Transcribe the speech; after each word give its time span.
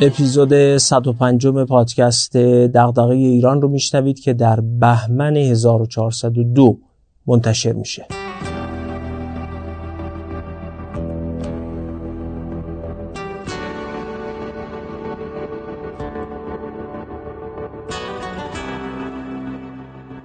اپیزود 0.00 0.76
105 0.76 1.46
پادکست 1.46 2.36
دغدغه 2.36 3.14
ایران 3.14 3.62
رو 3.62 3.68
میشنوید 3.68 4.20
که 4.20 4.32
در 4.32 4.60
بهمن 4.60 5.36
1402 5.36 6.78
منتشر 7.26 7.72
میشه. 7.72 8.06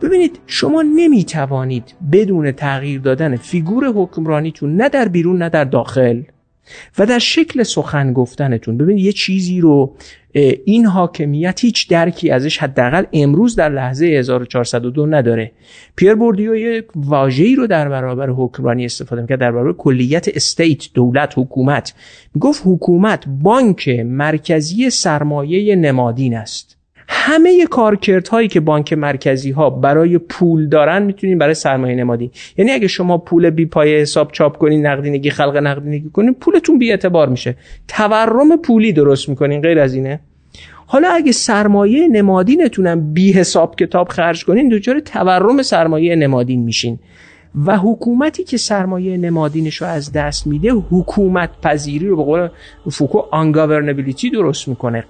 ببینید 0.01 0.39
شما 0.45 0.81
نمی‌توانید 0.81 1.95
بدون 2.11 2.51
تغییر 2.51 3.01
دادن 3.01 3.35
فیگور 3.35 3.85
حکمرانیتون 3.95 4.75
نه 4.75 4.89
در 4.89 5.07
بیرون 5.07 5.37
نه 5.37 5.49
در 5.49 5.63
داخل. 5.63 6.21
و 6.97 7.05
در 7.05 7.19
شکل 7.19 7.63
سخن 7.63 8.13
گفتنتون 8.13 8.77
ببینید 8.77 9.05
یه 9.05 9.11
چیزی 9.11 9.61
رو 9.61 9.95
این 10.65 10.85
حاکمیت 10.85 11.59
هیچ 11.61 11.89
درکی 11.89 12.29
ازش 12.29 12.57
حداقل 12.57 13.03
امروز 13.13 13.55
در 13.55 13.69
لحظه 13.69 14.05
1402 14.05 15.05
نداره. 15.05 15.51
پیر 15.95 16.15
بوردیو 16.15 16.55
یک 16.55 16.85
واژه‌ای 16.95 17.55
رو 17.55 17.67
در 17.67 17.89
برابر 17.89 18.29
حکمرانی 18.29 18.85
استفاده 18.85 19.21
می‌کرد 19.21 19.39
در 19.39 19.51
برابر 19.51 19.73
کلیت 19.73 20.27
state 20.27 20.87
دولت 20.93 21.33
حکومت. 21.37 21.93
می‌گفت 22.35 22.61
حکومت 22.65 23.23
بانک 23.27 23.89
مرکزی 24.05 24.89
سرمایه 24.89 25.75
نمادین 25.75 26.35
است. 26.35 26.80
همه 27.13 27.65
کارکردهایی 27.65 28.47
که 28.47 28.59
بانک 28.59 28.93
مرکزی 28.93 29.51
ها 29.51 29.69
برای 29.69 30.17
پول 30.17 30.69
دارن 30.69 31.03
می‌تونین 31.03 31.37
برای 31.37 31.53
سرمایه 31.53 31.95
نمادی. 31.95 32.31
یعنی 32.57 32.71
اگه 32.71 32.87
شما 32.87 33.17
پول 33.17 33.49
بی 33.49 33.65
پای 33.65 34.01
حساب 34.01 34.31
چاپ 34.31 34.57
کنین 34.57 34.85
نقدینگی 34.85 35.29
خلق 35.29 35.57
نقدینگی 35.57 36.09
کنین 36.09 36.33
پولتون 36.33 36.79
بی 36.79 36.91
اعتبار 36.91 37.29
میشه. 37.29 37.55
تورم 37.87 38.57
پولی 38.57 38.93
درست 38.93 39.29
می‌کنین 39.29 39.61
غیر 39.61 39.79
از 39.79 39.93
اینه. 39.93 40.19
حالا 40.85 41.09
اگه 41.09 41.31
سرمایه 41.31 42.07
نمادینتونم 42.07 43.13
بی 43.13 43.31
حساب 43.31 43.75
کتاب 43.75 44.07
خرج 44.09 44.45
کنین 44.45 44.69
دچار 44.69 44.99
تورم 44.99 45.61
سرمایه 45.61 46.15
نمادین 46.15 46.63
میشین. 46.63 46.99
و 47.65 47.77
حکومتی 47.77 48.43
که 48.43 48.57
سرمایه 48.57 49.17
نمادینش 49.17 49.75
رو 49.75 49.87
از 49.87 50.11
دست 50.11 50.47
میده 50.47 50.71
حکومت 50.71 51.49
پذیری 51.61 52.07
رو 52.07 52.17
به 52.17 52.23
قول 52.23 52.47
فوکو 52.91 53.19
آنگاورنبیلیتی 53.31 54.29
درست 54.29 54.67
می‌کنه. 54.67 55.03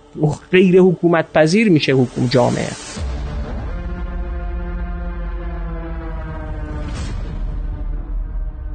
غیر 0.52 0.80
حکومت 0.80 1.34
پذیر 1.34 1.70
میشه 1.70 1.92
حکوم 1.92 2.28
جامعه. 2.28 2.72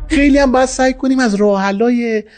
خیلی 0.09 0.39
هم 0.39 0.53
باید 0.53 0.67
سعی 0.67 0.93
کنیم 0.93 1.19
از 1.19 1.35
راه 1.35 1.73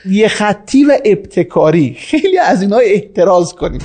یه 0.06 0.29
خطی 0.29 0.84
و 0.84 0.99
ابتکاری. 1.05 1.95
خیلی 1.99 2.39
از 2.39 2.62
اینا 2.62 2.77
احتراز 2.77 3.55
کنیم. 3.55 3.81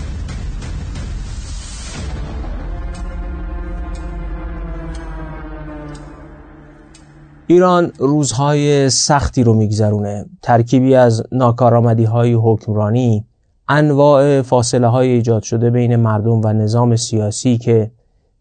ایران 7.48 7.92
روزهای 7.98 8.90
سختی 8.90 9.44
رو 9.44 9.54
میگذرونه. 9.54 10.26
ترکیبی 10.42 10.96
از 10.96 11.24
ناکارآمدی 11.32 12.04
های 12.04 12.34
حکمرانی 12.34 13.26
انواع 13.70 14.42
فاصله 14.42 14.88
های 14.88 15.10
ایجاد 15.10 15.44
شده 15.44 15.70
بین 15.70 15.96
مردم 15.96 16.42
و 16.44 16.54
نظام 16.54 16.96
سیاسی 16.96 17.58
که 17.58 17.92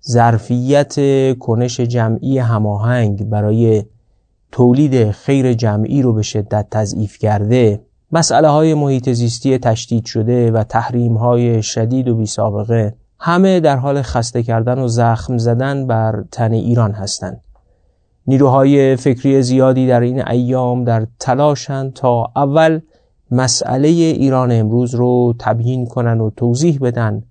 ظرفیت 0.08 0.94
کنش 1.38 1.80
جمعی 1.80 2.38
هماهنگ 2.38 3.24
برای 3.24 3.84
تولید 4.52 5.10
خیر 5.10 5.52
جمعی 5.52 6.02
رو 6.02 6.12
به 6.12 6.22
شدت 6.22 6.66
تضعیف 6.70 7.18
کرده. 7.18 7.80
مسئله 8.12 8.48
های 8.48 8.74
محیط 8.74 9.10
زیستی 9.10 9.58
تشدید 9.58 10.04
شده 10.04 10.50
و 10.50 10.64
تحریم 10.64 11.16
های 11.16 11.62
شدید 11.62 12.08
و 12.08 12.16
بی 12.16 12.26
سابقه 12.26 12.94
همه 13.18 13.60
در 13.60 13.76
حال 13.76 14.02
خسته 14.02 14.42
کردن 14.42 14.78
و 14.78 14.88
زخم 14.88 15.38
زدن 15.38 15.86
بر 15.86 16.24
تن 16.32 16.52
ایران 16.52 16.92
هستند. 16.92 17.40
نیروهای 18.26 18.96
فکری 18.96 19.42
زیادی 19.42 19.86
در 19.86 20.00
این 20.00 20.28
ایام 20.28 20.84
در 20.84 21.06
تلاشند 21.18 21.92
تا 21.92 22.30
اول 22.36 22.80
مسئله 23.30 23.88
ایران 23.88 24.52
امروز 24.52 24.94
رو 24.94 25.34
تبیین 25.38 25.86
کنن 25.86 26.20
و 26.20 26.30
توضیح 26.30 26.78
بدن 26.82 27.22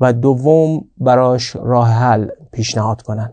و 0.00 0.12
دوم 0.12 0.84
براش 0.98 1.56
راه 1.56 1.88
حل 1.88 2.28
پیشنهاد 2.52 3.02
کنن. 3.02 3.32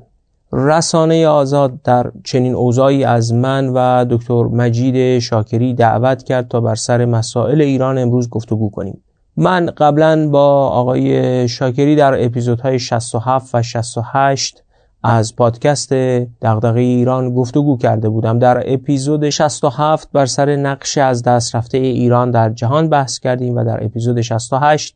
رسانه 0.53 1.27
آزاد 1.27 1.81
در 1.81 2.11
چنین 2.23 2.55
اوضاعی 2.55 3.03
از 3.03 3.33
من 3.33 3.71
و 3.75 4.05
دکتر 4.09 4.43
مجید 4.43 5.19
شاکری 5.19 5.73
دعوت 5.73 6.23
کرد 6.23 6.47
تا 6.47 6.61
بر 6.61 6.75
سر 6.75 7.05
مسائل 7.05 7.61
ایران 7.61 7.97
امروز 7.97 8.29
گفتگو 8.29 8.69
کنیم. 8.69 9.03
من 9.37 9.65
قبلا 9.65 10.29
با 10.29 10.67
آقای 10.67 11.47
شاکری 11.47 11.95
در 11.95 12.25
اپیزودهای 12.25 12.79
67 12.79 13.49
و 13.55 13.61
68 13.61 14.63
از 15.03 15.35
پادکست 15.35 15.93
دغدغه 16.41 16.79
ایران 16.79 17.33
گفتگو 17.33 17.77
کرده 17.77 18.09
بودم. 18.09 18.39
در 18.39 18.73
اپیزود 18.73 19.29
67 19.29 20.09
بر 20.11 20.25
سر 20.25 20.55
نقش 20.55 20.97
از 20.97 21.23
دست 21.23 21.55
رفته 21.55 21.77
ایران 21.77 22.31
در 22.31 22.49
جهان 22.49 22.89
بحث 22.89 23.19
کردیم 23.19 23.55
و 23.55 23.63
در 23.63 23.83
اپیزود 23.83 24.21
68 24.21 24.95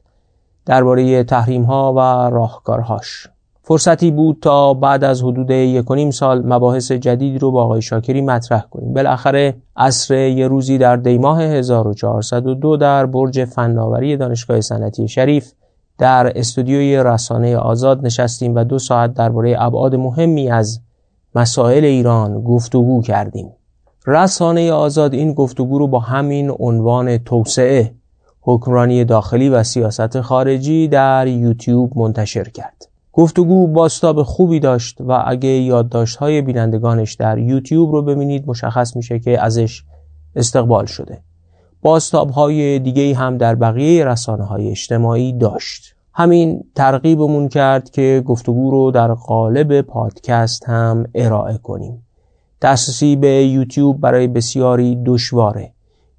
درباره 0.66 1.24
تحریم 1.24 1.64
ها 1.64 1.94
و 1.94 2.00
راهکارهاش. 2.36 3.28
فرصتی 3.68 4.12
بود 4.12 4.38
تا 4.42 4.74
بعد 4.74 5.04
از 5.04 5.24
حدود 5.24 5.52
یک 5.52 6.12
سال 6.14 6.46
مباحث 6.46 6.92
جدید 6.92 7.42
رو 7.42 7.52
با 7.52 7.64
آقای 7.64 7.82
شاکری 7.82 8.22
مطرح 8.22 8.62
کنیم. 8.72 8.94
بالاخره 8.94 9.56
عصر 9.76 10.16
یه 10.16 10.48
روزی 10.48 10.78
در 10.78 10.96
دیماه 10.96 11.42
1402 11.42 12.78
در 12.78 13.06
برج 13.06 13.46
فناوری 13.46 14.18
دانشگاه 14.18 14.62
صنعتی 14.62 15.08
شریف 15.08 15.52
در 15.98 16.40
استودیوی 16.40 17.04
رسانه 17.04 17.58
آزاد 17.58 18.06
نشستیم 18.06 18.56
و 18.56 18.64
دو 18.64 18.80
ساعت 18.80 19.14
درباره 19.14 19.56
ابعاد 19.60 19.96
مهمی 19.96 20.52
از 20.52 20.82
مسائل 21.36 21.86
ایران 21.86 22.42
گفتگو 22.42 23.02
کردیم. 23.02 23.52
رسانه 24.08 24.72
آزاد 24.72 25.14
این 25.14 25.34
گفتگو 25.34 25.80
رو 25.80 25.88
با 25.88 26.00
همین 26.00 26.52
عنوان 26.60 27.18
توسعه 27.18 27.94
حکمرانی 28.42 29.06
داخلی 29.06 29.50
و 29.50 29.64
سیاست 29.64 30.22
خارجی 30.22 30.88
در 30.88 31.28
یوتیوب 31.28 31.98
منتشر 31.98 32.44
کرد. 32.44 32.88
گفتگو 33.14 33.68
باستاب 33.68 34.24
خوبی 34.24 34.60
داشت 34.60 35.02
و 35.02 35.24
اگه 35.26 35.50
یادداشت 35.50 36.18
های 36.18 36.42
بینندگانش 36.42 37.14
در 37.14 37.38
یوتیوب 37.38 37.92
رو 37.92 38.02
ببینید 38.02 38.48
مشخص 38.48 38.96
میشه 38.96 39.20
که 39.20 39.44
ازش 39.44 39.84
استقبال 40.36 40.86
شده. 40.86 41.22
باستاب 41.86 42.30
های 42.30 42.80
دیگه 42.80 43.16
هم 43.16 43.38
در 43.38 43.56
بقیه 43.56 44.06
رسانه 44.06 44.44
های 44.44 44.70
اجتماعی 44.70 45.34
داشت. 45.34 45.96
همین 46.14 46.64
ترغیبمون 46.76 47.48
کرد 47.48 47.90
که 47.90 48.24
گفتگو 48.26 48.72
رو 48.72 48.92
در 48.92 49.14
قالب 49.14 49.82
پادکست 49.82 50.70
هم 50.70 51.06
ارائه 51.16 51.58
کنیم. 51.58 52.06
دسترسی 52.62 53.16
به 53.16 53.28
یوتیوب 53.28 54.02
برای 54.02 54.28
بسیاری 54.28 55.04
دشواره. 55.06 55.74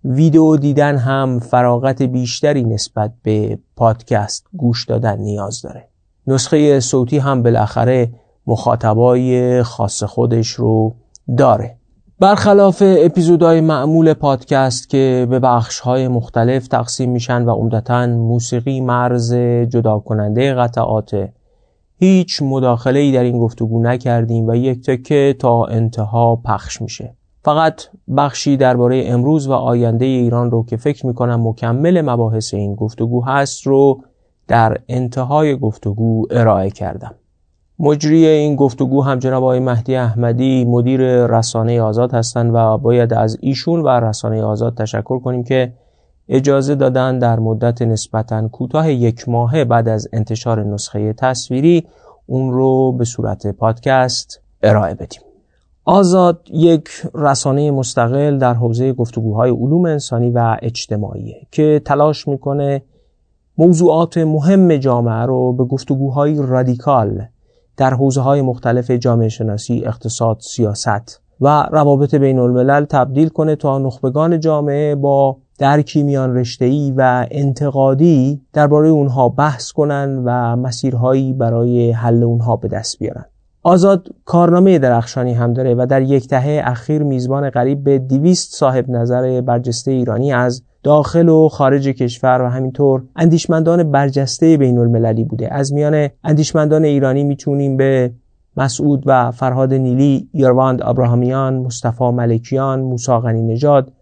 ویدیو 0.04 0.56
دیدن 0.56 0.96
هم 0.96 1.38
فراغت 1.38 2.02
بیشتری 2.02 2.64
نسبت 2.64 3.12
به 3.22 3.58
پادکست 3.76 4.46
گوش 4.56 4.84
دادن 4.84 5.18
نیاز 5.18 5.62
داره. 5.62 5.88
نسخه 6.26 6.80
صوتی 6.80 7.18
هم 7.18 7.42
بالاخره 7.42 8.12
مخاطبای 8.46 9.62
خاص 9.62 10.02
خودش 10.02 10.48
رو 10.48 10.94
داره. 11.36 11.76
برخلاف 12.20 12.82
اپیزودهای 12.86 13.60
معمول 13.60 14.14
پادکست 14.14 14.88
که 14.88 15.26
به 15.30 15.38
بخشهای 15.38 16.08
مختلف 16.08 16.68
تقسیم 16.68 17.10
میشن 17.10 17.44
و 17.44 17.50
عمدتا 17.50 18.06
موسیقی 18.06 18.80
مرز 18.80 19.34
جدا 19.68 19.98
کننده 19.98 20.54
قطعات 20.54 21.28
هیچ 21.98 22.42
مداخله 22.42 23.00
ای 23.00 23.12
در 23.12 23.22
این 23.22 23.38
گفتگو 23.38 23.82
نکردیم 23.82 24.48
و 24.48 24.54
یک 24.54 24.86
تکه 24.86 25.36
تا 25.38 25.64
انتها 25.64 26.36
پخش 26.36 26.82
میشه. 26.82 27.14
فقط 27.44 27.82
بخشی 28.16 28.56
درباره 28.56 29.02
امروز 29.06 29.48
و 29.48 29.52
آینده 29.52 30.04
ایران 30.04 30.50
رو 30.50 30.64
که 30.64 30.76
فکر 30.76 31.06
می‌کنم 31.06 31.48
مکمل 31.48 32.00
مباحث 32.00 32.54
این 32.54 32.74
گفتگو 32.74 33.24
هست 33.24 33.66
رو 33.66 34.00
در 34.48 34.78
انتهای 34.88 35.56
گفتگو 35.56 36.26
ارائه 36.30 36.70
کردم. 36.70 37.14
مجری 37.78 38.26
این 38.26 38.56
گفتگو 38.56 39.02
هم 39.02 39.18
جناب 39.18 39.42
آقای 39.42 39.60
مهدی 39.60 39.96
احمدی 39.96 40.64
مدیر 40.64 41.26
رسانه 41.26 41.82
آزاد 41.82 42.14
هستند 42.14 42.50
و 42.54 42.78
باید 42.78 43.12
از 43.12 43.38
ایشون 43.40 43.82
و 43.82 43.88
رسانه 43.88 44.42
آزاد 44.42 44.74
تشکر 44.74 45.18
کنیم 45.18 45.44
که 45.44 45.72
اجازه 46.28 46.74
دادن 46.74 47.18
در 47.18 47.38
مدت 47.38 47.82
نسبتا 47.82 48.48
کوتاه 48.48 48.92
یک 48.92 49.28
ماه 49.28 49.64
بعد 49.64 49.88
از 49.88 50.08
انتشار 50.12 50.64
نسخه 50.64 51.12
تصویری 51.12 51.86
اون 52.26 52.52
رو 52.52 52.92
به 52.92 53.04
صورت 53.04 53.46
پادکست 53.46 54.40
ارائه 54.62 54.94
بدیم. 54.94 55.20
آزاد 55.84 56.40
یک 56.52 56.88
رسانه 57.14 57.70
مستقل 57.70 58.38
در 58.38 58.54
حوزه 58.54 58.92
گفتگوهای 58.92 59.50
علوم 59.50 59.84
انسانی 59.84 60.30
و 60.30 60.56
اجتماعی 60.62 61.34
که 61.50 61.82
تلاش 61.84 62.28
می‌کنه 62.28 62.82
موضوعات 63.58 64.18
مهم 64.18 64.76
جامعه 64.76 65.26
رو 65.26 65.52
به 65.52 65.64
گفتگوهای 65.64 66.36
رادیکال 66.38 67.26
در 67.76 67.94
حوزه 67.94 68.20
های 68.20 68.42
مختلف 68.42 68.90
جامعه 68.90 69.28
شناسی، 69.28 69.82
اقتصاد، 69.86 70.36
سیاست 70.40 71.20
و 71.40 71.68
روابط 71.72 72.14
بین 72.14 72.38
الملل 72.38 72.84
تبدیل 72.84 73.28
کنه 73.28 73.56
تا 73.56 73.78
نخبگان 73.78 74.40
جامعه 74.40 74.94
با 74.94 75.36
درکی 75.58 76.02
میان 76.02 76.34
رشته‌ای 76.34 76.94
و 76.96 77.26
انتقادی 77.30 78.40
درباره 78.52 78.88
اونها 78.88 79.28
بحث 79.28 79.72
کنن 79.72 80.22
و 80.24 80.56
مسیرهایی 80.56 81.32
برای 81.32 81.90
حل 81.90 82.22
اونها 82.22 82.56
به 82.56 82.68
دست 82.68 82.98
بیارن. 82.98 83.24
آزاد 83.62 84.08
کارنامه 84.24 84.78
درخشانی 84.78 85.32
هم 85.32 85.52
داره 85.52 85.74
و 85.74 85.86
در 85.90 86.02
یک 86.02 86.28
دهه 86.28 86.62
اخیر 86.64 87.02
میزبان 87.02 87.50
قریب 87.50 87.84
به 87.84 87.98
دیویست 87.98 88.54
صاحب 88.54 88.90
نظر 88.90 89.40
برجسته 89.40 89.90
ایرانی 89.90 90.32
از 90.32 90.62
داخل 90.86 91.28
و 91.28 91.48
خارج 91.48 91.88
کشور 91.88 92.42
و 92.42 92.48
همینطور 92.48 93.02
اندیشمندان 93.16 93.90
برجسته 93.90 94.56
بین 94.56 94.78
المللی 94.78 95.24
بوده 95.24 95.54
از 95.54 95.72
میان 95.72 96.08
اندیشمندان 96.24 96.84
ایرانی 96.84 97.24
می‌تونیم 97.24 97.76
به 97.76 98.12
مسعود 98.56 99.02
و 99.06 99.30
فرهاد 99.30 99.74
نیلی، 99.74 100.28
یرواند 100.34 100.82
ابراهامیان، 100.82 101.56
مصطفی 101.56 102.10
ملکیان، 102.10 102.80
موسی 102.80 103.12
غنی 103.12 103.42
نژاد، 103.42 103.92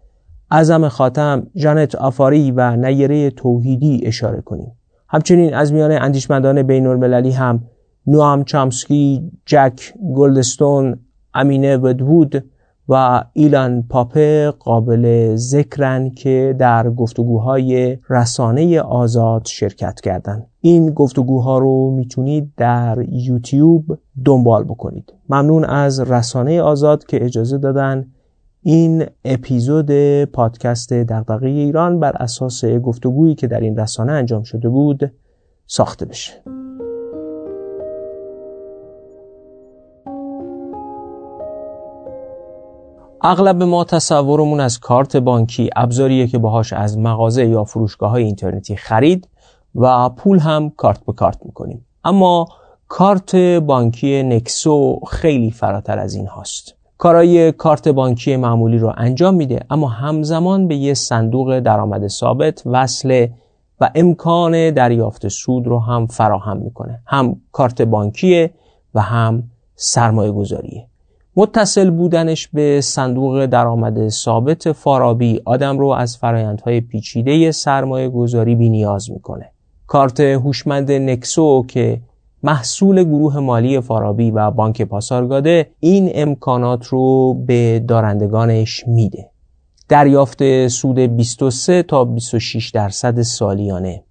اعظم 0.51 0.87
خاتم، 0.87 1.47
جانت 1.55 1.95
آفاری 1.95 2.51
و 2.51 2.75
نیره 2.75 3.29
توحیدی 3.29 4.01
اشاره 4.05 4.41
کنیم. 4.41 4.71
همچنین 5.07 5.53
از 5.53 5.73
میان 5.73 5.91
اندیشمندان 5.91 6.63
بین 6.63 6.87
المللی 6.87 7.31
هم 7.31 7.63
نوام 8.07 8.43
چامسکی، 8.43 9.31
جک 9.45 9.93
گلدستون، 10.15 10.99
امینه 11.33 11.77
ودوود 11.77 12.43
و 12.89 13.23
ایلان 13.33 13.83
پاپه 13.89 14.51
قابل 14.51 15.35
ذکرن 15.35 16.09
که 16.09 16.55
در 16.59 16.89
گفتگوهای 16.89 17.97
رسانه 18.09 18.81
آزاد 18.81 19.45
شرکت 19.45 20.01
کردند. 20.01 20.47
این 20.61 20.89
گفتگوها 20.89 21.57
رو 21.57 21.91
می‌تونید 21.91 22.51
در 22.57 23.05
یوتیوب 23.09 23.97
دنبال 24.25 24.63
بکنید. 24.63 25.13
ممنون 25.29 25.65
از 25.65 25.99
رسانه 25.99 26.61
آزاد 26.61 27.05
که 27.05 27.25
اجازه 27.25 27.57
دادن 27.57 28.05
این 28.61 29.05
اپیزود 29.25 29.91
پادکست 30.23 30.93
دغدغه 30.93 31.47
ایران 31.47 31.99
بر 31.99 32.11
اساس 32.15 32.65
گفتگویی 32.65 33.35
که 33.35 33.47
در 33.47 33.59
این 33.59 33.77
رسانه 33.77 34.11
انجام 34.11 34.43
شده 34.43 34.69
بود 34.69 35.11
ساخته 35.67 36.05
بشه. 36.05 36.64
اغلب 43.27 43.63
ما 43.63 43.83
تصورمون 43.83 44.59
از 44.59 44.79
کارت 44.79 45.17
بانکی 45.17 45.69
ابزاریه 45.75 46.27
که 46.27 46.37
باهاش 46.37 46.73
از 46.73 46.97
مغازه 46.97 47.45
یا 47.45 47.63
فروشگاه 47.63 48.09
های 48.09 48.23
اینترنتی 48.23 48.75
خرید 48.75 49.27
و 49.75 50.09
پول 50.09 50.39
هم 50.39 50.69
کارت 50.69 51.05
به 51.05 51.13
کارت 51.13 51.45
می‌کنیم. 51.45 51.85
اما 52.03 52.47
کارت 52.87 53.35
بانکی 53.35 54.23
نکسو 54.23 54.99
خیلی 55.07 55.51
فراتر 55.51 55.99
از 55.99 56.15
این 56.15 56.27
هاست. 56.27 56.75
کارای 56.97 57.51
کارت 57.51 57.87
بانکی 57.87 58.35
معمولی 58.35 58.77
رو 58.77 58.93
انجام 58.97 59.35
میده 59.35 59.59
اما 59.69 59.87
همزمان 59.87 60.67
به 60.67 60.75
یه 60.75 60.93
صندوق 60.93 61.59
درآمد 61.59 62.07
ثابت 62.07 62.61
وصله 62.65 63.31
و 63.81 63.89
امکان 63.95 64.71
دریافت 64.71 65.27
سود 65.27 65.67
رو 65.67 65.79
هم 65.79 66.07
فراهم 66.07 66.57
می‌کنه. 66.57 67.01
هم 67.05 67.41
کارت 67.51 67.81
بانکیه 67.81 68.53
و 68.93 69.01
هم 69.01 69.43
سرمایه 69.75 70.31
گذاریه 70.31 70.87
متصل 71.37 71.89
بودنش 71.89 72.47
به 72.47 72.81
صندوق 72.81 73.45
درآمد 73.45 74.09
ثابت 74.09 74.71
فارابی 74.71 75.41
آدم 75.45 75.79
رو 75.79 75.87
از 75.87 76.17
فرایندهای 76.17 76.81
پیچیده 76.81 77.51
سرمایه 77.51 78.09
گذاری 78.09 78.55
بی 78.55 78.69
نیاز 78.69 79.11
می‌کنه. 79.11 79.51
کارت 79.87 80.19
هوشمند 80.19 80.91
نکسو 80.91 81.65
که 81.67 82.01
محصول 82.43 83.03
گروه 83.03 83.39
مالی 83.39 83.81
فارابی 83.81 84.31
و 84.31 84.51
بانک 84.51 84.81
پاسارگاده 84.81 85.69
این 85.79 86.11
امکانات 86.13 86.85
رو 86.85 87.33
به 87.33 87.83
دارندگانش 87.87 88.83
میده. 88.87 89.29
دریافت 89.89 90.67
سود 90.67 90.99
23 90.99 91.83
تا 91.83 92.05
26 92.05 92.69
درصد 92.69 93.21
سالیانه 93.21 94.03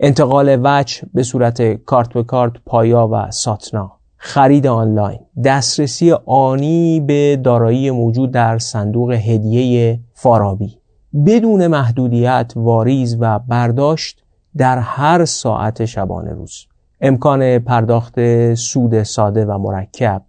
انتقال 0.00 0.60
وجه 0.62 1.02
به 1.14 1.22
صورت 1.22 1.62
کارت 1.62 2.12
به 2.12 2.22
کارت 2.22 2.52
پایا 2.66 3.08
و 3.12 3.30
ساتنا 3.30 4.01
خرید 4.24 4.66
آنلاین. 4.66 5.20
دسترسی 5.44 6.12
آنی 6.26 7.00
به 7.00 7.40
دارایی 7.44 7.90
موجود 7.90 8.30
در 8.30 8.58
صندوق 8.58 9.10
هدیه 9.12 10.00
فارابی. 10.14 10.78
بدون 11.26 11.66
محدودیت 11.66 12.52
واریز 12.56 13.16
و 13.20 13.38
برداشت 13.38 14.22
در 14.56 14.78
هر 14.78 15.24
ساعت 15.24 15.84
شبانه 15.84 16.32
روز. 16.32 16.66
امکان 17.00 17.58
پرداخت 17.58 18.14
سود 18.54 19.02
ساده 19.02 19.44
و 19.44 19.58
مرکب. 19.58 20.22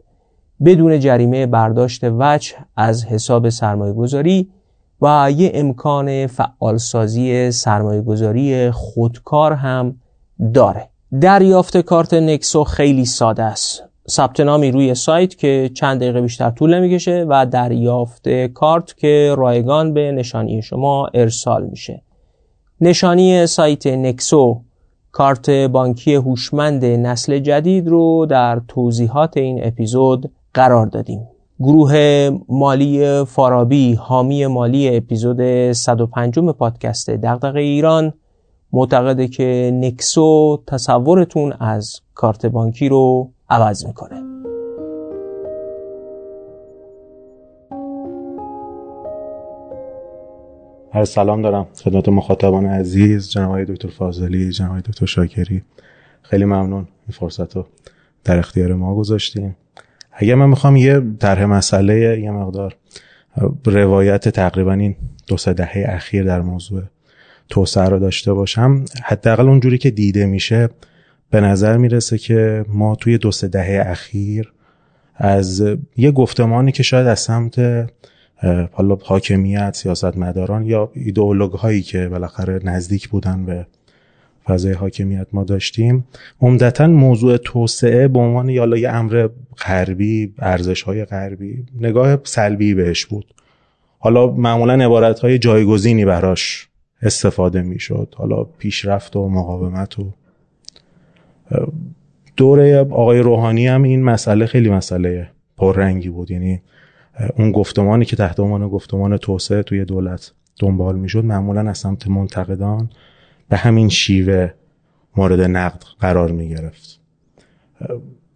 بدون 0.65 0.99
جریمه 0.99 1.45
برداشت 1.45 2.01
وجه 2.03 2.55
از 2.75 3.05
حساب 3.05 3.49
سرمایه 3.49 3.93
گذاری 3.93 4.49
و 5.01 5.31
یه 5.31 5.51
امکان 5.53 6.27
فعالسازی 6.27 7.51
سرمایه 7.51 8.01
گذاری 8.01 8.71
خودکار 8.71 9.53
هم 9.53 9.95
داره. 10.53 10.92
دریافت 11.21 11.77
کارت 11.77 12.13
نکسو 12.13 12.63
خیلی 12.63 13.05
ساده 13.05 13.43
است. 13.43 13.83
ثبت 14.09 14.39
نامی 14.39 14.71
روی 14.71 14.95
سایت 14.95 15.35
که 15.35 15.71
چند 15.73 15.99
دقیقه 15.99 16.21
بیشتر 16.21 16.49
طول 16.49 16.75
نمی‌کشه 16.75 17.25
و 17.29 17.45
دریافت 17.45 18.29
کارت 18.45 18.97
که 18.97 19.35
رایگان 19.37 19.93
به 19.93 20.11
نشانی 20.11 20.61
شما 20.61 21.07
ارسال 21.13 21.65
میشه. 21.65 22.01
نشانی 22.81 23.47
سایت 23.47 23.87
نکسو 23.87 24.61
کارت 25.11 25.49
بانکی 25.49 26.15
هوشمند 26.15 26.85
نسل 26.85 27.39
جدید 27.39 27.87
رو 27.87 28.25
در 28.29 28.61
توضیحات 28.67 29.37
این 29.37 29.59
اپیزود 29.63 30.31
قرار 30.53 30.85
دادیم. 30.85 31.27
گروه 31.59 32.29
مالی 32.49 33.23
فارابی 33.25 33.93
حامی 33.93 34.45
مالی 34.45 34.97
اپیزود 34.97 35.71
105 35.71 36.39
پادکست 36.39 37.09
دغدغه 37.09 37.59
ایران 37.59 38.13
معتقده 38.75 39.27
که 39.27 39.71
نکسو 39.73 40.63
تصورتون 40.67 41.53
از 41.59 42.01
کارت 42.13 42.45
بانکی 42.45 42.89
رو 42.89 43.31
عوض 43.49 43.85
می‌کنه. 43.85 44.23
هر 50.93 51.05
سلام 51.05 51.41
دارم. 51.41 51.67
خدمت 51.83 52.09
مخاطبان 52.09 52.65
عزیز 52.65 53.29
جناب 53.29 53.63
دکتر 53.63 53.87
فاضلی 53.87 54.51
جناب 54.51 54.79
دکتر 54.79 55.05
شاکری. 55.05 55.63
خیلی 56.21 56.45
ممنون 56.45 56.87
این 57.07 57.11
فرصت 57.11 57.55
رو 57.55 57.65
در 58.23 58.39
اختیار 58.39 58.73
ما 58.73 58.95
گذاشتیم 58.95 59.55
اگر 60.11 60.35
من 60.35 60.49
می‌خوام 60.49 60.75
یه 60.75 61.01
طرح 61.19 61.45
مسئله 61.45 62.19
یه 62.21 62.31
مقدار 62.31 62.75
روایت 63.65 64.29
تقریبا 64.29 64.73
این 64.73 64.95
دو 65.27 65.37
سه 65.37 65.53
دهه 65.53 65.85
اخیر 65.87 66.23
در 66.23 66.41
موضوع 66.41 66.83
توسعه 67.49 67.89
رو 67.89 67.99
داشته 67.99 68.33
باشم. 68.33 68.85
حداقل 69.03 69.49
اونجوری 69.49 69.77
که 69.77 69.91
دیده 69.91 70.25
میشه 70.25 70.69
به 71.29 71.41
نظر 71.41 71.77
می‌رسه 71.77 72.17
که 72.17 72.65
ما 72.67 72.95
توی 72.95 73.17
دو 73.17 73.31
سه 73.31 73.47
دهه 73.47 73.83
اخیر 73.85 74.53
از 75.15 75.63
یه 75.97 76.11
گفتمانی 76.11 76.71
که 76.71 76.83
شاید 76.83 77.07
از 77.07 77.19
سمت 77.19 77.59
حالا 78.71 78.97
حاکمیت 79.03 79.75
سیاست 79.75 80.17
مداران 80.17 80.65
یا 80.65 80.91
ایدئولوگ 80.93 81.51
هایی 81.51 81.81
که 81.81 82.07
بالاخره 82.07 82.59
نزدیک 82.63 83.09
بودن 83.09 83.45
به 83.45 83.67
فضای 84.45 84.73
حاکمیت 84.73 85.27
ما 85.33 85.43
داشتیم 85.43 86.05
عمدتا 86.41 86.87
موضوع 86.87 87.37
توسعه 87.37 88.07
به 88.07 88.19
عنوان 88.19 88.49
یالا 88.49 88.77
یه 88.77 88.89
امر 88.89 89.27
غربی 89.65 90.33
ارزش 90.39 90.81
های 90.81 91.05
غربی 91.05 91.65
نگاه 91.79 92.17
سلبی 92.23 92.73
بهش 92.73 93.05
بود. 93.05 93.25
حالا 93.99 94.27
معمولا 94.27 94.73
عبارت 94.85 95.19
های 95.19 95.39
جایگزینی 95.39 96.05
براش 96.05 96.67
استفاده 97.03 97.61
می‌شد. 97.61 98.13
حالا 98.17 98.43
پیشرفت 98.43 99.15
و 99.15 99.29
مقاومت 99.29 99.99
و 99.99 100.11
دوره 102.37 102.79
آقای 102.79 103.19
روحانی 103.19 103.67
هم 103.67 103.83
این 103.83 104.03
مسئله 104.03 104.45
خیلی 104.45 104.69
مسئله 104.69 105.29
پررنگی 105.57 106.09
بود. 106.09 106.31
یعنی 106.31 106.61
اون 107.37 107.51
گفتمانی 107.51 108.05
که 108.05 108.15
تحت 108.15 108.39
عنوان 108.39 108.67
گفتمان 108.69 109.17
توسعه 109.17 109.63
توی 109.63 109.85
دولت 109.85 110.31
دنبال 110.59 110.95
می‌شد 110.95 111.25
معمولا 111.25 111.69
از 111.69 111.77
سمت 111.77 112.07
منتقدان 112.07 112.89
به 113.49 113.57
همین 113.57 113.89
شیوه 113.89 114.51
مورد 115.17 115.41
نقد 115.41 115.83
قرار 115.99 116.31
می 116.31 116.49
گرفت 116.49 116.99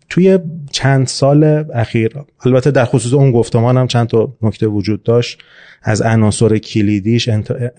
توی 0.10 0.40
چند 0.72 1.08
سال 1.08 1.66
اخیر 1.74 2.12
البته 2.46 2.72
در 2.72 2.86
خصوص 2.86 3.14
اون 3.14 3.32
گفتمان 3.32 3.78
هم 3.78 3.88
چند 3.88 4.08
تا 4.08 4.34
نکته 4.42 4.68
وجود 4.68 5.04
داشت. 5.04 5.40
از 5.84 6.02
عناصر 6.02 6.58
کلیدیش 6.58 7.30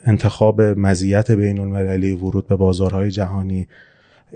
انتخاب 0.04 0.62
مزیت 0.62 1.30
بین 1.30 1.58
المللی 1.58 2.12
ورود 2.12 2.47
به 2.49 2.56
بازارهای 2.56 3.11
جهانی 3.11 3.68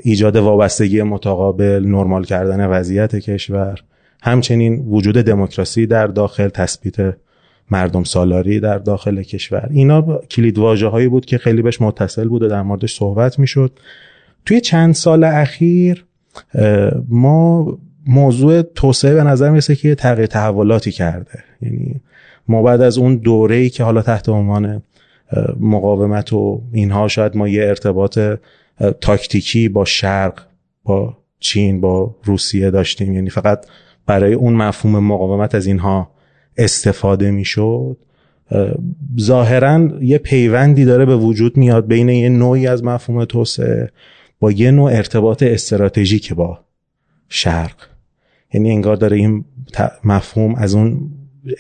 ایجاد 0.03 0.37
وابستگی 0.37 1.03
متقابل 1.03 1.85
نرمال 1.87 2.25
کردن 2.25 2.67
وضعیت 2.67 3.17
کشور 3.17 3.79
همچنین 4.23 4.85
وجود 4.89 5.17
دموکراسی 5.17 5.87
در 5.87 6.07
داخل 6.07 6.49
تثبیت 6.49 7.17
مردم 7.71 8.05
سالاری 8.05 8.61
در 8.61 8.79
داخل 8.79 9.23
کشور. 9.23 9.69
اینا 9.71 10.21
کلید 10.31 10.59
واژه 10.59 10.87
هایی 10.87 11.09
بود 11.09 11.27
که 11.27 11.39
خیلی 11.39 11.63
بهش 11.63 11.81
متصل 11.81 12.29
بود 12.29 12.43
و 12.43 12.49
در 12.49 12.63
موردش 12.63 12.97
صحبت 12.97 13.39
می‌شد. 13.39 13.73
توی 14.47 14.61
چند 14.61 14.95
سال 14.95 15.25
اخیر 15.25 16.05
ما 17.09 17.67
موضوع 18.07 18.63
توسعه 18.63 19.15
به 19.15 19.23
نظر 19.23 19.51
می‌رسه 19.51 19.77
که 19.77 19.95
تغییر 19.95 20.27
تحولاتی 20.27 20.93
کرده. 20.93 21.45
یعنی 21.63 22.01
ما 22.49 22.63
بعد 22.63 22.81
از 22.81 22.99
اون 22.99 23.17
دوره 23.17 23.57
ای 23.57 23.71
که 23.71 23.85
حالا 23.85 24.03
تحت 24.03 24.29
عنوان 24.29 24.83
مقاومت 25.61 26.33
و 26.33 26.63
اینها 26.73 27.09
شاید 27.09 27.37
ما 27.37 27.49
یه 27.49 27.65
ارتباط 27.65 28.19
تاکتیکی 29.01 29.69
با 29.69 29.85
شرق 29.85 30.41
با 30.85 31.17
چین 31.41 31.81
با 31.81 32.15
روسیه 32.25 32.71
داشتیم. 32.71 33.15
یعنی 33.15 33.31
فقط 33.31 33.67
برای 34.07 34.35
اون 34.35 34.53
مفهوم 34.53 34.99
مقاومت 34.99 35.55
از 35.55 35.67
اینها 35.67 36.11
استفاده 36.57 37.31
می‌شد. 37.31 37.97
ظاهرا 39.21 39.89
یه 40.01 40.19
پیوندی 40.19 40.85
داره 40.85 41.05
به 41.05 41.17
وجود 41.17 41.57
میاد 41.57 41.87
بین 41.87 42.09
یه 42.09 42.29
نوعی 42.29 42.67
از 42.67 42.85
مفهوم 42.85 43.25
توسعه. 43.25 43.91
با 44.43 44.53
یه 44.53 44.71
نوع 44.71 44.93
ارتباط 44.93 45.43
استراتژیک 45.43 46.33
با 46.33 46.59
شرق. 47.29 47.75
یعنی 48.55 48.71
انگار 48.71 48.97
داره 48.97 49.17
این 49.17 49.45
مفهوم 50.05 50.55
از 50.55 50.75
اون 50.75 51.11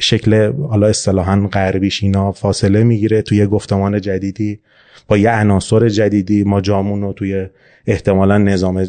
شکل 0.00 0.52
حالا 0.52 0.86
اصطلاحا 0.86 1.48
غربیش 1.52 2.02
اینا 2.02 2.32
فاصله 2.32 2.84
می‌گیره 2.84 3.22
توی 3.22 3.46
گفتمان 3.46 4.00
جدیدی 4.00 4.60
با 5.08 5.18
یه 5.18 5.30
عناصر 5.30 5.88
جدیدی 5.88 6.44
ما 6.44 6.60
جامون 6.60 7.02
رو 7.02 7.12
توی 7.12 7.46
احتمالا 7.86 8.38
نظام 8.38 8.86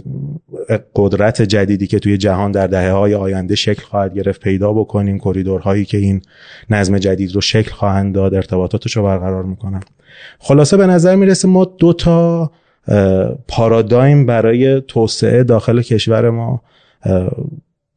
قدرت 0.95 1.41
جدیدی 1.41 1.87
که 1.87 1.99
توی 1.99 2.17
جهان 2.17 2.51
در 2.51 2.67
دهه 2.67 2.91
های 2.91 3.15
آینده 3.15 3.55
شکل 3.55 3.83
خواهد 3.83 4.13
گرفت 4.13 4.41
پیدا 4.41 4.73
بکنیم. 4.73 5.19
کریدورهایی 5.19 5.85
که 5.85 5.97
این 5.97 6.21
نظم 6.69 6.97
جدید 6.97 7.35
رو 7.35 7.41
شکل 7.41 7.71
خواهند 7.71 8.15
داد. 8.15 8.33
ارتباطاتش 8.33 8.97
رو 8.97 9.03
برقرار 9.03 9.43
می‌کنن. 9.43 9.81
خلاصه 10.39 10.77
به 10.77 10.87
نظر 10.87 11.15
می‌رسه 11.15 11.47
ما 11.47 11.65
دو 11.65 11.93
تا 11.93 12.51
پارادایم 13.47 14.25
برای 14.25 14.81
توسعه 14.81 15.43
داخل 15.43 15.81
کشور 15.81 16.29
ما 16.29 16.61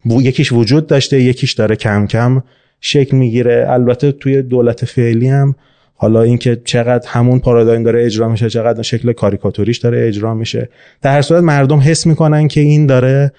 یکیش 0.06 0.52
وجود 0.52 0.86
داشته 0.86 1.20
یکیش 1.20 1.52
داره 1.52 1.76
کم 1.76 2.06
کم 2.06 2.42
شکل 2.80 3.16
می‌گیره. 3.16 3.66
البته 3.68 4.12
توی 4.12 4.42
دولت 4.42 4.84
فعلی 4.84 5.28
هم 5.28 5.54
حالا 5.94 6.22
اینکه 6.22 6.60
چقدر 6.64 7.08
همون 7.08 7.38
پارادایم 7.38 7.82
داره 7.82 8.04
اجرا 8.04 8.28
میشه 8.28 8.50
چقدر 8.50 8.82
شکل 8.82 9.12
کاریکاتوریش 9.12 9.78
داره 9.78 10.08
اجرا 10.08 10.34
میشه. 10.34 10.68
در 11.02 11.12
هر 11.12 11.22
صورت 11.22 11.42
مردم 11.42 11.78
حس 11.78 12.06
می‌کنن 12.06 12.48
که 12.48 12.60
این 12.60 12.86
داره 12.86 13.32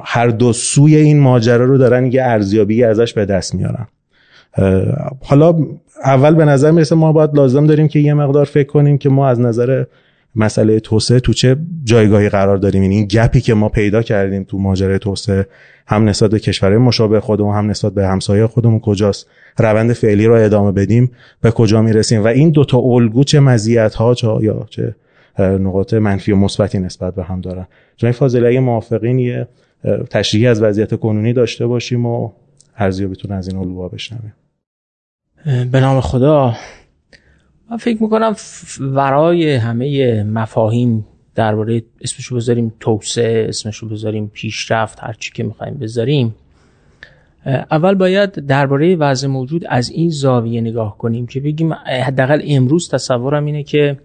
هر 0.00 0.28
دو 0.28 0.52
سوی 0.52 0.96
این 0.96 1.20
ماجرا 1.20 1.64
رو 1.64 1.78
دارن 1.78 2.12
یه 2.12 2.22
ارزیابی 2.22 2.84
ازش 2.84 3.12
به 3.12 3.24
دست 3.24 3.54
میارن. 3.54 3.86
حالا 5.22 5.54
اول 6.04 6.34
به 6.34 6.44
نظر 6.44 6.70
می‌رسه 6.70 6.94
ما 6.94 7.12
باید 7.12 7.34
لازم 7.34 7.66
داریم 7.66 7.88
که 7.88 7.98
یه 7.98 8.14
مقدار 8.14 8.44
فکر 8.44 8.66
کنیم 8.66 8.98
که 8.98 9.08
ما 9.08 9.28
از 9.28 9.40
نظر 9.40 9.84
مسئله 10.38 10.80
توسعه 10.80 11.20
تو 11.20 11.32
چه 11.32 11.56
جایگاهی 11.84 12.28
قرار 12.28 12.56
داریم؟ 12.56 12.82
یعنی 12.82 12.94
این 12.94 13.06
گپی 13.06 13.40
که 13.40 13.54
ما 13.54 13.68
پیدا 13.68 14.02
کردیم 14.02 14.44
تو 14.44 14.58
ماجرای 14.58 14.98
توسعه 14.98 15.46
هم 15.86 16.08
نسبت 16.08 16.30
به 16.30 16.38
کشورهای 16.38 16.78
مشابه 16.78 17.20
خودمون 17.20 17.54
هم 17.54 17.70
نسبت 17.70 17.92
به 17.92 18.06
همسایه 18.06 18.46
خودمون 18.46 18.80
کجاست؟ 18.80 19.26
روند 19.58 19.92
فعلی 19.92 20.26
رو 20.26 20.34
ادامه 20.34 20.72
بدیم 20.72 21.10
به 21.40 21.50
کجا 21.50 21.82
می‌رسیم؟ 21.82 22.24
و 22.24 22.26
این 22.26 22.50
دوتا 22.50 22.78
الگو 22.78 23.24
چه 23.24 23.40
مزیت 23.40 23.94
ها 23.94 24.14
چه 24.14 24.28
یا 24.40 24.66
چه 24.70 24.94
نقاط 25.38 25.94
منفی 25.94 26.32
و 26.32 26.36
مثبتی 26.36 26.78
نسبت 26.78 27.14
به 27.14 27.24
هم 27.24 27.40
دارن. 27.40 27.66
جناب 27.96 28.14
فاضلی 28.14 28.46
اگه 28.46 28.60
موافقین 28.60 29.18
یه 29.18 29.48
تشریحی 30.10 30.46
از 30.46 30.62
وضعیت 30.62 30.94
کنونی 30.94 31.32
داشته 31.32 31.66
باشیم 31.66 32.06
و 32.06 32.30
ارزیابیتون 32.76 33.32
از 33.32 33.48
این 33.48 33.56
الگوها 33.56 33.88
بشنویم. 33.88 34.34
به 35.44 35.80
نام 35.80 36.00
خدا. 36.00 36.54
من 37.70 37.76
فکر 37.76 38.02
می‌کنم 38.02 38.36
ورای 38.80 39.54
همه 39.54 40.22
مفاهیم 40.22 41.06
درباره 41.34 41.82
اسمشو 42.00 42.36
بذاریم 42.36 42.72
توسعه 42.80 43.48
اسمشو 43.48 43.88
بذاریم 43.88 44.30
پیشرفت 44.34 44.98
هر 45.00 45.12
چی 45.12 45.32
که 45.32 45.42
می‌خوایم 45.42 45.74
بذاریم. 45.74 46.34
اول 47.46 47.94
باید 47.94 48.30
درباره 48.30 48.96
وضع 48.96 49.28
موجود 49.28 49.64
از 49.68 49.90
این 49.90 50.10
زاویه 50.10 50.60
نگاه 50.60 50.98
کنیم 50.98 51.26
که 51.26 51.40
بگیم 51.40 51.72
حداقل 52.04 52.42
امروز 52.44 52.88
تصورم 52.88 53.44
اینه 53.44 53.62
که 53.62 53.98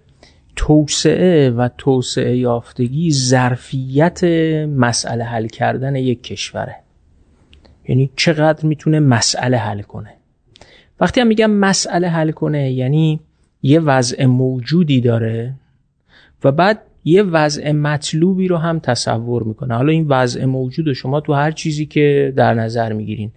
توسعه 0.56 1.50
و 1.50 1.70
توسعه 1.78 2.38
یافتگی 2.38 3.12
ظرفیت 3.12 4.24
مسئله 4.78 5.24
حل 5.24 5.48
کردن 5.48 5.96
یک 5.96 6.24
کشوره. 6.24 6.76
یعنی 7.88 8.10
چقدر 8.16 8.66
می‌تونه 8.66 9.00
مسئله 9.00 9.58
حل 9.58 9.82
کنه. 9.82 10.14
وقتی 11.00 11.22
هم 11.22 11.28
میگم 11.28 11.52
مسئله 11.52 12.08
حل 12.08 12.32
کنه 12.32 12.72
یعنی 12.72 13.20
یه 13.64 13.80
وضع 13.80 14.26
موجودی 14.26 15.02
داره 15.02 15.54
و 16.44 16.52
بعد 16.52 16.82
یه 17.06 17.24
وضع 17.24 17.72
مطلوبی 17.72 18.48
رو 18.48 18.58
هم 18.58 18.80
تصور 18.80 19.44
می‌کنه. 19.44 19.76
حالا 19.76 19.92
این 19.92 20.08
وضع 20.08 20.46
موجود 20.46 20.94
شما 20.94 21.20
تو 21.20 21.34
هر 21.34 21.52
چیزی 21.52 21.86
که 21.86 22.34
در 22.36 22.54
نظر 22.54 22.94
می‌گیرین 22.94 23.32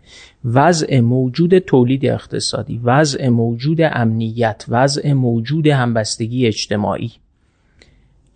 وضع 0.45 1.00
موجود 1.00 1.59
تولید 1.59 2.06
اقتصادی 2.06 2.80
وضع 2.85 3.28
موجود 3.28 3.78
امنیت 3.80 4.64
وضع 4.68 5.12
موجود 5.12 5.66
همبستگی 5.66 6.47
اجتماعی 6.47 7.12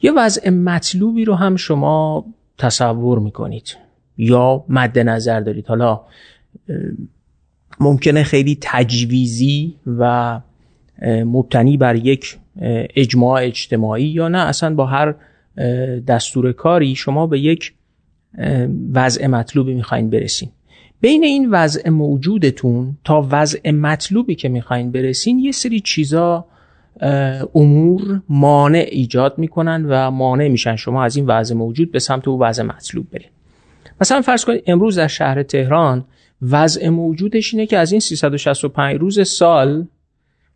یه 0.03 0.13
وضع 0.13 0.51
مطلوبی 0.51 1.25
رو 1.25 1.35
هم 1.35 1.57
شما 1.57 2.25
تصور 2.59 3.19
می‌کنید 3.19 3.77
یا 4.19 4.65
مد 4.69 4.99
نظر 4.99 5.41
دارید. 5.41 5.67
حالا 5.67 6.01
ممکنه 7.81 8.23
خیلی 8.23 8.59
تجویزی 8.61 9.77
و 9.87 10.41
مبتنی 11.07 11.77
بر 11.77 11.97
یک 11.97 12.39
اجماع 12.97 13.43
اجتماعی 13.43 14.05
یا 14.05 14.29
نه 14.29 14.39
اصلا 14.39 14.75
با 14.75 14.87
هر 14.87 15.15
دستور 16.07 16.53
کاری 16.53 16.95
شما 16.95 17.27
به 17.27 17.41
یک 17.41 17.73
وضع 18.95 19.27
مطلوبی 19.27 19.75
می‌خواین 19.75 20.11
برسین. 20.11 20.49
بین 21.01 21.25
این 21.25 21.51
وضع 21.51 21.91
موجودتون 21.91 22.97
تا 23.05 23.29
وضع 23.31 23.71
مطلوبی 23.71 24.35
که 24.35 24.49
می‌خواین 24.49 24.91
برسین 24.91 25.39
یه 25.39 25.53
سری 25.53 25.81
چیزا 25.81 26.45
امور 27.55 28.23
مانع 28.29 28.87
ایجاد 28.91 29.39
می‌کنن 29.39 29.87
و 29.89 30.11
مانع 30.11 30.49
میشن 30.49 30.77
شما 30.77 31.05
از 31.05 31.17
این 31.17 31.27
وضع 31.27 31.55
موجود 31.55 31.93
به 31.93 31.99
سمت 31.99 32.29
او 32.29 32.41
وضع 32.41 32.63
مطلوب 32.63 33.11
برین. 33.11 33.29
مثلا 34.01 34.21
فرض 34.21 34.45
کنید 34.45 34.63
امروز 34.67 34.99
در 34.99 35.07
شهر 35.07 35.43
تهران 35.43 36.05
وضع 36.43 36.89
موجودش 36.89 37.55
اینه 37.55 37.67
که 37.67 37.79
از 37.79 37.93
این 37.93 38.01
365 38.01 39.01
روز 39.01 39.29
سال 39.29 39.87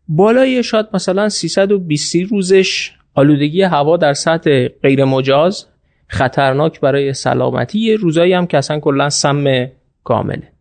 بالای 0.09 0.63
شاید 0.63 0.87
مثلا 0.95 1.29
320 1.29 2.17
روزش 2.17 2.93
آلودگی 3.15 3.63
هوا 3.63 3.97
در 3.97 4.13
سطح 4.13 4.69
غیر 4.69 5.05
مجاز 5.05 5.67
خطرناک 6.07 6.81
برای 6.81 7.13
سلامتی. 7.13 7.97
روزایی 7.97 8.33
هم 8.33 8.47
که 8.47 8.59
اصلا 8.59 8.81
کلا 8.81 9.11
سم 9.11 9.67
کامله. 10.05 10.53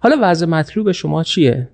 حالا 0.00 0.16
وضع 0.22 0.46
مطلوب 0.46 0.92
شما 0.92 1.22
چیه؟ 1.22 1.68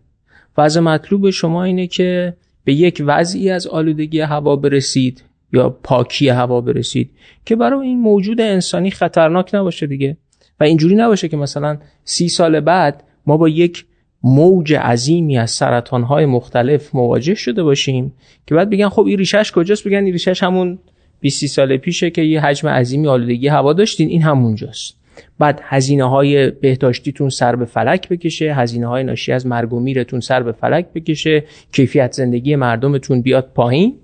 وضع 0.58 0.80
مطلوب 0.80 1.30
شما 1.30 1.64
اینه 1.64 1.86
که 1.86 2.36
به 2.64 2.74
یک 2.74 3.02
وضعی 3.06 3.50
از 3.50 3.66
آلودگی 3.66 4.20
هوا 4.20 4.56
برسید 4.56 5.24
یا 5.52 5.70
پاکی 5.70 6.28
هوا 6.28 6.60
برسید 6.60 7.10
که 7.44 7.56
برای 7.56 7.86
این 7.86 8.00
موجود 8.00 8.40
انسانی 8.40 8.90
خطرناک 8.90 9.54
نباشه 9.54 9.86
دیگه. 9.86 10.16
و 10.60 10.64
اینجوری 10.64 10.94
نباشه 10.94 11.28
که 11.28 11.36
مثلا 11.36 11.78
سی 12.04 12.28
سال 12.28 12.60
بعد 12.60 13.02
ما 13.26 13.36
با 13.36 13.48
یک 13.48 13.84
موج 14.22 14.74
عظیمی 14.74 15.38
از 15.38 15.50
سرطانهای 15.50 16.26
مختلف 16.26 16.94
مواجه 16.94 17.34
شده 17.34 17.62
باشیم 17.62 18.12
که 18.46 18.54
بعد 18.54 18.70
بگن 18.70 18.88
خب 18.88 19.06
این 19.06 19.18
ریشش 19.18 19.52
کجاست؟ 19.52 19.84
بگن 19.84 20.04
این 20.04 20.12
ریشش 20.12 20.42
همون 20.42 20.78
20 21.20 21.46
سال 21.46 21.76
پیشه 21.76 22.10
که 22.10 22.22
یه 22.22 22.40
حجم 22.40 22.68
عظیمی 22.68 23.08
آلودگی 23.08 23.48
هوا 23.48 23.72
داشتین 23.72 24.08
این 24.08 24.22
همونجاست. 24.22 24.96
بعد 25.38 25.60
هزینه 25.62 26.04
های 26.04 26.50
بهداشتیتون 26.50 27.28
سر 27.28 27.56
به 27.56 27.64
فلک 27.64 28.08
بکشه 28.08 28.54
هزینه 28.54 28.86
های 28.86 29.04
ناشی 29.04 29.32
از 29.32 29.46
مرگ 29.46 29.72
و 29.72 29.80
میرتون 29.80 30.20
سر 30.20 30.42
به 30.42 30.52
فلک 30.52 30.86
بکشه 30.94 31.44
کیفیت 31.72 32.12
زندگی 32.12 32.56
مردمتون 32.56 33.22
بیاد 33.22 33.50
پایین. 33.54 33.94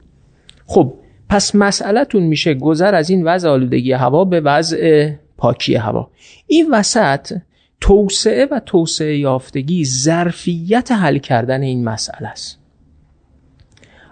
خب 0.67 0.95
پس 1.29 1.55
مسئلهتون 1.55 2.23
میشه 2.23 2.55
گذر 2.55 2.95
از 2.95 3.11
این 3.11 3.25
وضع 3.25 3.49
آلودگی 3.49 3.93
هوا 3.93 4.25
به 4.25 4.41
وضع 4.41 5.11
پاکی 5.37 5.75
هوا. 5.75 6.11
این 6.47 6.71
وسط 6.71 7.33
توسعه 7.83 8.49
و 8.51 8.61
توسعه 8.67 9.19
یافتگی 9.19 9.85
ظرفیت 9.85 10.93
حل 10.93 11.19
کردن 11.19 11.63
این 11.63 11.85
مسئله 11.85 12.29
است. 12.29 12.59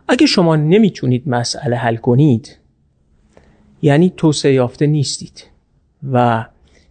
اگه 0.09 0.27
شما 0.27 0.57
نمی‌تونید 0.57 1.23
مسئله 1.27 1.77
حل 1.77 1.97
کنید 1.97 2.59
یعنی 3.83 4.13
توسعه 4.17 4.53
یافته 4.53 4.87
نیستید 4.87 5.47
و 6.13 6.47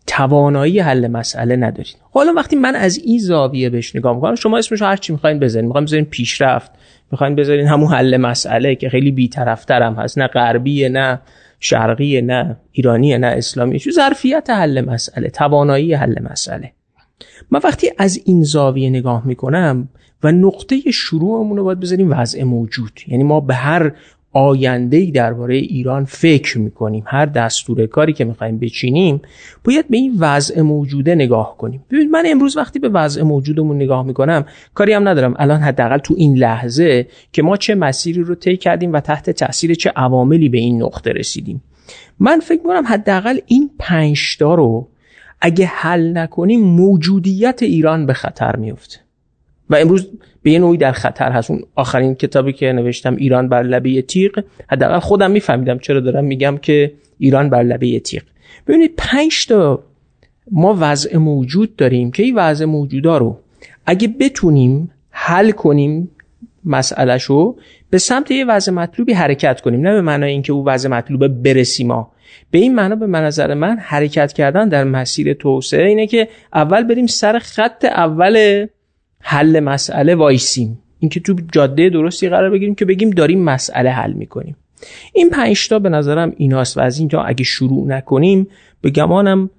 توانایی 0.07 0.79
حل 0.79 1.07
مسئله 1.07 1.55
ندارید. 1.55 1.95
حالا 2.11 2.33
وقتی 2.33 2.55
من 2.55 2.75
از 2.75 2.97
این 2.97 3.19
زاویه 3.19 3.69
بهش 3.69 3.95
نگاه 3.95 4.15
می‌کنم 4.15 4.35
شما 4.35 4.57
اسمش 4.57 4.81
هر 4.81 4.95
چی 4.95 5.13
می‌خواین 5.13 5.39
بزنید. 5.39 5.65
می‌خواین 5.65 5.85
بزنین 5.85 6.05
پیشرفت 6.05 6.71
می‌خواین 7.11 7.35
بذارین 7.35 7.67
همون 7.67 7.93
حل 7.93 8.17
مسئله 8.17 8.75
که 8.75 8.89
خیلی 8.89 9.11
بیطرفتر 9.11 9.81
هم 9.81 9.93
هست 9.93 10.17
نه 10.17 10.27
غربیه 10.27 10.89
نه 10.89 11.21
شرقی 11.59 12.21
نه 12.21 12.57
ایرانی 12.71 13.17
نه 13.17 13.27
اسلامی 13.27 13.79
چون 13.79 13.93
ظرفیت 13.93 14.49
حل 14.49 14.81
مسئله 14.81 15.29
توانایی 15.29 15.93
حل 15.93 16.15
مسئله. 16.31 16.71
من 17.51 17.59
وقتی 17.63 17.91
از 17.97 18.19
این 18.25 18.43
زاویه 18.43 18.89
نگاه 18.89 19.27
می‌کنم 19.27 19.89
و 20.23 20.31
نقطه 20.31 20.91
شروعمون 20.91 21.57
رو 21.57 21.63
باید 21.63 21.79
بذاریم 21.79 22.11
وضع 22.11 22.43
موجود. 22.43 22.99
یعنی 23.07 23.23
ما 23.23 23.39
به 23.39 23.53
هر 23.53 23.91
آینده 24.33 25.11
درباره 25.11 25.55
ایران 25.55 26.05
فکر 26.05 26.57
می‌کنیم 26.59 27.03
هر 27.07 27.25
دستور 27.25 27.85
کاری 27.85 28.13
که 28.13 28.25
می‌خوایم 28.25 28.59
بچینیم 28.59 29.21
باید 29.63 29.89
به 29.89 29.97
این 29.97 30.15
وضع 30.19 30.61
موجوده 30.61 31.15
نگاه 31.15 31.57
کنیم. 31.57 31.83
ببینید 31.89 32.09
من 32.09 32.23
امروز 32.27 32.57
وقتی 32.57 32.79
به 32.79 32.89
وضع 32.89 33.23
موجودمون 33.23 33.75
نگاه 33.75 34.05
می‌کنم 34.05 34.45
کاری 34.73 34.93
هم 34.93 35.07
ندارم. 35.07 35.33
الان 35.39 35.59
حداقل 35.59 35.97
تو 35.97 36.13
این 36.17 36.37
لحظه 36.37 37.07
که 37.31 37.41
ما 37.41 37.57
چه 37.57 37.75
مسیری 37.75 38.21
رو 38.21 38.35
طی 38.35 38.57
کردیم 38.57 38.93
و 38.93 38.99
تحت 38.99 39.29
تاثیر 39.29 39.73
چه 39.73 39.91
عواملی 39.95 40.49
به 40.49 40.57
این 40.57 40.83
نقطه 40.83 41.11
رسیدیم. 41.11 41.61
من 42.19 42.39
فکر 42.39 42.59
می‌کنم 42.59 42.83
حداقل 42.87 43.39
این 43.45 43.69
پنج 43.79 44.19
رو 44.39 44.87
اگه 45.41 45.65
حل 45.65 46.17
نکنیم 46.17 46.59
موجودیت 46.59 47.63
ایران 47.63 48.05
به 48.05 48.13
خطر 48.13 48.55
میفته 48.55 48.99
و 49.69 49.75
امروز 49.75 50.09
به 50.43 50.51
یه 50.51 50.59
نوعی 50.59 50.77
در 50.77 50.91
خطر 50.91 51.31
هست. 51.31 51.51
اون 51.51 51.63
آخرین 51.75 52.15
کتابی 52.15 52.53
که 52.53 52.71
نوشتم 52.71 53.15
ایران 53.15 53.49
بر 53.49 53.63
لبه 53.63 54.01
تیغ. 54.01 54.43
حداقل 54.69 54.99
خودم 54.99 55.31
میفهمیدم 55.31 55.79
چرا 55.79 55.99
دارم 55.99 56.25
میگم 56.25 56.57
که 56.57 56.93
ایران 57.17 57.49
بر 57.49 57.63
لبه 57.63 57.99
تیغ. 57.99 58.21
ببینید 58.67 58.93
پنج 58.97 59.47
تا 59.47 59.83
ما 60.51 60.77
وضع 60.79 61.17
موجود 61.17 61.75
داریم 61.75 62.11
که 62.11 62.23
این 62.23 62.35
وضع 62.35 62.65
موجودا 62.65 63.17
رو 63.17 63.39
اگه 63.85 64.07
بتونیم 64.07 64.91
حل 65.09 65.51
کنیم 65.51 66.11
مسئلهشو 66.65 67.55
به 67.89 67.97
سمت 67.97 68.31
یه 68.31 68.45
وضع 68.45 68.71
مطلوبی 68.71 69.13
حرکت 69.13 69.61
کنیم. 69.61 69.81
نه 69.81 69.93
به 69.93 70.01
معنای 70.01 70.31
اینکه 70.31 70.53
او 70.53 70.65
وضع 70.65 70.89
مطلوبه 70.89 71.27
برسیم 71.27 71.87
ما 71.87 72.11
به 72.51 72.59
این 72.59 72.75
معنا 72.75 72.95
به 72.95 73.07
نظر 73.07 73.53
من 73.53 73.77
حرکت 73.79 74.33
کردن 74.33 74.69
در 74.69 74.83
مسیر 74.83 75.33
توسعه 75.33 75.87
اینه 75.87 76.07
که 76.07 76.27
اول 76.53 76.83
بریم 76.83 77.07
سر 77.07 77.39
خط 77.39 77.85
اول 77.85 78.65
حل 79.21 79.59
مسئله 79.59 80.15
وایسیم. 80.15 80.79
اینکه 80.99 81.19
تو 81.19 81.35
جاده 81.51 81.89
درستی 81.89 82.29
قرار 82.29 82.49
بگیریم 82.49 82.75
که 82.75 82.85
بگیم 82.85 83.09
داریم 83.09 83.43
مسئله 83.43 83.89
حل 83.89 84.13
می‌کنیم. 84.13 84.55
این 85.13 85.29
پنج 85.29 85.67
تا 85.67 85.79
به 85.79 85.89
نظرم 85.89 86.33
ایناست 86.37 86.77
و 86.77 86.81
از 86.81 86.99
اینجا 86.99 87.21
اگه 87.21 87.43
شروع 87.43 87.87
نکنیم 87.87 88.47
به 88.81 88.89
گمانم 88.89 89.49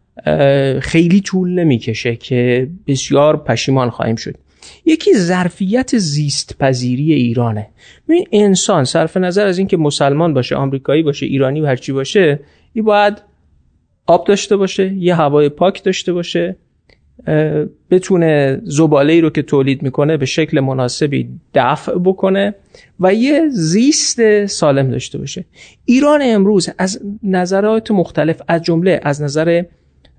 خیلی 0.81 1.21
طول 1.21 1.51
نمی‌کشه 1.51 2.17
که 2.17 2.69
بسیار 2.87 3.37
پشیمان 3.37 3.91
خواهیم 3.91 4.17
شد. 4.17 4.35
یکی 4.85 5.15
ظرفیت 5.15 5.99
زیست 5.99 6.59
پذیری 6.59 7.13
ایرانه. 7.13 7.69
این 8.09 8.27
انسان 8.33 8.85
صرف 8.85 9.17
نظر 9.17 9.47
از 9.47 9.59
اینکه 9.59 9.77
مسلمان 9.77 10.35
باشه 10.35 10.57
آمریکایی 10.57 11.03
باشه 11.03 11.27
ایرانی 11.27 11.61
و 11.61 11.67
هرچی 11.67 11.93
باشه 11.93 12.41
این 12.73 12.85
باید 12.85 13.23
آب 14.07 14.27
داشته 14.27 14.57
باشه 14.57 14.95
یه 14.95 15.15
هوای 15.15 15.49
پاک 15.49 15.85
داشته 15.85 16.13
باشه 16.13 16.57
بتونه 17.91 18.61
زباله 18.65 19.21
رو 19.21 19.31
که 19.31 19.43
تولید 19.43 19.83
می‌کنه 19.83 20.17
به 20.17 20.27
شکل 20.27 20.61
مناسبی 20.61 21.29
دفع 21.55 21.99
بکنه 22.05 22.55
و 23.01 23.15
یه 23.15 23.49
زیست 23.49 24.47
سالم 24.47 24.91
داشته 24.91 25.19
باشه. 25.19 25.45
ایران 25.85 26.21
امروز 26.25 26.69
از 26.79 27.01
نظرات 27.23 27.91
مختلف 27.91 28.43
از 28.49 28.63
جمله 28.63 29.01
از 29.03 29.23
نظر 29.23 29.63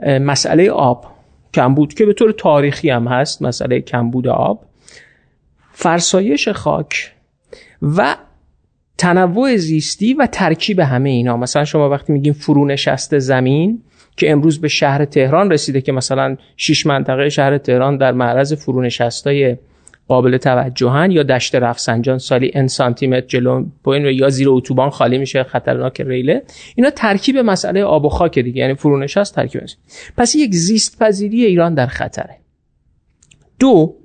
مسئله 0.05 0.71
آب 0.71 1.05
کمبود 1.53 1.93
که 1.93 2.05
به 2.05 2.13
طور 2.13 2.31
تاریخی 2.31 2.89
هم 2.89 3.07
هست 3.07 3.41
مسئله 3.41 3.81
کمبود 3.81 4.27
آب 4.27 4.65
فرسایش 5.73 6.49
خاک 6.49 7.11
و 7.81 8.15
تنوع 8.97 9.57
زیستی 9.57 10.13
و 10.13 10.27
ترکیب 10.31 10.79
همه 10.79 11.09
اینا. 11.09 11.37
مثلا 11.37 11.65
شما 11.65 11.89
وقتی 11.89 12.13
میگیم 12.13 12.33
فرونشست 12.33 13.19
زمین 13.19 13.81
که 14.21 14.31
امروز 14.31 14.61
به 14.61 14.67
شهر 14.67 15.05
تهران 15.05 15.51
رسیده 15.51 15.81
که 15.81 15.91
مثلا 15.91 16.37
شش 16.57 16.85
منطقه 16.85 17.29
شهر 17.29 17.57
تهران 17.57 17.97
در 17.97 18.11
معرض 18.11 18.53
فرونشستای 18.53 19.57
قابل 20.07 20.37
توجهن 20.37 21.11
یا 21.11 21.23
دشت 21.23 21.55
رفسنجان 21.55 22.17
سالی 22.17 22.51
ان 22.53 22.67
سانتی 22.67 23.21
جلو 23.21 23.65
پایین 23.83 24.05
یا 24.05 24.29
زیر 24.29 24.49
اتوبان 24.49 24.89
خالی 24.89 25.17
میشه 25.17 25.43
خطرناک 25.43 26.01
ریله. 26.01 26.43
اینا 26.75 26.89
ترکیب 26.89 27.37
مسئله 27.37 27.83
آب 27.83 28.05
و 28.05 28.09
خاک 28.09 28.39
دیگه 28.39 28.61
یعنی 28.61 28.73
فرونشست 28.73 29.35
ترکیب 29.35 29.61
است 29.61 29.77
پس 30.17 30.35
یک 30.35 30.53
زیست 30.53 30.99
پذیری 30.99 31.45
ایران 31.45 31.73
در 31.73 31.87
خطره. 31.87 32.37
دو 33.59 33.95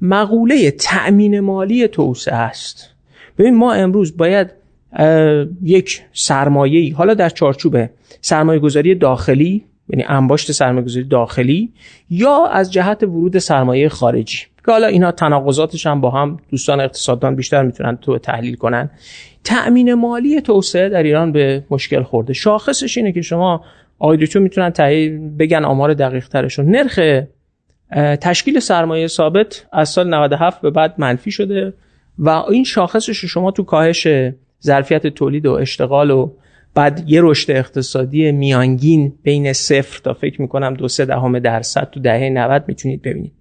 مقوله 0.00 0.70
تأمین 0.70 1.40
مالی 1.40 1.88
توسعه 1.88 2.34
است. 2.34 2.90
ببین 3.38 3.56
ما 3.56 3.72
امروز 3.72 4.16
باید 4.16 4.61
یک 5.62 6.02
سرمایه‌ای. 6.12 6.90
حالا 6.90 7.14
در 7.14 7.28
چارچوب 7.28 7.76
سرمایه 8.20 8.58
گذاری 8.58 8.94
داخلی 8.94 9.64
یعنی 9.88 10.04
انباشت 10.08 10.52
سرمایه 10.52 10.84
گذاری 10.84 11.06
داخلی 11.06 11.72
یا 12.10 12.46
از 12.46 12.72
جهت 12.72 13.02
ورود 13.02 13.38
سرمایه 13.38 13.88
خارجی. 13.88 14.38
که 14.66 14.72
حالا 14.72 14.86
اینا 14.86 15.12
تناقضاتش 15.12 15.86
هم 15.86 16.00
با 16.00 16.10
هم 16.10 16.36
دوستان 16.50 16.80
اقتصاددان 16.80 17.36
بیشتر 17.36 17.62
می‌تونن 17.62 17.96
تو 17.96 18.18
تحلیل 18.18 18.56
کنن. 18.56 18.90
تأمین 19.44 19.94
مالی 19.94 20.40
توسعه 20.40 20.88
در 20.88 21.02
ایران 21.02 21.32
به 21.32 21.64
مشکل 21.70 22.02
خورده. 22.02 22.32
شاخصش 22.32 22.98
اینه 22.98 23.12
که 23.12 23.22
شما 23.22 23.64
آقای 23.98 24.28
می‌تونن 24.34 24.70
تحلیل 24.70 25.36
بگن 25.38 25.64
آمار 25.64 25.94
دقیق 25.94 26.28
ترشون 26.28 26.66
نرخ 26.66 27.24
تشکیل 28.20 28.60
سرمایه 28.60 29.06
ثابت 29.06 29.66
از 29.72 29.88
سال 29.88 30.14
97 30.14 30.60
به 30.60 30.70
بعد 30.70 30.94
منفی 30.98 31.30
شده 31.30 31.74
و 32.18 32.28
این 32.28 32.64
شاخصش 32.64 33.24
شما 33.24 33.50
تو 33.50 33.62
کاهش 33.62 34.06
ظرفیت 34.64 35.06
تولید 35.06 35.46
و 35.46 35.52
اشتغال 35.52 36.10
و 36.10 36.30
بعد 36.74 37.04
یه 37.06 37.20
رشد 37.22 37.50
اقتصادی 37.50 38.32
میانگین 38.32 39.12
بین 39.22 39.52
صفر 39.52 40.00
تا 40.04 40.14
فکر 40.14 40.42
می‌کنم 40.42 40.74
دو 40.74 40.88
سه 40.88 41.04
دهم 41.04 41.38
درصد 41.38 41.90
تو 41.92 42.00
دهه 42.00 42.28
90 42.28 42.64
می‌تونید 42.68 43.02
ببینید. 43.02 43.32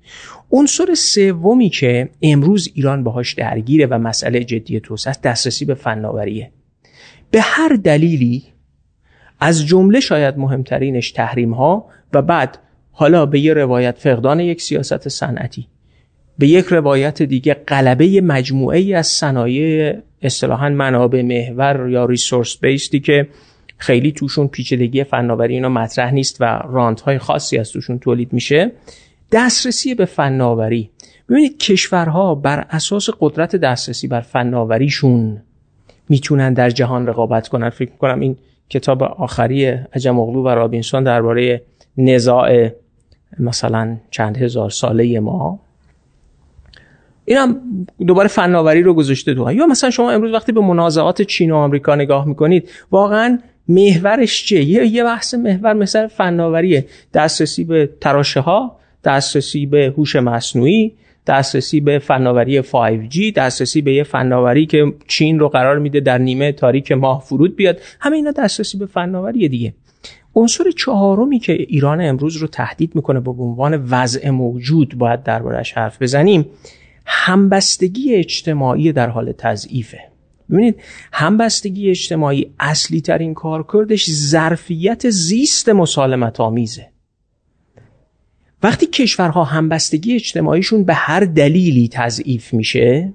عنصر 0.52 0.94
سومی 0.94 1.70
که 1.70 2.10
امروز 2.22 2.70
ایران 2.74 3.04
باهاش 3.04 3.34
درگیره 3.34 3.86
و 3.86 3.98
مسئله 3.98 4.44
جدی 4.44 4.80
توسعه 4.80 5.16
دسترسی 5.24 5.66
به 5.66 5.74
فناوریه. 5.74 6.52
به 7.32 7.42
هر 7.42 7.80
دلیلی 7.84 8.44
از 9.40 9.66
جمله 9.66 10.00
شاید 10.00 10.38
مهمترینش 10.38 11.12
تحریم 11.12 11.54
ها 11.54 11.86
و 12.14 12.22
بعد 12.22 12.58
حالا 12.92 13.26
به 13.26 13.40
یه 13.40 13.54
روایت 13.54 13.98
فقدان 13.98 14.40
یک 14.40 14.62
سیاست 14.62 15.10
صنعتی. 15.10 15.68
به 16.42 16.48
یک 16.48 16.66
روایت 16.66 17.22
دیگه 17.22 17.54
قلبه 17.54 18.22
مجموعه 18.22 18.80
ای 18.80 18.94
از 18.94 19.08
صنایع 19.08 19.96
اصطلاحا 20.22 20.70
منابع 20.70 21.22
محور 21.22 21.90
یا 21.90 22.06
ریسورس 22.06 22.58
بیستی 22.58 23.00
که 23.00 23.28
خیلی 23.78 24.12
توشون 24.12 24.48
پیچیدگی 24.48 25.04
فناوری 25.04 25.54
اینا 25.54 25.70
مطرح 25.70 26.12
نیست 26.12 26.42
و 26.42 26.46
رانت 26.70 27.02
های 27.02 27.18
خاصی 27.18 27.58
از 27.58 27.72
توشون 27.72 28.00
تولید 28.00 28.34
میشه 28.34 28.72
دسترسی 29.32 29.96
به 29.96 30.06
فناوری. 30.06 30.90
ببینید 31.30 31.58
کشورها 31.58 32.36
بر 32.36 32.66
اساس 32.70 33.10
قدرت 33.20 33.56
دسترسی 33.56 34.08
بر 34.08 34.22
فناوریشون 34.22 35.42
می‌تونن 36.10 36.54
در 36.54 36.70
جهان 36.70 37.08
رقابت 37.08 37.48
کنن. 37.48 37.70
فکر 37.70 37.92
کنم 38.00 38.20
این 38.20 38.38
کتاب 38.70 39.04
آخری 39.04 39.66
عجم 39.66 40.20
اغلو 40.20 40.44
و 40.44 40.48
رابینسون 40.48 41.04
درباره 41.04 41.62
نزاع 41.98 42.70
مثلا 43.40 43.98
چند 44.12 44.38
هزار 44.38 44.70
ساله 44.70 45.20
ما. 45.20 45.60
اینم 47.32 47.58
دوباره 48.08 48.28
فناوری 48.28 48.84
رو 48.84 48.94
گذاشته 48.94 49.34
تو. 49.34 49.52
یا 49.52 49.66
مثلا 49.66 49.90
شما 49.90 50.12
امروز 50.12 50.34
وقتی 50.34 50.52
به 50.52 50.62
منازعات 50.62 51.22
چین 51.22 51.52
و 51.52 51.56
آمریکا 51.56 51.96
نگاه 51.96 52.28
می‌کنید 52.28 52.70
واقعا 52.92 53.40
محورش 53.68 54.46
چیه؟ 54.46 54.64
یه 54.64 54.88
یه 54.88 55.04
بحث 55.04 55.34
محور 55.34 55.74
مثل 55.74 56.08
فناوریه. 56.08 56.86
دسترسی 57.14 57.64
به 57.64 57.90
تراشه 58.02 58.40
ها 58.40 58.78
دسترسی 59.04 59.66
به 59.66 59.94
هوش 59.98 60.16
مصنوعی 60.16 60.94
دسترسی 61.28 61.80
به 61.80 62.00
فناوری 62.00 62.62
5G 62.62 63.34
دسترسی 63.36 63.82
به 63.82 63.94
یه 63.94 64.04
فناوری 64.04 64.66
که 64.66 64.94
چین 65.08 65.40
رو 65.40 65.50
قرار 65.50 65.80
میده 65.80 66.00
در 66.00 66.18
نیمه 66.18 66.52
تاریک 66.52 66.92
ماه 66.92 67.22
فرود 67.22 67.56
بیاد. 67.56 67.80
همه 68.00 68.16
اینا 68.16 68.32
دسترسی 68.32 68.78
به 68.78 68.86
فناوری 68.86 69.50
دیگه. 69.50 69.74
عنصر 70.36 70.72
چهارمی 70.72 71.40
که 71.40 71.54
ایران 71.54 72.02
امروز 72.02 72.38
رو 72.38 72.48
تهدید 72.48 72.96
می‌کنه 72.96 73.20
به 73.20 73.32
عنوان 73.32 73.88
وضع 73.90 74.30
موجود 74.30 74.98
باید 74.98 75.24
دربارش 75.24 75.74
حرف 75.74 76.02
بزنیم 76.02 76.46
همبستگی 77.14 78.16
اجتماعی 78.16 78.92
در 78.92 79.10
حال 79.10 79.32
تضعیفه. 79.32 80.00
ببینید 80.52 80.76
همبستگی 81.14 81.90
اجتماعی 81.90 82.54
اصلی 82.60 83.02
ترین 83.02 83.34
کارکردش 83.34 84.10
ظرفیت 84.10 85.10
زیست 85.10 85.70
مسالمت 85.70 86.40
آمیزه 86.40 86.88
وقتی 88.64 88.86
کشورها 88.86 89.44
همبستگی 89.44 90.16
اجتماعیشون 90.16 90.84
به 90.84 90.94
هر 90.94 91.20
دلیلی 91.20 91.88
تضعیف 91.88 92.54
میشه 92.54 93.14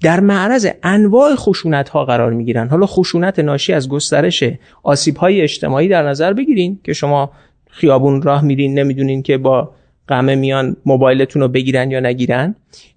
در 0.00 0.20
معرض 0.20 0.66
انواع 0.82 1.34
خشونت 1.34 1.88
ها 1.88 2.04
قرار 2.04 2.32
می‌گیرن. 2.32 2.68
حالا 2.68 2.86
خشونت 2.86 3.38
ناشی 3.38 3.72
از 3.72 3.88
گسترش 3.88 4.44
آسیب 4.82 5.16
های 5.16 5.40
اجتماعی 5.40 5.88
در 5.88 6.08
نظر 6.08 6.32
بگیرین 6.32 6.80
که 6.84 6.92
شما 6.92 7.30
خیابون 7.70 8.22
راه 8.22 8.44
میرین 8.44 8.78
نمی‌دونین 8.78 9.22
که 9.22 9.38
با 9.38 9.74
قمه 10.08 10.34
میان 10.34 10.76
موبایلتون 10.86 11.42
رو 11.42 11.48
بگیرن 11.48 11.90
یا 11.90 12.00
نگیرن. 12.00 12.54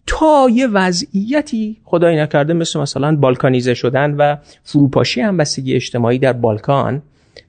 تا 0.08 0.48
یه 0.54 0.68
وضعیتی 0.68 1.78
خدای 1.84 2.18
نکرده 2.18 2.54
مثل 2.54 2.80
مثلا 2.80 3.16
بالکانیزه 3.16 3.74
شدن 3.74 4.12
و 4.12 4.36
فروپاشی 4.64 5.22
همبستگی 5.22 5.76
اجتماعی 5.76 6.20
در 6.20 6.34
بالکان 6.34 7.02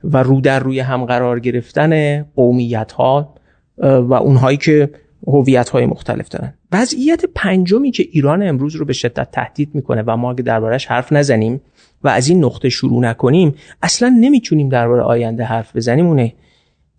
و 0.04 0.22
رو 0.22 0.40
در 0.40 0.58
روی 0.58 0.80
هم 0.80 1.04
قرار 1.04 1.40
گرفتن 1.40 2.22
قومیت 2.22 2.92
ها 2.92 3.34
و 3.78 4.14
اونهایی 4.14 4.56
که 4.56 4.90
هویت 5.26 5.68
های 5.68 5.86
مختلف 5.86 6.28
دارن. 6.28 6.54
وضعیت 6.72 7.24
پنجمی 7.34 7.90
که 7.90 8.08
ایران 8.12 8.42
امروز 8.42 8.76
رو 8.76 8.84
به 8.84 8.92
شدت 8.92 9.30
تهدید 9.30 9.74
می‌کنه 9.74 10.02
و 10.06 10.16
ما 10.16 10.30
اگه 10.30 10.42
دربارش 10.42 10.86
حرف 10.86 11.12
نزنیم 11.12 11.60
و 12.04 12.08
از 12.08 12.28
این 12.28 12.44
نقطه 12.44 12.68
شروع 12.68 13.00
نکنیم 13.00 13.54
اصلا 13.82 14.16
نمی‌تونیم 14.20 14.68
درباره 14.68 15.02
آینده 15.02 15.44
حرف 15.44 15.76
بزنیم 15.76 16.06
اونه 16.06 16.32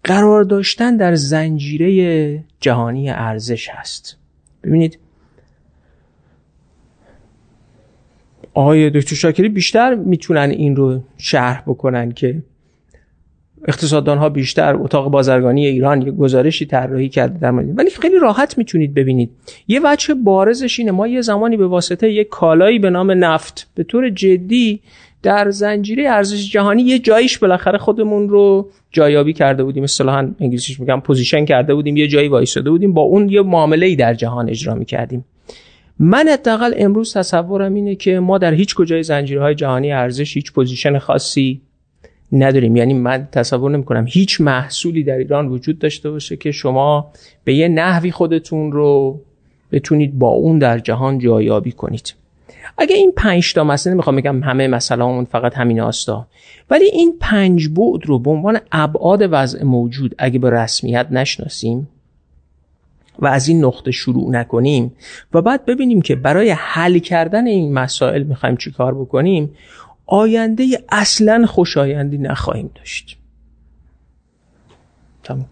قرار 0.04 0.44
داشتن 0.44 0.98
در 0.98 1.16
زنجیره 1.16 2.44
جهانی 2.60 3.10
ارزش 3.10 3.70
هست. 3.70 4.18
ببینید 4.64 5.00
آقای 8.54 8.90
دکتر 8.90 9.16
شاکری 9.16 9.50
بیشتر 9.50 9.96
می‌تونن 9.96 10.50
این 10.50 10.76
رو 10.76 11.04
شرح 11.18 11.64
بکنن 11.68 12.12
که 12.12 12.44
اقتصاددان 13.68 14.18
ها 14.18 14.30
بیشتر 14.30 14.76
اتاق 14.76 15.12
بازرگانی 15.12 15.66
ایران 15.66 16.02
یه 16.02 16.12
گزارشی 16.12 16.66
طراحی 16.66 17.10
کرده 17.10 17.40
در 17.40 17.52
مورد 17.52 17.80
ولی 17.80 17.90
خیلی 17.90 18.20
راحت 18.20 18.58
می‌تونید 18.58 18.94
ببینید. 18.94 19.30
یه 19.68 19.82
وجه 19.84 20.14
بارزش 20.14 20.80
اینه. 20.80 20.92
ما 20.92 21.08
یه 21.08 21.22
زمانی 21.22 21.58
به 21.58 21.68
واسطه 21.68 22.12
یه 22.12 22.24
کالایی 22.24 22.80
به 22.80 22.90
نام 22.90 23.12
نفت 23.12 23.72
به 23.76 23.84
طور 23.84 24.10
جدی 24.10 24.82
در 25.24 25.52
زنجیره 25.52 26.10
ارزش 26.10 26.52
جهانی 26.52 26.82
یه 26.82 27.00
جاییش 27.00 27.38
بالاخره 27.38 27.78
خودمون 27.78 28.30
رو 28.30 28.70
جایابی 28.92 29.34
کرده 29.34 29.64
بودیم. 29.64 29.84
اصطلاحا 29.84 30.32
انگلیسیش 30.40 30.80
میگم 30.80 31.00
position 31.00 31.46
کرده 31.46 31.76
بودیم 31.76 31.98
یه 31.98 32.08
جایی 32.08 32.28
وایساده 32.28 32.70
بودیم 32.70 32.94
با 32.94 33.02
اون 33.02 33.30
یه 33.30 33.42
معامله 33.42 33.86
ای 33.86 33.96
در 33.96 34.14
جهان 34.14 34.50
اجرا 34.50 34.76
می‌کردیم. 34.76 35.26
من 36.00 36.28
حداقل 36.28 36.74
امروز 36.78 37.14
تصورم 37.14 37.74
اینه 37.74 37.96
که 37.96 38.20
ما 38.20 38.38
در 38.38 38.54
هیچ 38.54 38.76
کجای 38.76 39.04
زنجیرهای 39.04 39.56
جهانی 39.56 39.92
ارزش 39.92 40.36
هیچ 40.36 40.52
position 40.52 40.98
خاصی 40.98 41.62
نداریم. 42.32 42.76
یعنی 42.76 42.94
من 42.94 43.28
تصور 43.32 43.72
نمی 43.72 43.84
کنم 43.84 44.06
هیچ 44.08 44.42
محصولی 44.42 45.04
در 45.04 45.18
ایران 45.18 45.48
وجود 45.48 45.80
داشته 45.80 46.12
باشه 46.12 46.38
که 46.38 46.52
شما 46.52 47.12
به 47.44 47.54
یه 47.54 47.68
نحوی 47.68 48.12
خودتون 48.12 48.72
رو 48.72 49.22
بتونید 49.72 50.20
با 50.20 50.28
اون 50.28 50.60
در 50.60 50.80
جهان 50.80 51.20
جایابی 51.20 51.72
کنید. 51.72 52.23
اگه 52.78 52.96
این 52.96 53.12
پنج 53.12 53.54
تا 53.54 53.64
مسئله 53.64 53.94
نمی‌خوام 53.94 54.16
بگم 54.16 54.44
همه 54.44 54.68
مسئله 54.68 55.04
همون 55.04 55.26
فقط 55.26 55.58
همین 55.58 55.82
آستا 55.82 56.28
ولی 56.70 56.86
این 56.86 57.18
پنج 57.20 57.70
بعد 57.70 58.06
رو 58.06 58.20
به 58.20 58.30
عنوان 58.30 58.60
ابعاد 58.72 59.20
وضع 59.32 59.64
موجود 59.64 60.16
اگه 60.18 60.40
به 60.40 60.50
رسمیت 60.50 61.08
نشناسیم 61.12 61.90
و 63.20 63.28
از 63.28 63.48
این 63.48 63.66
نقطه 63.66 63.92
شروع 63.92 64.32
نکنیم 64.32 64.92
و 65.34 65.42
بعد 65.42 65.66
ببینیم 65.66 66.02
که 66.02 66.16
برای 66.16 66.52
حل 66.52 67.00
کردن 67.00 67.48
این 67.48 67.74
مسائل 67.74 68.24
می‌خوایم 68.24 68.58
چی 68.58 68.72
کار 68.72 68.96
بکنیم 68.96 69.56
آینده 70.06 70.84
اصلا 70.90 71.46
خوشایندی 71.46 72.18
نخواهیم 72.18 72.70
داشت. 72.76 73.18
تمام 75.24 75.46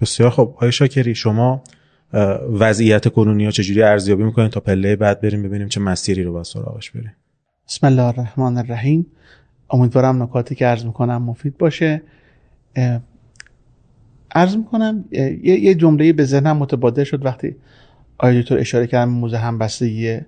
بسیار 0.00 0.30
خب 0.30 0.52
آقای 0.56 0.72
شاکری 0.72 1.14
شما 1.14 1.62
وضعیت 2.52 3.08
کنونی 3.08 3.44
ها 3.44 3.50
چجوری 3.50 3.82
ارزیابی 3.82 4.24
می‌کنید 4.24 4.50
تا 4.50 4.60
پله 4.60 4.96
بعد 4.96 5.20
بریم 5.20 5.42
ببینیم 5.42 5.68
چه 5.68 5.80
مسیری 5.80 6.22
رو 6.22 6.32
با 6.32 6.42
سراغش 6.42 6.90
بریم. 6.90 7.12
بسم 7.68 7.86
الله 7.86 8.02
الرحمن 8.02 8.56
الرحیم. 8.56 9.06
امیدوارم 9.70 10.22
نکاتی 10.22 10.54
که 10.54 10.66
عرض 10.66 10.84
می‌کنم 10.84 11.22
مفید 11.22 11.58
باشه. 11.58 12.02
عرض 14.34 14.56
می‌کنم 14.56 15.04
یه, 15.12 15.40
یه 15.42 15.74
جمله 15.74 16.12
به 16.12 16.24
ذهنم 16.24 16.56
متبادل 16.56 17.04
شد 17.04 17.24
وقتی 17.24 17.56
آقای 18.18 18.42
دکتر 18.42 18.58
اشاره 18.58 18.86
کردم 18.86 19.10
موزه 19.10 19.36
همبستگی 19.36 20.18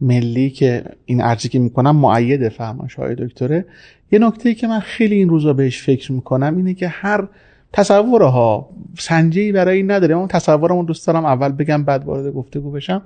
ملی 0.00 0.50
که 0.50 0.84
این 1.04 1.20
ارزی 1.20 1.48
که 1.48 1.58
می‌کنم 1.58 1.96
معید 1.96 2.48
فرمایش 2.48 2.94
های 2.94 3.14
دکتره. 3.14 3.64
یه 4.12 4.18
نکته 4.18 4.54
که 4.54 4.66
من 4.66 4.80
خیلی 4.80 5.14
این 5.14 5.28
روزا 5.28 5.52
بهش 5.52 5.82
فکر 5.82 6.12
می‌کنم 6.12 6.56
اینه 6.56 6.74
که 6.74 6.88
هر 6.88 7.28
تصورها 7.72 8.70
سنجی 8.98 9.52
برای 9.52 9.76
این 9.76 9.90
نداره. 9.90 10.14
اون 10.14 10.28
تصورمون 10.28 10.84
دوست 10.84 11.06
دارم 11.06 11.24
اول 11.24 11.52
بگم 11.52 11.84
بعد 11.84 12.04
وارد 12.04 12.32
گفتگو 12.32 12.70
بشم. 12.70 13.02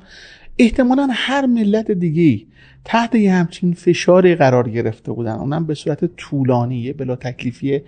احتمالا 0.59 1.09
هر 1.13 1.47
ملت 1.47 1.91
دیگه 1.91 2.47
تحت 2.85 3.15
یه 3.15 3.33
همچین 3.33 3.73
فشاری 3.73 4.35
قرار 4.35 4.71
گرفته 4.71 5.13
بودن. 5.13 5.33
اونم 5.33 5.67
به 5.67 5.75
صورت 5.75 6.05
طولانی 6.17 6.93
بلا 6.93 7.17
تکلیفی 7.17 7.81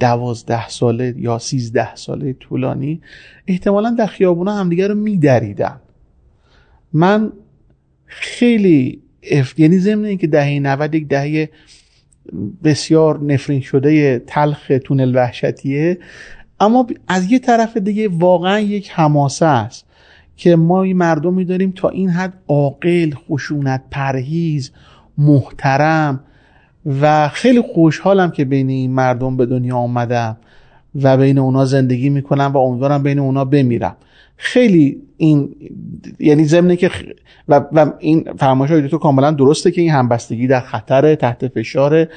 دوازده 0.00 0.68
ساله 0.68 1.14
یا 1.16 1.38
سیزده 1.38 1.94
ساله 1.94 2.32
طولانی 2.32 3.00
احتمالا 3.46 3.90
در 3.90 4.06
خیابونا 4.06 4.52
همدیگه 4.52 4.88
رو 4.88 4.94
میدریدن. 4.94 5.80
من 6.92 7.32
خیلی 8.06 9.02
اف... 9.22 9.58
یعنی 9.58 9.78
ضمن 9.78 10.04
اینکه 10.04 10.26
دهه 10.26 10.58
90 10.58 10.94
یک 10.94 11.08
دهه 11.08 11.50
بسیار 12.64 13.22
نفرین 13.22 13.60
شده 13.60 14.18
تلخ 14.18 14.72
تونل 14.84 15.14
وحشتیه. 15.14 15.98
اما 16.60 16.86
از 17.08 17.32
یه 17.32 17.38
طرف 17.38 17.76
دیگه 17.76 18.08
واقعا 18.08 18.60
یک 18.60 18.90
حماسه 18.94 19.46
است 19.46 19.86
که 20.36 20.56
ما 20.56 20.82
این 20.82 20.96
مردمی 20.96 21.44
داریم 21.44 21.72
تا 21.76 21.88
این 21.88 22.10
حد 22.10 22.34
عاقل 22.48 23.10
خشونت 23.14 23.82
پرهیز 23.90 24.72
محترم 25.18 26.20
و 27.00 27.28
خیلی 27.28 27.60
خوشحالم 27.60 28.30
که 28.30 28.44
بین 28.44 28.68
این 28.68 28.90
مردم 28.90 29.36
به 29.36 29.46
دنیا 29.46 29.76
آمدم 29.76 30.36
و 31.02 31.16
بین 31.16 31.38
اونا 31.38 31.64
زندگی 31.64 32.08
می‌کنم 32.08 32.50
و 32.54 32.58
امیدوارم 32.58 33.02
بین 33.02 33.18
اونا 33.18 33.44
بمیرم. 33.44 33.96
خیلی 34.36 35.02
این 35.16 35.56
یعنی 36.20 36.44
ضمنه 36.44 36.76
که 36.76 36.90
و, 37.48 37.60
و 37.72 37.92
این 37.98 38.24
فرمایش 38.38 38.70
های 38.70 38.88
تو 38.88 38.98
کاملا 38.98 39.30
درسته 39.30 39.70
که 39.70 39.80
این 39.80 39.90
همبستگی 39.90 40.46
در 40.46 40.60
خطر 40.60 41.14
تحت 41.14 41.48
فشاره 41.48 42.08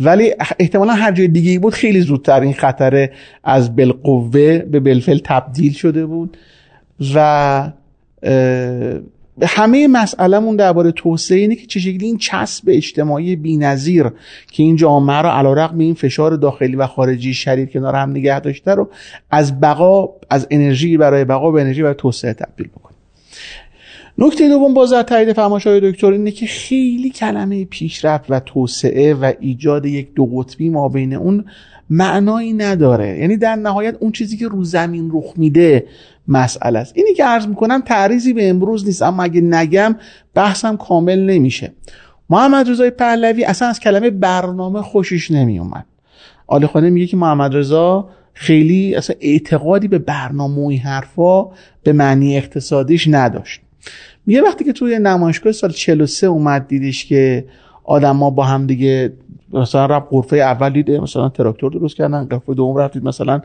ولی 0.00 0.34
احتمالا 0.58 0.92
هر 0.92 1.12
جای 1.12 1.28
دیگه 1.28 1.58
بود 1.58 1.74
خیلی 1.74 2.00
زودتر 2.00 2.40
این 2.40 2.52
خطر 2.52 3.10
از 3.44 3.76
بالقوه 3.76 4.58
به 4.58 4.80
بلفل 4.80 5.18
تبدیل 5.24 5.72
شده 5.72 6.06
بود 6.06 6.36
و 7.14 7.70
همه 9.42 9.88
مسئلهمون 9.88 10.56
درباره 10.56 10.92
توسعه 10.92 11.38
اینه 11.38 11.56
که 11.56 11.66
چه 11.66 11.80
این 12.00 12.18
چسب 12.18 12.64
اجتماعی 12.68 13.36
بی‌نظیر 13.36 14.04
که 14.52 14.62
این 14.62 14.76
جامعه 14.76 15.16
رو 15.16 15.28
علیرغم 15.28 15.78
این 15.78 15.94
فشار 15.94 16.36
داخلی 16.36 16.76
و 16.76 16.86
خارجی 16.86 17.34
شدید 17.34 17.72
کنار 17.72 17.94
هم 17.94 18.10
نگه 18.10 18.40
داشته 18.40 18.74
رو 18.74 18.88
از 19.30 19.60
بقا 19.60 20.08
از 20.30 20.46
انرژی 20.50 20.96
برای 20.96 21.24
بقا 21.24 21.50
به 21.50 21.60
انرژی 21.60 21.82
برای 21.82 21.94
توسعه 21.98 22.32
تبدیل 22.32 22.68
بکنه. 22.68 22.94
نکته 24.18 24.48
دوم 24.48 24.74
باز 24.74 24.92
در 24.92 25.02
تایید 25.02 25.32
فرمایش 25.32 25.66
دکتر 25.66 26.12
اینه 26.12 26.30
که 26.30 26.46
خیلی 26.46 27.10
کلمه 27.10 27.64
پیشرفت 27.64 28.24
و 28.28 28.40
توسعه 28.40 29.14
و 29.14 29.32
ایجاد 29.40 29.86
یک 29.86 30.14
دو 30.14 30.26
قطبی 30.26 30.68
ما 30.70 30.88
بین 30.88 31.14
اون 31.14 31.44
معنایی 31.90 32.52
نداره. 32.52 33.18
یعنی 33.18 33.36
در 33.36 33.56
نهایت 33.56 33.96
اون 34.00 34.12
چیزی 34.12 34.36
که 34.36 34.48
رو 34.48 34.64
زمین 34.64 35.10
رخ 35.14 35.32
میده 35.36 35.86
مسئله 36.28 36.78
است. 36.78 36.92
اینی 36.96 37.14
که 37.14 37.24
عرض 37.24 37.46
می‌کنم 37.46 37.80
تعریضی 37.80 38.32
به 38.32 38.48
امروز 38.48 38.86
نیست 38.86 39.02
اما 39.02 39.22
اگه 39.22 39.40
نگم 39.40 39.96
بحثم 40.34 40.76
کامل 40.76 41.20
نمیشه. 41.20 41.72
محمد 42.30 42.70
رضای 42.70 42.90
پهلوی 42.90 43.44
اصلا 43.44 43.68
از 43.68 43.80
کلمه 43.80 44.10
برنامه 44.10 44.82
خوشش 44.82 45.30
نمیومد 45.30 45.86
آل 46.46 46.66
خانه 46.66 46.90
میگه 46.90 47.06
که 47.06 47.16
محمد 47.16 47.56
رضا 47.56 48.08
خیلی 48.32 48.94
اصلا 48.94 49.16
اعتقادی 49.20 49.88
به 49.88 49.98
برنامه 49.98 50.64
و 50.64 50.68
این 50.68 50.80
حرفا 50.80 51.44
به 51.82 51.92
معنی 51.92 52.36
اقتصادیش 52.36 53.08
نداشت. 53.10 53.60
میگه 54.26 54.42
وقتی 54.42 54.64
که 54.64 54.72
توی 54.72 54.98
نمایشگاه 54.98 55.52
سال 55.52 55.70
43 55.70 56.26
اومد 56.26 56.68
دیدش 56.68 57.06
که 57.06 57.44
آدما 57.84 58.30
با 58.30 58.44
هم 58.44 58.66
دیگه 58.66 59.12
مثلا 59.54 59.86
رفت 59.86 60.06
قرفه 60.10 60.36
اول 60.36 60.72
دیده 60.72 61.00
مثلا 61.00 61.28
تراکتور 61.28 61.72
درست 61.72 61.96
کردن 61.96 62.24
قرفه 62.24 62.54
دوم 62.54 62.76
رفتید 62.76 63.04
مثلا 63.04 63.40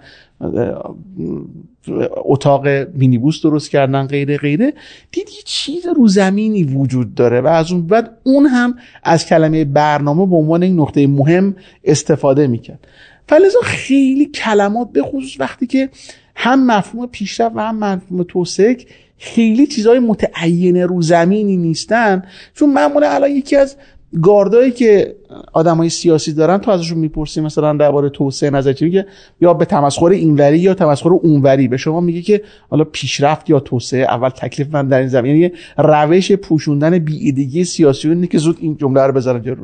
اتاق 2.25 2.67
مینیبوس 2.67 3.41
درست 3.43 3.71
کردن 3.71 4.07
غیره 4.07 4.37
غیره. 4.37 4.73
دید 5.11 5.29
یه 5.29 5.41
چیز 5.45 5.87
رو 5.95 6.07
زمینی 6.07 6.63
وجود 6.63 7.15
داره 7.15 7.41
و 7.41 7.47
از 7.47 7.71
اون 7.71 7.87
بعد 7.87 8.17
اون 8.23 8.45
هم 8.45 8.75
از 9.03 9.25
کلمه 9.25 9.65
برنامه 9.65 10.25
به 10.25 10.35
عنوان 10.35 10.63
این 10.63 10.79
نقطه 10.79 11.07
مهم 11.07 11.55
استفاده 11.83 12.47
می‌کرد. 12.47 12.87
فلزا 13.27 13.59
خیلی 13.63 14.25
کلمات 14.25 14.91
به 14.91 15.01
خصوص 15.01 15.39
وقتی 15.39 15.67
که 15.67 15.89
هم 16.35 16.65
مفهوم 16.65 17.07
پیشرفت 17.07 17.55
و 17.55 17.59
هم 17.59 17.79
مفهوم 17.79 18.23
توسعه 18.23 18.77
خیلی 19.17 19.67
چیزهای 19.67 19.99
متعین 19.99 20.77
رو 20.77 21.01
زمینی 21.01 21.57
نیستن. 21.57 22.23
چون 22.53 22.73
معمولا 22.73 23.09
الان 23.09 23.31
یکی 23.31 23.55
از 23.55 23.75
گاردایی 24.21 24.71
که 24.71 25.15
آدمای 25.53 25.89
سیاسی 25.89 26.33
دارن 26.33 26.57
تو 26.57 26.71
ازشون 26.71 26.97
می‌پرسی 26.97 27.41
مثلا 27.41 27.73
درباره 27.73 28.09
توسعه 28.09 28.49
نظر 28.49 28.73
چی 28.73 28.85
میگه؟ 28.85 29.05
یا 29.41 29.53
به 29.53 29.65
تمسخر 29.65 30.05
اینوری 30.05 30.59
یا 30.59 30.73
تمسخر 30.73 31.09
اونوری؟ 31.09 31.67
به 31.67 31.77
شما 31.77 32.01
میگه 32.01 32.21
که 32.21 32.41
حالا 32.69 32.83
پیشرفت 32.83 33.49
یا 33.49 33.59
توسعه 33.59 34.01
اول 34.01 34.29
تکلیف 34.29 34.67
من 34.71 34.87
در 34.87 34.99
این 34.99 35.07
زمین 35.07 35.35
یعنی 35.35 35.53
روش 35.77 36.31
پوشوندن 36.31 36.99
بی‌ایدگی 36.99 37.63
سیاسیونی 37.63 38.27
که 38.27 38.37
زود 38.37 38.57
این 38.59 38.77
جمله 38.77 39.01
رو 39.01 39.13
بذارن 39.13 39.41
جلو 39.41 39.63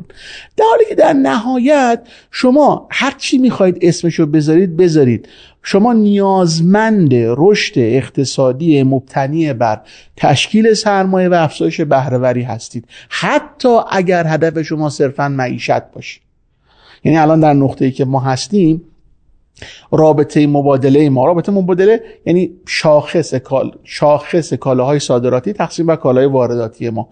در 0.56 0.64
حالی 0.70 0.84
که 0.88 0.94
در 0.94 1.12
نهایت 1.12 2.02
شما 2.30 2.88
هر 2.90 3.14
چی 3.18 3.38
می‌خواهید 3.38 3.78
اسمشو 3.82 4.26
بذارید 4.26 4.76
بذارید. 4.76 5.28
شما 5.68 5.92
نیازمند 5.92 7.10
رشد 7.12 7.72
اقتصادی 7.76 8.82
مبتنی 8.82 9.52
بر 9.52 9.80
تشکیل 10.16 10.74
سرمایه 10.74 11.28
و 11.28 11.34
افزایش 11.34 11.80
بهرهوری 11.80 12.42
هستید. 12.42 12.84
حتی 13.08 13.78
اگر 13.90 14.26
هدف 14.26 14.62
شما 14.62 14.90
صرفا 14.90 15.28
معیشت 15.28 15.92
باشه. 15.92 16.20
یعنی 17.04 17.18
الان 17.18 17.40
در 17.40 17.52
نقطه 17.52 17.84
ای 17.84 17.90
که 17.90 18.04
ما 18.04 18.20
هستیم 18.20 18.82
رابطه 19.92 20.46
مبادله 20.46 21.10
ما. 21.10 21.26
رابطه 21.26 21.52
مبادله 21.52 22.02
یعنی 22.26 22.50
شاخص 22.66 23.34
کال 23.34 23.70
شاخص 23.84 24.52
کالاهای 24.52 24.98
صادراتی 24.98 25.52
تقسیم 25.52 25.86
بر 25.86 25.96
کالاهای 25.96 26.26
وارداتی 26.26 26.90
ما. 26.90 27.08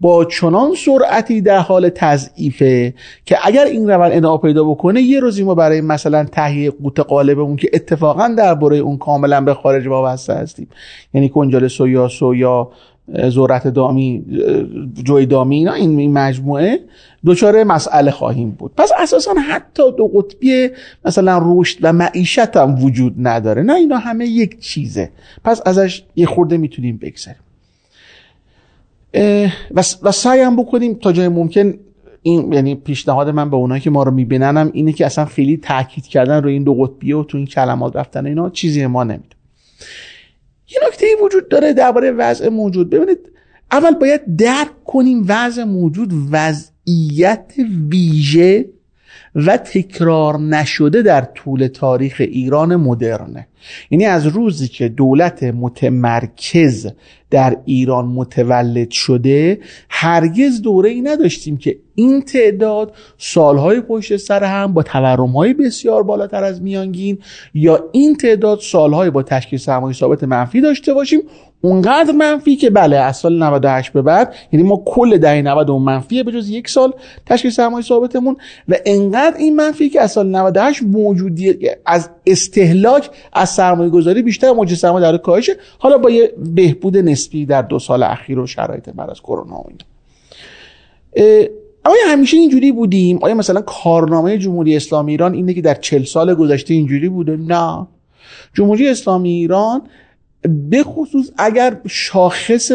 با 0.00 0.24
چنان 0.24 0.74
سرعتی 0.74 1.40
در 1.40 1.58
حال 1.58 1.88
تضعیفه 1.88 2.94
که 3.26 3.36
اگر 3.42 3.64
این 3.64 3.90
روند 3.90 4.12
ادامه 4.12 4.38
پیدا 4.38 4.64
بکنه 4.64 5.02
یه 5.02 5.20
روزی 5.20 5.44
ما 5.44 5.54
برای 5.54 5.80
مثلا 5.80 6.24
تهیه 6.24 6.70
قوت 6.70 7.00
قالبمون 7.00 7.56
که 7.56 7.70
اتفاقا 7.72 8.34
درباره 8.38 8.76
اون 8.76 8.98
کاملا 8.98 9.40
به 9.40 9.54
خارج 9.54 9.86
وابسته 9.86 10.34
هستیم. 10.34 10.68
یعنی 11.14 11.28
کنجال 11.28 11.68
سویا 11.68 12.08
سویا 12.08 12.70
ذرت 13.28 13.68
دامی 13.68 14.24
جوی 15.04 15.26
دامی 15.26 15.56
اینا 15.56 15.72
این 15.72 16.12
مجموعه 16.12 16.80
دچار 17.26 17.64
مسئله 17.64 18.10
خواهیم 18.10 18.50
بود. 18.50 18.72
پس 18.76 18.90
اساسا 18.98 19.34
حتی 19.50 19.82
دو 19.92 20.08
قطبی 20.08 20.68
مثلا 21.04 21.40
رشد 21.44 21.78
و 21.82 21.92
معیشت 21.92 22.56
هم 22.56 22.84
وجود 22.84 23.14
نداره. 23.18 23.62
نه 23.62 23.74
اینا 23.74 23.96
همه 23.96 24.26
یک 24.26 24.60
چیزه. 24.60 25.10
پس 25.44 25.60
ازش 25.66 26.02
یه 26.16 26.26
خورده 26.26 26.56
می‌تونیم 26.56 26.96
بگذاریم 26.96 27.40
و 30.02 30.12
سعی 30.12 30.40
هم 30.40 30.56
بکنیم 30.56 30.94
تا 30.94 31.12
جای 31.12 31.28
ممکن 31.28 31.74
این 32.22 32.52
یعنی 32.52 32.74
پیشنهاد 32.74 33.30
من 33.30 33.50
به 33.50 33.56
اونایی 33.56 33.80
که 33.80 33.90
ما 33.90 34.02
رو 34.02 34.10
میبیننم 34.10 34.70
اینه 34.72 34.92
که 34.92 35.06
اصلا 35.06 35.24
خیلی 35.24 35.56
تاکید 35.56 36.06
کردن 36.06 36.42
روی 36.42 36.52
این 36.52 36.62
دو 36.62 36.74
قطبیه 36.74 37.16
و 37.16 37.24
تو 37.24 37.38
این 37.38 37.46
کلمات 37.46 37.96
رفتن 37.96 38.26
اینا 38.26 38.50
چیزی 38.50 38.86
ما 38.86 39.04
نمیده 39.04 39.36
یه 40.70 40.78
نکته 40.86 41.06
وجود 41.24 41.48
داره 41.48 41.72
درباره 41.72 42.10
وضع 42.10 42.48
موجود. 42.48 42.90
ببینید 42.90 43.32
اول 43.72 43.94
باید 43.94 44.36
درک 44.36 44.84
کنیم 44.84 45.24
وضع 45.28 45.64
موجود 45.64 46.12
وضعیت 46.30 47.52
ویژه 47.90 48.77
و 49.34 49.56
تکرار 49.56 50.38
نشده 50.38 51.02
در 51.02 51.20
طول 51.20 51.66
تاریخ 51.66 52.16
ایران 52.20 52.76
مدرنه. 52.76 53.46
یعنی 53.90 54.04
از 54.04 54.26
روزی 54.26 54.68
که 54.68 54.88
دولت 54.88 55.42
متمرکز 55.42 56.86
در 57.30 57.56
ایران 57.64 58.06
متولد 58.06 58.90
شده 58.90 59.58
هرگز 59.88 60.62
دوره 60.62 60.90
ای 60.90 61.00
نداشتیم 61.00 61.56
که 61.56 61.78
این 61.94 62.22
تعداد 62.22 62.94
سالهای 63.18 63.80
پشت 63.80 64.16
سر 64.16 64.44
هم 64.44 64.74
با 64.74 64.82
تورمهای 64.82 65.54
بسیار 65.54 66.02
بالاتر 66.02 66.44
از 66.44 66.62
میانگین 66.62 67.18
یا 67.54 67.84
این 67.92 68.16
تعداد 68.16 68.60
سالهای 68.60 69.10
با 69.10 69.22
تشکیل 69.22 69.58
سرمایه 69.58 69.94
ثابت 69.94 70.24
منفی 70.24 70.60
داشته 70.60 70.94
باشیم 70.94 71.20
اونقدر 71.60 72.12
منفی 72.12 72.56
که 72.56 72.70
بله 72.70 72.96
از 72.96 73.16
سال 73.16 73.42
98 73.42 73.92
به 73.92 74.02
بعد 74.02 74.34
یعنی 74.52 74.66
ما 74.66 74.82
کل 74.86 75.18
دهه 75.18 75.42
90 75.42 75.70
اون 75.70 75.82
منفیه 75.82 76.22
به 76.22 76.32
جز 76.32 76.50
یک 76.50 76.68
سال 76.68 76.92
تشکیل 77.26 77.50
سرمایه 77.50 77.84
ثابتمون 77.84 78.36
و 78.68 78.74
انقدر 78.86 79.36
این 79.38 79.56
منفی 79.56 79.88
که 79.88 80.00
از 80.00 80.12
سال 80.12 80.26
98 80.26 80.82
موجودی 80.82 81.54
از 81.86 82.10
استهلاک 82.26 83.10
از 83.32 83.50
سرمایه 83.50 83.90
گذاری 83.90 84.22
بیشتر 84.22 84.52
موجود 84.52 84.78
سرمایه 84.78 85.12
در 85.12 85.16
کاهشه 85.16 85.56
حالا 85.78 85.98
با 85.98 86.10
یه 86.10 86.32
بهبود 86.54 86.96
نسبی 86.96 87.46
در 87.46 87.62
دو 87.62 87.78
سال 87.78 88.02
اخیر 88.02 88.38
و 88.38 88.46
شرایط 88.46 88.88
بعد 88.88 89.10
از 89.10 89.20
کرونا 89.20 89.56
و 89.56 89.64
این 89.68 89.78
آیا 91.84 92.02
همیشه 92.08 92.36
اینجوری 92.36 92.72
بودیم؟ 92.72 93.18
آیا 93.22 93.34
مثلا 93.34 93.60
کارنامه 93.60 94.38
جمهوری 94.38 94.76
اسلامی 94.76 95.12
ایران 95.12 95.34
اینه 95.34 95.54
که 95.54 95.60
در 95.60 95.74
چل 95.74 96.04
سال 96.04 96.34
گذشته 96.34 96.74
اینجوری 96.74 97.08
بوده؟ 97.08 97.36
نه. 97.36 97.86
جمهوری 98.54 98.88
اسلامی 98.88 99.30
ایران 99.30 99.82
به 100.42 100.82
خصوص 100.82 101.30
اگر 101.38 101.80
شاخص 101.88 102.72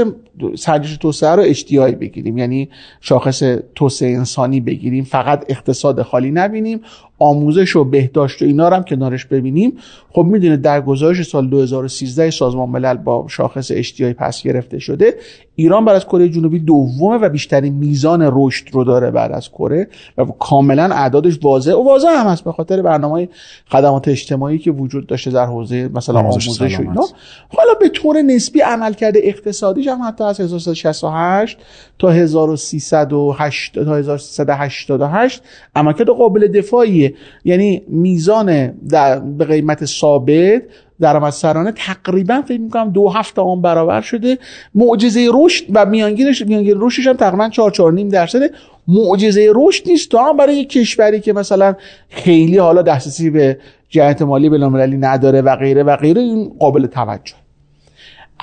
سرجش 0.55 0.97
توسعه 0.97 1.29
رو 1.29 1.41
اشتیایی 1.41 1.95
بگیریم. 1.95 2.37
یعنی 2.37 2.69
شاخص 3.01 3.43
توسعه 3.75 4.17
انسانی 4.17 4.61
بگیریم. 4.61 5.03
فقط 5.03 5.45
اقتصاد 5.49 6.01
خالی 6.01 6.31
نبینیم. 6.31 6.81
آموزش 7.19 7.75
و 7.75 7.83
بهداشت 7.83 8.41
و 8.41 8.45
اینا 8.45 8.69
رو 8.69 8.75
هم 8.75 8.83
کنارش 8.83 9.25
ببینیم. 9.25 9.77
خب 10.09 10.23
می‌دونید 10.23 10.61
در 10.61 10.81
گزارش 10.81 11.21
سال 11.21 11.49
2013 11.49 12.31
سازمان 12.31 12.69
ملل 12.69 12.97
با 12.97 13.25
شاخص 13.29 13.71
اشتیایی 13.75 14.13
پس 14.13 14.43
گرفته 14.43 14.79
شده 14.79 15.15
ایران 15.55 15.85
بعد 15.85 15.95
از 15.95 16.05
کره 16.05 16.29
جنوبی 16.29 16.59
دومه 16.59 17.17
و 17.17 17.29
بیشترین 17.29 17.73
میزان 17.73 18.29
رشد 18.33 18.65
رو 18.71 18.83
داره 18.83 19.11
بعد 19.11 19.31
از 19.31 19.49
کره 19.49 19.87
و 20.17 20.25
کاملا 20.25 20.83
اعدادش 20.83 21.39
واضح 21.41 21.73
و 21.73 21.83
واضح 21.83 22.07
هم 22.07 22.27
هست 22.27 22.43
به 22.43 22.51
خاطر 22.51 22.81
برنامه 22.81 23.29
خدمات 23.71 24.07
اجتماعی 24.07 24.57
که 24.57 24.71
وجود 24.71 25.07
داشته 25.07 25.31
در 25.31 25.45
حوزه 25.45 25.89
مثلا 25.93 26.19
آموزش 26.19 26.61
و 26.61 26.63
اینا. 26.63 27.05
حالا 27.49 27.73
به 27.79 27.89
طور 27.89 28.21
نسبی 28.21 28.59
عملکرد 28.59 29.13
اقتصادیش 29.17 29.87
هم 29.87 30.01
حتی 30.07 30.22
از 30.23 30.39
1368 30.39 31.57
تا 31.99 32.09
1308 32.09 33.73
تا 33.73 33.95
1388 33.95 35.41
عملکرد 35.75 36.07
قابل 36.07 36.47
دفاعیه. 36.47 37.13
یعنی 37.45 37.81
میزان 37.87 38.67
در 38.67 39.19
به 39.19 39.45
قیمت 39.45 39.85
ثابت 39.85 40.61
درآمد 40.99 41.29
سرانه 41.29 41.71
تقریبا 41.71 42.41
فکر 42.47 42.61
می‌کنم 42.61 42.89
دو 42.89 43.09
هفته 43.09 43.41
آن 43.41 43.61
برابر 43.61 44.01
شده. 44.01 44.37
معجزه 44.75 45.29
رشد 45.33 45.65
و 45.73 45.85
میانگینش 45.85 46.41
میانگین 46.41 46.75
رشدش 46.77 47.07
هم 47.07 47.13
تقریبا 47.13 47.49
4 47.49 47.71
4 47.71 47.93
نیم 47.93 48.09
درصده. 48.09 48.51
معجزه 48.87 49.51
رشد 49.55 49.87
نیست. 49.87 50.11
تا 50.11 50.23
هم 50.23 50.37
برای 50.37 50.55
یک 50.55 50.69
کشوری 50.69 51.19
که 51.19 51.33
مثلا 51.33 51.75
خیلی 52.09 52.57
حالا 52.57 52.81
دسترسی 52.81 53.29
به 53.29 53.57
جهت 53.89 54.21
مالی 54.21 54.49
بین‌المللی 54.49 54.97
نداره 54.97 55.41
و 55.41 55.55
غیره 55.55 55.83
و 55.83 55.95
غیره 55.95 56.21
این 56.21 56.53
قابل 56.59 56.85
توجه. 56.85 57.42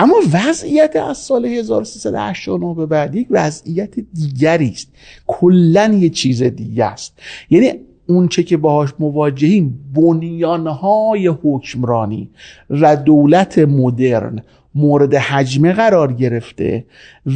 اما 0.01 0.15
وضعیت 0.33 0.97
از 0.97 1.19
سال 1.19 1.47
1389 1.47 2.75
به 2.75 2.87
بعد 2.87 3.15
یک 3.15 3.27
وضعیت 3.31 3.95
دیگری 4.15 4.69
است. 4.69 4.89
کلا 5.27 5.99
یه 6.01 6.09
چیز 6.09 6.43
دیگه 6.43 6.85
است. 6.85 7.19
یعنی 7.51 7.73
اونچه 8.07 8.43
که 8.43 8.57
باهاش 8.57 8.91
مواجهیم 8.99 9.93
بنیانهای 9.95 11.27
حکمرانی 11.27 12.31
و 12.71 12.97
دولت 12.97 13.59
مدرن 13.59 14.43
مورد 14.75 15.15
حجمه 15.15 15.73
قرار 15.73 16.13
گرفته 16.13 16.85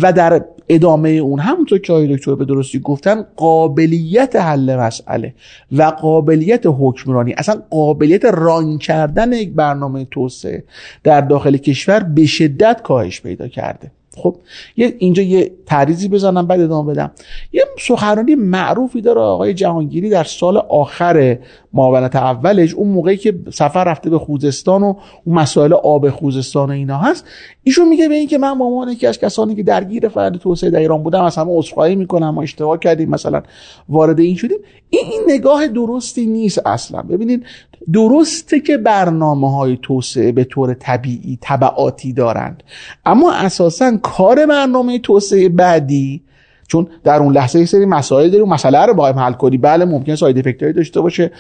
و 0.01 0.13
در 0.13 0.45
ادامه 0.69 1.09
اون 1.09 1.41
همونطور 1.41 1.79
که 1.79 1.93
آقای 1.93 2.17
دکتر 2.17 2.35
به 2.35 2.45
درستی 2.45 2.79
گفتن 2.79 3.23
قابلیت 3.37 4.37
حل 4.37 4.77
مسئله 4.77 5.35
و 5.73 5.83
قابلیت 5.83 6.63
حکمرانی 6.67 7.33
اصلا 7.33 7.63
قابلیت 7.71 8.25
ران 8.25 8.79
کردن 8.79 9.33
یک 9.33 9.53
برنامه 9.53 10.05
توسعه 10.05 10.65
در 11.05 11.21
داخل 11.21 11.57
کشور 11.57 12.01
به 12.01 12.27
شدت 12.27 12.83
کاهش 12.83 13.21
پیدا 13.21 13.49
کرده. 13.49 13.91
خب 14.17 14.37
یه 14.77 14.95
اینجا 14.99 15.23
یه 15.23 15.53
تعریضی 15.67 16.09
بزنم 16.09 16.47
بعد 16.47 16.61
ادامه 16.61 16.93
بدم. 16.93 17.11
یه 17.53 17.65
سخنرانی 17.79 18.35
معروفی 18.35 19.01
داره 19.01 19.21
آقای 19.21 19.55
جهانگیری 19.55 20.11
در 20.11 20.25
سال 20.25 20.57
آخر 20.57 21.39
معاونت 21.73 22.17
اولش 22.17 22.75
اون 22.75 22.89
موقعی 22.89 23.17
که 23.17 23.35
سفر 23.53 23.85
رفته 23.85 24.11
به 24.11 24.19
خوزستان 24.19 24.83
و 24.83 24.95
اون 25.25 25.37
مسائل 25.37 25.73
آب 25.73 26.11
خوزستان 26.11 26.69
و 26.69 26.73
اینا 26.73 26.99
هست. 26.99 27.25
ایشون 27.63 27.89
میگه 27.89 28.09
به 28.09 28.15
این 28.15 28.29
که 28.29 28.39
من 28.39 28.59
به 28.59 28.65
عنوان 28.65 28.89
یکی 28.89 29.07
از 29.07 29.19
کسانی 29.19 29.55
که 29.55 29.63
درگیر 29.63 30.09
فرد 30.09 30.37
توسعه 30.37 30.71
در 30.71 30.79
ایران 30.79 31.03
بودم 31.03 31.25
از 31.25 31.37
همه 31.37 31.59
عذرخواهی 31.59 31.95
می‌کنم 31.95 32.31
ما 32.31 32.43
اشتباه 32.43 32.79
کردیم 32.79 33.11
مثلا 33.11 33.43
وارد 33.89 34.21
این 34.21 34.37
شدیم. 34.37 34.59
این 34.91 35.23
نگاه 35.29 35.67
درستی 35.67 36.27
نیست 36.27 36.67
اصلا. 36.67 37.03
ببینید 37.03 37.45
درسته 37.93 38.61
که 38.61 38.77
برنامه 38.77 39.57
های 39.57 39.79
توسعه 39.83 40.33
به 40.33 40.45
طور 40.45 40.75
طبیعی 40.75 41.39
تبعاتی 41.41 42.13
دارند 42.13 42.63
اما 43.07 43.33
اساسا 43.33 43.97
کار 44.03 44.47
برنامه 44.47 44.99
توسعه 44.99 45.49
بعدی 45.49 46.23
چون 46.69 46.87
در 47.05 47.17
اون 47.17 47.35
لحظه 47.35 47.59
یه 47.59 47.67
سری 47.67 47.87
مسائل 47.87 48.31
داریم 48.31 48.49
مسئله 48.49 48.87
رو 48.87 48.95
باید 48.95 49.17
حل 49.17 49.33
کنی. 49.33 49.59
بله 49.59 49.85
ممکن 49.85 50.15
ساید 50.15 50.39
افکتایی 50.39 50.73
داشته 50.73 51.01
باشه. 51.01 51.31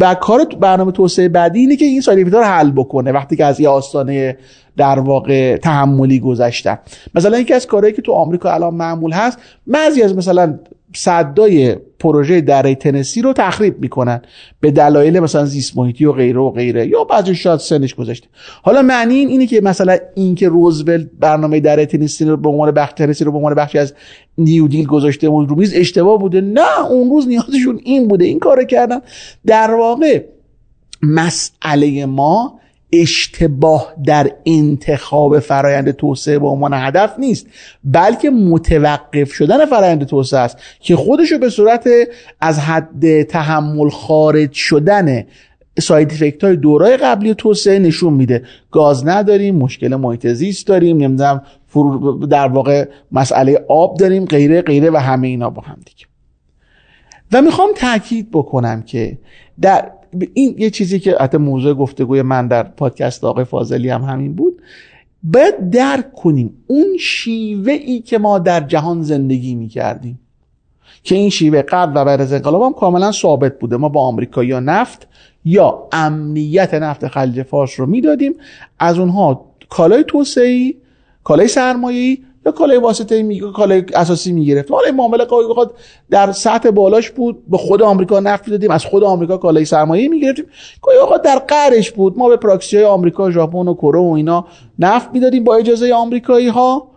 و 0.00 0.14
کار 0.14 0.44
برنامه 0.60 0.92
توسعه 0.92 1.28
بعدی 1.28 1.58
اینه 1.60 1.76
که 1.76 1.84
این 1.84 2.00
ساید 2.00 2.18
افکت 2.18 2.34
رو 2.34 2.44
حل 2.44 2.70
بکنه 2.70 3.12
وقتی 3.12 3.36
که 3.36 3.44
از 3.44 3.60
یه 3.60 3.68
آستانه 3.68 4.36
در 4.76 4.98
واقع 4.98 5.56
تحملی 5.56 6.20
گذشتن. 6.20 6.78
مثلا 7.14 7.38
یکی 7.38 7.54
از 7.54 7.66
کارهایی 7.66 7.94
که 7.94 8.02
تو 8.02 8.12
آمریکا 8.12 8.52
الان 8.52 8.74
معمول 8.74 9.12
هست 9.12 9.38
بعضی 9.66 10.02
از 10.02 10.16
مثلا 10.16 10.58
صدای 10.96 11.76
پروژه 11.98 12.40
دره 12.40 12.74
تنسی 12.74 13.22
رو 13.22 13.32
تخریب 13.32 13.80
می‌کنن 13.80 14.22
به 14.60 14.70
دلایل 14.70 15.20
مثلا 15.20 15.44
زیست 15.44 15.76
محیطی 15.76 16.04
و 16.04 16.12
غیره 16.12 16.40
و 16.40 16.50
غیره 16.50 16.86
یا 16.86 17.04
بعضی 17.04 17.34
شاید 17.34 17.60
سنش 17.60 17.94
گذشته. 17.94 18.28
حالا 18.62 18.82
معنی 18.82 19.14
این 19.14 19.28
اینه 19.28 19.46
که 19.46 19.60
مثلا 19.60 19.96
اینکه 20.14 20.48
روزولت 20.48 21.06
برنامه 21.20 21.60
دره 21.60 21.86
تنسی 21.86 22.24
رو 22.24 22.36
به 22.36 22.48
عنوان 22.48 22.70
بخش 22.70 23.00
رو 23.00 23.32
به 23.32 23.38
عنوان 23.38 23.54
بخشی 23.54 23.78
از 23.78 23.94
نیو 24.38 24.68
دیل 24.68 24.86
گذاشته 24.86 25.28
بود 25.28 25.48
رو 25.48 25.56
میز 25.56 25.74
اشتباه 25.74 26.18
بوده. 26.18 26.40
نه 26.40 26.86
اون 26.90 27.10
روز 27.10 27.28
نیازشون 27.28 27.80
این 27.84 28.08
بوده. 28.08 28.24
این 28.24 28.38
کار 28.38 28.64
کردن. 28.64 29.00
در 29.46 29.70
واقع 29.70 30.24
مسئله 31.02 32.06
ما 32.06 32.60
اشتباه 32.92 33.94
در 34.04 34.30
انتخاب 34.46 35.38
فرایند 35.38 35.90
توسعه 35.90 36.38
به 36.38 36.46
عنوان 36.46 36.74
هدف 36.74 37.14
نیست 37.18 37.46
بلکه 37.84 38.30
متوقف 38.30 39.32
شدن 39.32 39.66
فرایند 39.66 40.04
توسعه 40.04 40.40
است 40.40 40.58
که 40.80 40.96
خودشو 40.96 41.38
به 41.38 41.48
صورت 41.48 41.88
از 42.40 42.58
حد 42.58 43.22
تحمل 43.22 43.88
خارج 43.88 44.52
شدن 44.52 45.24
ساید 45.80 46.12
افکت 46.12 46.44
های 46.44 46.56
دورای 46.56 46.96
قبلی 46.96 47.34
توسعه 47.34 47.78
نشون 47.78 48.12
میده. 48.12 48.42
گاز 48.70 49.06
نداریم 49.06 49.56
مشکل 49.56 49.96
محیط 49.96 50.26
زیست 50.26 50.66
داریم 50.66 50.96
نمی‌دونم 50.96 51.42
در 52.30 52.48
واقع 52.48 52.88
مسئله 53.12 53.64
آب 53.68 53.96
داریم 53.96 54.24
غیره 54.24 54.62
غیره 54.62 54.90
و 54.90 54.96
همه 54.96 55.28
اینا 55.28 55.50
با 55.50 55.62
هم 55.62 55.78
دیگه. 55.86 56.06
و 57.32 57.42
می‌خوام 57.42 57.70
تاکید 57.76 58.30
بکنم 58.30 58.82
که 58.82 59.18
در 59.60 59.90
این 60.34 60.54
یه 60.58 60.70
چیزی 60.70 61.00
که 61.00 61.16
حتی 61.20 61.38
موضوع 61.38 61.74
گفتگوی 61.74 62.22
من 62.22 62.48
در 62.48 62.62
پادکست 62.62 63.24
آقای 63.24 63.44
فاضلی 63.44 63.88
هم 63.88 64.02
همین 64.02 64.34
بود. 64.34 64.62
باید 65.22 65.70
درک 65.70 66.12
کنیم 66.12 66.56
اون 66.66 66.96
شیوه 67.00 67.72
ای 67.72 68.00
که 68.00 68.18
ما 68.18 68.38
در 68.38 68.60
جهان 68.60 69.02
زندگی 69.02 69.54
می 69.54 69.68
کردیم 69.68 70.20
که 71.02 71.14
این 71.14 71.30
شیوه 71.30 71.62
قبل 71.62 72.00
و 72.00 72.04
بعد 72.04 72.20
از 72.20 72.32
انقلاب 72.32 72.62
هم 72.62 72.72
کاملا 72.72 73.12
ثابت 73.12 73.58
بوده. 73.58 73.76
ما 73.76 73.88
با 73.88 74.00
آمریکا 74.02 74.44
یا 74.44 74.60
نفت 74.60 75.08
یا 75.44 75.88
امنیت 75.92 76.74
نفت 76.74 77.08
خلیج 77.08 77.42
فارس 77.42 77.80
رو 77.80 77.86
می‌دادیم. 77.86 78.34
از 78.78 78.98
اونها 78.98 79.46
کالای 79.68 80.04
توسعه 80.08 80.74
کالای 81.24 81.48
سرمایه‌ای 81.48 82.18
کالای 82.50 82.78
واسطه 82.78 83.22
می 83.22 83.40
کالای 83.40 83.84
اساسی 83.94 84.32
می‌گرفت 84.32 84.70
حالا 84.70 84.86
این 84.86 84.96
معامله 84.96 85.24
گاهی 85.24 85.46
در 86.10 86.32
سطح 86.32 86.70
بالاش 86.70 87.10
بود. 87.10 87.48
به 87.48 87.56
خود 87.56 87.82
آمریکا 87.82 88.20
نفت 88.20 88.50
دادیم. 88.50 88.70
از 88.70 88.84
خود 88.84 89.04
آمریکا 89.04 89.36
کالای 89.36 89.64
سرمایه 89.64 90.08
می‌گرفتیم 90.08 90.44
گاهی 90.82 90.98
اوقات 90.98 91.22
در 91.22 91.38
قرش 91.38 91.90
بود. 91.90 92.18
ما 92.18 92.28
به 92.28 92.36
پراکسی 92.36 92.76
های 92.76 92.84
آمریکا 92.84 93.30
ژاپن 93.30 93.68
و 93.68 93.74
کره 93.74 94.00
و 94.00 94.12
اینا 94.16 94.46
نفت 94.78 95.08
می‌دادیم 95.12 95.44
با 95.44 95.56
اجازه 95.56 95.94
آمریکایی 95.94 96.48
ها 96.48 96.90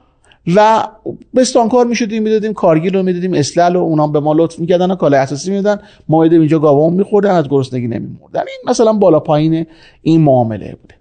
و 0.56 0.88
بستانکار 1.36 1.86
می‌شدیم 1.86 2.24
می‌دادیم 2.24 2.54
کارگیر 2.54 2.94
رو 2.94 3.04
می‌دادیم 3.04 3.34
اسلل 3.34 3.76
و 3.76 3.80
اونام 3.80 4.12
به 4.12 4.20
ما 4.20 4.34
لطف 4.34 4.60
می‌کردن 4.60 4.92
و 4.92 4.96
کالای 4.96 5.20
اساسی 5.20 5.52
می‌دادن 5.52 5.82
ما 6.08 6.24
اینجا 6.24 6.60
گاوام 6.60 6.94
میخوردن 6.94 7.32
از 7.32 7.50
گرسنگی 7.50 7.88
نمیمردن 7.88 8.40
این 8.40 8.70
مثلا 8.70 8.94
بالا 8.94 9.20
پایین 9.20 9.66
این 10.02 10.22
معامله 10.22 10.78
بوده. 10.82 10.96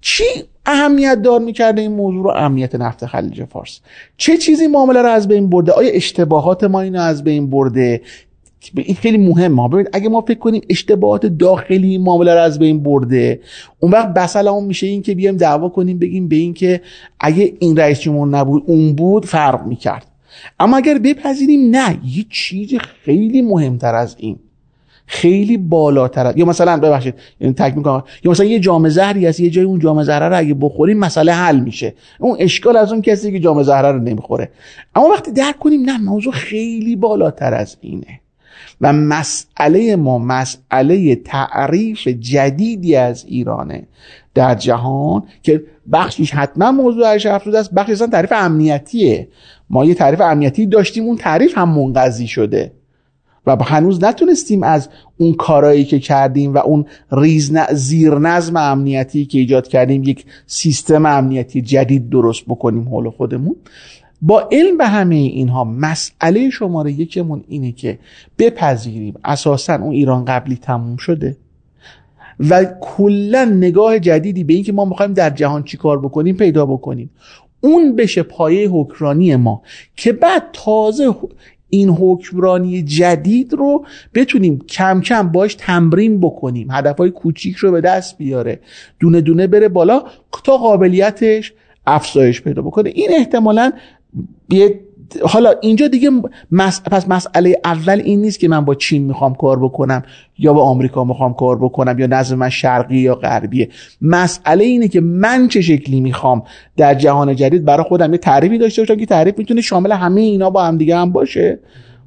چی 0.00 0.24
اهمیت 0.68 1.22
دار 1.22 1.40
می‌کرده 1.40 1.80
این 1.80 1.92
موضوع 1.92 2.24
رو 2.24 2.30
امنیت 2.30 2.74
نفت 2.74 3.06
خلیج 3.06 3.44
فارس. 3.44 3.80
چه 4.16 4.36
چیزی 4.36 4.66
معامله 4.66 5.02
رو 5.02 5.08
از 5.08 5.28
بین 5.28 5.50
برده؟ 5.50 5.72
آیا 5.72 5.90
اشتباهات 5.90 6.64
ما 6.64 6.80
اینو 6.80 7.00
از 7.00 7.24
بین 7.24 7.50
برده؟ 7.50 8.00
این 8.74 8.96
خیلی 8.96 9.18
مهمه 9.18 9.68
ببینید 9.68 9.90
اگه 9.92 10.08
ما 10.08 10.20
فکر 10.20 10.38
کنیم 10.38 10.62
اشتباهات 10.70 11.26
داخلی 11.26 11.98
معامله 11.98 12.34
رو 12.34 12.40
از 12.40 12.58
بین 12.58 12.82
برده 12.82 13.40
اون 13.80 13.92
وقت 13.92 14.08
بسل 14.08 14.62
میشه 14.62 14.86
این 14.86 15.02
که 15.02 15.14
بیایم 15.14 15.36
دعوا 15.36 15.68
کنیم 15.68 15.98
بگیم 15.98 16.28
به 16.28 16.36
این 16.36 16.54
که 16.54 16.80
اگه 17.20 17.52
این 17.58 17.76
رئیس 17.76 18.00
جمهور 18.00 18.28
نبود 18.28 18.62
اون 18.66 18.94
بود 18.94 19.26
فرق 19.26 19.66
می‌کرد. 19.66 20.06
اما 20.60 20.76
اگر 20.76 20.98
بپذیریم 20.98 21.76
نه. 21.76 21.98
یه 22.04 22.24
چیز 22.30 22.74
خیلی 23.04 23.42
مهمتر 23.42 23.94
از 23.94 24.16
این. 24.18 24.38
خیلی 25.10 25.56
بالاتر 25.56 26.32
یا 26.36 26.44
مثلا 26.44 26.76
ببخشید 26.76 27.14
یعنی 27.40 27.54
تک 27.54 27.76
می‌کنم. 27.76 28.02
یا 28.24 28.30
مثلا 28.30 28.46
یه 28.46 28.60
جام 28.60 28.88
زهری 28.88 29.26
هست 29.26 29.40
یه 29.40 29.50
جای 29.50 29.64
اون 29.64 29.78
جام 29.78 30.02
زهره 30.02 30.28
رو 30.28 30.38
اگه 30.38 30.54
بخوریم 30.54 30.98
مسئله 30.98 31.32
حل 31.32 31.60
میشه. 31.60 31.94
اون 32.18 32.36
اشکال 32.40 32.76
از 32.76 32.92
اون 32.92 33.02
کسی 33.02 33.32
که 33.32 33.40
جام 33.40 33.62
زهره 33.62 33.92
رو 33.92 33.98
نمی‌خوره. 33.98 34.50
اما 34.94 35.08
وقتی 35.08 35.32
درک 35.32 35.58
کنیم 35.58 35.80
نه 35.80 35.98
موضوع 35.98 36.32
خیلی 36.32 36.96
بالاتر 36.96 37.54
از 37.54 37.76
اینه. 37.80 38.20
و 38.80 38.92
مسئله 38.92 39.96
ما 39.96 40.18
مسئله 40.18 41.14
تعریف 41.14 42.08
جدیدی 42.08 42.96
از 42.96 43.24
ایرانه. 43.24 43.86
در 44.34 44.54
جهان 44.54 45.22
که 45.42 45.62
بخشیش 45.92 46.34
حتما 46.34 46.72
موضوع 46.72 47.06
هرش 47.06 47.26
افزوده 47.26 47.58
است. 47.58 47.74
بخشی 47.74 47.92
اصلا 47.92 48.06
تعریف 48.06 48.32
امنیتیه. 48.32 49.28
ما 49.70 49.84
یه 49.84 49.94
تعریف 49.94 50.20
امنیتی 50.20 50.66
داشتیم 50.66 51.04
اون 51.04 51.16
تعریف 51.16 51.58
هم 51.58 51.68
منقضی 51.68 52.26
شده. 52.26 52.72
و 53.50 53.62
هنوز 53.62 54.04
نتونستیم 54.04 54.62
از 54.62 54.88
اون 55.16 55.34
کارایی 55.34 55.84
که 55.84 55.98
کردیم 55.98 56.54
و 56.54 56.58
اون 56.58 56.84
ریز 57.12 57.58
زیر 57.72 58.14
نظم 58.14 58.56
امنیتی 58.56 59.26
که 59.26 59.38
ایجاد 59.38 59.68
کردیم 59.68 60.02
یک 60.02 60.24
سیستم 60.46 61.06
امنیتی 61.06 61.62
جدید 61.62 62.10
درست 62.10 62.44
بکنیم 62.44 62.88
حول 62.88 63.10
خودمون. 63.10 63.56
با 64.22 64.48
علم 64.52 64.78
به 64.78 64.86
همه 64.86 65.14
اینها 65.14 65.64
مسئله 65.64 66.50
شماره 66.50 66.92
یکمون 66.92 67.44
اینه 67.48 67.72
که 67.72 67.98
بپذیریم. 68.38 69.14
اساسا 69.24 69.74
اون 69.74 69.92
ایران 69.92 70.24
قبلی 70.24 70.56
تموم 70.56 70.96
شده 70.96 71.36
و 72.50 72.64
کلا 72.80 73.44
نگاه 73.44 73.98
جدیدی 73.98 74.44
به 74.44 74.54
اینکه 74.54 74.72
ما 74.72 74.84
می‌خوایم 74.84 75.12
در 75.12 75.30
جهان 75.30 75.62
چی 75.62 75.76
کار 75.76 76.00
بکنیم 76.00 76.36
پیدا 76.36 76.66
بکنیم. 76.66 77.10
اون 77.60 77.96
بشه 77.96 78.22
پایه 78.22 78.68
حکرانی 78.70 79.36
ما 79.36 79.62
که 79.96 80.12
بعد 80.12 80.42
تازه 80.52 81.14
این 81.70 81.88
حکمرانی 81.88 82.82
جدید 82.82 83.52
رو 83.52 83.84
بتونیم 84.14 84.58
کم 84.58 85.00
کم 85.00 85.28
باش 85.28 85.54
تمرین 85.54 86.20
بکنیم. 86.20 86.70
هدفهای 86.70 87.10
کوچیک 87.10 87.56
رو 87.56 87.72
به 87.72 87.80
دست 87.80 88.18
بیاره. 88.18 88.60
دونه 89.00 89.20
دونه 89.20 89.46
بره 89.46 89.68
بالا 89.68 90.04
تا 90.44 90.56
قابلیتش 90.56 91.52
افزایش 91.86 92.42
پیدا 92.42 92.62
بکنه. 92.62 92.90
این 92.94 93.08
احتمالا 93.12 93.72
حالا 95.22 95.54
اینجا 95.60 95.88
دیگه 95.88 96.10
پس 96.90 97.08
مسئله 97.08 97.60
اول 97.64 98.00
این 98.04 98.20
نیست 98.20 98.40
که 98.40 98.48
من 98.48 98.64
با 98.64 98.74
چین 98.74 99.04
می‌خوام 99.04 99.34
کار 99.34 99.58
بکنم 99.58 100.02
یا 100.38 100.52
با 100.52 100.62
آمریکا 100.62 101.04
می‌خوام 101.04 101.34
کار 101.34 101.58
بکنم 101.58 101.98
یا 101.98 102.06
نظر 102.06 102.34
من 102.34 102.48
شرقی 102.48 102.98
یا 102.98 103.14
غربیه. 103.14 103.68
مسئله 104.02 104.64
اینه 104.64 104.88
که 104.88 105.00
من 105.00 105.48
چه 105.48 105.60
شکلی 105.60 106.00
می‌خوام 106.00 106.42
در 106.76 106.94
جهان 106.94 107.36
جدید 107.36 107.64
برای 107.64 107.84
خودم 107.84 108.12
یه 108.12 108.18
تعریفی 108.18 108.58
داشته 108.58 108.82
باشم 108.82 108.96
که 108.96 109.06
تعریف 109.06 109.38
می‌تونه 109.38 109.60
شامل 109.60 109.92
همه 109.92 110.20
اینا 110.20 110.50
با 110.50 110.64
هم 110.64 110.78
دیگه 110.78 110.96
هم 110.96 111.12
باشه. 111.12 111.58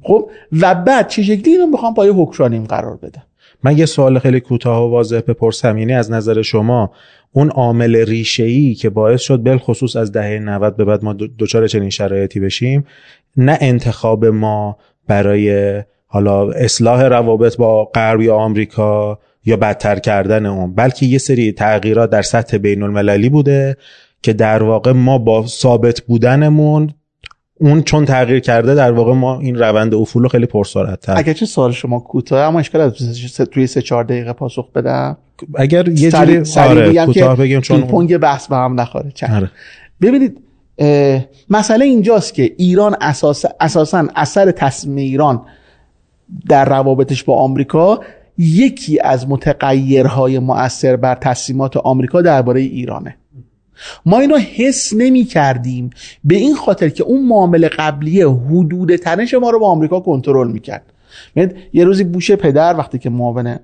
خب؟ 0.02 0.30
و 0.60 0.74
بعد 0.74 1.08
چه 1.08 1.22
شکلی 1.22 1.50
اینو 1.50 1.66
می‌خوام 1.66 1.94
پای 1.94 2.08
حکمرانیم 2.08 2.64
قرار 2.64 2.96
بدم؟ 2.96 3.22
من 3.64 3.78
یه 3.78 3.86
سوال 3.86 4.18
خیلی 4.18 4.40
کوتاه 4.40 4.86
و 4.86 4.90
واضح 4.90 5.20
بپرسم. 5.20 5.78
یعنی 5.78 5.92
از 5.92 6.10
نظر 6.10 6.42
شما 6.42 6.90
اون 7.32 7.50
عامل 7.50 7.96
ریشه 7.96 8.74
که 8.74 8.90
باعث 8.90 9.20
شد 9.20 9.36
بالخصوص 9.36 9.96
از 9.96 10.12
دهه 10.12 10.38
90 10.38 10.76
به 10.76 10.84
بعد 10.84 11.04
ما 11.04 11.16
دچار 11.38 11.66
چنین 11.66 11.90
شرایطی 11.90 12.40
بشیم 12.40 12.84
نه 13.36 13.58
انتخاب 13.60 14.24
ما 14.24 14.76
برای 15.08 15.82
حالا 16.06 16.50
اصلاح 16.50 17.02
روابط 17.02 17.56
با 17.56 17.84
غرب 17.84 18.20
یا 18.20 18.36
آمریکا 18.36 19.18
یا 19.44 19.56
بدتر 19.56 19.98
کردن 19.98 20.46
اون 20.46 20.74
بلکه 20.74 21.06
یه 21.06 21.18
سری 21.18 21.52
تغییرات 21.52 22.10
در 22.10 22.22
سطح 22.22 22.56
بین 22.56 22.82
المللی 22.82 23.28
بوده 23.28 23.76
که 24.22 24.32
در 24.32 24.62
واقع 24.62 24.92
ما 24.92 25.18
با 25.18 25.46
ثابت 25.46 26.00
بودنمون 26.00 26.94
اون 27.60 27.82
چون 27.82 28.04
تغییر 28.04 28.40
کرده 28.40 28.74
در 28.74 28.92
واقع 28.92 29.12
ما 29.12 29.40
این 29.40 29.58
روند 29.58 29.94
افول 29.94 30.28
خیلی 30.28 30.46
پرسرعت 30.46 31.00
تر. 31.00 31.14
اگر 31.16 31.32
چه 31.32 31.46
سوال 31.46 31.72
شما 31.72 32.00
کوتاه 32.00 32.48
اما 32.48 32.58
اشکال 32.58 32.90
توی 33.52 33.66
سه 33.66 33.82
چهار 33.82 34.04
دقیقه 34.04 34.32
پاسخ 34.32 34.72
بدم. 34.72 35.16
اگر 35.54 35.88
یه 35.88 36.10
جوری 36.10 36.42
آره 36.56 37.06
کوتاه 37.06 37.36
بگیم 37.36 37.60
چون 37.60 37.82
پونگ 37.82 38.16
بحث 38.16 38.46
به 38.46 38.56
هم 38.56 38.80
نخوره. 38.80 39.12
آره. 39.32 39.50
ببینید 40.00 40.38
مسئله 41.50 41.84
اینجاست 41.84 42.34
که 42.34 42.54
ایران 42.56 42.96
اساس 43.00 43.44
اساسا 43.60 44.08
اثر 44.16 44.50
تصمیم 44.50 44.96
ایران 44.96 45.42
در 46.48 46.64
روابطش 46.64 47.24
با 47.24 47.34
آمریکا 47.36 48.00
یکی 48.38 49.00
از 49.00 49.28
متغیرهای 49.28 50.38
مؤثر 50.38 50.96
بر 50.96 51.14
تصمیمات 51.14 51.76
آمریکا 51.76 52.22
درباره 52.22 52.60
ایرانه. 52.60 53.16
ما 54.06 54.18
اینو 54.18 54.36
حس 54.36 54.92
نمی 54.96 55.24
کردیم 55.24 55.90
به 56.24 56.34
این 56.34 56.54
خاطر 56.54 56.88
که 56.88 57.04
اون 57.04 57.26
معامله 57.26 57.68
قبلی 57.68 58.22
حدود 58.22 58.96
تنش 58.96 59.34
ما 59.34 59.50
رو 59.50 59.58
با 59.58 59.68
آمریکا 59.70 60.00
کنترل 60.00 60.52
می‌کرد. 60.52 60.82
یه 61.72 61.84
روزی 61.84 62.04
بوش 62.04 62.30
پدر 62.30 62.74
وقتی 62.78 62.98
که 62.98 63.10
معاون 63.10 63.58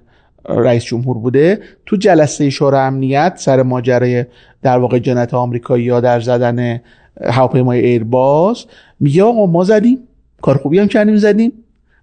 رئیس 0.48 0.84
جمهور 0.84 1.18
بوده. 1.18 1.61
تو 1.87 1.96
جلسه 1.96 2.50
شورای 2.50 2.80
امنیت 2.80 3.32
سر 3.37 3.62
ماجرای 3.62 4.24
در 4.62 4.78
واقع 4.78 4.98
جنایت 4.98 5.34
آمریکایی 5.34 5.84
یا 5.84 6.00
در 6.00 6.20
زدن 6.20 6.80
هواپیمای 7.22 7.80
ایرباس 7.80 8.66
میگه 9.00 9.22
آقا 9.22 9.46
ما 9.46 9.64
زدیم 9.64 9.98
کار 10.42 10.56
خوبی 10.56 10.78
هم 10.78 10.88
کردیم 10.88 11.16
زدیم 11.16 11.52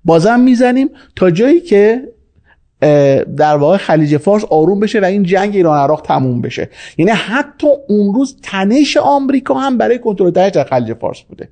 بازم 0.06 0.40
می‌زنیم 0.40 0.90
تا 1.16 1.32
جایی 1.32 1.62
که 1.62 2.04
در 3.38 3.58
واقع 3.58 3.78
خلیج 3.78 4.18
فارس 4.18 4.44
آروم 4.46 4.80
بشه 4.80 5.00
و 5.00 5.06
این 5.06 5.24
جنگ 5.24 5.56
ایران 5.56 5.78
عراق 5.78 6.02
تموم 6.02 6.42
بشه. 6.42 6.70
یعنی 6.98 7.12
حتی 7.12 7.68
اون 7.88 8.14
روز 8.14 8.38
تنش 8.44 8.98
آمریکا 8.98 9.54
هم 9.54 9.78
برای 9.78 10.00
کنترل 10.00 10.30
در 10.30 10.64
خلیج 10.64 10.94
فارس 10.94 11.22
بوده. 11.22 11.50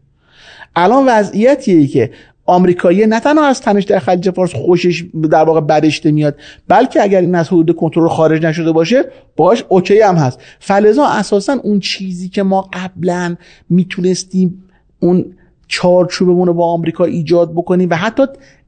الان 0.75 1.06
وضعیتیه 1.08 1.88
که 1.88 2.12
آمریکایی 2.45 3.06
نه 3.06 3.19
تنها 3.19 3.45
از 3.45 3.62
تنش 3.62 3.84
در 3.84 3.99
خلیج 3.99 4.29
فارس 4.29 4.53
خوشش 4.53 5.03
در 5.32 5.43
واقع 5.43 5.62
بدشته 5.62 6.12
میاد 6.12 6.36
بلکه 6.67 7.03
اگر 7.03 7.21
این 7.21 7.36
از 7.36 7.47
حدود 7.47 7.75
کنترل 7.75 8.08
خارج 8.08 8.45
نشده 8.45 8.71
باشه 8.71 9.03
باش 9.36 9.63
اوکی 9.69 10.01
هم 10.01 10.15
هست. 10.15 10.39
فلزا 10.60 11.06
اساسا 11.08 11.53
اون 11.63 11.79
چیزی 11.79 12.29
که 12.29 12.43
ما 12.43 12.69
قبلا 12.73 13.36
می‌تونستیم 13.69 14.63
اون 14.99 15.25
چارچوبمون 15.67 16.47
رو 16.47 16.54
با 16.54 16.65
آمریکا 16.65 17.06
ایجاد 17.06 17.52
بکنیم 17.52 17.89
و 17.89 17.95
حتی 17.95 18.24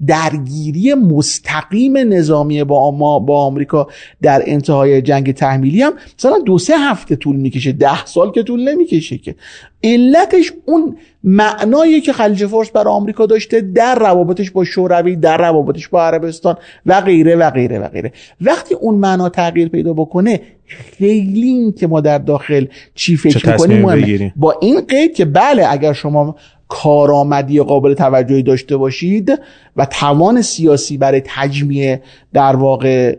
درگیری 0.07 0.93
مستقیم 0.93 1.97
نظامی 1.97 2.63
با 2.63 2.91
ما 2.91 3.19
با 3.19 3.45
آمریکا 3.45 3.87
در 4.21 4.43
انتهای 4.45 5.01
جنگ 5.01 5.31
تحمیلی 5.31 5.81
هم 5.81 5.93
مثلا 6.19 6.39
دو 6.45 6.57
سه 6.57 6.77
هفته 6.77 7.15
طول 7.15 7.35
می‌کشه 7.35 7.71
ده 7.71 8.05
سال 8.05 8.31
که 8.31 8.43
طول 8.43 8.69
نمی‌کشه 8.69 9.17
که. 9.17 9.35
علتش 9.83 10.51
اون 10.65 10.97
معنایی 11.23 12.01
که 12.01 12.13
خلیج 12.13 12.45
فارس 12.45 12.71
برای 12.71 12.93
آمریکا 12.93 13.25
داشته 13.25 13.61
در 13.61 13.99
روابطش 13.99 14.51
با 14.51 14.63
شوروی 14.63 15.15
در 15.15 15.37
روابطش 15.37 15.87
با 15.87 16.03
عربستان 16.03 16.57
و 16.85 17.01
غیره 17.01 17.35
و 17.35 17.49
غیره 17.49 17.79
و 17.79 17.87
غیره. 17.87 18.11
وقتی 18.41 18.75
اون 18.75 18.95
معنا 18.95 19.29
تغییر 19.29 19.69
پیدا 19.69 19.93
بکنه 19.93 20.41
خیلی 20.65 21.47
این 21.47 21.71
که 21.71 21.87
ما 21.87 22.01
در 22.01 22.17
داخل 22.17 22.65
چی 22.95 23.17
فکر 23.17 23.51
می‌کنیم 23.51 24.33
با 24.35 24.55
این 24.61 24.81
قید 24.81 25.15
که 25.15 25.25
بله 25.25 25.65
اگر 25.71 25.93
شما 25.93 26.35
کارآمدی 26.67 27.61
قابل 27.61 27.93
توجهی 27.93 28.43
داشته 28.43 28.77
باشید 28.77 29.41
و 29.75 29.85
توان 29.85 30.41
سیاسی 30.41 30.97
برای 30.97 31.21
تجمیع 31.25 31.97
در 32.33 32.55
واقع 32.55 33.17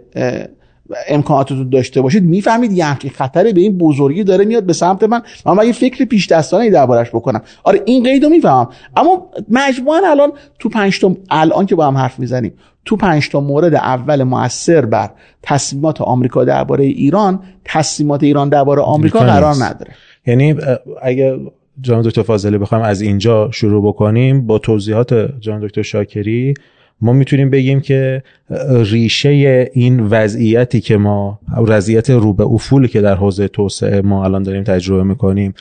امکاناتتون 1.08 1.68
داشته 1.70 2.00
باشید. 2.00 2.24
می‌فهمید 2.24 2.72
یه 2.72 2.84
همچین 2.84 3.10
خطری 3.10 3.52
به 3.52 3.60
این 3.60 3.78
بزرگی 3.78 4.24
داره 4.24 4.44
میاد 4.44 4.64
به 4.64 4.72
سمت 4.72 5.02
من 5.02 5.22
من 5.46 5.66
یه 5.66 5.72
فکر 5.72 6.04
پیش 6.04 6.26
دستانه 6.26 6.70
دربارش 6.70 7.08
بکنم. 7.08 7.42
آره 7.64 7.82
این 7.84 8.04
قید 8.04 8.24
رو 8.24 8.30
می‌فهمم. 8.30 8.68
اما 8.96 9.30
مجموعا 9.48 10.00
الان 10.04 10.32
تو 10.58 10.68
پنج 10.68 11.00
تا 11.00 11.16
الان 11.30 11.66
که 11.66 11.74
با 11.74 11.86
هم 11.86 11.96
حرف 11.96 12.18
می‌زنیم 12.18 12.52
تو 12.84 12.96
پنج 12.96 13.28
تا 13.28 13.40
مورد 13.40 13.74
اول 13.74 14.22
موثر 14.22 14.84
بر 14.84 15.10
تصمیمات 15.42 16.00
آمریکا 16.00 16.44
درباره 16.44 16.84
ایران 16.84 17.40
تصمیمات 17.64 18.22
ایران 18.22 18.48
درباره 18.48 18.82
آمریکا 18.82 19.18
قرار 19.18 19.54
نداره. 19.54 19.92
یعنی 20.26 20.54
اگه 21.02 21.38
جناب 21.80 22.02
دکتر 22.02 22.22
فاضلی 22.22 22.58
بخوایم 22.58 22.84
از 22.84 23.00
اینجا 23.00 23.50
شروع 23.50 23.88
بکنیم. 23.88 24.46
با 24.46 24.58
توضیحات 24.58 25.40
جناب 25.40 25.66
دکتر 25.66 25.82
شاکری 25.82 26.54
ما 27.00 27.12
می‌تونیم 27.12 27.50
بگیم 27.50 27.80
که 27.80 28.22
ریشه 28.70 29.70
این 29.72 30.00
وضعیتی 30.00 30.80
که 30.80 30.96
ما 30.96 31.40
وضعیت 31.66 32.10
رو 32.10 32.32
به 32.32 32.44
افولی 32.44 32.88
که 32.88 33.00
در 33.00 33.14
حوزه 33.14 33.48
توسعه 33.48 34.00
ما 34.00 34.24
الان 34.24 34.42
داریم 34.42 34.64
تجربه 34.64 35.02
می‌کنیم 35.02 35.54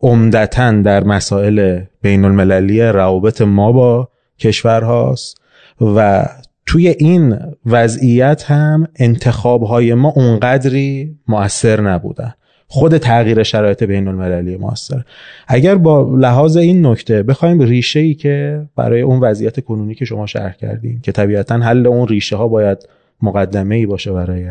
عمدتا 0.00 0.72
در 0.72 1.04
مسائل 1.04 1.80
بین 2.02 2.24
المللی 2.24 2.82
روابط 2.82 3.42
ما 3.42 3.72
با 3.72 4.08
کشورهاست 4.38 5.40
و 5.80 6.26
توی 6.66 6.88
این 6.88 7.36
وضعیت 7.66 8.44
هم 8.50 8.88
انتخابهای 8.96 9.94
ما 9.94 10.12
اونقدری 10.16 11.16
مؤثر 11.28 11.80
نبودن. 11.80 12.34
خود 12.72 12.98
تغییر 12.98 13.42
شرایط 13.42 13.82
بین 13.82 14.08
المللی 14.08 14.56
موثر 14.56 15.02
اگر 15.48 15.74
با 15.74 16.16
لحاظ 16.18 16.56
این 16.56 16.86
نکته 16.86 17.22
بخوایم 17.22 17.60
ریشه 17.60 18.00
ای 18.00 18.14
که 18.14 18.62
برای 18.76 19.00
اون 19.00 19.20
وضعیت 19.20 19.60
کنونی 19.60 19.94
که 19.94 20.04
شما 20.04 20.26
شرح 20.26 20.52
کردیم 20.52 21.00
که 21.02 21.12
طبیعتا 21.12 21.54
حل 21.54 21.86
اون 21.86 22.08
ریشه 22.08 22.36
ها 22.36 22.48
باید 22.48 22.88
مقدمه 23.22 23.74
ای 23.74 23.86
باشه 23.86 24.12
برای 24.12 24.50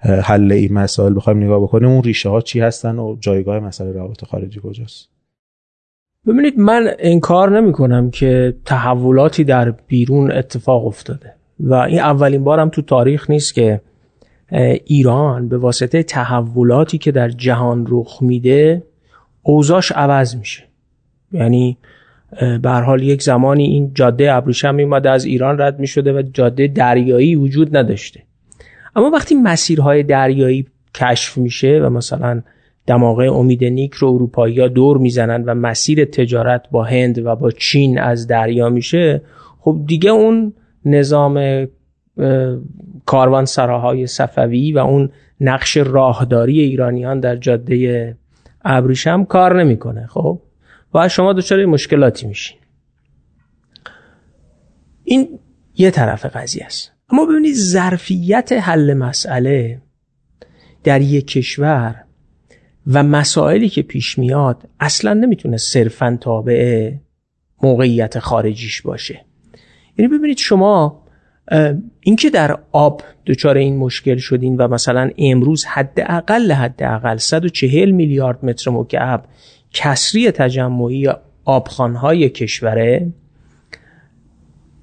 حل 0.00 0.52
این 0.52 0.72
مسائل 0.72 1.14
بخوایم 1.16 1.42
نگاه 1.42 1.62
بکنیم 1.62 1.88
اون 1.88 2.02
ریشه 2.02 2.28
ها 2.28 2.40
چی 2.40 2.60
هستن 2.60 2.98
و 2.98 3.16
جایگاه 3.20 3.60
مسئله 3.60 3.92
روابط 3.92 4.24
خارجی 4.24 4.60
کجاست؟ 4.64 5.08
ببینید 6.26 6.58
من 6.58 6.94
انکار 6.98 7.60
نمی 7.60 7.72
کنم 7.72 8.10
که 8.10 8.54
تحولاتی 8.64 9.44
در 9.44 9.70
بیرون 9.70 10.32
اتفاق 10.32 10.86
افتاده. 10.86 11.34
و 11.60 11.74
این 11.74 11.98
اولین 11.98 12.44
بارم 12.44 12.68
تو 12.68 12.82
تاریخ 12.82 13.30
نیست 13.30 13.54
که 13.54 13.80
ایران 14.84 15.48
به 15.48 15.58
واسطه 15.58 16.02
تحولاتی 16.02 16.98
که 16.98 17.12
در 17.12 17.28
جهان 17.28 17.86
رخ 17.88 18.18
میده 18.20 18.82
اوزاش 19.42 19.92
عوض 19.92 20.36
میشه. 20.36 20.62
یعنی 21.32 21.78
به 22.62 22.70
حال 22.70 23.02
یک 23.02 23.22
زمانی 23.22 23.64
این 23.64 23.94
جاده 23.94 24.32
ابریشم 24.32 24.74
میماده 24.74 25.10
از 25.10 25.24
ایران 25.24 25.60
رد 25.60 25.80
می‌شده 25.80 26.12
و 26.12 26.22
جاده 26.22 26.66
دریایی 26.66 27.36
وجود 27.36 27.76
نداشته. 27.76 28.22
اما 28.96 29.10
وقتی 29.10 29.34
مسیرهای 29.34 30.02
دریایی 30.02 30.66
کشف 30.94 31.38
میشه 31.38 31.78
و 31.78 31.90
مثلا 31.90 32.42
دماغه 32.86 33.24
امید 33.24 33.64
نیک 33.64 33.92
رو 33.92 34.08
اروپایی 34.08 34.60
ها 34.60 34.68
دور 34.68 34.98
می‌زنن 34.98 35.44
و 35.44 35.54
مسیر 35.54 36.04
تجارت 36.04 36.62
با 36.70 36.84
هند 36.84 37.26
و 37.26 37.36
با 37.36 37.50
چین 37.50 37.98
از 37.98 38.26
دریا 38.26 38.68
میشه 38.68 39.22
خب 39.60 39.78
دیگه 39.86 40.10
اون 40.10 40.52
نظام 40.84 41.66
کاروان 43.06 43.44
سراهای 43.44 44.06
صفوی 44.06 44.72
و 44.72 44.78
اون 44.78 45.10
نقش 45.40 45.76
راهداری 45.76 46.60
ایرانیان 46.60 47.20
در 47.20 47.36
جاده 47.36 48.16
ابریشم 48.64 49.24
کار 49.24 49.62
نمی‌کنه 49.62 50.06
خب؟ 50.06 50.42
و 50.94 51.08
شما 51.08 51.32
دچار 51.32 51.64
مشکلاتی 51.64 52.26
میشین. 52.26 52.58
این 55.04 55.38
یه 55.76 55.90
طرف 55.90 56.36
قضیه 56.36 56.64
است. 56.64 56.92
اما 57.10 57.26
ببینید 57.26 57.54
ظرفیت 57.54 58.52
حل 58.52 58.94
مسئله 58.94 59.82
در 60.84 61.00
یک 61.00 61.26
کشور 61.26 62.04
و 62.86 63.02
مسائلی 63.02 63.68
که 63.68 63.82
پیش 63.82 64.18
میاد 64.18 64.68
اصلا 64.80 65.14
نمی‌تونه 65.14 65.56
صرفا 65.56 66.18
تابع 66.20 66.92
موقعیت 67.62 68.18
خارجیش 68.18 68.82
باشه. 68.82 69.24
یعنی 69.98 70.18
ببینید 70.18 70.38
شما 70.38 71.01
اینکه 72.00 72.30
در 72.30 72.58
آب 72.72 73.02
دچار 73.26 73.56
این 73.56 73.76
مشکل 73.76 74.16
شدین 74.16 74.56
و 74.56 74.68
مثلا 74.68 75.10
امروز 75.18 75.64
حداقل 75.64 76.52
حداقل 76.52 77.16
140 77.16 77.90
میلیارد 77.90 78.44
متر 78.44 78.70
مکعب 78.70 79.24
کسری 79.72 80.30
تجمعی 80.30 81.08
آبخانهای 81.44 82.28
کشوره 82.28 83.12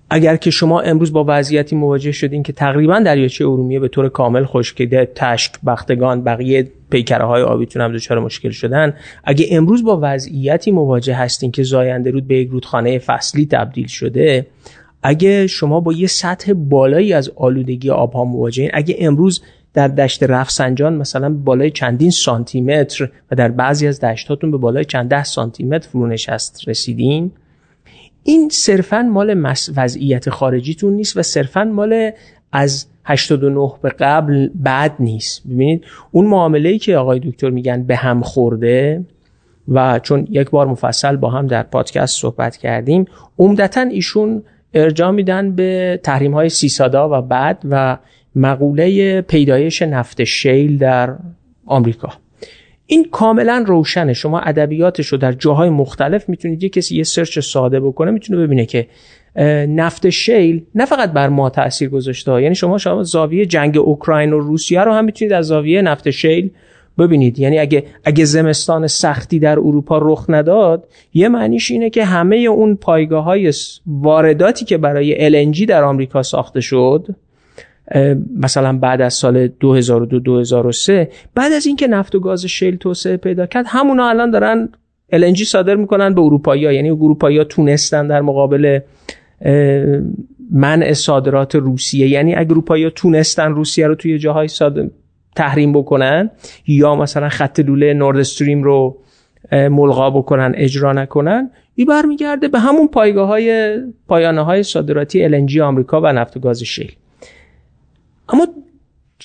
اگر 0.10 0.36
که 0.36 0.52
شما 0.52 0.82
امروز 0.82 1.14
با 1.14 1.26
وضعیتی 1.28 1.76
مواجه 1.76 2.12
شدین 2.12 2.44
که 2.44 2.54
تقریبا 2.54 3.00
دریاچه 3.00 3.46
ارومیه 3.46 3.80
به 3.80 3.88
طور 3.88 4.10
کامل 4.10 4.46
خشکیده 4.46 5.12
تشک 5.16 5.54
بختگان 5.66 6.24
بقیه 6.24 6.72
پیکره 6.90 7.26
های 7.26 7.42
آبیتون 7.42 7.82
هم 7.82 7.94
دچار 7.94 8.20
مشکل 8.20 8.50
شدن 8.50 8.94
اگه 9.24 9.46
امروز 9.52 9.84
با 9.84 10.00
وضعیتی 10.02 10.72
مواجه 10.72 11.16
هستین 11.16 11.52
که 11.52 11.64
زاینده 11.64 12.12
رود 12.12 12.28
به 12.28 12.36
یک 12.36 12.50
رودخانه 12.50 13.00
فصلی 13.00 13.46
تبدیل 13.46 13.88
شده 13.88 14.46
اگه 15.04 15.48
شما 15.48 15.80
با 15.80 15.94
یه 15.94 16.08
سطح 16.08 16.54
بالایی 16.54 17.14
از 17.14 17.32
آلودگی 17.36 17.90
آبها 17.90 18.26
مواجهین 18.26 18.70
اگه 18.74 18.96
امروز 19.00 19.42
در 19.74 19.88
دشت 19.88 20.24
رفسنجان 20.24 20.94
مثلا 20.94 21.34
بالای 21.34 21.72
چندین 21.72 22.12
سانتی 22.12 22.62
متر 22.62 23.10
و 23.32 23.36
در 23.36 23.48
بعضی 23.52 23.88
از 23.88 24.00
دشتاتون 24.00 24.52
به 24.52 24.58
بالای 24.58 24.86
چند 24.86 25.10
ده 25.10 25.24
سانتی 25.24 25.64
متر 25.64 25.90
فرونشست 25.90 26.70
رسیدین 26.70 27.32
این 28.24 28.50
صرفا 28.50 29.02
مال 29.02 29.54
وضعیت 29.76 30.30
خارجیتون 30.30 30.94
نیست 30.94 31.18
و 31.18 31.24
صرفا 31.24 31.64
مال 31.64 32.12
از 32.52 32.86
89 33.04 33.72
به 33.82 33.90
قبل 33.90 34.50
بعد 34.56 34.96
نیست. 35.00 35.48
ببینید 35.48 35.86
اون 36.12 36.26
معامله 36.26 36.70
ای 36.70 36.80
که 36.80 36.98
آقای 36.98 37.20
دکتر 37.20 37.50
میگن 37.50 37.84
به 37.84 37.96
هم 37.96 38.22
خورده 38.22 39.06
و 39.68 40.00
چون 40.00 40.28
یک 40.30 40.50
بار 40.50 40.68
مفصل 40.68 41.16
با 41.16 41.30
هم 41.30 41.48
در 41.48 41.64
پادکست 41.64 42.22
صحبت 42.22 42.58
کردیم 42.58 43.06
عمدتا 43.40 43.82
ایشون 43.82 44.44
ارجاع 44.74 45.12
میدن 45.12 45.56
به 45.56 46.00
تحریم 46.04 46.34
های 46.34 46.50
سیسادا 46.50 47.20
و 47.20 47.22
بعد 47.22 47.62
و 47.70 47.98
مقوله 48.36 49.22
پیدایش 49.22 49.82
نفت 49.82 50.24
شیل 50.24 50.78
در 50.78 51.16
آمریکا. 51.66 52.14
این 52.86 53.08
کاملا 53.12 53.64
روشنه. 53.68 54.14
شما 54.14 54.40
ادبیاتش 54.40 55.08
رو 55.08 55.18
در 55.18 55.32
جاهای 55.32 55.70
مختلف 55.70 56.30
می‌تونید 56.30 56.64
یه 56.64 56.70
کسی 56.70 56.98
یه 56.98 57.04
سرچ 57.04 57.40
ساده 57.40 57.80
بکنه 57.80 58.12
می‌تونه 58.12 58.40
ببینه 58.40 58.66
که 58.66 58.88
نفت 59.68 60.10
شیل 60.10 60.66
نه 60.76 60.86
فقط 60.86 61.12
بر 61.12 61.30
ما 61.30 61.50
تاثیر 61.50 61.90
گذاشته 61.90 62.42
یعنی 62.42 62.56
شما 62.56 62.78
شما 62.78 63.04
زاویه 63.04 63.46
جنگ 63.46 63.78
اوکراین 63.78 64.34
و 64.34 64.40
روسیه 64.40 64.82
رو 64.82 64.94
هم 64.94 65.06
می‌تونید 65.06 65.34
از 65.34 65.46
زاویه 65.46 65.82
نفت 65.82 66.10
شیل 66.10 66.52
ببینید 67.00 67.40
یعنی 67.40 67.60
اگه 67.60 67.84
اگه 68.04 68.26
زمستان 68.26 68.88
سختی 68.88 69.40
در 69.40 69.60
اروپا 69.60 70.00
رخ 70.02 70.26
نداد 70.30 70.88
یه 71.14 71.30
معنیش 71.30 71.72
اینه 71.72 71.90
که 71.90 72.06
همه 72.06 72.36
اون 72.36 72.76
پایگاه 72.76 73.24
های 73.24 73.54
وارداتی 73.88 74.66
که 74.66 74.78
برای 74.78 75.54
LNG 75.54 75.66
در 75.66 75.84
آمریکا 75.84 76.24
ساخته 76.24 76.62
شد 76.62 77.08
مثلا 78.36 78.78
بعد 78.78 79.02
از 79.02 79.14
سال 79.14 79.48
2002 79.48 80.20
2003 80.20 81.10
بعد 81.36 81.52
از 81.52 81.66
اینکه 81.66 81.88
نفت 81.88 82.16
و 82.16 82.20
گاز 82.20 82.46
شیل 82.46 82.76
توسعه 82.76 83.18
پیدا 83.18 83.46
کرد 83.46 83.66
همونا 83.68 84.10
الان 84.10 84.32
دارن 84.32 84.70
LNG 85.14 85.44
صادر 85.44 85.76
می‌کنن 85.76 86.14
به 86.14 86.22
اروپایی 86.22 86.66
ها 86.66 86.72
یعنی 86.72 86.90
اروپایی 86.90 87.38
ها 87.38 87.44
تونستن 87.44 88.08
در 88.08 88.22
مقابل 88.22 88.80
منع 90.52 90.94
صادرات 90.94 91.56
روسیه. 91.56 92.08
یعنی 92.08 92.36
اگه 92.36 92.52
اروپایی 92.52 92.84
ها 92.84 92.90
تونستن 92.90 93.52
روسیه 93.52 93.88
رو 93.88 93.96
توی 93.96 94.18
جاهای 94.18 94.48
صادر 94.48 94.90
تحریم 95.36 95.74
بکنن 95.74 96.32
یا 96.68 96.96
مثلا 96.96 97.30
خط 97.30 97.60
لوله 97.60 97.94
نورد 97.94 98.18
استریم 98.18 98.64
رو 98.64 98.98
ملغا 99.52 100.10
بکنن 100.10 100.54
اجرا 100.56 100.94
نکنن 100.94 101.52
این 101.76 101.88
برمیگرده 101.88 102.48
به 102.48 102.60
همون 102.60 102.88
پایگاه 102.88 103.28
های 103.28 103.78
پایانه 104.08 104.42
های 104.42 104.64
صادراتی 104.64 105.30
LNG 105.30 105.58
آمریکا 105.58 106.02
و 106.02 106.08
نفت 106.08 106.38
و 106.38 106.40
گاز 106.40 106.64
شیل. 106.64 106.92
اما 108.30 108.48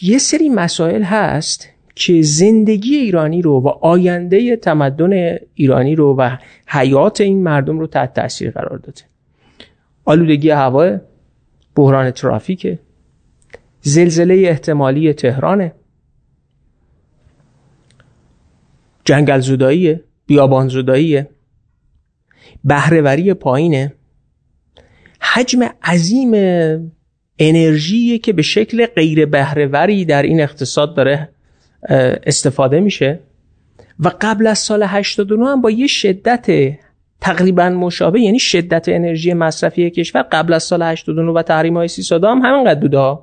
یه 0.02 0.18
سری 0.18 0.48
مسائل 0.48 1.02
هست 1.02 1.68
که 1.94 2.22
زندگی 2.22 2.96
ایرانی 2.96 3.42
رو 3.42 3.60
و 3.60 3.68
آینده 3.68 4.56
تمدن 4.56 5.36
ایرانی 5.54 5.94
رو 5.94 6.16
و 6.18 6.36
حیات 6.66 7.20
این 7.20 7.42
مردم 7.42 7.78
رو 7.78 7.86
تحت 7.86 8.14
تاثیر 8.14 8.50
قرار 8.50 8.78
داده. 8.78 9.02
آلودگی 10.04 10.50
هوا 10.50 10.98
بحران 11.76 12.10
ترافیک 12.10 12.78
زلزله 13.80 14.34
احتمالی 14.34 15.12
تهرانه. 15.12 15.72
جنگل 19.04 19.40
زداییه 19.40 20.04
بیابان 20.26 20.68
زداییه. 20.68 21.28
بهرهوری 22.64 23.34
پایینه. 23.34 23.94
حجم 25.20 25.68
عظیم 25.82 26.32
انرژی 27.38 28.18
که 28.18 28.32
به 28.32 28.42
شکل 28.42 28.86
غیر 28.86 29.26
بهرهوری 29.26 30.04
در 30.04 30.22
این 30.22 30.40
اقتصاد 30.40 30.96
داره 30.96 31.28
استفاده 32.26 32.80
میشه. 32.80 33.20
و 34.00 34.10
قبل 34.20 34.46
از 34.46 34.58
سال 34.58 34.82
89 34.82 35.46
هم 35.46 35.60
با 35.60 35.70
یه 35.70 35.86
شدت 35.86 36.76
تقریبا 37.20 37.70
مشابه 37.70 38.20
یعنی 38.20 38.38
شدت 38.38 38.88
انرژی 38.88 39.32
مصرفی 39.32 39.90
کشور 39.90 40.22
قبل 40.22 40.52
از 40.52 40.62
سال 40.62 40.82
89 40.82 41.32
و 41.32 41.42
تحریم 41.42 41.76
های 41.76 41.88
سی 41.88 42.02
ساده 42.02 42.28
هم 42.28 42.38
همینقدر 42.38 42.80
بوده 42.80 43.18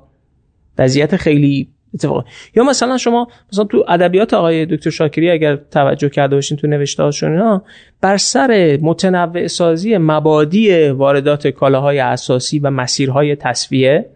وضعیت 0.78 1.16
خیلی 1.16 1.71
اتفاق. 1.94 2.24
یا 2.54 2.64
مثلا 2.64 2.98
شما 2.98 3.28
مثلا 3.52 3.64
تو 3.64 3.84
ادبیات 3.88 4.34
آقای 4.34 4.66
دکتر 4.66 4.90
شاکری 4.90 5.30
اگر 5.30 5.56
توجه 5.56 6.08
کرده 6.08 6.34
باشین 6.34 6.56
تو 6.56 6.66
نوشته 6.66 7.02
هاشون 7.02 7.32
اینا 7.32 7.62
بر 8.00 8.16
سر 8.16 8.78
متنوع 8.82 9.46
سازی 9.46 9.96
مبادی 9.96 10.88
واردات 10.88 11.48
کالاهای 11.48 11.98
اساسی 11.98 12.58
و 12.58 12.70
مسیرهای 12.70 13.36
تصفیه 13.36 14.06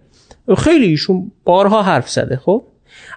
خیلی 0.59 0.87
ایشون 0.87 1.33
بارها 1.45 1.83
حرف 1.83 2.11
زده 2.11 2.37
خب؟ 2.37 2.65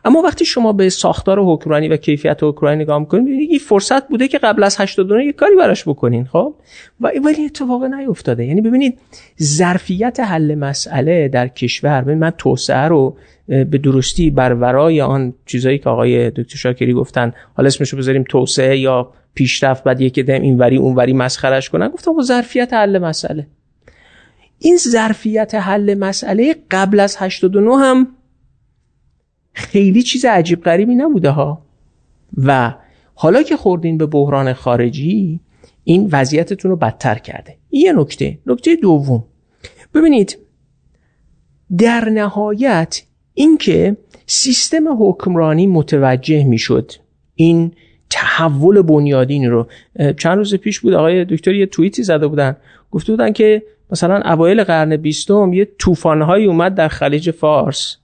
اما 0.06 0.22
وقتی 0.22 0.46
شما 0.46 0.74
به 0.74 0.90
ساختار 0.90 1.40
حکمرانی 1.40 1.88
و 1.88 1.98
کیفیت 1.98 2.44
حکمرانی 2.44 2.84
نگاه 2.84 3.00
می‌کنید 3.00 3.50
این 3.50 3.60
فرصت 3.60 4.08
بوده 4.08 4.28
که 4.28 4.38
قبل 4.38 4.64
از 4.64 4.82
89 4.82 5.26
یک 5.26 5.36
کاری 5.36 5.56
براش 5.56 5.88
بکنین 5.88 6.26
خب؟ 6.26 6.56
و 7.02 7.12
ولی 7.26 7.46
اتفاق 7.46 7.84
نیفتاده. 7.84 8.46
یعنی 8.46 8.62
ببینید 8.62 9.00
ظرفیت 9.42 10.20
حل 10.20 10.56
مسئله 10.56 11.28
در 11.28 11.48
کشور 11.48 12.02
ببین 12.02 12.18
من 12.18 12.32
توسعه 12.38 12.88
رو 12.88 13.18
به 13.48 13.78
درستی 13.84 14.32
بر 14.32 14.54
ورای 14.54 15.02
آن 15.02 15.34
چیزایی 15.46 15.78
که 15.78 15.90
آقای 15.90 16.30
دکتر 16.30 16.58
شاکری 16.58 16.94
گفتن 16.94 17.34
حالا 17.54 17.68
اسمشو 17.68 17.98
بذاریم 17.98 18.24
توسعه 18.24 18.80
یا 18.80 19.12
پیشرفت 19.34 19.84
بعد 19.84 20.02
یکی 20.02 20.24
دم 20.24 20.42
اینوری 20.42 20.78
اونوری 20.78 21.14
مسخرش 21.14 21.70
کنن. 21.70 21.88
گفتم 21.88 22.14
با 22.14 22.22
ظرفیت 22.22 22.74
حل 22.74 22.98
مسئله. 22.98 23.48
این 24.60 24.78
ظرفیت 24.78 25.56
حل 25.56 25.98
مسئله 26.00 26.56
قبل 26.72 27.00
از 27.00 27.16
89 27.20 27.78
هم 27.78 28.08
خیلی 29.54 30.04
چیز 30.04 30.26
عجیب 30.26 30.64
غریبی 30.64 30.96
نبوده 30.96 31.30
ها. 31.30 31.62
و 32.38 32.76
حالا 33.14 33.44
که 33.44 33.58
خوردین 33.58 33.98
به 33.98 34.06
بحران 34.06 34.54
خارجی 34.54 35.40
این 35.84 36.10
وضعیتتون 36.12 36.72
رو 36.72 36.78
بدتر 36.78 37.16
کرده. 37.16 37.58
یه 37.72 37.94
نکته 37.94 38.38
نکته 38.46 38.76
دوم. 38.76 39.24
ببینید 39.94 40.38
در 41.78 42.10
نهایت 42.10 43.02
اینکه 43.34 43.98
سیستم 44.26 44.84
حکمرانی 45.00 45.68
متوجه 45.68 46.44
می‌شد 46.44 46.92
این 47.36 47.72
تحول 48.10 48.82
بنیادین 48.82 49.50
رو 49.50 49.68
چند 50.18 50.38
روز 50.38 50.56
پیش 50.56 50.80
بود 50.80 50.94
آقای 50.94 51.26
دکتر 51.26 51.54
یه 51.54 51.66
توییتی 51.66 52.04
زده 52.04 52.28
بودن. 52.28 52.58
گفته 52.92 53.14
بودن 53.14 53.34
که 53.34 53.64
مثلا 53.92 54.22
اوایل 54.34 54.64
قرن 54.64 54.98
بیستم 54.98 55.54
یه 55.54 55.68
طوفانهایی 55.80 56.46
اومد 56.46 56.76
در 56.76 56.88
خلیج 56.88 57.32
فارس. 57.32 57.98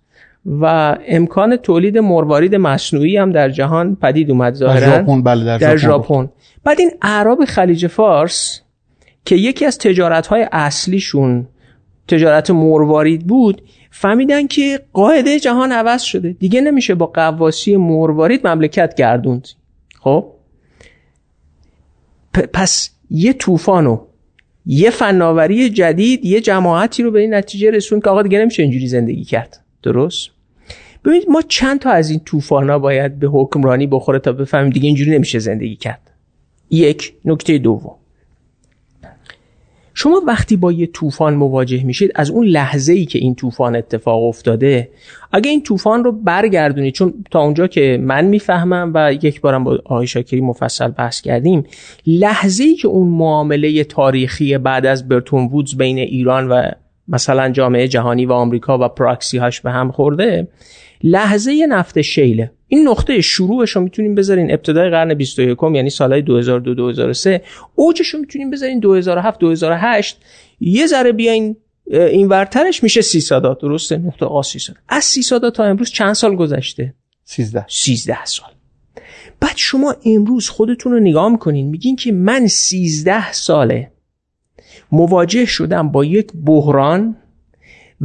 و 0.46 0.96
امکان 1.08 1.56
تولید 1.58 1.98
مروارید 1.98 2.56
مصنوعی 2.56 3.18
هم 3.18 3.32
در 3.32 3.50
جهان 3.50 3.96
پدید 3.96 4.32
اومد 4.32 4.54
ظاهرا. 4.54 5.22
بله 5.22 5.46
در, 5.46 5.58
در 5.58 5.78
ژاپن. 5.78 6.30
بعد 6.64 6.80
این 6.80 6.92
اعراب 7.02 7.46
خلیج 7.46 7.88
فارس 7.88 8.62
که 9.26 9.36
یکی 9.36 9.66
از 9.66 9.78
تجارت 9.78 10.28
های 10.28 10.48
اصلیشون 10.52 11.48
تجارت 12.08 12.52
مروارید 12.52 13.28
بود 13.28 13.62
فهمیدن 13.92 14.48
که 14.48 14.80
قاعده 14.94 15.40
جهان 15.40 15.72
عوض 15.72 16.02
شده. 16.02 16.32
دیگه 16.34 16.62
نمیشه 16.62 16.96
با 16.96 17.06
قواسی 17.06 17.78
مروارید 17.78 18.48
مملکت 18.48 18.96
گردوند. 18.96 19.48
خب؟ 20.00 20.32
پس 22.54 22.90
یه 23.10 23.34
طوفانو 23.34 24.00
یه 24.66 24.90
فناوری 24.90 25.70
جدید 25.70 26.26
یه 26.26 26.42
جماعتی 26.42 27.04
رو 27.04 27.12
به 27.12 27.20
این 27.20 27.34
نتیجه 27.34 27.72
رسون 27.72 28.00
که 28.00 28.10
آقا 28.10 28.22
دیگه 28.22 28.40
نمیشه 28.40 28.64
اینجوری 28.64 28.88
زندگی 28.88 29.24
کرد. 29.24 29.64
درست؟ 29.84 30.35
ببینید 31.06 31.30
ما 31.30 31.42
چند 31.42 31.80
تا 31.80 31.90
از 31.90 32.10
این 32.10 32.20
طوفانا 32.20 32.80
باید 32.80 33.20
به 33.20 33.28
حکمرانی 33.28 33.88
بخوره 33.88 34.20
تا 34.20 34.32
بفهمیم 34.32 34.70
دیگه 34.70 34.88
اینجوری 34.88 35.12
نمیشه 35.12 35.40
زندگی 35.40 35.76
کرد. 35.76 36.12
یک 36.70 37.14
نکته 37.26 37.58
دوم. 37.58 37.96
شما 39.98 40.22
وقتی 40.28 40.56
با 40.56 40.72
یه 40.72 40.88
طوفان 40.88 41.34
مواجه 41.34 41.84
میشید 41.84 42.12
از 42.16 42.30
اون 42.30 42.48
لحظه 42.48 42.94
ای 42.94 43.06
که 43.06 43.20
این 43.20 43.36
طوفان 43.36 43.76
اتفاق 43.76 44.24
افتاده 44.24 44.90
اگه 45.32 45.50
این 45.50 45.64
طوفان 45.64 46.04
رو 46.04 46.12
برگردونید 46.12 46.94
چون 46.94 47.14
تا 47.32 47.42
اونجا 47.42 47.68
که 47.68 48.00
من 48.02 48.26
می‌فهمم 48.26 48.92
و 48.96 49.14
یک 49.14 49.42
بارم 49.42 49.64
با 49.64 49.80
آقای 49.86 50.08
شاکری 50.08 50.42
مفصل 50.42 50.88
بحث 50.88 51.22
کردیم 51.22 51.64
لحظه 52.08 52.64
ای 52.64 52.76
که 52.76 52.88
اون 52.88 53.08
معامله 53.08 53.84
تاریخی 53.84 54.58
بعد 54.58 54.86
از 54.86 55.08
برتون 55.08 55.46
وودز 55.46 55.78
بین 55.78 55.98
ایران 55.98 56.48
و 56.48 56.72
مثلا 57.08 57.50
جامعه 57.50 57.88
جهانی 57.88 58.26
و 58.26 58.32
آمریکا 58.32 58.78
و 58.78 58.88
پراکسی 58.88 59.38
هاش 59.38 59.62
به 59.62 59.72
هم 59.72 59.92
خورده 59.92 60.48
لحظه 61.04 61.66
نفت 61.70 62.02
شیله 62.02 62.52
این 62.68 62.88
نقطه 62.88 63.22
شروعش 63.22 63.70
رو 63.70 63.82
می‌تونیم 63.82 64.16
بذارین. 64.16 64.52
ابتدای 64.52 64.90
قرن 64.90 65.14
21 65.14 65.58
یعنی 65.74 65.90
سالهای 65.90 66.22
2002 66.22 66.74
2003 66.74 67.42
اوجش 67.76 68.08
رو 68.08 68.20
می‌تونیم 68.20 68.52
بذارین 68.52 68.80
2007 68.80 69.40
2008 69.40 70.18
یه 70.60 70.88
ذره 70.88 71.12
بیاین 71.12 71.56
این 71.88 72.28
ورترش 72.28 72.84
میشه 72.84 73.02
سی 73.02 73.22
سادات. 73.22 73.62
درسته؟ 73.62 73.98
نقطه 73.98 74.26
آ 74.26 74.42
سی 74.42 74.60
سادات. 74.60 74.82
از 74.90 75.04
سی 75.04 75.22
سادات 75.22 75.56
تا 75.56 75.64
امروز 75.64 75.92
چند 75.92 76.14
سال 76.14 76.36
گذشته؟ 76.36 76.94
13 77.24 77.66
13 77.68 78.26
سال. 78.26 78.50
بعد 79.40 79.56
شما 79.56 79.96
امروز 80.06 80.50
خودتون 80.50 80.92
رو 80.92 81.00
نگاه 81.00 81.30
می‌کنین. 81.30 81.68
میگین 81.70 81.96
که 81.96 82.12
من 82.12 82.48
13 82.48 83.32
ساله 83.32 83.92
مواجه 84.92 85.46
شدم 85.46 85.90
با 85.90 86.06
یک 86.06 86.32
بحران 86.46 87.18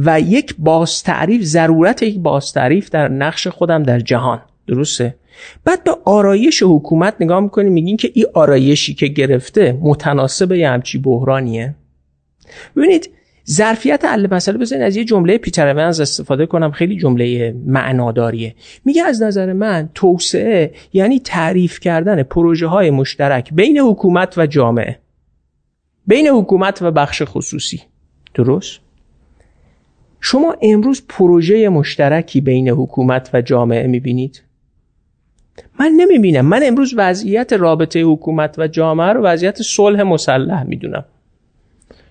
و 0.05 0.21
یک 0.21 0.55
بازتعریف 0.59 1.43
ضرورت 1.43 2.03
یک 2.03 2.19
بازتعریف 2.19 2.89
در 2.89 3.07
نقش 3.07 3.47
خودم 3.47 3.83
در 3.83 3.99
جهان. 3.99 4.41
درسته؟ 4.67 5.15
بعد 5.65 5.83
به 5.83 5.91
آرایش 6.05 6.63
حکومت 6.63 7.15
نگاه 7.19 7.39
می‌کنیم 7.39 7.73
میگین 7.73 7.97
که 7.97 8.11
این 8.13 8.25
آرایشی 8.33 8.93
که 8.93 9.07
گرفته 9.07 9.77
متناسب 9.81 10.51
یه 10.51 10.69
همچی 10.69 10.97
بحرانیه. 10.97 11.75
ببینید 12.75 13.09
ظرفیت 13.49 14.05
حل 14.05 14.27
مسئله 14.33 14.57
بزنید 14.57 14.81
از 14.81 14.95
یه 14.95 15.03
جمله 15.03 15.37
پیتر 15.37 15.73
ونز 15.73 15.99
استفاده 15.99 16.45
کنم 16.45 16.71
خیلی 16.71 16.97
جمله 16.97 17.55
معناداریه. 17.65 18.55
میگه 18.85 19.03
از 19.03 19.21
نظر 19.23 19.53
من 19.53 19.89
توسعه 19.95 20.73
یعنی 20.93 21.19
تعریف 21.19 21.79
کردن 21.79 22.23
پروژه 22.23 22.67
های 22.67 22.89
مشترک 22.89 23.53
بین 23.53 23.77
حکومت 23.77 24.37
و 24.37 24.47
جامعه. 24.47 24.99
بین 26.07 26.27
حکومت 26.27 26.81
و 26.81 26.91
بخش 26.91 27.21
خصوصی. 27.25 27.81
درست؟ 28.33 28.79
شما 30.21 30.55
امروز 30.61 31.03
پروژه 31.09 31.69
مشترکی 31.69 32.41
بین 32.41 32.69
حکومت 32.69 33.29
و 33.33 33.41
جامعه 33.41 33.87
می‌بینید؟ 33.87 34.41
من 35.79 35.91
نمی‌بینم. 35.97 36.45
من 36.45 36.61
امروز 36.63 36.93
وضعیت 36.97 37.53
رابطه 37.53 38.01
حکومت 38.01 38.55
و 38.57 38.67
جامعه 38.67 39.07
رو 39.07 39.21
وضعیت 39.21 39.61
صلح 39.61 40.01
مسلح 40.01 40.63
می‌دونم. 40.63 41.05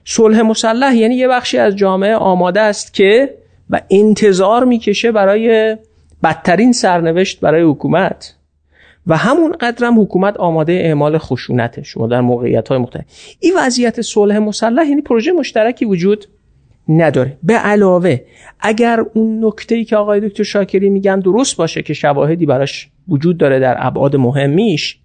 صلح 0.05 0.41
مسلح 0.41 0.97
یعنی 0.97 1.15
یه 1.15 1.29
بخشی 1.29 1.59
از 1.59 1.77
جامعه 1.77 2.15
آماده 2.15 2.61
است 2.61 2.95
که 2.95 3.35
و 3.71 3.81
انتظار 3.91 4.65
می‌کشه 4.65 5.13
برای 5.13 5.77
بدترین 6.23 6.73
سرنوشت 6.73 7.41
برای 7.41 7.63
حکومت. 7.63 8.35
و 9.07 9.17
همون 9.17 9.53
قدرم 9.53 10.01
حکومت 10.01 10.37
آماده 10.37 10.73
اعمال 10.73 11.19
خشونته. 11.19 11.83
شما 11.83 12.07
در 12.07 12.21
موقعیت 12.21 12.69
های 12.69 12.79
مختلف. 12.79 13.05
این 13.41 13.53
وضعیت 13.59 14.01
صلح 14.01 14.39
مسلح 14.39 14.89
یعنی 14.89 15.03
پروژه 15.03 15.33
مشترکی 15.33 15.85
وجود 15.85 16.27
نداره. 16.91 17.39
به 17.43 17.55
علاوه 17.55 18.21
اگر 18.61 19.05
اون 19.15 19.45
نکته 19.45 19.75
ای 19.75 19.85
که 19.85 19.97
آقای 19.97 20.21
دکتر 20.21 20.43
شاکری 20.43 20.89
میگن 20.89 21.21
درست 21.21 21.57
باشه 21.57 21.83
که 21.83 21.95
شواهدی 21.95 22.47
براش 22.47 22.89
وجود 23.09 23.39
داره 23.39 23.59
در 23.59 23.77
ابعاد 23.79 24.17
مهمیش 24.17 24.99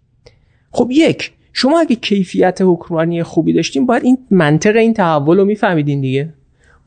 خب 0.71 0.89
یک 0.91 1.31
شما 1.53 1.79
اگه 1.79 1.95
کیفیت 1.95 2.59
حکمرانی 2.61 3.23
خوبی 3.23 3.53
داشتین 3.53 3.85
باید 3.85 4.03
این 4.03 4.17
منطق 4.31 4.75
این 4.75 4.93
تحول 4.93 5.37
رو 5.37 5.45
میفهمیدین 5.45 6.01
دیگه. 6.01 6.33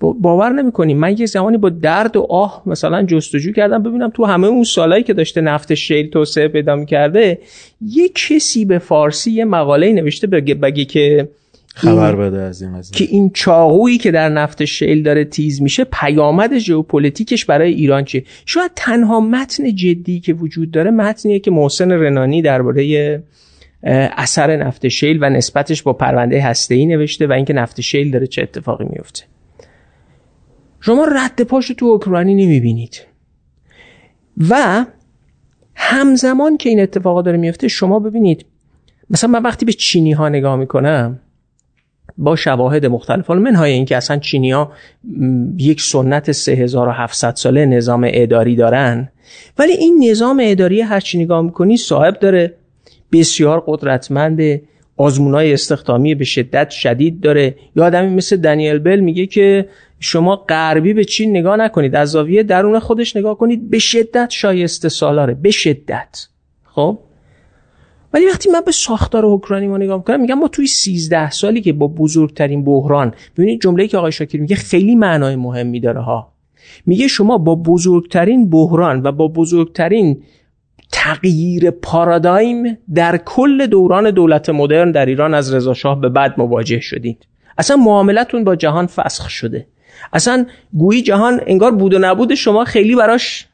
باور 0.01 0.53
نمی‌کنیم 0.53 0.99
من 0.99 1.18
یه 1.18 1.26
زمانی 1.26 1.57
با 1.57 1.68
درد 1.68 2.16
و 2.16 2.26
آه 2.30 2.62
مثلا 2.66 3.03
جستجو 3.03 3.53
کردم 3.53 3.82
ببینم 3.82 4.11
تو 4.11 4.24
همه 4.24 4.46
اون 4.46 4.64
سالایی 4.64 5.03
که 5.03 5.14
داشته 5.14 5.40
نفت 5.40 5.74
شیل 5.74 6.11
توسعه 6.11 6.49
پیدا 6.49 6.76
می‌کرده 6.76 7.38
یه 7.80 8.09
کسی 8.09 8.64
به 8.64 8.78
فارسی 8.78 9.30
یه 9.30 9.44
مقاله 9.44 9.92
نوشته 9.92 10.26
بگه 10.26 10.84
که 10.84 11.28
خبر 11.79 12.16
بده 12.16 12.41
از 12.41 12.62
این 12.62 12.83
که 12.93 13.05
این 13.05 13.31
چاقویی 13.35 13.99
که 13.99 14.11
در 14.11 14.29
نفت 14.29 14.64
شیل 14.64 15.03
داره 15.03 15.24
تیز 15.24 15.62
میشه 15.62 15.85
پیامد 15.85 16.59
ژئوپلیتیکش 16.59 17.45
برای 17.45 17.72
ایران 17.72 18.05
چیه؟ 18.05 18.24
شاید 18.47 18.70
تنها 18.76 19.20
متن 19.20 19.74
جدی 19.74 20.20
که 20.20 20.33
وجود 20.33 20.70
داره 20.70 20.91
متنیه 20.91 21.39
که 21.39 21.51
محسن 21.51 21.93
رنانی 21.93 22.43
درباره 22.43 23.22
اثر 24.16 24.57
نفت 24.57 24.89
شیل 24.89 25.18
و 25.22 25.31
نسبتش 25.31 25.83
با 25.83 25.93
پرونده 25.93 26.43
هسته‌ای 26.43 26.87
نوشته 26.87 27.26
و 27.26 27.33
اینکه 27.33 27.53
نفت 27.53 27.81
شیل 27.81 28.11
داره 28.11 28.26
چه 28.26 28.43
اتفاقی 28.43 28.85
میفته. 28.91 29.24
شما 30.81 31.05
رد 31.05 31.43
پاشو 31.43 31.74
تو 31.74 31.87
اوکراینی 31.87 32.35
نمی‌بینید. 32.35 33.07
و 34.51 34.85
همزمان 35.74 36.57
که 36.57 36.68
این 36.68 36.81
اتفاقا 36.81 37.22
داره 37.22 37.37
میفته 37.37 37.68
شما 37.68 37.99
ببینید 37.99 38.47
مثلا 39.11 39.31
من 39.31 39.43
وقتی 39.43 39.66
به 39.66 39.72
چینی 39.72 40.12
ها 40.12 40.29
نگاه 40.29 40.57
می‌کنم 40.57 41.20
با 42.19 42.37
شواهد 42.37 42.87
مختلف. 42.87 43.27
حالا 43.27 43.41
منهای 43.41 43.73
اینکه 43.73 43.97
اصلا 43.97 44.17
چینی 44.17 44.51
ها 44.51 44.73
یک 45.59 45.81
سنت 45.81 46.33
3700 46.33 47.35
ساله 47.35 47.67
نظام 47.67 48.09
اداری 48.13 48.57
دارن 48.57 49.09
ولی 49.59 49.73
این 49.73 50.11
نظام 50.11 50.41
اداری 50.45 50.81
هر 50.81 51.01
چی 51.01 51.19
نگاه 51.19 51.43
می‌کنی 51.43 51.77
صاحب 51.77 52.19
داره 52.19 52.55
بسیار 53.13 53.65
قدرتمنده 53.67 54.63
آزمونای 54.97 55.53
استخدامی 55.53 56.15
به 56.15 56.25
شدت 56.25 56.71
شدید 56.71 57.21
داره. 57.21 57.55
یا 57.77 57.85
آدمی 57.85 58.15
مثل 58.15 58.37
دنیل 58.37 58.79
بل 58.79 59.01
میگه 59.01 59.27
که 59.27 59.69
شما 60.01 60.37
غربی 60.37 60.93
به 60.93 61.05
چین 61.05 61.31
نگاه 61.31 61.57
نکنید 61.57 61.97
از 61.97 62.11
زاویه 62.11 62.43
درون 62.43 62.79
خودش 62.79 63.17
نگاه 63.17 63.39
کنید 63.39 63.71
به 63.71 63.79
شدت 63.79 64.31
شایسته 64.31 64.89
سالاره 64.89 65.35
به 65.35 65.51
شدت. 65.51 66.29
خب؟ 66.65 66.99
ولی 68.13 68.27
وقتی 68.27 68.51
من 68.51 68.61
به 68.67 68.73
ساختار 68.73 69.27
اوکراینی 69.27 69.67
ما 69.67 69.77
نگاه 69.77 69.97
می‌کنم 69.97 70.21
میگم 70.21 70.35
ما 70.35 70.49
توی 70.49 70.67
13 70.67 71.31
سالی 71.31 71.61
که 71.61 71.73
با 71.73 71.87
بزرگترین 71.87 72.65
بحران 72.65 73.15
ببینید 73.37 73.61
جمله‌ای 73.61 73.89
که 73.89 73.99
آقای 73.99 74.13
شاکر 74.13 74.39
میگه 74.39 74.57
خیلی 74.57 74.95
معنای 74.95 75.37
مهمی 75.37 75.81
داره 75.81 76.01
ها. 76.01 76.33
میگه 76.87 77.09
شما 77.09 77.39
با 77.39 77.55
بزرگترین 77.55 78.51
بحران 78.51 79.03
و 79.03 79.13
با 79.13 79.29
بزرگترین 79.29 80.23
تغییر 80.93 81.71
پارادایم 81.71 82.79
در 82.95 83.17
کل 83.17 83.67
دوران 83.67 84.11
دولت 84.11 84.49
مدرن 84.49 84.91
در 84.91 85.07
ایران 85.07 85.35
از 85.35 85.55
رضا 85.55 85.75
شاه 85.75 86.01
به 86.01 86.09
بعد 86.09 86.35
مواجه 86.39 86.81
شدید. 86.81 87.27
اصلا 87.59 87.77
معاملتون 87.77 88.45
با 88.45 88.57
جهان 88.57 88.87
فسخ 88.87 89.31
شده. 89.31 89.67
اصلا 90.13 90.47
گویی 90.73 91.03
جهان 91.03 91.41
انگار 91.47 91.73
بود 91.73 91.95
و 91.95 91.99
نبود 91.99 92.35
شما 92.35 92.65
خیلی 92.65 92.97
براش 92.97 93.47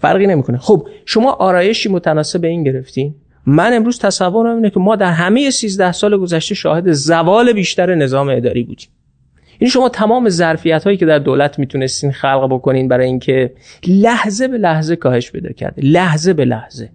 فرقی 0.00 0.26
نمی‌کنه. 0.26 0.58
خب 0.58 0.88
شما 1.06 1.32
آرایشی 1.32 1.88
متناسب 1.88 2.44
این 2.44 2.64
گرفتین؟ 2.64 3.14
من 3.46 3.72
امروز 3.72 3.98
تصورم 3.98 4.56
اینه 4.56 4.70
که 4.70 4.80
ما 4.80 4.96
در 4.96 5.12
همه 5.12 5.50
13 5.50 5.92
سال 5.92 6.16
گذشته 6.16 6.54
شاهد 6.54 6.92
زوال 6.92 7.52
بیشتر 7.52 7.94
نظام 7.94 8.28
اداری 8.28 8.62
بودیم. 8.62 8.88
این 9.58 9.70
شما 9.70 9.88
تمام 9.88 10.28
ظرفیت 10.28 10.84
هایی 10.84 10.96
که 10.96 11.06
در 11.06 11.18
دولت 11.18 11.58
می‌تونستین 11.58 12.12
خلق 12.12 12.48
بکنین 12.50 12.88
برای 12.88 13.06
اینکه 13.06 13.52
لحظه 13.86 14.48
به 14.48 14.58
لحظه 14.58 14.96
کاهش 14.96 15.30
پیدا 15.30 15.52
کرده. 15.52 15.82
لحظه 15.82 16.32
به 16.32 16.44
لحظه. 16.44 16.90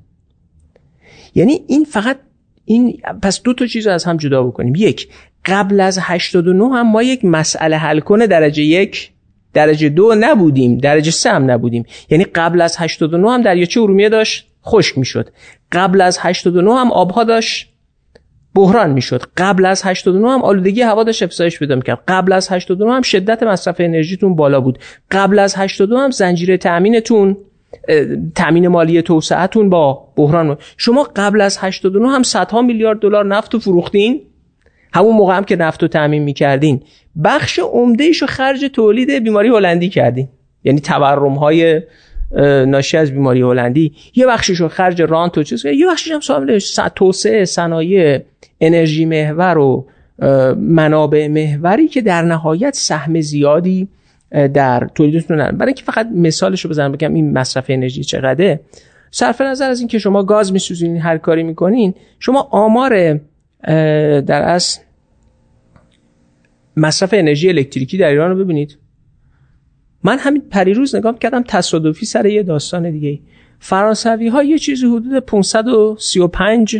یعنی 1.35 1.61
این 1.67 1.83
فقط 1.83 2.17
این 2.65 3.01
پس 3.21 3.41
دو 3.41 3.53
تا 3.53 3.65
چیز 3.65 3.87
از 3.87 4.03
هم 4.03 4.17
جدا 4.17 4.43
بکنیم. 4.43 4.73
یک 4.75 5.09
قبل 5.45 5.79
از 5.79 5.99
89 6.01 6.63
هم 6.63 6.91
ما 6.91 7.03
یک 7.03 7.25
مسئله 7.25 7.77
حل 7.77 7.99
کنه 7.99 8.27
درجه 8.27 8.63
یک 8.63 9.11
درجه 9.53 9.89
دو 9.89 10.15
نبودیم 10.19 10.77
درجه 10.77 11.11
سه 11.11 11.29
هم 11.29 11.51
نبودیم. 11.51 11.85
یعنی 12.09 12.23
قبل 12.23 12.61
از 12.61 12.77
89 12.77 13.31
هم 13.31 13.41
دریاچه 13.41 13.81
ارومیه 13.81 14.09
داشت؟ 14.09 14.47
خشک 14.65 14.97
می‌شد. 14.97 15.29
قبل 15.71 16.01
از 16.01 16.17
89 16.21 16.75
هم 16.75 16.91
آبها 16.91 17.23
داشت. 17.23 17.73
بحران 18.55 18.89
می‌شد. 18.93 19.23
قبل 19.37 19.65
از 19.65 19.83
89 19.85 20.29
هم 20.29 20.41
آلودگی 20.41 20.81
هوا 20.81 21.03
داشت 21.03 21.23
افزایش 21.23 21.59
پیدا 21.59 21.75
می‌کرد. 21.75 21.99
قبل 22.07 22.33
از 22.33 22.51
89 22.51 22.93
هم 22.93 23.01
شدت 23.01 23.43
مصرف 23.43 23.75
انرژیتون 23.79 24.35
بالا 24.35 24.61
بود. 24.61 24.79
قبل 25.11 25.39
از 25.39 25.55
82 25.57 25.97
هم 25.97 26.11
زنجیره 26.11 26.57
تامینتون 26.57 27.37
تامین 28.35 28.67
مالی 28.67 29.01
توسعهتون 29.01 29.69
با 29.69 30.07
بحران 30.15 30.57
شما 30.77 31.07
قبل 31.15 31.41
از 31.41 31.57
89 31.61 32.09
هم 32.09 32.23
صدها 32.23 32.61
میلیارد 32.61 32.99
دلار 32.99 33.25
نفت 33.25 33.55
و 33.55 33.59
فروختین. 33.59 34.21
همون 34.93 35.15
موقع 35.15 35.37
هم 35.37 35.43
که 35.43 35.55
نفت 35.55 35.81
رو 35.81 35.87
تامین 35.87 36.23
می‌کردین. 36.23 36.81
بخش 37.23 37.59
عمده 37.59 38.03
ایشو 38.03 38.25
خرج 38.25 38.65
تولید 38.73 39.11
بیماری 39.23 39.49
هلندی 39.49 39.89
کردین. 39.89 40.27
یعنی 40.63 40.79
تورم 40.79 41.33
های 41.33 41.81
ناشی 42.67 42.97
از 42.97 43.11
بیماری 43.11 43.41
هلندی. 43.41 43.93
یه 44.15 44.27
بخشش 44.27 44.55
رو 44.59 44.67
خرج 44.67 45.01
رانت 45.01 45.37
و 45.37 45.43
چیز 45.43 45.65
یه 45.65 45.87
بخشش 45.87 46.11
هم 46.11 46.19
شامل 46.19 46.59
توسعه 46.95 47.45
صنایع 47.45 48.21
انرژی 48.61 49.05
محور 49.05 49.57
و 49.57 49.87
منابع 50.57 51.27
محوری 51.27 51.87
که 51.87 52.01
در 52.01 52.21
نهایت 52.21 52.75
سهم 52.75 53.21
زیادی 53.21 53.87
در 54.53 54.87
تولیدتون 54.95 55.37
برای 55.37 55.67
اینکه 55.67 55.83
فقط 55.83 56.07
مثالش 56.15 56.61
رو 56.61 56.69
بزنم 56.69 56.91
بگم 56.91 57.13
این 57.13 57.33
مصرف 57.33 57.65
انرژی 57.69 58.03
چقدره؟ 58.03 58.59
صرف 59.11 59.41
نظر 59.41 59.69
از 59.69 59.79
اینکه 59.79 59.99
شما 59.99 60.23
گاز 60.23 60.53
میسوزین 60.53 60.97
هر 60.97 61.17
کاری 61.17 61.43
می‌کنین 61.43 61.93
شما 62.19 62.47
آمار 62.51 63.19
در 64.21 64.41
اصل 64.41 64.81
مصرف 66.77 67.13
انرژی 67.13 67.49
الکتریکی 67.49 67.97
در 67.97 68.07
ایران 68.07 68.29
رو 68.31 68.43
ببینید. 68.43 68.77
من 70.03 70.17
همین 70.19 70.41
پریروز 70.41 70.95
نگاه 70.95 71.19
کردم 71.19 71.43
تصادفی 71.47 72.05
سر 72.05 72.25
یه 72.25 72.43
داستان 72.43 72.91
دیگه 72.91 73.19
فرانسوی 73.59 74.27
ها 74.27 74.43
یه 74.43 74.57
چیزی 74.57 74.85
حدود 74.85 75.19
535 75.19 76.77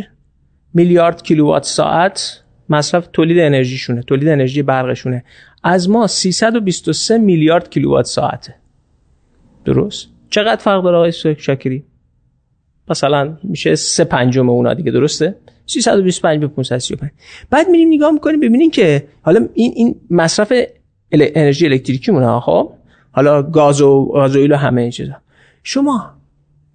میلیارد 0.74 1.22
کیلووات 1.22 1.64
ساعت 1.64 2.42
مصرف 2.68 3.08
تولید 3.12 3.38
انرژیشونه 3.38 4.02
تولید 4.02 4.28
انرژی 4.28 4.62
برقشونه. 4.62 5.24
از 5.62 5.90
ما 5.90 6.06
323 6.06 7.18
میلیارد 7.18 7.70
کیلووات 7.70 8.06
ساعته. 8.06 8.54
درست؟ 9.64 10.08
چقدر 10.30 10.60
فرق 10.60 10.84
داره 10.84 10.96
آقای 10.96 11.12
شاکری؟ 11.38 11.84
مثلا 12.90 13.38
میشه 13.42 13.74
سه 13.74 14.04
پنجم 14.04 14.50
اونا 14.50 14.74
دیگه 14.74 14.90
درسته؟ 14.90 15.34
325 15.66 16.40
به 16.40 16.46
535 16.46 17.10
بعد 17.50 17.68
میریم 17.68 17.88
نگاه 17.88 18.10
می‌کنیم 18.10 18.40
ببینیم 18.40 18.70
که 18.70 19.08
حالا 19.22 19.48
این 19.54 19.72
این 19.76 20.00
مصرف 20.10 20.52
انرژی 21.12 21.66
الکتریکی 21.66 22.12
مونه 22.12 22.40
خب؟ 22.40 22.72
حالا 23.18 23.42
گاز 23.42 23.80
و 23.80 24.10
گازوئیل 24.14 24.52
و 24.52 24.56
همه 24.56 24.80
این 24.80 24.90
چیزا. 24.90 25.12
شما 25.62 26.10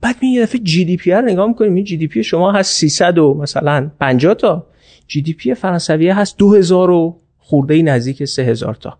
بعد 0.01 0.15
می 0.21 0.27
یه 0.27 0.41
دفعه 0.41 0.61
جی 0.61 0.85
دی 0.85 0.97
پی 0.97 1.11
رو 1.11 1.21
نگاه 1.21 1.47
می‌کنیم 1.47 1.75
این 1.75 1.85
جی 1.85 1.97
دی 1.97 2.07
پی 2.07 2.23
شما 2.23 2.51
هست 2.51 2.73
300 2.73 3.17
و 3.17 3.33
مثلا 3.33 3.91
50 3.99 4.33
تا. 4.33 4.67
جی 5.07 5.21
دی 5.21 5.33
پی 5.33 5.53
فرانسویه 5.53 6.13
هست 6.13 6.37
2000 6.37 6.89
و 6.89 7.17
خورده 7.37 7.81
نزدیک 7.81 8.25
3000 8.25 8.75
تا. 8.75 8.97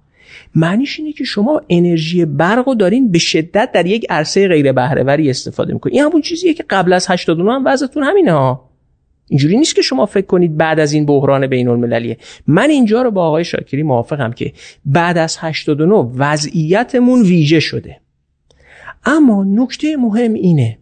معنیش 0.55 0.99
اینه 0.99 1.11
که 1.11 1.23
شما 1.23 1.61
انرژی 1.69 2.25
برق 2.25 2.67
رو 2.67 2.75
دارین 2.75 3.11
به 3.11 3.19
شدت 3.19 3.69
در 3.73 3.85
یک 3.85 4.05
عرصه 4.09 4.47
غیر 4.47 4.71
بهرهوری 4.71 5.29
استفاده 5.29 5.73
می‌کنید 5.73 5.95
این 5.95 6.03
همون 6.03 6.21
چیزیه 6.21 6.53
که 6.53 6.63
قبل 6.69 6.93
از 6.93 7.07
89 7.09 7.53
هم 7.53 7.65
وضعتون 7.65 8.03
همینه 8.03 8.31
ها. 8.31 8.69
اینجوری 9.28 9.57
نیست 9.57 9.76
که 9.76 9.82
شما 9.82 10.05
فکر 10.05 10.26
کنید 10.26 10.57
بعد 10.57 10.80
از 10.80 10.93
این 10.93 11.05
بحران 11.05 11.47
بین 11.47 11.67
المللیه 11.67 12.17
من 12.47 12.69
اینجا 12.69 13.01
رو 13.01 13.11
با 13.11 13.28
آقای 13.28 13.45
شاکری 13.45 13.84
موافقم 13.84 14.32
که 14.32 14.53
بعد 14.86 15.17
از 15.17 15.38
89 15.39 15.95
وضعیتمون 16.17 17.21
ویژه 17.21 17.59
شده. 17.59 17.99
اما 19.05 19.43
نکته 19.43 19.97
مهم 19.97 20.34
اینه 20.34 20.78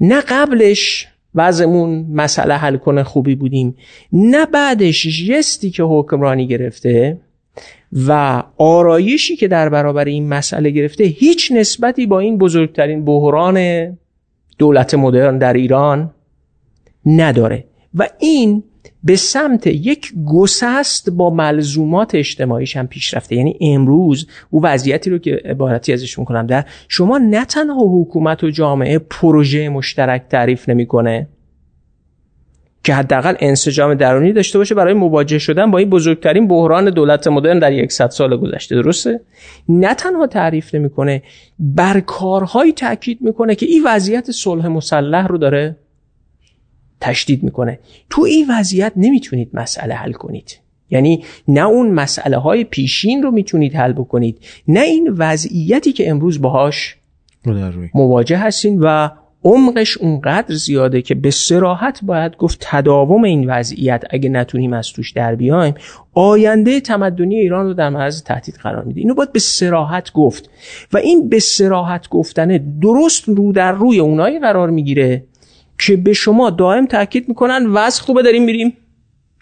نه 0.00 0.20
قبلش 0.20 1.08
وضعمون 1.34 2.06
مسئله 2.12 2.54
حل 2.54 2.76
کنه 2.76 3.02
خوبی 3.02 3.34
بودیم 3.34 3.76
نه 4.12 4.46
بعدش 4.46 5.26
جستی 5.28 5.70
که 5.70 5.82
حکمرانی 5.82 6.46
گرفته 6.46 7.20
و 8.08 8.42
آرایشی 8.58 9.36
که 9.36 9.48
در 9.48 9.68
برابر 9.68 10.04
این 10.04 10.28
مسئله 10.28 10.70
گرفته 10.70 11.04
هیچ 11.04 11.52
نسبتی 11.52 12.06
با 12.06 12.20
این 12.20 12.38
بزرگترین 12.38 13.04
بحران 13.04 13.58
دولت 14.58 14.94
مدرن 14.94 15.38
در 15.38 15.52
ایران 15.52 16.10
نداره. 17.06 17.64
و 17.94 18.08
این 18.18 18.62
به 19.04 19.16
سمت 19.16 19.66
یک 19.66 20.12
گسست 20.26 21.10
با 21.10 21.30
ملزومات 21.30 22.14
اجتماعیش 22.14 22.76
هم 22.76 22.86
پیش 22.86 23.14
رفته. 23.14 23.36
یعنی 23.36 23.58
امروز 23.60 24.26
او 24.50 24.62
وضعیتی 24.62 25.10
رو 25.10 25.18
که 25.18 25.42
عبارتی 25.44 25.92
ازش 25.92 26.18
می‌کنم 26.18 26.46
در 26.46 26.64
شما 26.88 27.18
نه 27.18 27.44
تنها 27.44 28.00
حکومت 28.00 28.44
و 28.44 28.50
جامعه 28.50 28.98
پروژه 28.98 29.68
مشترک 29.68 30.22
تعریف 30.28 30.68
نمی‌کنه 30.68 31.28
که 32.84 32.94
حداقل 32.94 33.34
انسجام 33.40 33.94
درونی 33.94 34.32
داشته 34.32 34.58
باشه 34.58 34.74
برای 34.74 34.94
مواجه 34.94 35.38
شدن 35.38 35.70
با 35.70 35.78
این 35.78 35.90
بزرگترین 35.90 36.48
بحران 36.48 36.90
دولت 36.90 37.26
مدرن 37.26 37.58
در 37.58 37.88
صد 37.88 38.10
سال 38.10 38.36
گذشته. 38.36 38.74
درسته؟ 38.74 39.20
نه 39.68 39.94
تنها 39.94 40.26
تعریف 40.26 40.74
نمی‌کنه 40.74 41.22
بر 41.58 42.00
کارهایی 42.00 42.72
تاکید 42.72 43.18
می‌کنه 43.20 43.54
که 43.54 43.66
این 43.66 43.82
وضعیت 43.86 44.30
صلح 44.30 44.68
مسلح 44.68 45.26
رو 45.26 45.38
داره. 45.38 45.76
تشدید 47.00 47.42
می‌کنه. 47.42 47.78
تو 48.10 48.22
این 48.22 48.46
وضعیت 48.50 48.92
نمی‌تونید 48.96 49.50
مسئله 49.54 49.94
حل 49.94 50.12
کنید. 50.12 50.58
یعنی 50.90 51.24
نه 51.48 51.66
اون 51.66 51.90
مسئله 51.90 52.36
های 52.36 52.64
پیشین 52.64 53.22
رو 53.22 53.30
می‌تونید 53.30 53.74
حل 53.74 53.92
بکنید 53.92 54.38
نه 54.68 54.80
این 54.80 55.08
وضعیتی 55.18 55.92
که 55.92 56.10
امروز 56.10 56.40
باهاش 56.40 56.96
مواجه 57.94 58.36
هستین 58.36 58.80
و 58.80 59.08
عمقش 59.44 59.98
اونقدر 59.98 60.54
زیاده 60.54 61.02
که 61.02 61.14
به 61.14 61.30
سراحت 61.30 62.00
باید 62.02 62.36
گفت 62.36 62.58
تداوم 62.60 63.24
این 63.24 63.50
وضعیت 63.50 64.04
اگه 64.10 64.28
نتونیم 64.28 64.72
از 64.72 64.88
توش 64.92 65.12
در 65.12 65.34
بیایم 65.34 65.74
آینده 66.12 66.80
تمدنی 66.80 67.36
ایران 67.36 67.66
رو 67.66 67.74
در 67.74 67.88
معرض 67.88 68.22
تهدید 68.22 68.54
قرار 68.54 68.84
میده. 68.84 69.00
اینو 69.00 69.14
باید 69.14 69.32
به 69.32 69.38
سراحت 69.38 70.12
گفت. 70.12 70.50
و 70.92 70.96
این 70.98 71.28
به 71.28 71.38
سراحت 71.38 72.08
گفتنه 72.08 72.58
درست 72.82 73.28
رو 73.28 73.52
در 73.52 73.72
روی 73.72 73.98
اونایی 73.98 74.38
قرار 74.38 74.70
می‌گیره 74.70 75.24
که 75.78 75.96
به 75.96 76.12
شما 76.12 76.50
دائم 76.50 76.86
تاکید 76.86 77.28
می‌کنن 77.28 77.66
وضع 77.66 78.02
خوبه 78.02 78.22
داریم 78.22 78.44
میریم. 78.44 78.76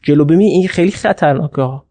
جلو 0.03 0.25
ببین 0.25 0.41
این 0.41 0.69
خیلی 0.69 0.91
خطرناکه 0.91 1.63
ها. 1.63 1.87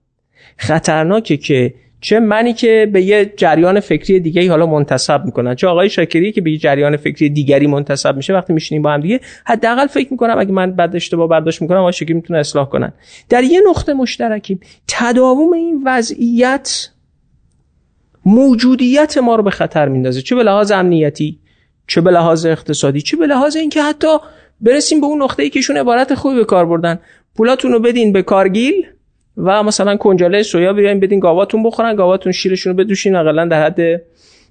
خطرناکه 0.58 1.38
که 1.38 1.74
چه 2.02 2.20
منی 2.20 2.54
که 2.54 2.90
به 2.94 3.02
یه 3.02 3.34
جریان 3.38 3.80
فکری 3.80 4.20
دیگه 4.20 4.50
حالا 4.50 4.66
منتسب 4.66 5.26
می‌کنن. 5.26 5.56
چه 5.56 5.68
آقای 5.68 5.90
شاکری 5.90 6.32
که 6.32 6.42
به 6.42 6.52
یه 6.52 6.58
جریان 6.58 6.98
فکری 6.98 7.30
دیگری 7.30 7.68
منتسب 7.68 8.16
میشه 8.16 8.34
وقتی 8.34 8.54
میشینیم 8.54 8.82
با 8.82 8.92
هم 8.92 9.02
دیگه 9.02 9.20
حداقل 9.46 9.88
فکر 9.88 10.08
می‌کنم 10.12 10.36
اگه 10.40 10.52
من 10.52 10.72
بد 10.72 10.96
اشتباه 10.96 11.28
برداشت 11.28 11.62
می‌کنم 11.62 11.78
آقای 11.78 11.94
شاکری 11.94 12.14
می‌تونه 12.14 12.40
اصلاح 12.40 12.70
کنن. 12.70 12.94
در 13.30 13.44
یه 13.44 13.62
نقطه 13.70 13.94
مشترکیم. 13.94 14.60
تداوم 14.88 15.54
این 15.54 15.82
وضعیت 15.86 16.90
موجودیت 18.26 19.18
ما 19.18 19.36
رو 19.36 19.44
به 19.44 19.52
خطر 19.52 19.88
میندازه. 19.88 20.22
چه 20.22 20.36
به 20.36 20.44
لحاظ 20.44 20.72
امنیتی؟ 20.72 21.40
چه 21.88 22.02
به 22.02 22.12
لحاظ 22.12 22.46
اقتصادی 22.46 23.02
چه 23.02 23.18
به 23.18 23.28
لحاظ 23.28 23.56
اینکه 23.56 23.84
حتی 23.84 24.18
برسیم 24.62 25.02
به 25.02 25.08
اون 25.08 25.24
نقطه‌ای 25.24 25.50
که 25.50 25.60
ایشون 25.60 25.78
عبارت 25.78 26.16
خوبی 26.16 26.36
به 26.36 26.46
کار 26.46 26.66
بردن. 26.66 27.00
پولاتون 27.36 27.72
رو 27.72 27.80
بدین 27.80 28.14
به 28.14 28.22
کارگیل 28.22 28.86
و 29.38 29.64
مثلا 29.64 29.98
کنجاله 29.98 30.44
سویا 30.44 30.74
بیاین 30.74 31.00
بدین 31.00 31.20
گاواتون 31.20 31.64
بخورن 31.64 31.96
گاواتون 31.96 32.32
شیرشون 32.32 32.78
رو 32.78 32.84
بدوشین 32.84 33.16
اقلا 33.16 33.46
در 33.46 33.66
حد 33.66 34.02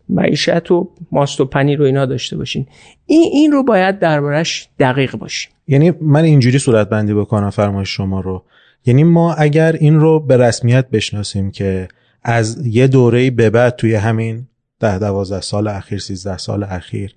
معیشت 0.09 0.71
و 0.71 0.89
ماست 1.13 1.41
و 1.41 1.45
پنیر 1.45 1.79
رو 1.79 1.85
اینا 1.85 2.07
داشته 2.07 2.37
باشین. 2.37 2.67
این 3.07 3.31
این 3.33 3.53
رو 3.53 3.63
باید 3.63 3.99
دربارش 3.99 4.69
دقیق 4.79 5.17
باشیم. 5.17 5.53
یعنی 5.69 5.93
من 6.01 6.25
اینجوری 6.25 6.59
صورت 6.59 6.89
بندی 6.89 7.15
بکنم 7.15 7.51
فرمایش 7.51 7.89
شما 7.89 8.21
رو. 8.21 8.45
یعنی 8.87 9.05
ما 9.05 9.35
اگر 9.35 9.73
این 9.73 10.01
رو 10.01 10.21
به 10.21 10.37
رسمیت 10.37 10.91
بشناسیم 10.91 11.51
که 11.51 11.89
از 12.23 12.67
یه 12.67 12.87
دوره 12.87 13.31
به 13.31 13.51
بعد 13.51 13.77
توی 13.77 13.95
همین 13.95 14.47
ده 14.83 14.99
دوازده 14.99 15.41
سال 15.41 15.69
اخیر 15.69 15.99
سیزده 15.99 16.39
سال 16.39 16.63
اخیر. 16.63 17.15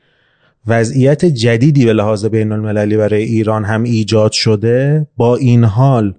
وضعیت 0.68 1.26
جدیدی 1.26 1.86
به 1.86 1.94
لحاظ 1.94 2.26
بین 2.26 2.52
المللی 2.52 2.98
برای 2.98 3.24
ایران 3.24 3.66
هم 3.66 3.84
ایجاد 3.84 4.32
شده. 4.32 5.08
با 5.18 5.36
این 5.36 5.64
حال 5.64 6.14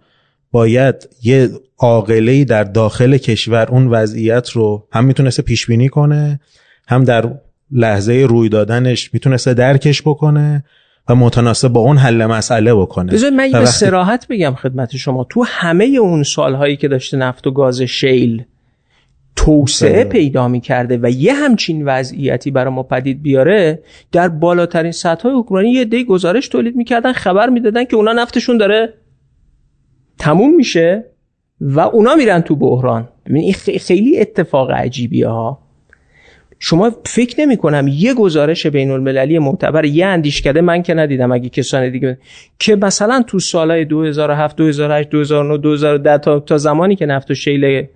باید 0.52 1.08
یه 1.22 1.50
عاقله 1.78 2.44
در 2.44 2.64
داخل 2.64 3.16
کشور 3.16 3.66
اون 3.70 3.86
وضعیت 3.86 4.50
رو 4.50 4.88
هم 4.92 5.04
می‌تونسته 5.04 5.42
پیش 5.42 5.66
بینی 5.66 5.88
کنه 5.88 6.40
هم 6.88 7.04
در 7.04 7.34
لحظه 7.70 8.26
روی 8.28 8.48
دادنش 8.48 9.14
می‌تونسته 9.14 9.54
درکش 9.54 10.02
بکنه 10.02 10.64
و 11.08 11.14
متناسب 11.14 11.68
با 11.68 11.80
اون 11.80 11.98
حل 11.98 12.26
مسئله 12.26 12.74
بکنه. 12.74 13.12
بذار 13.12 13.30
من 13.30 13.52
به 13.52 13.64
سراحت 13.64 14.26
بگم 14.30 14.54
خدمت 14.54 14.96
شما. 14.96 15.26
تو 15.30 15.44
همه 15.48 15.84
اون 15.84 16.22
سالهایی 16.22 16.76
که 16.76 16.88
داشته 16.88 17.16
نفت 17.16 17.46
و 17.46 17.50
گاز 17.50 17.82
شیل 17.82 18.44
توسعه 19.36 19.92
بله. 19.92 20.04
پیدا 20.04 20.48
می 20.48 20.60
کرده 20.60 20.98
و 21.02 21.10
یه 21.10 21.32
همچین 21.32 21.84
وضعیتی 21.84 22.50
برای 22.50 22.74
ما 22.74 22.82
پدید 22.82 23.22
بیاره 23.22 23.82
در 24.12 24.28
بالاترین 24.28 24.92
سطح 24.92 25.22
های 25.22 25.38
حکمرانی 25.38 25.70
یه 25.70 25.84
دی 25.84 26.04
گزارش 26.04 26.48
تولید 26.48 26.76
می‌کردن 26.76 27.12
خبر 27.12 27.48
می‌دادن 27.48 27.84
که 27.84 27.96
اونا 27.96 28.12
نفتشون 28.12 28.56
داره 28.56 28.94
تموم 30.18 30.56
میشه 30.56 31.04
و 31.60 31.80
اونا 31.80 32.14
میرن 32.14 32.40
تو 32.40 32.56
بحران 32.56 33.08
این 33.26 33.52
خیلی 33.52 34.20
اتفاق 34.20 34.70
عجیبیه 34.70 35.28
ها 35.28 35.66
شما 36.58 36.92
فکر 37.04 37.40
نمی 37.40 37.56
کنم 37.56 37.88
یه 37.88 38.14
گزارش 38.14 38.66
بین 38.66 38.90
المللی 38.90 39.38
معتبر 39.38 39.84
یه 39.84 40.06
اندیشکده 40.06 40.60
من 40.60 40.82
که 40.82 40.94
ندیدم 40.94 41.32
اگه 41.32 41.48
کسان 41.48 41.90
دیگه 41.90 42.18
که 42.58 42.76
مثلا 42.76 43.22
تو 43.26 43.38
سالهای 43.38 43.84
2007 43.84 44.56
2008 44.56 45.08
2009 45.08 45.58
2010 45.58 46.18
تا, 46.18 46.40
تا 46.40 46.58
زمانی 46.58 46.96
که 46.96 47.06
نفت 47.06 47.30
و 47.30 47.34
شیل 47.34 47.86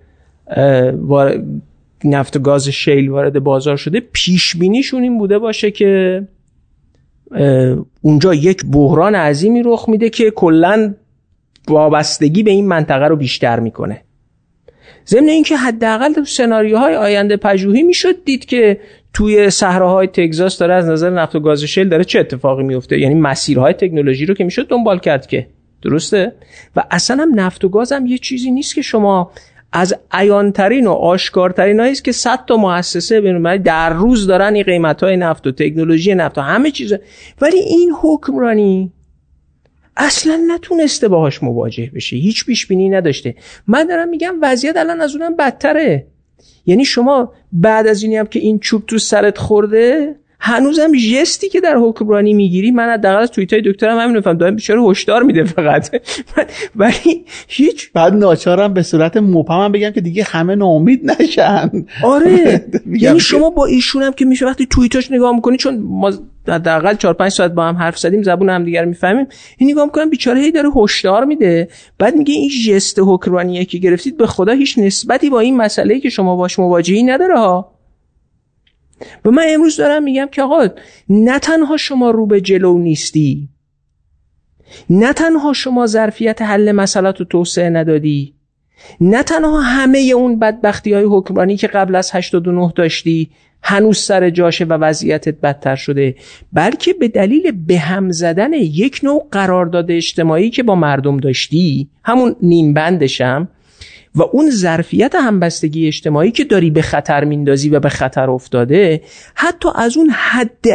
نفت 2.03 2.35
و 2.35 2.39
گاز 2.39 2.69
شیل 2.69 3.09
وارد 3.09 3.43
بازار 3.43 3.77
شده. 3.77 3.99
پیش 4.13 4.55
بینیشون 4.55 5.03
این 5.03 5.17
بوده 5.17 5.39
باشه 5.39 5.71
که 5.71 6.21
اونجا 8.01 8.33
یک 8.33 8.65
بحران 8.65 9.15
عظیمی 9.15 9.63
رخ 9.65 9.89
میده 9.89 10.09
که 10.09 10.31
کلا 10.31 10.93
وابستگی 11.67 12.43
به 12.43 12.51
این 12.51 12.67
منطقه 12.67 13.07
رو 13.07 13.15
بیشتر 13.15 13.59
می‌کنه. 13.59 14.01
ضمن 15.07 15.29
اینکه 15.29 15.57
حداقل 15.57 16.13
تو 16.13 16.25
سناریوهای 16.25 16.95
آینده 16.95 17.37
پژوهی 17.37 17.83
می‌شد 17.83 18.23
دید 18.25 18.45
که 18.45 18.79
توی 19.13 19.49
صحراهای 19.49 20.07
تگزاس 20.07 20.57
داره 20.57 20.73
از 20.73 20.87
نظر 20.87 21.09
نفت 21.09 21.35
و 21.35 21.39
گاز 21.39 21.63
شل 21.63 21.89
داره 21.89 22.03
چه 22.03 22.19
اتفاقی 22.19 22.63
میفته 22.63 22.99
یعنی 22.99 23.15
مسیرهای 23.15 23.73
تکنولوژی 23.73 24.25
رو 24.25 24.33
که 24.33 24.43
می‌شد 24.43 24.67
دنبال 24.67 24.99
کرد 24.99 25.27
که. 25.27 25.47
درسته؟ 25.81 26.33
و 26.75 26.83
اصلا 26.91 27.21
هم 27.21 27.39
نفت 27.39 27.65
و 27.65 27.69
گاز 27.69 27.91
هم 27.91 28.05
یه 28.05 28.17
چیزی 28.17 28.51
نیست 28.51 28.75
که 28.75 28.81
شما 28.81 29.31
از 29.73 29.95
عیانترین 30.11 30.87
و 30.87 30.91
آشکارترین 30.91 31.79
هایی 31.79 31.91
است 31.91 32.03
که 32.03 32.11
100 32.11 32.45
تا 32.45 32.57
مؤسسه 32.57 33.21
بین 33.21 33.57
در 33.57 33.93
روز 33.93 34.27
دارن 34.27 34.53
این 34.53 34.63
قیمت 34.63 35.03
های 35.03 35.17
نفت 35.17 35.47
و 35.47 35.51
تکنولوژی 35.51 36.15
نفت 36.15 36.37
و 36.37 36.41
همه 36.41 36.71
چیز 36.71 36.93
ولی 37.41 37.57
این 37.57 37.91
حکمرانی 38.01 38.91
اصلا 39.97 40.41
نتونسته 40.47 41.07
باهاش 41.07 41.43
مواجه 41.43 41.91
بشه. 41.95 42.15
هیچ 42.15 42.45
پیش 42.45 42.67
بینی 42.67 42.89
نداشته. 42.89 43.35
من 43.67 43.87
دارم 43.87 44.09
میگم 44.09 44.35
وضعیت 44.41 44.77
الان 44.77 45.01
از 45.01 45.15
اونم 45.15 45.35
بدتره. 45.35 46.07
یعنی 46.65 46.85
شما 46.85 47.33
بعد 47.51 47.87
از 47.87 48.03
اینی 48.03 48.17
هم 48.17 48.25
که 48.25 48.39
این 48.39 48.59
چوب 48.59 48.85
تو 48.85 48.97
سرت 48.97 49.37
خورده 49.37 50.15
هنوزم 50.43 50.91
جستی 50.91 51.49
که 51.49 51.61
در 51.61 51.75
حکمرانی 51.77 52.33
می‌گیری 52.33 52.71
من 52.71 52.89
حداقل 52.89 53.21
از 53.21 53.31
توییت 53.31 53.53
های 53.53 53.61
دکترم 53.65 53.99
همین 53.99 54.17
نفهم 54.17 54.37
دائم 54.37 54.55
بیچاره 54.55 54.81
هشدار 54.81 55.23
میده 55.23 55.43
فقط. 55.43 55.95
ولی 56.75 57.25
هیچ 57.47 57.91
بعد 57.93 58.13
ناچارم 58.13 58.73
به 58.73 58.83
صورت 58.83 59.17
مبهم 59.17 59.71
بگم 59.71 59.89
که 59.89 60.01
دیگه 60.01 60.23
همه 60.23 60.55
ناامید 60.55 61.11
نشن. 61.11 61.69
آره. 62.03 62.65
یعنی 62.85 63.19
شما 63.19 63.49
با 63.49 63.65
ایشون 63.65 64.03
هم 64.03 64.13
که 64.13 64.25
میشه 64.25 64.45
وقتی 64.45 64.65
توییتاش 64.65 65.11
نگاه 65.11 65.35
می‌کنی 65.35 65.57
چون 65.57 65.79
ما 65.79 66.11
حداقل 66.47 66.95
4 66.95 67.13
5 67.13 67.31
ساعت 67.31 67.51
با 67.51 67.63
هم 67.63 67.75
حرف 67.75 67.97
زدیم 67.97 68.23
زبون 68.23 68.49
هم 68.49 68.63
دیگر 68.63 68.85
می‌فهمیم 68.85 69.27
این 69.57 69.71
نگاه 69.71 69.85
می‌کنم 69.85 70.09
بیچاره 70.09 70.39
هی 70.39 70.51
داره 70.51 70.69
هشدار 70.75 71.25
میده. 71.25 71.67
بعد 71.99 72.15
میگه 72.15 72.33
این 72.33 72.49
ژست 72.49 72.99
حکمرانی 72.99 73.65
که 73.65 73.77
گرفتید 73.77 74.17
به 74.17 74.27
خدا 74.27 74.51
هیچ 74.51 74.77
نسبتی 74.77 75.29
با 75.29 75.39
این 75.39 75.57
مسئله 75.57 75.99
که 75.99 76.09
شما 76.09 76.35
باش 76.35 76.59
مواجهی 76.59 77.03
نداره 77.03 77.39
ها. 77.39 77.80
و 79.25 79.31
من 79.31 79.45
امروز 79.49 79.77
دارم 79.77 80.03
میگم 80.03 80.27
که 80.31 80.41
آقا 80.41 80.67
نه 81.09 81.39
تنها 81.39 81.77
شما 81.77 82.11
رو 82.11 82.25
به 82.25 82.41
جلو 82.41 82.77
نیستی 82.77 83.49
نه 84.89 85.13
تنها 85.13 85.53
شما 85.53 85.85
ظرفیت 85.85 86.41
حل 86.41 86.71
مسئلات 86.71 87.19
رو 87.19 87.25
توسعه 87.25 87.69
ندادی 87.69 88.33
نه 89.01 89.23
تنها 89.23 89.61
همه 89.61 89.99
اون 90.15 90.39
بدبختی 90.39 90.93
های 90.93 91.03
حکمرانی 91.03 91.57
که 91.57 91.67
قبل 91.67 91.95
از 91.95 92.11
89 92.13 92.71
داشتی 92.75 93.29
هنوز 93.63 93.97
سر 93.97 94.29
جاشه 94.29 94.65
و 94.65 94.73
وضعیتت 94.73 95.41
بدتر 95.41 95.75
شده 95.75 96.15
بلکه 96.53 96.93
به 96.93 97.07
دلیل 97.07 97.51
به 97.51 97.77
هم 97.77 98.11
زدن 98.11 98.53
یک 98.53 98.99
نوع 99.03 99.27
قرارداد 99.31 99.91
اجتماعی 99.91 100.49
که 100.49 100.63
با 100.63 100.75
مردم 100.75 101.17
داشتی 101.17 101.89
همون 102.03 102.35
نیم 102.41 102.73
بندشم 102.73 103.47
و 104.15 104.21
اون 104.21 104.49
ظرفیت 104.49 105.15
همبستگی 105.15 105.87
اجتماعی 105.87 106.31
که 106.31 106.43
داری 106.43 106.69
به 106.69 106.81
خطر 106.81 107.23
میندازی 107.23 107.69
و 107.69 107.79
به 107.79 107.89
خطر 107.89 108.29
افتاده 108.29 109.01
حتی 109.35 109.69
از 109.75 109.97
اون 109.97 110.09
حد 110.09 110.67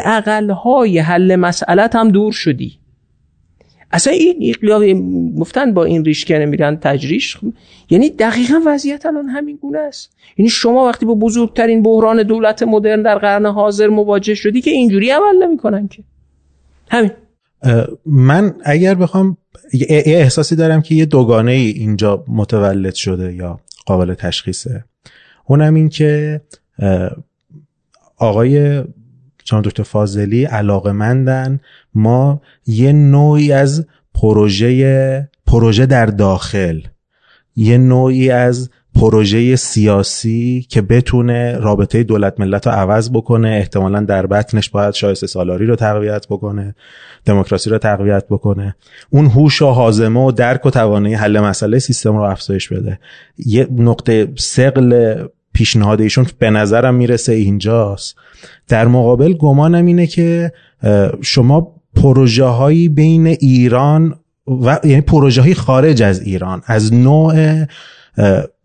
های 0.65 0.99
حل 0.99 1.37
مسئلت 1.37 1.97
هم 1.97 2.09
دور 2.09 2.33
شدی. 2.33 2.79
اصلا 3.93 4.13
این 4.13 5.35
گفتن 5.39 5.75
با 5.75 5.85
این 5.85 6.05
ریشکنه 6.05 6.47
میرن 6.47 6.77
تجریش 6.77 7.39
یعنی 7.91 8.11
دقیقا 8.11 8.61
وضعیت 8.67 9.07
الان 9.07 9.29
همین 9.29 9.57
گونه 9.57 9.79
است. 9.79 10.17
یعنی 10.39 10.49
شما 10.49 10.87
وقتی 10.87 11.07
با 11.07 11.15
بزرگترین 11.15 11.83
بحران 11.83 12.23
دولت 12.23 12.63
مدرن 12.63 13.03
در 13.03 13.19
قرن 13.19 13.47
حاضر 13.47 13.89
مواجه 13.89 14.35
شدی 14.35 14.61
که 14.61 14.71
اینجوری 14.71 15.11
عمل 15.11 15.43
نمی‌کنن 15.43 15.89
که. 15.89 16.03
همین. 16.91 17.11
من 18.07 18.55
اگر 18.65 18.95
بخوام 18.95 19.37
یه 19.73 19.87
احساسی 20.07 20.57
دارم 20.57 20.83
که 20.83 20.95
یه 20.95 21.07
دوگانه 21.07 21.53
ای 21.53 21.69
اینجا 21.69 22.25
متولد 22.29 22.95
شده 22.95 23.35
یا 23.35 23.61
قابل 23.87 24.15
تشخیصه. 24.15 24.85
اونم 25.45 25.75
این 25.75 25.89
که 25.89 26.41
آقای 28.17 28.85
جان 29.45 29.63
دکتر 29.63 29.83
فاضلی 29.83 30.45
علاقه 30.45 30.93
مندن 30.93 31.61
ما 31.95 32.43
یه 32.67 32.93
نوعی 32.93 33.53
از 33.53 33.87
پروژه 34.15 35.29
پروژه 35.47 35.87
در 35.87 36.07
داخل 36.07 36.81
یه 37.57 37.79
نوعی 37.79 38.31
از 38.31 38.71
پروژه 38.97 39.57
سیاسی 39.57 40.67
که 40.69 40.83
بتونه 40.83 41.59
رابطه 41.59 42.03
دولت 42.03 42.41
ملت 42.41 42.67
رو 42.67 42.73
عوض 42.73 43.11
بکنه 43.11 43.49
احتمالا 43.49 44.01
در 44.01 44.27
بطنش 44.27 44.71
باید 44.71 44.95
شایسته 44.95 45.27
سالاری 45.27 45.67
رو 45.67 45.77
تقویت 45.77 46.27
بکنه 46.31 46.75
دموکراسی 47.25 47.71
رو 47.71 47.79
تقویت 47.79 48.25
بکنه. 48.31 48.77
اون 49.11 49.27
هوش 49.27 49.63
و 49.63 49.67
حازمه 49.67 50.21
و 50.21 50.33
درک 50.33 50.67
و 50.67 50.71
توانایی 50.71 51.15
حل 51.15 51.41
مسئله 51.41 51.79
سیستم 51.79 52.17
رو 52.17 52.23
افزایش 52.23 52.69
بده. 52.69 52.99
یه 53.39 53.69
نقطه 53.71 54.29
سقل 54.37 55.15
پیشنهاد 55.53 56.01
ایشون 56.01 56.27
به 56.39 56.51
نظرم 56.51 56.95
می‌رسه 56.95 57.33
اینجاست. 57.33 58.17
در 58.69 58.87
مقابل 58.87 59.33
گمانم 59.33 59.87
اینه 59.87 60.07
که 60.07 60.53
شما 61.23 61.73
پروژه 61.97 62.45
هایی 62.45 62.89
بین 62.89 63.27
ایران 63.27 64.15
و 64.47 64.79
یعنی 64.85 65.01
پروژه 65.01 65.43
های 65.43 65.55
خارج 65.55 66.03
از 66.03 66.21
ایران 66.21 66.63
از 66.67 66.95
نوع 66.95 67.65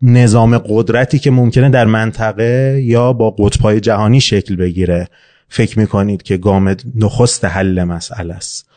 نظام 0.02 0.58
قدرتی 0.58 1.18
که 1.18 1.30
ممکنه 1.30 1.70
در 1.70 1.84
منطقه 1.84 2.82
یا 2.84 3.12
با 3.12 3.30
قطبهای 3.30 3.80
جهانی 3.80 4.20
شکل 4.20 4.56
بگیره. 4.56 5.08
فکر 5.48 5.78
می‌کنید 5.78 6.22
که 6.22 6.36
گام 6.36 6.76
نخست 6.94 7.44
حل 7.44 7.84
مسئله 7.84 8.34
است. 8.34 8.68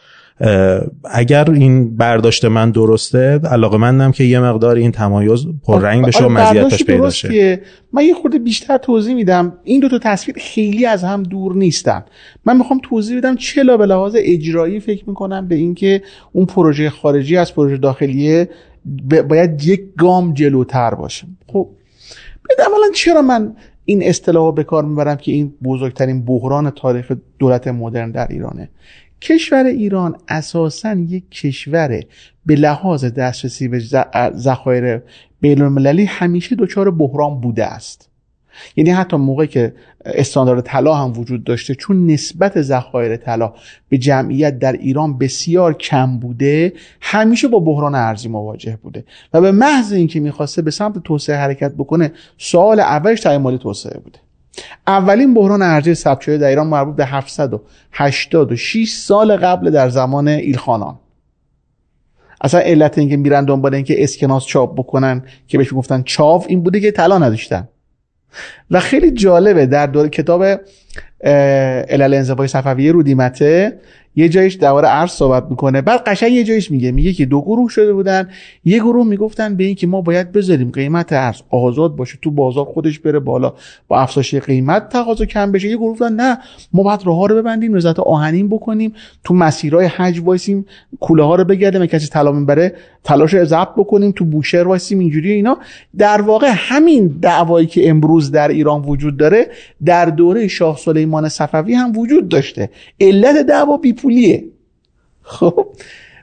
اگر 1.11 1.51
این 1.51 1.97
برداشت 1.97 2.45
من 2.45 2.71
درسته 2.71 3.39
علاقه 3.39 3.78
مندم 3.78 4.11
که 4.11 4.23
یه 4.23 4.39
مقدار 4.39 4.76
این 4.76 4.91
تمایز 4.91 5.45
پررنگ 5.63 6.05
بشه 6.05 6.23
و 6.23 6.23
آره، 6.23 6.34
مزیتش 6.34 6.84
پیدا 6.84 7.09
شه. 7.09 7.61
من 7.93 8.03
یه 8.03 8.13
خورده 8.13 8.39
بیشتر 8.39 8.78
توضیح 8.78 9.15
میدم. 9.15 9.53
این 9.63 9.80
دو 9.80 9.89
تا 9.89 9.99
تصویر 9.99 10.38
خیلی 10.39 10.86
از 10.86 11.03
هم 11.03 11.23
دور 11.23 11.55
نیستن. 11.55 12.03
من 12.45 12.57
می‌خوام 12.57 12.80
توضیح 12.84 13.17
بدم 13.17 13.36
چلا 13.36 13.78
به 13.78 13.86
لحاظ 13.86 14.15
اجرایی 14.17 14.80
فکر 14.80 15.03
می‌کنم 15.07 15.47
به 15.47 15.55
اینکه 15.55 16.01
اون 16.32 16.45
پروژه 16.45 16.89
خارجی 16.89 17.38
از 17.38 17.55
پروژه 17.55 17.78
داخلیه 17.78 18.49
باید 19.29 19.63
یک 19.63 19.95
گام 19.97 20.33
جلوتر 20.33 20.95
باشه 20.95 21.27
خب 21.47 21.69
اولا 22.59 22.91
چرا 22.93 23.21
من 23.21 23.55
این 23.86 24.03
اصطلاح 24.03 24.53
به 24.53 24.63
کار 24.63 24.86
می‌برم 24.86 25.15
که 25.15 25.31
این 25.31 25.53
بزرگترین 25.63 26.25
بحران 26.25 26.69
تاریخ 26.69 27.11
دولت 27.39 27.67
مدرن 27.67 28.11
در 28.11 28.27
ایرانه؟ 28.27 28.69
کشور 29.21 29.65
ایران 29.65 30.15
اساسا 30.27 30.93
یک 30.93 31.29
کشور 31.31 32.03
به 32.45 32.55
لحاظ 32.55 33.05
دسترسی 33.05 33.67
به 33.67 33.79
ذخایر 34.36 35.01
المللی 35.43 36.05
همیشه 36.05 36.55
دچار 36.55 36.91
بحران 36.91 37.41
بوده 37.41 37.65
است. 37.65 38.09
یعنی 38.76 38.89
حتی 38.89 39.18
موقع 39.18 39.45
که 39.45 39.74
استاندارد 40.06 40.64
طلا 40.64 40.95
هم 40.95 41.20
وجود 41.20 41.43
داشته 41.43 41.76
چون 41.76 42.08
نسبت 42.08 42.62
ذخایر 42.62 43.18
طلا 43.18 43.53
به 43.89 43.97
جمعیت 43.97 44.60
در 44.60 44.74
ایران 44.74 45.18
بسیار 45.18 45.74
کم 45.74 46.20
بوده 46.20 46.74
همیشه 47.01 47.47
با 47.47 47.60
بحران 47.60 47.95
ارزی 47.95 48.28
مواجه 48.28 48.78
بوده. 48.84 49.03
و 49.34 49.41
به 49.41 49.51
محض 49.51 49.93
اینکه 49.93 50.20
می‌خواسته 50.20 50.62
به 50.62 50.72
سمت 50.72 51.03
توسعه 51.03 51.36
حرکت 51.36 51.74
بکنه 51.74 52.12
سوال 52.38 52.80
اولش 52.80 53.22
تعیین 53.22 53.58
توسعه 53.58 53.99
بوده. 53.99 54.20
اولین 54.88 55.34
بحران 55.34 55.62
ارزی 55.62 55.95
ثبت 55.95 56.22
شده 56.22 56.38
در 56.38 56.47
ایران 56.47 56.68
مربوط 56.68 56.95
به 56.95 57.06
786 57.06 58.89
سال 58.89 59.38
قبل 59.38 59.70
در 59.70 59.89
زمان 59.89 60.28
ایلخانان. 60.28 60.99
اصلا 62.41 62.60
علت 62.60 62.97
اینکه 62.97 63.18
میرن 63.18 63.45
دنبال 63.45 63.76
اینکه 63.76 64.03
اسکناس 64.03 64.45
چاپ 64.45 64.80
بکنن 64.80 65.24
که 65.47 65.58
بهش 65.58 65.74
گفتن 65.74 66.01
چاو 66.01 66.43
این 66.47 66.64
بوده 66.64 66.80
که 66.80 66.91
طلا 66.91 67.18
نداشتن. 67.18 67.68
و 68.71 68.79
خیلی 68.79 69.11
جالبه 69.11 69.65
در 69.65 69.88
دور 69.88 70.07
کتاب 70.07 70.43
علل 71.89 72.13
انزوای 72.13 72.47
صفویه 72.47 72.91
رودیمته 72.91 73.79
یه 74.16 74.30
جایش 74.30 74.53
درباره 74.53 74.88
ارز 74.89 75.11
صحبت 75.11 75.45
می‌کنه. 75.49 75.82
بعد 75.82 76.03
قشنگ 76.03 76.32
یه 76.32 76.43
جایش 76.43 76.72
میگه. 76.72 76.91
میگه 76.91 77.13
که 77.13 77.26
دو 77.26 77.41
گروه 77.41 77.70
شده 77.70 77.93
بودن. 77.93 78.30
یه 78.66 78.80
گروه 78.80 79.07
می‌گفتن 79.07 79.55
به 79.55 79.63
این 79.63 79.76
که 79.76 79.88
ما 79.88 80.01
باید 80.01 80.32
بذاریم 80.32 80.72
قیمت 80.72 81.13
ارز 81.13 81.41
آزاد 81.49 81.95
باشه 81.95 82.18
تو 82.22 82.32
بازار 82.32 82.66
خودش 82.66 82.99
بره 82.99 83.20
بالا 83.20 83.53
با 83.88 83.99
افزایش 83.99 84.36
قیمت 84.36 84.89
تقاضا 84.89 85.26
کم 85.26 85.51
بشه. 85.51 85.70
یه 85.70 85.78
گروه 85.78 86.09
نه 86.09 86.38
ما 86.74 86.84
باید 86.84 86.99
راه 87.05 87.28
رو 87.28 87.36
ببندیم 87.36 87.76
نزات 87.76 87.99
آهنین 87.99 88.49
بکنیم 88.49 88.93
تو 89.24 89.34
مسیرهای 89.34 89.86
حج 89.86 90.20
وایسیم 90.20 90.66
کوله 90.99 91.24
ها 91.24 91.36
رو 91.36 91.43
بگردیم 91.43 91.86
کسی 91.86 92.07
طلا 92.07 92.32
می‌بره 92.32 92.74
طلاش 93.03 93.34
رو 93.34 93.45
ضبط 93.45 93.76
بکنیم 93.78 94.11
تو 94.11 94.26
بوشهر 94.26 94.68
وایسیم 94.68 94.99
اینجوری 94.99 95.32
اینا. 95.32 95.57
در 95.97 96.22
واقع 96.22 96.51
همین 96.55 97.16
دعوایی 97.22 97.68
که 97.68 97.89
امروز 97.89 98.32
در 98.32 98.47
ایران 98.47 98.82
وجود 98.82 99.18
داره 99.18 99.47
در 99.86 100.05
دوره 100.05 100.47
شاه 100.47 100.78
سلیمان 100.78 101.30
صفوی 101.30 101.74
هم 101.74 101.97
وجود 101.97 102.30
داشته. 102.30 102.70
علت 103.01 103.45
دعوا 103.47 103.78
پولیه. 104.06 104.43
خب؟ 105.22 105.68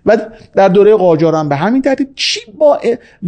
و 0.06 0.18
در 0.54 0.68
دوره 0.68 0.94
قاجار 0.94 1.34
هم 1.34 1.48
به 1.48 1.56
همین 1.56 1.82
ترتیب 1.82 2.08
چی 2.14 2.40
با 2.58 2.80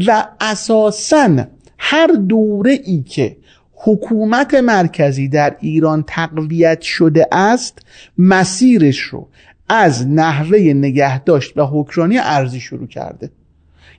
و 0.07 0.27
اساسا 0.41 1.47
هر 1.79 2.07
دوره 2.07 2.81
ای 2.85 3.03
که 3.03 3.37
حکومت 3.75 4.55
مرکزی 4.55 5.29
در 5.29 5.57
ایران 5.61 6.05
تقویت 6.07 6.81
شده 6.81 7.27
است 7.33 7.79
مسیرش 8.19 8.99
رو 8.99 9.29
از 9.69 10.09
نحوه 10.09 10.59
نگهداشت 10.59 11.59
و 11.59 11.67
حکرانی 11.67 12.19
ارزی 12.19 12.61
شروع 12.61 12.87
کرده. 12.87 13.31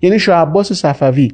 یعنی 0.02 0.20
شاه 0.20 0.42
عباس 0.42 0.74
صفوی 0.74 1.32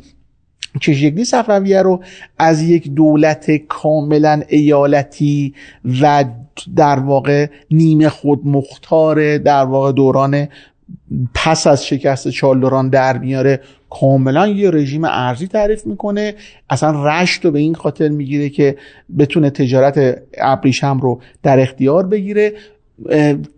چشیگلی 0.80 1.26
صفویه 1.26 1.82
رو 1.82 2.04
از 2.40 2.62
یک 2.62 2.92
دولت 2.92 3.52
کاملا 3.52 4.42
ایالتی 4.48 5.54
و 6.02 6.26
در 6.76 7.00
واقع 7.00 7.48
نیمه 7.72 8.10
خود 8.10 8.48
مختار 8.48 9.38
در 9.38 9.64
واقع 9.64 9.92
دوران 9.92 10.48
پس 11.34 11.68
از 11.68 11.86
شکست 11.86 12.30
چالدوران 12.30 12.90
در 12.90 13.18
میاره 13.18 13.60
کاملا 13.90 14.48
یه 14.48 14.72
رژیم 14.72 15.04
ارزی 15.04 15.48
تعریف 15.48 15.86
می‌کنه. 15.86 16.36
اصلا 16.70 17.06
رشت 17.06 17.46
رو 17.46 17.52
به 17.52 17.60
این 17.60 17.76
خاطر 17.76 18.10
می‌گیره 18.10 18.50
که 18.50 18.78
بتونه 19.20 19.50
تجارت 19.50 20.22
ابریشم 20.38 21.00
رو 21.00 21.22
در 21.44 21.60
اختیار 21.60 22.08
بگیره. 22.08 22.54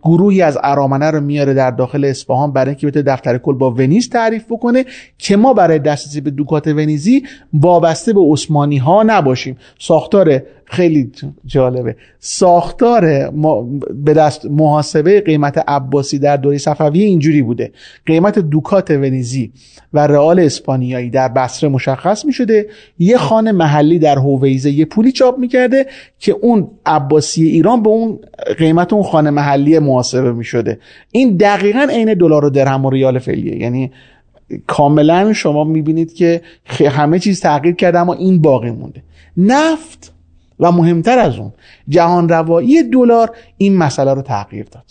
گروهی 0.02 0.42
از 0.42 0.58
ارامنه 0.62 1.10
رو 1.10 1.20
میاره 1.20 1.54
در 1.54 1.70
داخل 1.70 2.04
اصفهان 2.04 2.52
برای 2.52 2.68
اینکه 2.68 2.86
بتونه 2.86 3.02
دفتر 3.02 3.38
کل 3.38 3.52
با 3.52 3.70
ونیز 3.70 4.08
تعریف 4.08 4.44
بکنه 4.52 4.84
که 5.18 5.36
ما 5.36 5.52
برای 5.52 5.78
دسترسی 5.78 6.20
به 6.20 6.30
دوکات 6.30 6.66
ونیزی 6.66 7.22
وابسته 7.52 8.12
به 8.12 8.20
عثمانی 8.20 8.76
ها 8.76 9.02
نباشیم. 9.02 9.56
ساختار 9.78 10.42
خیلی 10.66 11.12
جالبه. 11.46 11.96
ساختار 12.18 13.30
به 13.94 14.14
دست 14.14 14.46
محاسبه 14.46 15.20
قیمت 15.20 15.64
عباسی 15.68 16.18
در 16.18 16.36
دوره 16.36 16.58
صفوی 16.58 17.02
اینجوری 17.02 17.42
بوده. 17.42 17.72
قیمت 18.06 18.38
دوکات 18.38 18.90
ونیزی 18.90 19.52
و 19.92 20.06
رئال 20.06 20.40
اسپانیایی 20.40 21.10
در 21.10 21.28
بصره 21.28 21.70
مشخص 21.70 22.24
می 22.24 22.32
شده 22.32 22.66
یه 22.98 23.16
خانه 23.16 23.52
محلی 23.52 23.98
در 23.98 24.18
هویزه 24.18 24.70
یه 24.70 24.84
پولی 24.84 25.12
چاپ 25.12 25.38
می‌کرده 25.38 25.86
که 26.18 26.32
اون 26.32 26.70
عباسی 26.86 27.46
ایران 27.46 27.82
به 27.82 27.88
اون 27.88 28.18
قیمت 28.58 28.92
اون 28.92 29.02
خانه 29.02 29.30
محلی 29.30 29.78
محاسبه 29.78 30.32
می 30.32 30.44
شده 30.44 30.78
این 31.12 31.36
دقیقا 31.36 31.86
عین 31.90 32.14
دلار 32.14 32.44
و 32.44 32.50
درهم 32.50 32.84
و 32.84 32.90
ریال 32.90 33.18
فعلیه. 33.18 33.56
یعنی 33.56 33.92
کاملا 34.66 35.32
شما 35.32 35.64
می‌بینید 35.64 36.14
که 36.14 36.40
همه 36.90 37.18
چیز 37.18 37.40
تغییر 37.40 37.74
کرده 37.74 37.98
اما 37.98 38.14
این 38.14 38.42
باقی 38.42 38.70
مونده. 38.70 39.02
نفت 39.36 40.13
و 40.60 40.72
مهمتر 40.72 41.18
از 41.18 41.38
اون 41.38 41.52
جهان 41.88 42.28
روایی 42.28 42.82
دلار 42.82 43.30
این 43.56 43.76
مسئله 43.76 44.14
رو 44.14 44.22
تغییر 44.22 44.64
داد. 44.64 44.84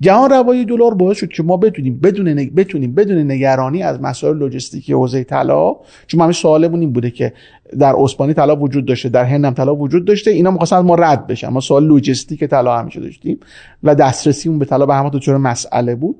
جهان 0.00 0.30
روایی 0.30 0.64
دلار 0.64 0.94
باعث 0.94 1.16
شد 1.16 1.28
که 1.28 1.42
ما 1.42 1.56
بتونیم 1.56 1.98
بدون 2.00 2.34
بتونیم 2.34 2.94
بدون 2.94 3.30
نگرانی 3.30 3.82
از 3.82 4.00
مسائل 4.00 4.36
لوجستیکی 4.36 4.92
حوزه 4.92 5.24
طلا 5.24 5.76
چون 6.06 6.20
همین 6.20 6.32
سوالمون 6.32 6.80
این 6.80 6.92
بوده 6.92 7.10
که 7.10 7.32
در 7.78 7.94
اسپانی 7.98 8.34
طلا 8.34 8.56
وجود 8.56 8.86
داشته 8.86 9.08
در 9.08 9.24
هند 9.24 9.44
هم 9.44 9.54
طلا 9.54 9.76
وجود 9.76 10.04
داشته 10.04 10.30
اینا 10.30 10.50
می‌خواستن 10.50 10.78
ما 10.78 10.94
رد 10.94 11.26
بشن. 11.26 11.48
ما 11.48 11.60
سوال 11.60 11.84
لوجستیک 11.84 12.44
طلا 12.44 12.78
همیشه 12.78 13.00
داشتیم 13.00 13.40
و 13.82 13.94
دسترسیمون 13.94 14.58
به 14.58 14.64
طلا 14.64 14.86
به 14.86 14.94
همه 14.94 15.10
چون 15.10 15.36
مسئله 15.36 15.94
بود. 15.94 16.16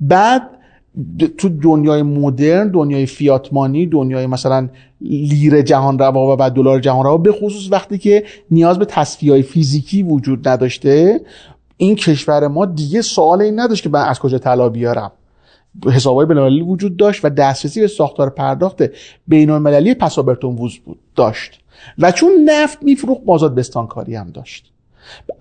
بعد 0.00 0.42
تو 1.38 1.48
دنیای 1.48 2.02
مدرن 2.02 2.68
دنیای 2.68 3.06
فیاتمانی 3.06 3.86
دنیای 3.86 4.26
مثلا 4.26 4.68
لیر 5.00 5.62
جهان 5.62 5.98
روا 5.98 6.32
و 6.32 6.36
بعد 6.36 6.52
دلار 6.52 6.80
جهان 6.80 7.04
روا 7.04 7.16
به 7.16 7.32
خصوص 7.32 7.72
وقتی 7.72 7.98
که 7.98 8.24
نیاز 8.50 8.78
به 8.78 8.84
تصفیه 8.84 9.42
فیزیکی 9.42 10.02
وجود 10.02 10.48
نداشته 10.48 11.20
این 11.76 11.94
کشور 11.96 12.48
ما 12.48 12.66
دیگه 12.66 13.02
سوال 13.02 13.42
این 13.42 13.60
نداشت 13.60 13.82
که 13.82 13.88
من 13.88 14.04
از 14.04 14.18
کجا 14.18 14.38
طلا 14.38 14.68
بیارم. 14.68 15.12
حسابهای 15.86 16.26
بینالمللی 16.26 16.62
وجود 16.62 16.96
داشت 16.96 17.24
و 17.24 17.30
دسترسی 17.30 17.80
به 17.80 17.86
ساختار 17.86 18.30
پرداخت 18.30 18.82
بینالمللی 19.28 19.94
پسابرتون 19.94 20.54
ووز 20.56 20.78
بود 20.78 20.98
داشت. 21.16 21.60
و 21.98 22.12
چون 22.12 22.30
نفت 22.44 22.82
میفروخت 22.82 23.24
بازار 23.24 23.48
بستانکاری 23.48 24.14
هم 24.14 24.30
داشت. 24.30 24.73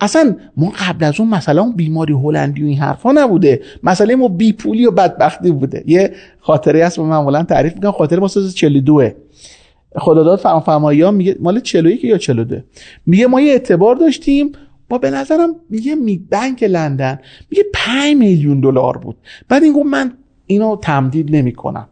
اصلا 0.02 0.36
ما 0.58 0.74
قبل 0.88 1.06
از 1.06 1.20
اون 1.20 1.30
مثلا 1.30 1.62
اون 1.62 1.76
بیماری 1.76 2.14
هلندی 2.14 2.64
و 2.64 2.66
این 2.66 2.78
حرفا 2.78 3.12
نبوده. 3.12 3.62
مسئله 3.84 4.16
ما 4.16 4.28
بیپولی 4.28 4.86
و 4.86 4.92
بدبختی 4.92 5.52
بوده. 5.52 5.84
یه 5.88 6.14
خاطره 6.40 6.86
هست 6.86 7.00
من 7.00 7.06
معمولا 7.06 7.44
تعریف 7.44 7.74
می‌کنم. 7.74 7.92
خاطره 7.92 8.20
ما 8.20 8.28
ساز 8.28 8.56
42 8.56 9.10
خداداد 9.96 10.40
فرمایی 10.60 11.02
ها 11.02 11.12
میگه 11.12 11.36
مال 11.40 11.60
41 11.60 12.04
یا 12.04 12.18
42 12.18 12.56
میگه 13.06 13.28
ما 13.28 13.42
یه 13.42 13.52
اعتبار 13.52 13.96
داشتیم. 13.96 14.52
با 14.90 14.98
به 14.98 15.10
نظرم 15.10 15.56
میگه 15.70 15.96
می 15.96 16.18
بانک 16.32 16.64
لندن 16.64 17.20
میگه 17.50 17.64
5 17.74 18.16
میلیون 18.16 18.60
دلار 18.60 18.98
بود. 18.98 19.16
بعد 19.50 19.64
این 19.64 19.74
گفت 19.74 19.86
من 19.86 20.14
اینو 20.46 20.76
تمدید 20.76 21.36
نمی‌کنم. 21.36 21.88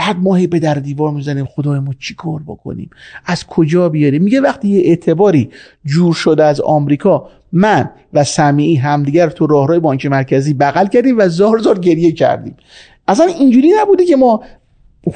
بعد 0.00 0.16
ماهی 0.18 0.46
به 0.46 0.58
در 0.58 0.74
دیوار 0.74 1.10
می‌زنیم 1.10 1.44
خدای 1.44 1.78
ما 1.78 1.94
چی 1.98 2.14
کار 2.14 2.40
بکنیم؟ 2.46 2.90
از 3.26 3.46
کجا 3.46 3.88
بیاریم؟ 3.88 4.22
میگه 4.22 4.40
وقتی 4.40 4.68
یه 4.68 4.80
اعتباری 4.84 5.50
جور 5.84 6.14
شده 6.14 6.44
از 6.44 6.60
آمریکا 6.60 7.28
من 7.52 7.90
و 8.12 8.24
سمیعی 8.24 8.76
همدیگر 8.76 9.30
تو 9.30 9.46
راهروی 9.46 9.78
بانک 9.78 10.06
مرکزی 10.06 10.54
بغل 10.54 10.86
کردیم 10.86 11.18
و 11.18 11.28
زار 11.28 11.58
زار 11.58 11.78
گریه 11.78 12.12
کردیم. 12.12 12.56
اصلا 13.08 13.26
اینجوری 13.26 13.72
نبوده 13.80 14.04
که 14.04 14.16
ما 14.16 14.42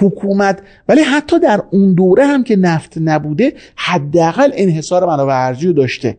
حکومت 0.00 0.62
ولی 0.88 1.00
حتی 1.00 1.40
در 1.40 1.62
اون 1.70 1.94
دوره 1.94 2.26
هم 2.26 2.44
که 2.44 2.56
نفت 2.56 2.98
نبوده 2.98 3.52
حداقل 3.76 4.50
انحصار 4.54 5.06
منابع 5.06 5.46
ارزی 5.46 5.72
داشته. 5.72 6.16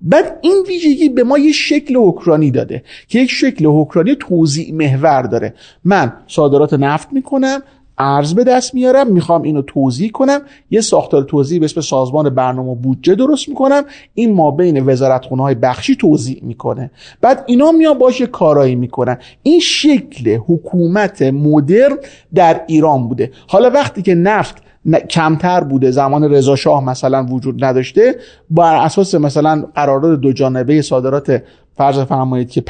بعد 0.00 0.38
این 0.42 0.64
ویژگی 0.68 1.08
به 1.08 1.24
ما 1.24 1.38
یه 1.38 1.52
شکل 1.52 1.96
حکرانی 1.96 2.50
داده 2.50 2.82
که 3.08 3.18
یک 3.18 3.30
شکل 3.30 3.66
حکرانی 3.66 4.16
توضیع 4.20 4.74
محور 4.74 5.22
داره. 5.22 5.54
من 5.84 6.12
صادرات 6.26 6.74
نفت 6.74 7.12
می‌کنم 7.12 7.62
ارز 8.00 8.34
به 8.34 8.44
دست 8.44 8.74
میارم. 8.74 9.12
می‌خوام 9.12 9.42
اینو 9.42 9.62
توضیح 9.62 10.10
کنم. 10.10 10.40
یه 10.70 10.80
ساختار 10.80 11.22
توضیح 11.22 11.58
به 11.58 11.64
اسم 11.64 11.80
سازمان 11.80 12.30
برنامه 12.30 12.74
بودجه 12.74 13.14
درست 13.14 13.48
می‌کنم. 13.48 13.82
این 14.14 14.34
ما 14.34 14.50
بین 14.50 14.86
وزارتخونه 14.86 15.42
های 15.42 15.54
بخشی 15.54 15.96
توضیح 15.96 16.40
می‌کنه. 16.42 16.90
بعد 17.20 17.44
اینا 17.46 17.72
میان 17.72 17.98
باشه 17.98 18.26
کارایی 18.26 18.74
می‌کنن. 18.74 19.18
این 19.42 19.60
شکل 19.60 20.36
حکومت 20.48 21.22
مدرن 21.22 21.96
در 22.34 22.60
ایران 22.66 23.08
بوده. 23.08 23.30
حالا 23.48 23.70
وقتی 23.70 24.02
که 24.02 24.14
نفت 24.14 24.56
کمتر 25.10 25.60
بوده 25.60 25.90
زمان 25.90 26.24
رضا 26.24 26.56
شاه 26.56 26.84
مثلا 26.84 27.26
وجود 27.30 27.64
نداشته 27.64 28.16
بر 28.50 28.84
اساس 28.84 29.14
مثلا 29.14 29.64
قرارداد 29.74 30.20
دو 30.20 30.32
جانبه 30.32 30.82
صادرات 30.82 31.42
فرض 31.76 31.98
فرمایید 31.98 32.50
که 32.50 32.60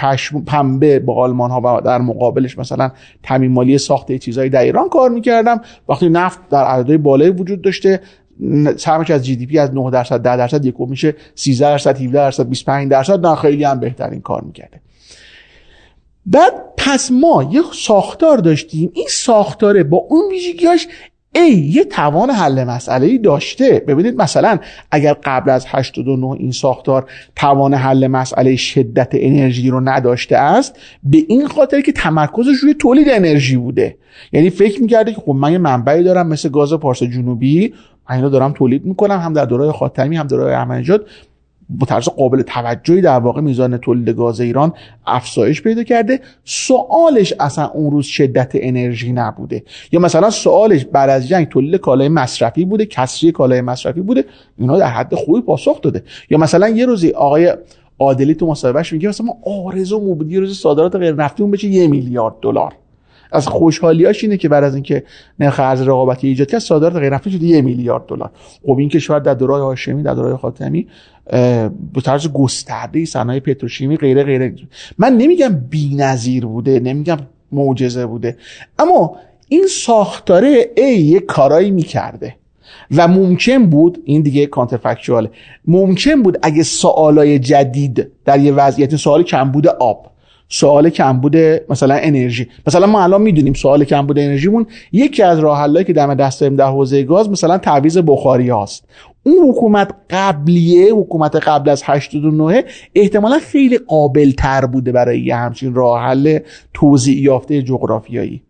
پنبه 0.47 0.99
با 0.99 1.15
آلمان 1.15 1.51
ها 1.51 1.61
و 1.65 1.81
در 1.81 1.99
مقابلش 1.99 2.59
مثلا 2.59 2.91
تامین 3.23 3.53
مالی 3.53 3.79
ساخته 3.79 4.19
چیزایی 4.19 4.51
در 4.51 4.63
ایران 4.63 4.89
کار 4.89 5.11
می‌کردم. 5.11 5.61
وقتی 5.89 6.09
نفت 6.09 6.49
در 6.49 6.65
عددهای 6.65 6.99
بالایی 6.99 7.31
وجود 7.31 7.63
داشته 7.63 8.01
سهمش 8.77 9.11
از 9.11 9.27
جی 9.27 9.37
دی 9.37 9.47
پی 9.47 9.59
از 9.59 9.75
9 9.75 9.91
درصد 9.91 10.23
10 10.23 10.37
درصد 10.37 10.65
یکو 10.65 10.87
میشه 10.87 11.15
13 11.35 11.71
درصد 11.71 11.97
17 11.97 12.13
درصد 12.13 12.49
25 12.49 12.91
درصد 12.91 13.27
نه 13.27 13.35
خیلی 13.35 13.65
هم 13.65 13.81
بهترین 13.81 14.21
کار 14.21 14.43
می‌کرده. 14.43 14.81
بعد 16.27 16.53
پس 16.77 17.11
ما 17.11 17.49
یه 17.53 17.63
ساختار 17.73 18.37
داشتیم. 18.37 18.91
این 18.95 19.07
ساختاره 19.09 19.83
با 19.83 19.97
اون 19.97 20.31
ویژگیاش 20.31 20.89
ای 21.35 21.51
یه 21.51 21.85
توان 21.85 22.31
حل 22.31 22.65
مسئله 22.65 23.07
ای 23.07 23.19
داشته. 23.19 23.85
ببینید 23.89 24.23
مثلا 24.23 24.59
اگر 24.91 25.17
قبل 25.25 25.51
از 25.51 25.67
89 25.69 26.27
این 26.27 26.53
ساختار 26.53 27.11
توان 27.37 27.75
حل 27.75 28.07
مسئله 28.07 28.57
شدت 28.57 29.09
انرژی 29.13 29.71
رو 29.71 29.81
نداشته 29.81 30.37
است 30.37 30.77
به 31.03 31.19
این 31.29 31.49
خاطر 31.49 31.81
که 31.81 31.93
تمرکزش 31.93 32.57
روی 32.63 32.75
تولید 32.75 33.09
انرژی 33.11 33.57
بوده. 33.57 33.97
یعنی 34.33 34.51
فکر 34.51 34.83
می‌کرده 34.83 35.13
که 35.13 35.21
خب 35.21 35.33
من 35.33 35.53
یه 35.53 35.59
منبعی 35.59 36.03
دارم 36.03 36.27
مثل 36.27 36.49
گاز 36.49 36.73
پارس 36.73 37.03
جنوبی 37.03 37.75
من 38.11 38.17
اینو 38.17 38.31
دارم 38.31 38.53
تولید 38.53 38.87
می‌کنم 38.87 39.19
هم 39.19 39.33
در 39.33 39.45
دوره 39.45 39.73
خاتمی 39.73 40.17
هم 40.17 40.27
دوره 40.27 40.57
احمدی 40.57 40.85
با 41.79 41.87
طرز 41.87 42.09
قابل 42.09 42.43
توجهی 42.43 43.01
در 43.01 43.19
واقع 43.19 43.41
میزان 43.41 43.77
تولید 43.77 44.09
گاز 44.09 44.41
ایران 44.41 44.73
افزایش 45.07 45.63
پیدا 45.63 45.83
کرده. 45.83 46.21
سوالش 46.45 47.35
اصلا 47.41 47.67
اون 47.69 47.91
روز 47.91 48.07
شدت 48.07 48.53
انرژی 48.55 49.13
نبوده. 49.13 49.65
یا 49.93 50.01
مثلا 50.01 50.31
سوالش 50.31 50.85
بعد 50.85 51.11
از 51.11 51.29
جنگ 51.29 51.49
تولید 51.49 51.77
کالای 51.77 52.09
مصرفی 52.09 52.65
بوده 52.65 52.87
کسری 52.87 53.33
کالای 53.33 53.61
مصرفی 53.61 54.01
بوده 54.01 54.25
اینا 54.59 54.79
در 54.79 54.89
حد 54.89 55.15
خوبی 55.15 55.41
پاسخ 55.41 55.81
داده. 55.81 56.03
یا 56.31 56.39
مثلا 56.39 56.69
یه 56.69 56.87
روزی 56.87 57.11
آقای 57.11 57.55
عادلی 57.99 58.35
تو 58.35 58.47
مصاحبهش 58.47 58.93
میگه 58.93 59.09
مثلا 59.09 59.27
ما 59.27 59.37
آرزو 59.67 60.01
بود 60.01 60.33
یه 60.33 60.41
روز 60.41 60.59
صادرات 60.59 60.97
غیر 60.97 61.15
نفتیمون 61.15 61.51
بشه 61.51 61.69
یه 61.69 61.89
میلیارد 61.89 62.35
دلار. 62.43 62.73
از 63.33 63.49
خوشحالیاش 63.49 64.25
اینه 64.25 64.37
که 64.37 64.49
بعد 64.49 64.65
از 64.65 64.75
اینکه 64.75 65.05
نرخ 65.41 65.61
ارز 65.61 65.83
رقابتی 65.83 66.29
ایجاد 66.29 66.49
کرد 66.49 66.61
صادرات 66.61 66.97
غیر 66.97 67.15
نفتی 67.15 67.31
شده 67.31 67.45
یه 67.45 67.63
میلیارد 67.63 68.07
دلار. 68.07 68.31
خب 68.67 68.79
این 68.79 68.89
کشور 68.89 69.19
در 69.19 69.35
دورای 69.35 69.63
هاشمی 69.63 70.03
در 70.03 70.15
دورای 70.15 70.37
خاتمی 70.37 70.87
به 71.31 72.01
طرز 72.05 72.29
گسترده 72.29 73.05
صنایع 73.05 73.41
پتروشیمی 73.41 73.97
غیره 73.97 74.23
غیره. 74.23 74.55
من 74.99 75.17
نمیگم 75.17 75.65
بی‌نظیر 75.71 76.47
بوده 76.47 76.81
نمیگم 76.81 77.19
معجزه 77.53 78.07
بوده. 78.07 78.37
اما 78.79 79.17
این 79.49 79.67
ساختاره 79.67 80.71
ای 80.77 80.99
یه 80.99 81.21
کارایی 81.21 81.71
می‌کرده. 81.71 82.35
و 82.97 83.09
ممکن 83.09 83.67
بود 83.67 84.03
این 84.05 84.23
دیگه 84.23 84.47
کانترفکچواله 84.47 85.31
ممکن 85.67 86.23
بود 86.23 86.39
اگه 86.43 86.63
سوالای 86.63 87.39
جدید 87.39 88.07
در 88.25 88.41
یه 88.41 88.53
وضعیت 88.53 88.97
سوال 88.97 89.23
کمبود 89.23 89.69
آب 89.69 90.07
سوال 90.49 90.91
کمبود 90.91 91.37
مثلا 91.69 91.95
انرژی. 91.95 92.49
مثلا 92.67 92.87
ما 92.87 93.03
الان 93.03 93.23
می‌دونیم 93.23 93.53
سوال 93.53 93.85
کمبود 93.85 94.19
انرژیمون 94.19 94.67
یکی 94.93 95.23
از 95.23 95.39
راه 95.39 95.85
که 95.85 95.93
دم 95.93 96.15
دست 96.15 96.41
داریم 96.41 96.57
در 96.57 96.67
حوزه 96.67 97.03
گاز 97.03 97.31
مثلا 97.31 97.59
تعویض 97.59 97.99
بخاری 97.99 98.49
هاست. 98.49 98.85
اون 99.23 99.49
حکومت 99.49 99.95
قبلیه 100.11 100.95
حکومت 100.95 101.37
قبل 101.37 101.71
از 101.71 101.83
89 101.85 102.65
احتمالا 102.95 103.39
خیلی 103.39 103.79
قابل 103.79 104.31
تر 104.31 104.67
بوده 104.67 104.93
برای 104.93 105.21
یه 105.21 105.37
همچین 105.37 105.75
راه 105.75 106.03
حل 106.03 106.39
توضیح 106.75 107.21
یافته 107.21 107.63
جغرافیایی. 107.63 108.43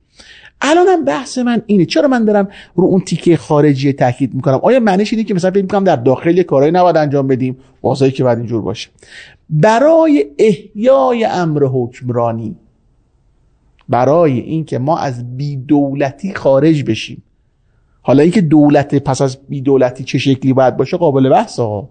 الانم 0.60 1.04
بحث 1.04 1.38
من 1.38 1.62
اینه 1.66 1.84
چرا 1.84 2.08
من 2.08 2.24
دارم 2.24 2.48
رو 2.74 2.84
اون 2.84 3.00
تیکه 3.00 3.36
خارجی 3.36 3.92
تاکید 3.92 4.34
می‌کنم؟ 4.34 4.60
آیا 4.62 4.80
معنیش 4.80 5.12
اینه 5.12 5.24
که 5.24 5.34
مثلا 5.34 5.50
فکر 5.50 5.62
می‌کنم 5.62 5.84
در 5.84 5.96
داخل 5.96 6.42
کارهایی 6.42 6.72
نباید 6.72 6.96
انجام 6.96 7.26
بدیم؟ 7.26 7.56
واضحه 7.82 8.10
که 8.10 8.24
بعد 8.24 8.38
اینجور 8.38 8.62
باشه. 8.62 8.88
برای 9.50 10.26
احیای 10.38 11.24
امر 11.24 11.64
حکمرانی 11.64 12.56
برای 13.88 14.40
اینکه 14.40 14.78
ما 14.78 14.98
از 14.98 15.36
بیدولتی 15.36 16.34
خارج 16.34 16.84
بشیم 16.84 17.22
حالا 18.02 18.22
اینکه 18.22 18.40
دولت 18.40 18.94
پس 18.94 19.22
از 19.22 19.38
بیدولتی 19.48 20.04
چه 20.04 20.18
شکلی 20.18 20.52
باید 20.52 20.76
باشه 20.76 20.96
قابل 20.96 21.28
بحث 21.28 21.58
ها 21.58 21.88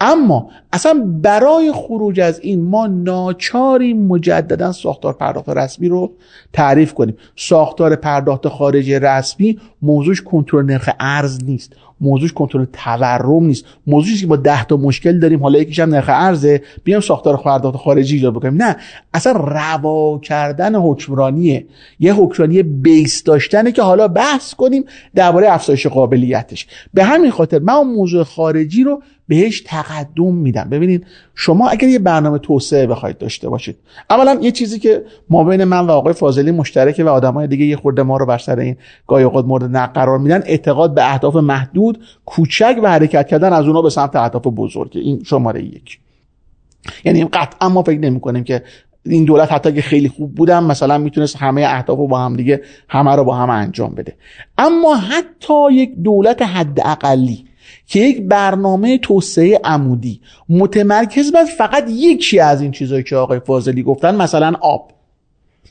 اما 0.00 0.50
اصلا 0.72 1.04
برای 1.22 1.72
خروج 1.72 2.20
از 2.20 2.40
این 2.40 2.64
ما 2.64 2.86
ناچاریم 2.86 4.06
مجددا 4.06 4.72
ساختار 4.72 5.12
پرداخت 5.12 5.48
رسمی 5.48 5.88
رو 5.88 6.12
تعریف 6.52 6.94
کنیم. 6.94 7.16
ساختار 7.36 7.96
پرداخت 7.96 8.48
خارجی 8.48 8.98
رسمی 8.98 9.58
موضوعش 9.82 10.22
کنترل 10.22 10.64
نرخ 10.64 10.90
ارز 11.00 11.44
نیست. 11.44 11.72
موضوعش 12.00 12.32
کنترل 12.32 12.64
تورم 12.72 13.44
نیست. 13.44 13.64
موضوعی 13.86 14.16
که 14.16 14.26
با 14.26 14.36
ده 14.36 14.64
تا 14.64 14.76
مشکل 14.76 15.18
داریم 15.18 15.42
حالا 15.42 15.58
یکیش 15.58 15.78
هم 15.78 15.94
نرخ 15.94 16.08
ارزه 16.08 16.62
بیام 16.84 17.00
ساختار 17.00 17.36
پرداخت 17.36 17.76
خارجی 17.76 18.14
ایجاد 18.14 18.34
بکنیم. 18.34 18.62
نه 18.62 18.76
اصلا 19.14 19.32
روا 19.32 20.18
کردن 20.18 20.74
حکمرانیه. 20.74 21.66
یه 22.00 22.14
حکمرانی 22.14 22.62
بیس 22.62 23.22
داشتنه 23.22 23.72
که 23.72 23.82
حالا 23.82 24.08
بحث 24.08 24.54
کنیم 24.54 24.84
درباره 25.14 25.52
افزایش 25.52 25.86
قابلیتش. 25.86 26.66
به 26.94 27.04
همین 27.04 27.30
خاطر 27.30 27.58
من 27.58 27.72
اون 27.72 27.94
موضوع 27.94 28.24
خارجی 28.24 28.84
رو 28.84 29.02
بهش 29.28 29.60
تقدم 29.60 30.34
میدم. 30.34 30.68
ببینید 30.70 31.06
شما 31.40 31.68
اگر 31.68 31.88
یه 31.88 31.98
برنامه 31.98 32.38
توسعه 32.38 32.86
بخواید 32.86 33.18
داشته 33.18 33.48
باشید. 33.48 33.76
اولا 34.10 34.38
یه 34.42 34.50
چیزی 34.50 34.78
که 34.78 35.04
ما 35.30 35.44
بین 35.44 35.64
من 35.64 35.86
و 35.86 35.90
آقای 35.90 36.12
فاضلی 36.12 36.50
مشترکه 36.50 37.04
و 37.04 37.08
آدمای 37.08 37.46
دیگه 37.46 37.64
یه 37.64 37.76
خورده 37.76 38.02
ما 38.02 38.16
رو 38.16 38.26
بر 38.26 38.38
سر 38.38 38.58
این 38.58 38.76
گاهی 39.06 39.24
اوقات 39.24 39.44
مورد 39.44 39.76
نقد 39.76 39.94
قرار 39.94 40.18
میدن. 40.18 40.42
اعتقاد 40.46 40.94
به 40.94 41.12
اهداف 41.12 41.36
محدود 41.36 42.04
کوچک 42.24 42.76
و 42.82 42.90
حرکت 42.90 43.28
کردن 43.28 43.52
از 43.52 43.66
اونها 43.66 43.82
به 43.82 43.90
سمت 43.90 44.16
اهداف 44.16 44.42
بزرگ 44.46 44.92
این 44.94 45.22
شماره 45.24 45.62
یک. 45.62 45.98
یعنی 47.04 47.24
قطعا 47.24 47.68
ما 47.68 47.82
فکر 47.82 47.98
نمی 47.98 48.20
کنیم 48.20 48.44
که 48.44 48.62
این 49.06 49.24
دولت 49.24 49.52
حتی 49.52 49.72
که 49.72 49.82
خیلی 49.82 50.08
خوب 50.08 50.34
بودم 50.34 50.64
مثلا 50.64 50.98
می‌تونست 50.98 51.36
همه 51.36 51.62
اهداف 51.62 51.98
رو 51.98 52.06
با 52.06 52.18
هم 52.18 52.36
دیگه 52.36 52.62
همه 52.88 53.16
رو 53.16 53.24
با 53.24 53.34
هم 53.36 53.50
انجام 53.50 53.94
بده. 53.94 54.16
اما 54.58 54.96
حتی 54.96 55.72
یک 55.72 55.94
دولت 55.94 56.42
حد 56.42 56.80
اقلی 56.84 57.47
که 57.88 58.00
یک 58.00 58.22
برنامه 58.22 58.98
توسعه 58.98 59.60
عمودی. 59.64 60.20
متمرکز 60.48 61.32
بر 61.32 61.44
فقط 61.44 61.84
یکی 61.88 62.40
از 62.40 62.62
این 62.62 62.70
چیزهایی 62.70 63.04
که 63.04 63.16
آقای 63.16 63.40
فاضلی 63.40 63.82
گفتن 63.82 64.14
مثلا 64.14 64.52
آب. 64.60 64.90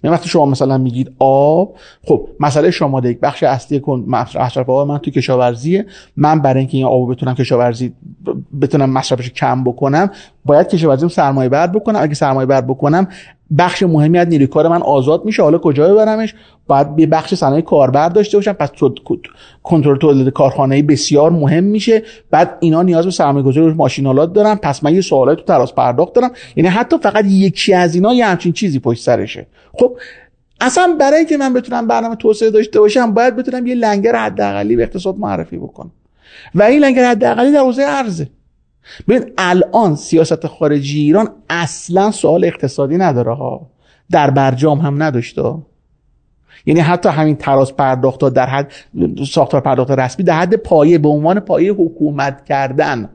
یعنی 0.03 0.15
وقتی 0.15 0.30
شما 0.30 0.45
مثلا 0.45 0.78
میگید 0.78 1.11
آب 1.20 1.76
خب 2.07 2.28
مسئله 2.39 2.72
شما 2.72 2.99
یک 2.99 3.20
بخش 3.20 3.43
اصلی 3.43 3.82
مصرف 4.07 4.70
آب 4.70 4.88
من 4.88 4.97
تو 4.97 5.11
کشاورزیه. 5.11 5.86
من 6.18 6.41
برای 6.41 6.59
اینکه 6.59 6.78
این 6.78 6.86
آب 6.86 7.11
بتونم 7.11 7.36
کشاورزی 7.36 7.93
بتونم 8.61 8.89
مصرفش 8.89 9.30
کم 9.30 9.63
بکنم 9.63 10.09
باید 10.45 10.68
کشاورزیم 10.68 11.09
سرمایه 11.09 11.49
بر 11.49 11.68
بکنم. 11.68 11.99
اگه 12.01 12.13
سرمایه 12.13 12.45
بر 12.45 12.61
بکنم 12.61 13.07
بخش 13.57 13.83
مهمی 13.83 14.17
از 14.17 14.27
نیروی 14.27 14.47
کار 14.47 14.67
من 14.67 14.81
آزاد 14.81 15.25
میشه. 15.25 15.43
حالا 15.43 15.57
کجا 15.57 15.93
ببرمش؟ 15.93 16.35
باید 16.67 16.87
یه 16.97 17.07
بخش 17.07 17.33
صنایع 17.33 17.61
کاربر 17.61 18.09
داشته 18.09 18.37
باشم. 18.37 18.53
پس 18.53 18.69
کنترل 19.63 19.97
تولید 19.97 20.29
کارخانه‌ای 20.29 20.81
بسیار 20.81 21.31
مهم 21.31 21.63
میشه. 21.63 22.03
بعد 22.31 22.57
اینا 22.59 22.81
نیاز 22.81 23.05
به 23.05 23.11
سرمایه‌گذاری 23.11 23.73
ماشینالات 23.73 24.33
دارن. 24.33 24.55
پس 24.55 24.83
من 24.83 24.95
یه 24.95 25.01
سوالات 25.01 25.37
تو 25.37 25.43
تراز 25.43 25.75
پرداخت 25.75 26.13
دارم. 26.13 26.31
یعنی 26.55 26.69
حتی 26.69 26.97
فقط 26.97 27.25
یکی 27.25 27.73
از 27.73 27.95
اینا 27.95 28.13
یه 28.13 28.25
همچین 28.25 28.51
چیزی 28.51 28.79
پشت 28.79 29.03
سرشه. 29.03 29.47
خب 29.73 29.97
اصلا 30.61 30.95
برای 30.99 31.25
که 31.25 31.37
من 31.37 31.53
بتونم 31.53 31.87
برنامه 31.87 32.15
توسعه 32.15 32.49
داشته 32.49 32.79
باشم 32.79 33.13
باید 33.13 33.35
بتونم 33.35 33.67
یه 33.67 33.75
لنگر 33.75 34.15
حداقلی 34.15 34.75
به 34.75 34.83
اقتصاد 34.83 35.17
معرفی 35.17 35.57
بکنم. 35.57 35.91
و 36.55 36.63
این 36.63 36.79
لنگر 36.79 37.11
حداقلی 37.11 37.51
در 37.51 37.59
حوزه 37.59 37.83
ارزه. 37.83 38.29
ببین 39.07 39.33
الان 39.38 39.95
سیاست 39.95 40.47
خارجی 40.47 41.01
ایران 41.01 41.29
اصلا 41.49 42.11
سوال 42.11 42.45
اقتصادی 42.45 42.97
نداره 42.97 43.33
ها 43.33 43.69
در 44.11 44.29
برجام 44.29 44.79
هم 44.79 45.03
نداشته 45.03 45.53
یعنی 46.65 46.79
حتی 46.79 47.09
همین 47.09 47.35
تراز 47.35 47.75
پرداخت 47.75 48.29
در 48.29 48.45
حد 48.45 48.71
ساختار 49.31 49.61
پرداخت 49.61 49.91
رسمی 49.91 50.25
در 50.25 50.39
حد 50.39 50.55
پایه 50.55 50.97
به 50.97 51.09
عنوان 51.09 51.39
پایه 51.39 51.73
حکومت 51.73 52.45
کردن. 52.45 53.09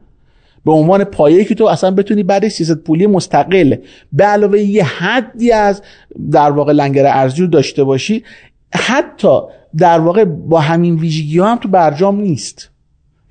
به 0.64 0.72
عنوان 0.72 1.04
پایه 1.04 1.44
که 1.44 1.54
تو 1.54 1.64
اصلا 1.64 1.90
بتونی 1.90 2.22
بعد 2.22 2.48
سیاست 2.48 2.76
پولی 2.76 3.06
مستقل 3.06 3.76
به 4.12 4.24
علاوه 4.24 4.58
یه 4.58 4.84
حدی 4.84 5.52
از 5.52 5.82
در 6.30 6.50
واقع 6.50 6.72
لنگر 6.72 7.06
ارزی 7.06 7.46
داشته 7.46 7.84
باشی 7.84 8.24
حتی 8.74 9.38
در 9.76 10.00
واقع 10.00 10.24
با 10.24 10.60
همین 10.60 10.96
ویژگی 10.96 11.38
ها 11.38 11.50
هم 11.50 11.58
تو 11.58 11.68
برجام 11.68 12.20
نیست. 12.20 12.71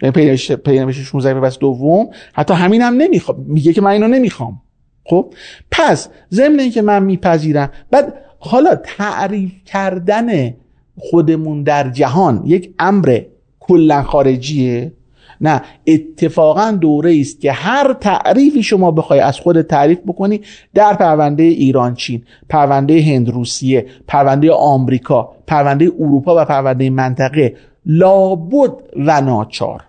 یعنی 0.01 0.29
پیامش 0.55 0.97
16 0.97 1.39
بس 1.39 1.59
دوم. 1.59 2.09
حتی 2.33 2.53
همین 2.53 2.81
هم 2.81 2.93
نمی‌خوام. 2.93 3.45
میگه 3.47 3.73
که 3.73 3.81
من 3.81 3.91
اینو 3.91 4.07
نمی‌خوام. 4.07 4.61
خب؟ 5.05 5.33
پس 5.71 6.09
ضمن 6.33 6.59
اینکه 6.59 6.81
من 6.81 7.03
میپذیرم 7.03 7.69
بعد 7.91 8.13
حالا 8.39 8.75
تعریف 8.75 9.51
کردن 9.65 10.53
خودمون 10.97 11.63
در 11.63 11.89
جهان 11.89 12.43
یک 12.45 12.73
امر 12.79 13.21
کلا 13.59 14.03
خارجیه. 14.03 14.93
نه 15.41 15.61
اتفاقا 15.87 16.71
دوره 16.71 17.17
است 17.19 17.41
که 17.41 17.51
هر 17.51 17.93
تعریفی 17.93 18.63
شما 18.63 18.91
بخوای 18.91 19.19
از 19.19 19.39
خود 19.39 19.61
تعریف 19.61 19.99
بکنی 20.07 20.41
در 20.73 20.93
پرونده 20.93 21.43
ایران 21.43 21.93
چین 21.93 22.23
پرونده 22.49 23.01
هند 23.01 23.29
روسیه 23.29 23.85
پرونده 24.07 24.51
آمریکا 24.51 25.29
پرونده 25.47 25.91
اروپا 25.99 26.41
و 26.41 26.45
پرونده 26.45 26.89
منطقه. 26.89 27.55
لابد 27.85 28.71
و 28.95 29.21
ناچار. 29.21 29.83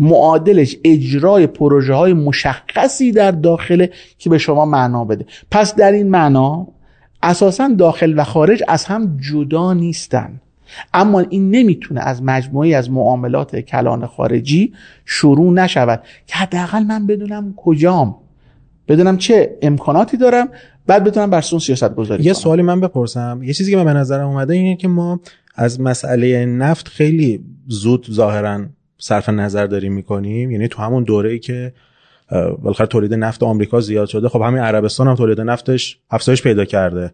معادلش 0.00 0.76
اجرای 0.84 1.46
پروژه 1.46 1.94
های 1.94 2.12
مشخصی 2.12 3.12
در 3.12 3.30
داخله 3.30 3.90
که 4.18 4.30
به 4.30 4.38
شما 4.38 4.64
معنا 4.64 5.04
بده. 5.04 5.26
پس 5.50 5.74
در 5.74 5.92
این 5.92 6.10
معنا 6.10 6.68
اساسا 7.22 7.68
داخل 7.78 8.14
و 8.16 8.24
خارج 8.24 8.62
از 8.68 8.84
هم 8.84 9.16
جدا 9.30 9.72
نیستن. 9.72 10.40
اما 10.94 11.20
این 11.20 11.50
نمی‌تونه 11.50 12.00
از 12.00 12.22
مجموعی 12.22 12.74
از 12.74 12.90
معاملات 12.90 13.56
کلان 13.56 14.06
خارجی 14.06 14.72
شروع 15.04 15.52
نشود 15.52 16.02
که 16.26 16.36
حداقل 16.36 16.82
من 16.82 17.06
بدونم 17.06 17.54
کجام. 17.56 18.16
بدونم 18.88 19.16
چه 19.16 19.58
امکاناتی 19.62 20.16
دارم 20.16 20.48
بعد 20.86 21.04
بتونم 21.04 21.30
بر 21.30 21.44
اون 21.52 21.58
سیاست 21.58 21.94
گذاری 21.94 22.24
یه 22.24 22.32
سوالی 22.32 22.62
من 22.62 22.80
بپرسم. 22.80 23.40
یه 23.42 23.52
چیزی 23.52 23.70
که 23.70 23.76
من 23.76 23.84
به 23.84 23.92
نظرم 23.92 24.28
اومده 24.28 24.54
اینه 24.54 24.76
که 24.76 24.88
ما 24.88 25.20
از 25.54 25.80
مسئله 25.80 26.46
نفت 26.46 26.88
خیلی 26.88 27.44
زود 27.66 28.06
ظاهرا 28.10 28.60
صرف 29.00 29.28
نظر 29.28 29.66
داریم 29.66 29.92
می‌کنیم. 29.92 30.50
یعنی 30.50 30.68
تو 30.68 30.82
همون 30.82 31.04
دوره 31.04 31.30
ای 31.30 31.38
که 31.38 31.72
بالاخره 32.62 32.86
تولید 32.86 33.14
نفت 33.14 33.42
آمریکا 33.42 33.80
زیاد 33.80 34.08
شده 34.08 34.28
خب 34.28 34.40
همین 34.40 34.62
عربستان 34.62 35.08
هم 35.08 35.14
تولید 35.14 35.40
نفتش 35.40 35.98
افزایش 36.10 36.42
پیدا 36.42 36.64
کرده. 36.64 37.12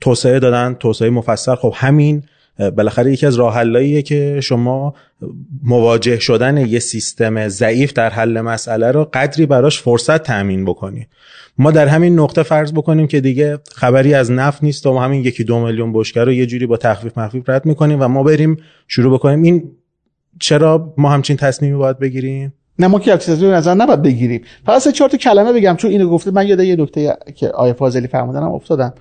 توسعه 0.00 0.38
دادن 0.38 0.74
توسعه 0.74 1.10
مفصل 1.10 1.54
خب 1.54 1.72
همین 1.76 2.22
بالاخره 2.58 3.12
یکی 3.12 3.26
از 3.26 3.34
راه 3.34 4.02
که 4.02 4.40
شما 4.40 4.94
مواجه 5.62 6.18
شدن 6.18 6.56
یه 6.56 6.78
سیستم 6.78 7.48
ضعیف 7.48 7.92
در 7.92 8.10
حل 8.10 8.40
مسئله 8.40 8.90
رو 8.90 9.10
قدری 9.12 9.46
براش 9.46 9.82
فرصت 9.82 10.22
تأمین 10.22 10.64
بکنی. 10.64 11.06
ما 11.58 11.70
در 11.70 11.86
همین 11.86 12.18
نقطه 12.18 12.42
فرض 12.42 12.72
بکنیم 12.72 13.06
که 13.06 13.20
دیگه 13.20 13.58
خبری 13.74 14.14
از 14.14 14.30
نفت 14.30 14.62
نیست 14.62 14.86
و 14.86 14.92
ما 14.92 15.04
همین 15.04 15.24
یکی 15.24 15.44
دو 15.44 15.66
میلیون 15.66 15.92
بشکه 15.92 16.24
رو 16.24 16.32
یه 16.32 16.46
جوری 16.46 16.66
با 16.66 16.76
تخفیف 16.76 17.18
مخفیف 17.18 17.48
رد 17.48 17.66
می‌کنیم 17.66 18.00
و 18.00 18.08
ما 18.08 18.22
بریم 18.22 18.56
شروع 18.88 19.14
بکنیم. 19.14 19.42
این 19.42 19.70
چرا 20.40 20.94
ما 20.96 21.10
همچین 21.10 21.36
تصمیمی 21.36 21.76
باید 21.76 21.98
بگیریم؟ 21.98 22.52
نه 22.78 22.86
ما 22.86 22.98
که 22.98 23.16
تصمیم 23.16 23.50
نظر 23.50 23.74
نباید 23.74 24.02
بگیریم. 24.02 24.42
سه 24.80 24.92
چهار 24.92 25.10
تا 25.10 25.16
کلمه 25.16 25.52
بگم 25.52 25.76
چون 25.76 25.90
اینو 25.90 26.08
گفته 26.08 26.30
من 26.30 26.46
یاد 26.46 26.60
یه 26.60 26.76
نکته 26.76 27.16
که 27.34 27.48
آیه 27.48 27.72
فاضلی 27.72 28.06
فرمودنم 28.06 28.52
افتادم. 28.52 28.94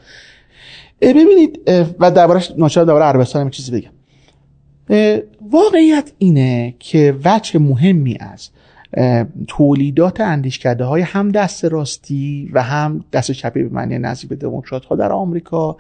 ببینید 1.02 1.60
و 2.00 2.12
دربارش 2.12 2.52
ناچار 2.58 2.86
درباره 2.86 3.06
عربستان 3.06 3.42
هم 3.42 3.50
چیزی 3.50 3.72
بگم. 3.72 3.92
واقعیت 5.52 6.12
اینه 6.18 6.76
که 6.80 7.16
وجه 7.26 7.60
مهمی 7.60 8.18
از 8.20 8.50
تولیدات 9.48 10.22
اندیشکده 10.22 10.84
های 10.84 11.02
هم 11.02 11.32
دست 11.32 11.66
راستی 11.66 12.50
و 12.54 12.64
هم 12.64 13.06
دست 13.14 13.32
چپی 13.32 13.64
به 13.64 13.70
معنی 13.70 13.98
نزدیک 13.98 14.30
به 14.30 14.36
دموکرات 14.36 14.86
ها 14.86 14.96
در 14.96 15.12
آمریکا 15.12 15.78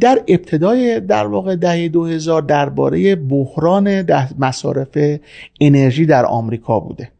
در 0.00 0.22
ابتدای 0.28 1.00
در 1.00 1.26
واقع 1.26 1.56
دهه 1.56 1.88
2000 1.88 2.42
درباره 2.42 3.16
بحران 3.16 4.06
مصارف 4.38 4.98
انرژی 5.60 6.06
در 6.06 6.26
آمریکا 6.26 6.80
بوده 6.80 7.10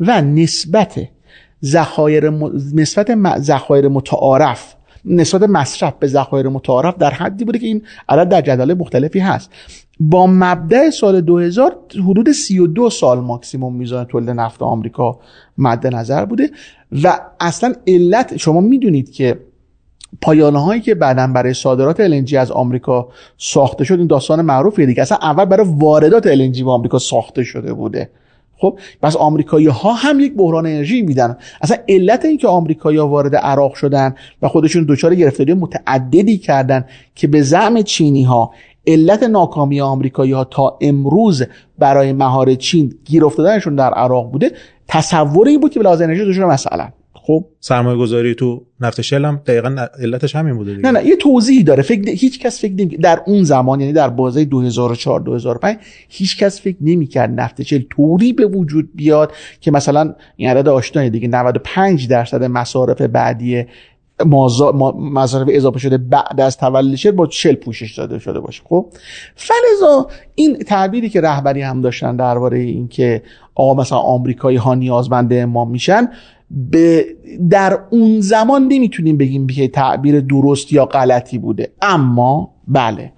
و 0.00 0.22
نسبت 0.22 1.08
ذخایر 1.64 2.30
نسبت 2.74 3.38
ذخایر 3.38 3.88
متعارف 3.88 4.74
نسبت 5.04 5.42
مصرف 5.42 5.94
به 5.98 6.06
ذخایر 6.06 6.48
متعارف 6.48 6.96
در 6.98 7.10
حدی 7.10 7.44
بوده 7.44 7.58
که 7.58 7.66
این 7.66 7.82
عدد 8.08 8.28
در 8.28 8.40
جدول 8.40 8.74
مختلفی 8.74 9.18
هست. 9.18 9.50
با 10.00 10.26
مبدع 10.26 10.90
سال 10.90 11.20
2000 11.20 11.76
حدود 12.08 12.32
32 12.32 12.90
سال 12.90 13.20
ماکسیموم 13.20 13.76
میزان 13.76 14.04
تولید 14.04 14.30
نفت 14.30 14.62
آمریکا 14.62 15.18
مد 15.58 15.86
نظر 15.86 16.24
بوده 16.24 16.50
و 17.02 17.20
اصلا 17.40 17.74
علت 17.86 18.36
شما 18.36 18.60
می‌دونید 18.60 19.12
که 19.12 19.38
پایانه 20.22 20.64
هایی 20.64 20.80
که 20.80 20.94
بعدا 20.94 21.26
برای 21.26 21.54
صادرات 21.54 22.08
LNG 22.08 22.34
از 22.34 22.50
آمریکا 22.50 23.08
ساخته 23.38 23.84
شد 23.84 23.98
این 23.98 24.06
داستان 24.06 24.42
معروفیه 24.42 24.86
دیگه. 24.86 25.02
اصلا 25.02 25.18
اول 25.22 25.44
برای 25.44 25.66
واردات 25.68 26.34
LNG 26.34 26.62
به 26.62 26.70
آمریکا 26.70 26.98
ساخته 26.98 27.44
شده 27.44 27.72
بوده. 27.72 28.10
خب 28.58 28.78
پس 29.02 29.16
آمریکایی 29.16 29.66
ها 29.66 29.92
هم 29.92 30.20
یک 30.20 30.34
بحران 30.36 30.66
انرژی 30.66 31.02
میدن. 31.02 31.36
اصلا 31.60 31.76
علت 31.88 32.24
اینکه 32.24 32.48
آمریکایی 32.48 32.98
ها 32.98 33.08
وارد 33.08 33.36
عراق 33.36 33.74
شدن 33.74 34.14
و 34.42 34.48
خودشون 34.48 34.86
دچار 34.88 35.14
گرفتاری 35.14 35.54
متعددی 35.54 36.38
کردن 36.38 36.84
که 37.14 37.26
به 37.26 37.42
زعم 37.42 37.82
چینی 37.82 38.22
ها 38.22 38.50
علت 38.86 39.22
ناکامی 39.22 39.80
آمریکایی 39.80 40.32
ها 40.32 40.44
تا 40.44 40.78
امروز 40.80 41.44
برای 41.78 42.12
مهار 42.12 42.54
چین 42.54 42.94
گیر 43.04 43.24
افتادنشون 43.24 43.76
در 43.76 43.94
عراق 43.94 44.30
بوده 44.32 44.52
تصوری 44.88 45.58
بود 45.58 45.72
که 45.72 45.80
به 45.80 45.84
لحاظ 45.84 46.00
انرژی 46.00 46.32
دچار 46.32 46.44
مثلا 46.44 46.88
خب 47.26 47.44
سرمایه 47.60 47.98
گذاری 47.98 48.34
تو 48.34 48.62
نفت 48.80 49.00
شل 49.00 49.24
هم 49.24 49.40
دقیقا 49.46 49.86
علتش 50.02 50.36
همین 50.36 50.56
بوده 50.56 50.74
دیگه. 50.74 50.90
نه 50.90 50.98
نه 50.98 51.06
یه 51.06 51.16
توضیحی 51.16 51.62
داره. 51.62 51.82
فکر 51.82 52.10
هیچ 52.10 52.40
کس 52.40 52.60
فکر 52.60 52.72
نمی... 52.72 52.86
در 52.86 53.22
اون 53.26 53.44
زمان 53.44 53.80
یعنی 53.80 53.92
در 53.92 54.08
بازه 54.08 54.44
2004 54.44 55.20
2005 55.20 55.76
هیچ 56.08 56.38
کس 56.38 56.60
فکر 56.60 56.76
نمی‌کرد 56.80 57.40
نفت 57.40 57.62
شل 57.62 57.82
طوری 57.90 58.32
به 58.32 58.46
وجود 58.46 58.90
بیاد 58.94 59.32
که 59.60 59.70
مثلا 59.70 60.14
این 60.36 60.50
عدد 60.50 60.68
آشنایی 60.68 61.10
دیگه 61.10 61.28
95 61.28 62.08
درصد 62.08 62.44
مصارف 62.44 63.02
بعدی 63.02 63.64
مصارف 64.24 65.48
اضافه 65.50 65.78
شده 65.78 65.98
بعد 65.98 66.40
از 66.40 66.56
تولد 66.56 66.94
شل 66.94 67.10
با 67.10 67.28
شل 67.30 67.54
پوشش 67.54 67.98
داده 67.98 68.18
شده 68.18 68.40
باشه. 68.40 68.62
خب؟ 68.64 68.92
فلزا 69.34 70.08
این 70.34 70.58
تعبیری 70.58 71.08
که 71.08 71.20
رهبری 71.20 71.62
هم 71.62 71.80
داشتن 71.80 72.16
درباره 72.16 72.58
اینکه 72.58 73.22
آقا 73.54 73.74
مثلا 73.74 73.98
آمریکایی 73.98 74.56
ها 74.56 74.74
نیازمند 74.74 75.32
امام 75.32 75.70
میشن 75.70 76.08
به 76.50 77.06
در 77.50 77.78
اون 77.90 78.20
زمان 78.20 78.68
نمی‌تونیم 78.68 79.16
بگیم 79.16 79.46
که 79.46 79.68
تعبیر 79.68 80.20
درست 80.20 80.72
یا 80.72 80.84
غلطی 80.84 81.38
بوده. 81.38 81.72
اما 81.82 82.54
بله. 82.68 83.12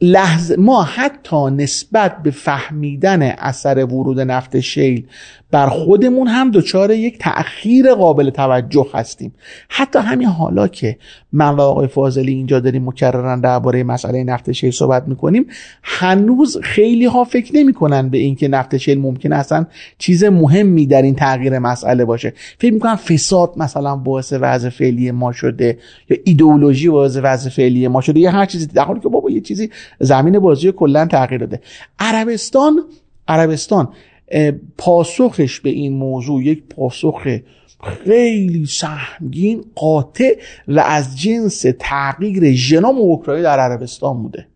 لحظه 0.00 0.56
ما 0.56 0.82
حتی 0.82 1.50
نسبت 1.50 2.22
به 2.22 2.30
فهمیدن 2.30 3.22
اثر 3.22 3.84
ورود 3.84 4.20
نفت 4.20 4.60
شیل 4.60 5.06
بر 5.54 5.68
خودمون 5.68 6.28
هم 6.28 6.50
دچار 6.50 6.90
یک 6.90 7.18
تأخیر 7.18 7.94
قابل 7.94 8.30
توجه 8.30 8.86
هستیم. 8.94 9.34
حتی 9.68 9.98
همین 9.98 10.28
حالا 10.28 10.68
که 10.68 10.96
من 11.32 11.56
و 11.56 11.60
آقای 11.60 11.86
فاضلی 11.86 12.32
اینجا 12.32 12.60
داریم 12.60 12.88
مکررن 12.88 13.40
درباره 13.40 13.82
مسئله 13.82 14.24
نفت 14.24 14.52
شیل 14.52 14.70
صحبت 14.70 15.08
می‌کنیم 15.08 15.46
هنوز 15.82 16.58
خیلی 16.62 17.04
ها 17.04 17.24
فکر 17.24 17.56
نمی‌کنن 17.56 18.08
به 18.08 18.18
اینکه 18.18 18.48
نفت 18.48 18.76
شیل 18.76 19.00
ممکن 19.00 19.32
اصلا 19.32 19.66
چیز 19.98 20.24
مهمی 20.24 20.86
در 20.86 21.02
این 21.02 21.14
تغییر 21.14 21.58
مسئله 21.58 22.04
باشه. 22.04 22.32
فکر 22.58 22.72
می‌کنن 22.72 22.96
فساد 22.96 23.52
مثلا 23.56 23.96
باعث 23.96 24.32
وضع 24.40 24.68
فعلی 24.68 25.10
ما 25.10 25.32
شده 25.32 25.78
یا 26.10 26.16
ایدئولوژی 26.24 26.88
باعث 26.88 27.18
وضع 27.22 27.50
فعلی 27.50 27.88
ما 27.88 28.00
شده 28.00 28.20
یا 28.20 28.30
هر 28.30 28.46
چیزی 28.46 28.66
در 28.66 28.84
حالی 28.84 29.00
که 29.00 29.08
بابا 29.08 29.30
یه 29.30 29.40
چیزی 29.40 29.70
زمین 30.00 30.38
بازی 30.38 30.72
کلا 30.72 31.06
تغییر 31.06 31.40
داده. 31.40 31.60
عربستان 31.98 32.82
عربستان 33.28 33.88
پاسخش 34.78 35.60
به 35.60 35.70
این 35.70 35.92
موضوع 35.92 36.42
یک 36.42 36.62
پاسخ 36.68 37.26
خیلی 37.82 38.66
سهمگین 38.66 39.64
قاطع 39.74 40.36
و 40.68 40.80
از 40.80 41.18
جنس 41.20 41.64
تغییر 41.78 42.52
ژنوم 42.52 42.98
اوکراینی 42.98 43.42
در 43.42 43.58
عربستان 43.58 44.22
بوده. 44.22 44.46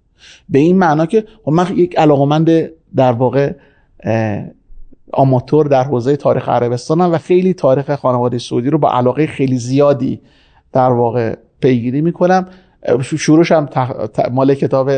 به 0.49 0.59
این 0.59 0.79
معنا 0.79 1.07
که 1.07 1.25
خب 1.45 1.53
من 1.53 1.67
یک 1.77 1.99
علاقمند 1.99 2.71
در 2.97 3.13
واقع 3.13 3.53
آماتور 5.13 5.67
در 5.67 5.85
حوزه 5.85 6.17
تاریخ 6.17 6.49
عربستانم 6.49 7.13
و 7.13 7.19
خیلی 7.19 7.55
تاریخ 7.55 7.95
خانواده 7.95 8.39
سعودی 8.39 8.71
رو 8.71 8.79
با 8.79 8.91
علاقه 8.91 9.27
خیلی 9.27 9.59
زیادی 9.59 10.21
در 10.73 10.91
واقع 10.91 11.37
پیگیری 11.61 12.01
می‌کنم. 12.01 12.47
شروعش 13.03 13.53
هم 13.53 13.69
مال 14.31 14.55
کتاب 14.55 14.91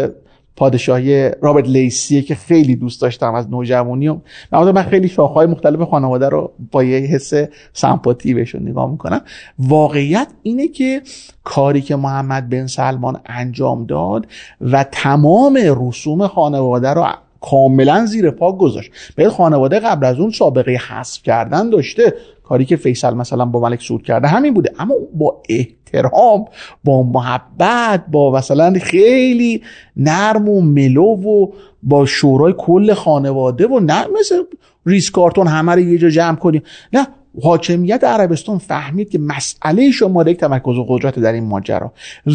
پادشاهی 0.60 1.30
رابرت 1.42 1.68
لیسیه 1.68 2.22
که 2.22 2.34
خیلی 2.34 2.76
دوست 2.76 3.02
داشتم 3.02 3.34
از 3.34 3.50
نوجوانی 3.50 4.08
و 4.08 4.18
من 4.52 4.82
خیلی 4.82 5.08
شاخهای 5.08 5.46
مختلف 5.46 5.88
خانواده 5.88 6.28
رو 6.28 6.52
با 6.72 6.84
یه 6.84 6.98
حس 6.98 7.32
سمپاتی 7.72 8.34
بهشون 8.34 8.68
نگاه 8.68 8.90
می‌کنم. 8.90 9.20
واقعیت 9.58 10.28
اینه 10.42 10.68
که 10.68 11.02
کاری 11.44 11.80
که 11.80 11.96
محمد 11.96 12.48
بن 12.48 12.66
سلمان 12.66 13.20
انجام 13.26 13.86
داد 13.86 14.26
و 14.60 14.84
تمام 14.84 15.58
رسوم 15.76 16.26
خانواده 16.26 16.90
رو 16.90 17.06
کاملا 17.40 18.06
زیر 18.06 18.30
پا 18.30 18.52
گذاشت. 18.52 18.92
به 19.16 19.28
خانواده 19.28 19.80
قبل 19.80 20.06
از 20.06 20.18
اون 20.18 20.30
سابقه 20.30 20.72
حذف 20.72 21.22
کردن 21.22 21.70
داشته. 21.70 22.14
کاری 22.44 22.64
که 22.64 22.76
فیصل 22.76 23.14
مثلا 23.14 23.44
با 23.44 23.60
ملک 23.60 23.82
سود 23.82 24.02
کرده 24.02 24.28
همین 24.28 24.54
بوده. 24.54 24.72
اما 24.78 24.94
با 25.14 25.42
احترام 25.48 26.44
با 26.84 27.02
محبت 27.02 28.04
با 28.12 28.30
مثلا 28.32 28.72
خیلی 28.82 29.62
نرم 29.96 30.48
و 30.48 30.60
ملو 30.60 31.02
و 31.02 31.46
با 31.82 32.06
شورای 32.06 32.54
کل 32.58 32.94
خانواده 32.94 33.66
و 33.66 33.80
نه 33.80 34.06
مثل 34.20 34.42
ریس 34.86 35.10
کارتون 35.10 35.46
همه 35.46 35.72
رو 35.72 35.80
یه 35.80 35.98
جا 35.98 36.08
جمع 36.08 36.36
کنیم. 36.36 36.62
نه 36.92 37.06
حاکمیت 37.42 38.04
عربستان 38.04 38.58
فهمید 38.58 39.10
که 39.10 39.18
مسئله 39.18 39.90
شماره 39.90 40.32
یک 40.32 40.38
تمرکز 40.38 40.76
و 40.76 40.84
قدرت 40.88 41.18
در 41.18 41.32
این 41.32 41.44
ماجرا. 41.44 41.92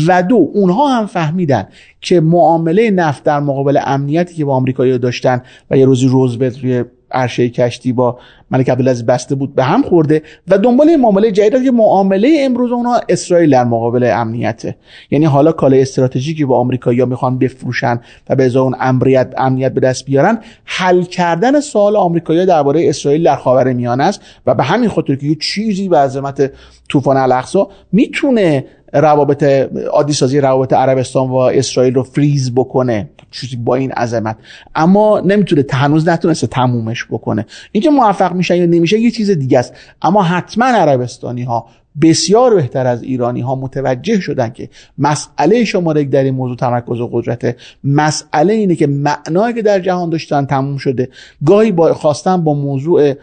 و 0.07 0.23
دو 0.23 0.49
اونها 0.53 0.88
هم 0.88 1.06
فهمیدن 1.06 1.68
که 2.02 2.19
معامله 2.19 2.91
نفت 2.91 3.23
در 3.23 3.40
مقابل 3.40 3.80
امنیتی 3.86 4.36
که 4.36 4.45
با 4.45 4.56
آمریکایی 4.56 4.98
داشتن 4.98 5.41
و 5.72 5.77
یه 5.77 5.86
روزی 5.86 6.07
روزولت 6.07 6.60
روی 6.60 6.84
عرشه 7.11 7.49
کشتی 7.49 7.94
با 7.94 8.19
ملک 8.52 8.69
عبدالعزیز 8.69 9.06
بسته 9.06 9.36
بود 9.36 9.56
به 9.56 9.64
هم 9.64 9.82
خورده 9.82 10.22
و 10.48 10.57
دنبال 10.57 10.95
معامله 10.95 11.32
جدید 11.32 11.64
که 11.64 11.72
معامله 11.72 12.38
امروز 12.40 12.72
اونها 12.72 13.02
اسرائیل 13.10 13.49
در 13.49 13.64
مقابل 13.64 14.11
امنیته. 14.14 14.76
یعنی 15.11 15.26
حالا 15.26 15.52
کالای 15.52 15.82
استراتژیکی 15.82 16.45
با 16.45 16.57
آمریکایی‌ها 16.57 17.06
می‌خوان 17.06 17.40
بفروشن 17.40 17.99
و 18.30 18.36
به 18.36 18.45
ازای 18.45 18.64
اون 18.64 18.76
امنیت 18.80 19.34
امنیت 19.38 19.73
به 19.73 19.82
دست 19.82 20.06
بیارن 20.06 20.40
حل 20.65 21.03
کردن 21.03 21.60
سوال 21.60 21.95
آمریکایی‌ها 21.95 22.45
درباره 22.45 22.90
اسرائیل 22.90 23.23
در 23.23 23.36
خاورمیانه 23.36 24.03
است 24.03 24.22
و 24.45 24.56
به 24.56 24.64
همین 24.64 24.90
خاطر 24.90 25.15
که 25.15 25.26
یه 25.26 25.36
چیزی 25.36 25.90
به 25.90 25.98
عظمت 25.98 26.52
طوفان 26.90 27.18
الاقصا 27.18 27.68
می‌تونه 27.91 28.65
روابط 28.94 29.44
عادی 29.91 30.14
سازی 30.14 30.40
روابط 30.40 30.73
عربستان 30.73 31.30
و 31.30 31.36
اسرائیل 31.36 31.94
رو 31.94 32.03
فریز 32.03 32.56
بکنه. 32.56 33.10
چیزی 33.36 33.56
با 33.56 33.76
این 33.76 33.91
عظمت. 33.91 34.38
اما 34.76 35.20
نمی‌تونه 35.20 35.66
هنوز 35.72 36.07
نتونسته 36.07 36.48
تمومش 36.48 37.06
بکنه. 37.06 37.45
اینکه 37.72 37.90
موفق 37.90 38.34
میشه 38.34 38.57
یا 38.57 38.66
نمیشه 38.66 38.99
یه 38.99 39.12
چیز 39.12 39.32
دیگه 39.32 39.60
است. 39.60 39.74
اما 40.02 40.24
حتما 40.24 40.66
عربستانی 40.66 41.44
ها 41.44 41.66
بسیار 42.02 42.56
بهتر 42.56 42.88
از 42.88 43.03
ایرانی 43.03 43.41
ها 43.41 43.56
متوجه 43.56 44.20
شدن 44.20 44.49
که 44.49 44.70
مسئله 44.98 45.64
شماره 45.64 46.03
در 46.03 46.24
این 46.24 46.34
موضوع 46.34 46.57
تمرکز 46.57 46.99
و 46.99 47.10
قدرت 47.14 47.56
مسئله 47.84 48.53
اینه 48.53 48.76
که 48.76 48.88
معنایی 48.88 49.53
که 49.53 49.62
در 49.62 49.80
جهان 49.80 50.10
داشتن 50.10 50.45
تموم 50.45 50.78
شده. 50.78 51.10
گاهی 51.45 51.72
با 51.72 51.94
خواستن 51.94 52.44
با 52.44 52.53
موضوع 52.53 53.14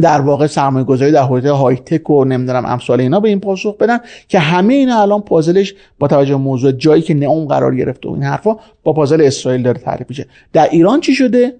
در 0.00 0.20
واقع 0.20 0.46
سرمایه 0.46 0.84
گذاری 0.84 1.12
در 1.12 1.22
حوزه 1.22 1.50
های 1.50 1.76
تک 1.76 2.10
و 2.10 2.24
نمی‌دونم 2.24 2.66
امثال 2.66 3.00
اینا 3.00 3.20
به 3.20 3.28
این 3.28 3.40
پاسخ 3.40 3.76
بدن 3.76 3.98
که 4.28 4.38
همه 4.38 4.74
اینا 4.74 5.02
الان 5.02 5.20
پازلش 5.20 5.74
با 5.98 6.08
توجه 6.08 6.36
موضوع 6.36 6.72
جایی 6.72 7.02
که 7.02 7.14
نئون 7.14 7.48
قرار 7.48 7.76
گرفته 7.76 8.08
و 8.08 8.12
این 8.12 8.22
حرفا 8.22 8.56
با 8.82 8.92
پازل 8.92 9.20
اسرائیل 9.20 9.62
داره 9.62 9.78
تعریف 9.78 10.08
میشه. 10.08 10.26
در 10.52 10.68
ایران 10.68 11.00
چی 11.00 11.14
شده؟ 11.14 11.54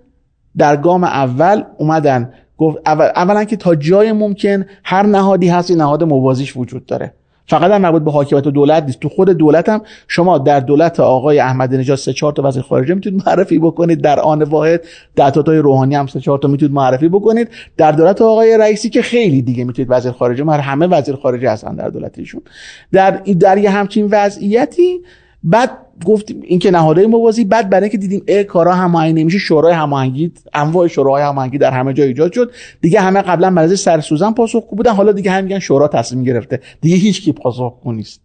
در 0.56 0.76
گام 0.76 1.04
اول 1.04 1.62
اومدن 1.78 2.32
گفت 2.58 2.78
اول 2.86 3.04
اولا 3.16 3.44
که 3.44 3.56
تا 3.56 3.74
جای 3.74 4.12
ممکن 4.12 4.66
هر 4.84 5.02
نهادی 5.02 5.48
هست 5.48 5.70
نهاد 5.70 6.04
موازیش 6.04 6.56
وجود 6.56 6.86
داره. 6.86 7.14
فقط 7.52 7.70
هم 7.70 7.80
مربوط 7.80 8.02
به 8.02 8.10
حاکمیت 8.10 8.44
دولت 8.44 8.84
نیست. 8.84 9.00
تو 9.00 9.08
خود 9.08 9.30
دولت 9.30 9.68
هم 9.68 9.80
شما 10.08 10.38
در 10.38 10.60
دولت 10.60 11.00
آقای 11.00 11.38
احمد 11.38 11.74
نژاد 11.74 11.98
سه 11.98 12.12
چهار 12.12 12.32
تا 12.32 12.42
وزیر 12.42 12.62
خارجه 12.62 12.94
می‌تونید 12.94 13.22
معرفی 13.26 13.58
بکنید. 13.58 14.00
در 14.00 14.20
آن 14.20 14.42
واحد 14.42 14.84
در 15.16 15.30
تای 15.30 15.58
روحانی 15.58 15.94
هم 15.94 16.06
سه 16.06 16.20
چهار 16.20 16.38
تا 16.38 16.48
می‌تونید 16.48 16.74
معرفی 16.74 17.08
بکنید. 17.08 17.48
در 17.76 17.92
دولت 17.92 18.22
آقای 18.22 18.58
رئیسی 18.58 18.90
که 18.90 19.02
خیلی 19.02 19.42
دیگه 19.42 19.64
می‌تونید 19.64 19.90
وزیر 19.90 20.12
خارجه 20.12 20.44
هر 20.44 20.58
همه 20.58 20.86
وزیر 20.86 21.16
خارجه 21.16 21.50
هستن 21.50 21.74
در 21.74 21.88
دولتشون 21.88 22.42
در 22.92 23.10
در 23.40 23.58
یه 23.58 23.70
همچین 23.70 24.08
وضعیتی 24.10 25.00
بعد 25.44 25.70
گفتیم 26.04 26.40
این 26.44 26.58
که 26.58 26.70
نهادهای 26.70 27.06
موازی 27.06 27.44
بعد 27.44 27.70
برای 27.70 27.82
اینکه 27.82 27.98
دیدیم 27.98 28.22
ای 28.28 28.44
کارا 28.44 28.74
هماهنگ 28.74 29.18
نمیشه 29.18 29.38
شورای 29.38 29.74
هماهنگی 29.74 30.32
انواع 30.54 30.86
شورای 30.86 31.22
هماهنگی 31.22 31.58
در 31.58 31.70
همه 31.70 31.92
جا 31.92 32.04
ایجاد 32.04 32.32
شد. 32.32 32.52
دیگه 32.80 33.00
همه 33.00 33.22
قبلا 33.22 33.50
مرز 33.50 33.80
سر 33.80 34.00
سوزن 34.00 34.32
پاسخگو 34.32 34.76
بودن. 34.76 34.92
حالا 34.92 35.12
دیگه 35.12 35.30
هم 35.30 35.44
میگن 35.44 35.58
شورا 35.58 35.88
تصمیم 35.88 36.24
گرفته. 36.24 36.60
دیگه 36.80 36.96
هیچ 36.96 37.22
کی 37.22 37.32
پاسخگو 37.32 37.92
نیست. 37.92 38.20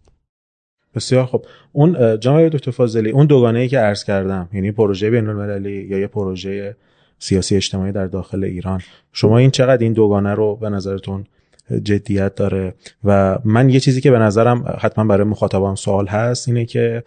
بسیار 0.94 1.26
خب 1.26 1.44
اون 1.72 2.20
جناب 2.20 2.48
دکتر 2.48 2.70
فاضلی 2.70 3.10
اون 3.10 3.26
دوگانه 3.26 3.58
ای 3.58 3.68
که 3.68 3.78
عرض 3.78 4.04
کردم 4.04 4.48
یعنی 4.52 4.72
پروژه 4.72 5.10
بین 5.10 5.28
المللی 5.28 5.86
یا 5.90 5.98
یه 5.98 6.06
پروژه 6.06 6.76
سیاسی 7.18 7.56
اجتماعی 7.56 7.92
در 7.92 8.06
داخل 8.06 8.44
ایران 8.44 8.80
شما 9.12 9.38
این 9.38 9.50
چقدر 9.50 9.82
این 9.82 9.92
دوگانه 9.92 10.34
رو 10.34 10.56
به 10.56 10.68
نظرتون 10.68 11.24
جدیت 11.82 12.34
داره؟ 12.34 12.74
و 13.04 13.38
من 13.44 13.70
یه 13.70 13.80
چیزی 13.80 14.00
که 14.00 14.10
به 14.10 14.18
نظرم 14.18 14.76
حتما 14.80 15.04
برای 15.04 15.24
مخاطبان 15.24 15.74
سوال 15.74 16.06
هست 16.06 16.48
اینه 16.48 16.64
که 16.64 17.04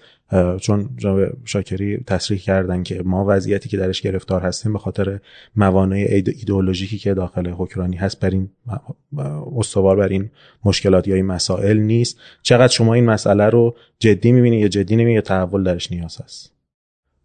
چون 0.60 0.90
جناب 0.98 1.20
شاکری 1.46 1.98
تصریح 1.98 2.40
کردن 2.40 2.84
که 2.84 3.02
ما 3.06 3.26
وضعیتی 3.28 3.70
که 3.70 3.78
درش 3.78 4.02
گرفتار 4.02 4.42
هستیم 4.42 4.74
به 4.74 4.80
خاطر 4.80 5.20
موانع 5.56 6.06
ایدئولوژیکی 6.10 6.98
که 6.98 7.14
داخل 7.14 7.50
حکرانی 7.50 7.96
هست 7.96 8.20
بر 8.20 8.30
این 8.30 8.50
استوار 9.58 9.96
بر 9.96 10.08
این 10.08 10.30
مشکلات 10.66 11.08
یا 11.08 11.16
این 11.16 11.26
مسائل 11.26 11.78
نیست. 11.78 12.18
چقدر 12.42 12.74
شما 12.74 12.94
این 12.94 13.06
مسئله 13.06 13.50
رو 13.50 13.76
جدی 14.00 14.32
می‌بینید 14.32 14.62
یا 14.62 14.68
جدی 14.68 14.96
نمی‌بینید 14.96 15.16
یا 15.16 15.22
تحول 15.22 15.64
درش 15.64 15.92
نیاز 15.92 16.22
هست؟ 16.22 16.52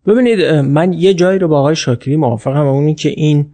ببینید 0.07 0.45
من 0.45 0.93
یه 0.93 1.15
جایی 1.15 1.39
رو 1.39 1.49
با 1.49 1.59
آقای 1.59 1.77
شاکری 1.77 2.17
موافقم 2.17 2.67
اونی 2.67 2.95
که 2.95 3.09
این 3.09 3.47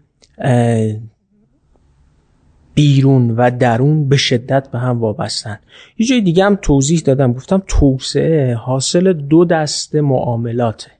بیرون 2.74 3.30
و 3.30 3.50
درون 3.50 4.08
به 4.08 4.16
شدت 4.16 4.68
به 4.70 4.78
هم 4.78 5.00
وابستن. 5.00 5.58
یه 5.98 6.06
جای 6.06 6.20
دیگه 6.20 6.44
هم 6.44 6.58
توضیح 6.62 7.00
دادم. 7.00 7.32
گفتم 7.32 7.62
توسعه 7.66 8.54
حاصل 8.54 9.12
دو 9.12 9.44
دسته 9.44 10.00
معاملاته. 10.00 10.90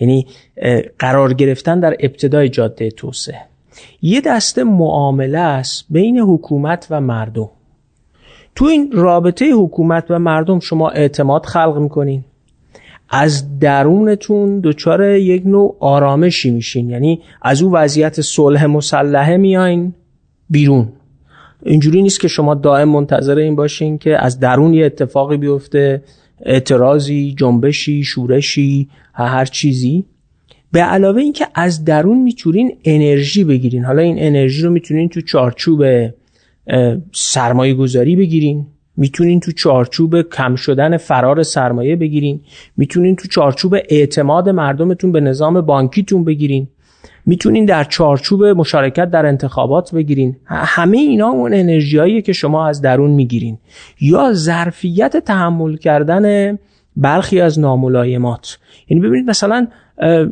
یعنی 0.00 0.26
قرار 0.98 1.34
گرفتن 1.34 1.80
در 1.80 1.96
ابتدای 2.00 2.48
جاده 2.48 2.90
توسعه. 2.90 3.40
یه 4.02 4.20
دسته 4.20 4.64
معامله 4.64 5.38
است 5.38 5.84
بین 5.90 6.18
حکومت 6.18 6.86
و 6.90 7.00
مردم. 7.00 7.50
تو 8.54 8.64
این 8.64 8.92
رابطه 8.92 9.50
حکومت 9.52 10.04
و 10.10 10.18
مردم 10.18 10.60
شما 10.60 10.88
اعتماد 10.88 11.46
خلق 11.46 11.78
می‌کنین. 11.78 12.24
از 13.08 13.58
درونتون 13.58 14.60
دچار 14.60 15.10
یک 15.10 15.46
نوع 15.46 15.76
آرامشی 15.80 16.50
میشین. 16.50 16.90
یعنی 16.90 17.22
از 17.42 17.62
او 17.62 17.72
وضعیت 17.72 18.20
صلح 18.20 18.66
مسلحه 18.66 19.36
میاین 19.36 19.94
بیرون. 20.50 20.92
اینجوری 21.62 22.02
نیست 22.02 22.20
که 22.20 22.28
شما 22.28 22.54
دائم 22.54 22.88
منتظر 22.88 23.38
این 23.38 23.56
باشین 23.56 23.98
که 23.98 24.24
از 24.24 24.40
درون 24.40 24.74
یه 24.74 24.86
اتفاقی 24.86 25.36
بیفته 25.36 26.02
اعتراضی 26.42 27.34
جنبشی 27.38 28.04
شورشی 28.04 28.88
هر 29.12 29.44
چیزی. 29.44 30.04
به 30.72 30.80
علاوه 30.80 31.20
اینکه 31.22 31.46
از 31.54 31.84
درون 31.84 32.22
می‌تونین 32.22 32.76
انرژی 32.84 33.44
بگیرین. 33.44 33.84
حالا 33.84 34.02
این 34.02 34.16
انرژی 34.18 34.62
رو 34.62 34.70
می‌تونین 34.70 35.08
تو 35.08 35.20
چارچوب 35.20 35.84
سرمایه 37.12 37.74
گذاری 37.74 38.16
بگیرین. 38.16 38.66
می‌تونین 38.96 39.40
تو 39.40 39.52
چارچوب 39.52 40.22
کم 40.22 40.54
شدن 40.54 40.96
فرار 40.96 41.42
سرمایه 41.42 41.96
بگیرین. 41.96 42.40
می‌تونین 42.76 43.16
تو 43.16 43.28
چارچوب 43.28 43.76
اعتماد 43.88 44.48
مردمتون 44.48 45.12
به 45.12 45.20
نظام 45.20 45.60
بانکیتون 45.60 46.24
بگیرین. 46.24 46.68
می‌تونین 47.28 47.64
در 47.64 47.84
چارچوب 47.84 48.44
مشارکت 48.44 49.10
در 49.10 49.26
انتخابات 49.26 49.94
بگیرین. 49.94 50.36
همه 50.46 50.98
اینا 50.98 51.28
اون 51.28 51.54
انرژیایی 51.54 52.22
که 52.22 52.32
شما 52.32 52.66
از 52.66 52.82
درون 52.82 53.10
می‌گیرین. 53.10 53.58
یا 54.00 54.32
ظرفیت 54.32 55.16
تحمل 55.16 55.76
کردن 55.76 56.58
برخی 56.98 57.40
از 57.40 57.58
ناملایمات 57.58 58.58
یعنی 58.88 59.02
ببینید 59.06 59.30
مثلا 59.30 59.66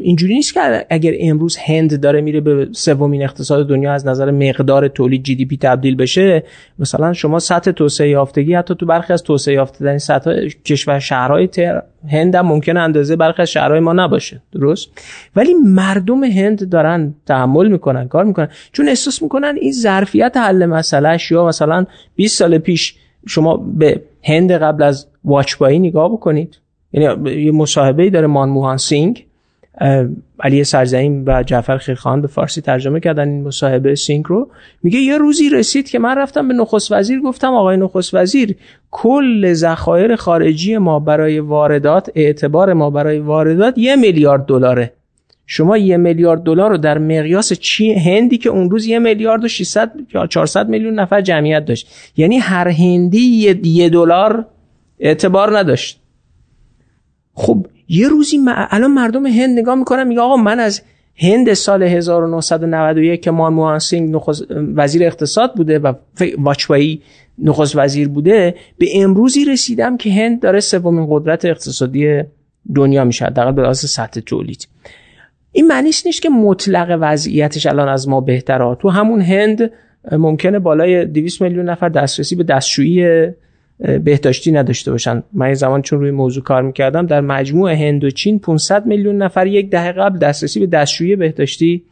اینجوری 0.01 0.35
نیست 0.35 0.55
که 0.55 0.87
اگر 0.91 1.13
امروز 1.21 1.57
هند 1.67 2.01
داره 2.01 2.21
میره 2.21 2.41
به 2.41 2.69
سومین 2.73 3.23
اقتصاد 3.23 3.69
دنیا 3.69 3.93
از 3.93 4.07
نظر 4.07 4.31
مقدار 4.31 4.89
تولید 4.89 5.23
جی 5.23 5.35
دی 5.35 5.47
پی 5.47 5.57
تبدیل 5.57 5.97
بشه 5.97 6.43
مثلا 6.79 7.13
شما 7.13 7.39
سطح 7.39 7.71
توسعه 7.71 8.09
یافتگی 8.09 8.55
حتی 8.55 8.75
تو 8.75 8.87
برخی 8.87 9.13
از 9.13 9.23
توسعه 9.23 9.55
یافته 9.55 9.99
سطح 9.99 10.31
کشور 10.65 10.99
شهرهای 10.99 11.49
هند 12.09 12.35
هم 12.35 12.47
ممکنه 12.47 12.81
اندازه 12.81 13.17
برخی 13.17 13.43
از 13.43 13.51
شهرهای 13.51 13.81
ما 13.81 13.93
نباشه. 13.93 14.43
درست؟ 14.53 14.89
ولی 15.37 15.55
مردم 15.55 16.25
هند 16.25 16.69
دارن 16.69 17.15
تحمل 17.27 17.69
می‌کنن 17.69 18.09
کار 18.09 18.25
می‌کنن. 18.25 18.49
چون 18.73 18.89
احساس 18.89 19.23
می‌کنن 19.23 19.55
این 19.61 19.73
ظرفیت 19.73 20.37
حل 20.37 20.67
مسئلهش 20.67 21.31
یا 21.31 21.47
مثلا 21.47 21.87
20 22.17 22.39
سال 22.39 22.59
پیش 22.59 22.95
شما 23.27 23.57
به 23.57 24.03
هند 24.23 24.53
قبل 24.53 24.83
از 24.83 25.07
واجپایی 25.27 25.79
نگاه 25.79 26.13
بکنید. 26.13 26.59
یعنی 26.93 27.31
یه 27.45 27.53
مصاحبه 27.53 28.11
داره 28.11 28.27
مانموهان 28.27 28.77
سینگ. 28.77 29.27
علی 30.41 30.65
سرزعیم 30.65 31.25
و 31.27 31.43
جعفر 31.43 31.79
خیرخان 31.79 32.23
به 32.23 32.29
فارسی 32.29 32.61
ترجمه 32.61 33.01
کردن 33.01 33.29
این 33.29 33.45
مصاحبه 33.45 33.95
سینگ 33.95 34.25
رو. 34.29 34.49
میگه 34.83 34.99
یه 34.99 35.19
روزی 35.19 35.51
رسید 35.51 35.89
که 35.89 35.99
من 35.99 36.19
رفتم 36.19 36.49
به 36.49 36.55
نخست 36.55 36.93
وزیر 36.93 37.21
گفتم 37.21 37.55
آقای 37.55 37.77
نخست 37.77 38.15
وزیر 38.15 38.57
کل 38.91 39.53
ذخایر 39.53 40.17
خارجی 40.17 40.79
ما 40.79 40.99
برای 41.01 41.39
واردات 41.39 42.11
اعتبار 42.15 42.73
ما 42.73 42.91
برای 42.91 43.19
واردات 43.19 43.79
یه 43.79 43.97
میلیارد 43.97 44.47
دلاره. 44.47 44.93
شما 45.47 45.77
یه 45.77 45.97
میلیارد 45.97 46.43
دلار 46.43 46.71
رو 46.71 46.77
در 46.77 46.99
مقیاس 46.99 47.53
چی 47.53 47.93
هندی 47.93 48.39
که 48.39 48.49
اون 48.49 48.71
روز 48.71 48.87
یه 48.87 48.99
میلیارد 48.99 49.45
و 49.45 49.49
600 49.49 49.93
یا 50.15 50.27
400 50.27 50.69
میلیون 50.69 50.95
نفر 50.95 51.21
جمعیت 51.21 51.65
داشت. 51.65 51.89
یعنی 52.17 52.39
هر 52.39 52.69
هندی 52.69 53.55
یه 53.65 53.89
دلار 53.89 54.47
اعتبار 54.99 55.59
نداشت. 55.59 56.01
خب 57.35 57.67
یه 57.89 58.09
روزی 58.09 58.39
الان 58.47 58.91
مردم 58.91 59.27
هند 59.27 59.59
نگاه 59.59 59.75
می‌کنن 59.75 60.09
میگه 60.09 60.21
آقا 60.21 60.37
من 60.37 60.61
از 60.61 60.83
هند 61.19 61.55
سال 61.55 61.83
1991 61.83 63.23
که 63.23 63.31
مان 63.31 63.79
سینگ 63.79 64.21
وزیر 64.51 65.05
اقتصاد 65.05 65.55
بوده 65.55 65.79
و 65.79 65.93
واچوایی 66.39 67.03
نخست 67.39 67.77
وزیر 67.77 68.09
بوده 68.09 68.55
به 68.79 68.87
امروزی 68.95 69.45
رسیدم 69.45 69.97
که 69.97 70.13
هند 70.13 70.41
داره 70.41 70.61
سومین 70.61 71.07
قدرت 71.11 71.45
اقتصادی 71.45 72.23
دنیا 72.75 73.05
میشه 73.05 73.25
حداقل 73.25 73.53
به 73.53 73.63
لحاظ 73.63 73.85
سطح 73.85 74.21
تولید. 74.21 74.69
این 75.53 75.67
معنیش 75.67 76.07
نیست 76.07 76.23
که 76.23 76.29
مطلق 76.29 76.99
وضعیتش 77.01 77.67
الان 77.67 77.89
از 77.89 78.09
ما 78.09 78.21
بهتره. 78.21 78.75
تو 78.75 78.89
همون 78.89 79.21
هند 79.21 79.71
ممکنه 80.13 80.59
بالای 80.59 81.05
200 81.05 81.43
میلیون 81.43 81.69
نفر 81.69 81.89
دسترسی 81.89 82.37
به 82.37 82.45
دستشویی 82.45 83.29
بهداشتی 83.79 84.53
نداشته 84.53 84.91
باشن. 84.91 85.23
من 85.33 85.49
یه 85.49 85.55
زمان 85.55 85.83
چون 85.83 86.01
روی 86.01 86.11
موضوع 86.11 86.43
کار 86.43 86.63
می‌کردم 86.63 87.07
در 87.07 87.21
مجموع 87.21 87.73
هند 87.73 88.05
و 88.05 88.11
چین 88.11 88.39
500 88.39 88.87
میلیون 88.87 89.17
نفر 89.17 89.47
یک 89.47 89.71
دهه 89.71 89.93
قبل 89.93 90.19
دسترسی 90.19 90.61
به 90.61 90.67
دستشویی 90.67 91.17
بهداشتی 91.17 91.83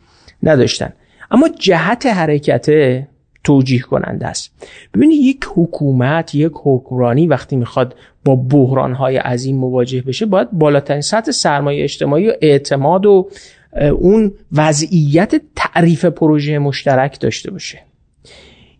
نداشتن. 0.43 0.93
اما 1.31 1.49
جهت 1.59 2.07
حرکت 2.07 2.67
توجیه 3.45 3.81
کننده 3.81 4.27
است. 4.27 4.69
ببینید 4.95 5.21
یک 5.21 5.45
حکومت 5.55 6.35
یک 6.35 6.53
حکمرانی 6.55 7.27
وقتی 7.27 7.57
می‌خواد 7.57 7.95
با 8.25 8.37
بحرانهای 8.37 9.17
عظیم 9.17 9.57
مواجه 9.57 10.03
بشه 10.03 10.27
باید 10.27 10.51
بالاترین 10.51 11.01
سطح 11.01 11.31
سرمایه 11.31 11.85
اجتماعی 11.85 12.29
و 12.29 12.33
اعتماد 12.43 13.07
و 13.07 13.29
اون 13.99 14.33
وضعیت 14.53 15.41
تعریف 15.57 16.05
پروژه 16.05 16.59
مشترک 16.59 17.21
داشته 17.21 17.51
باشه. 17.51 17.79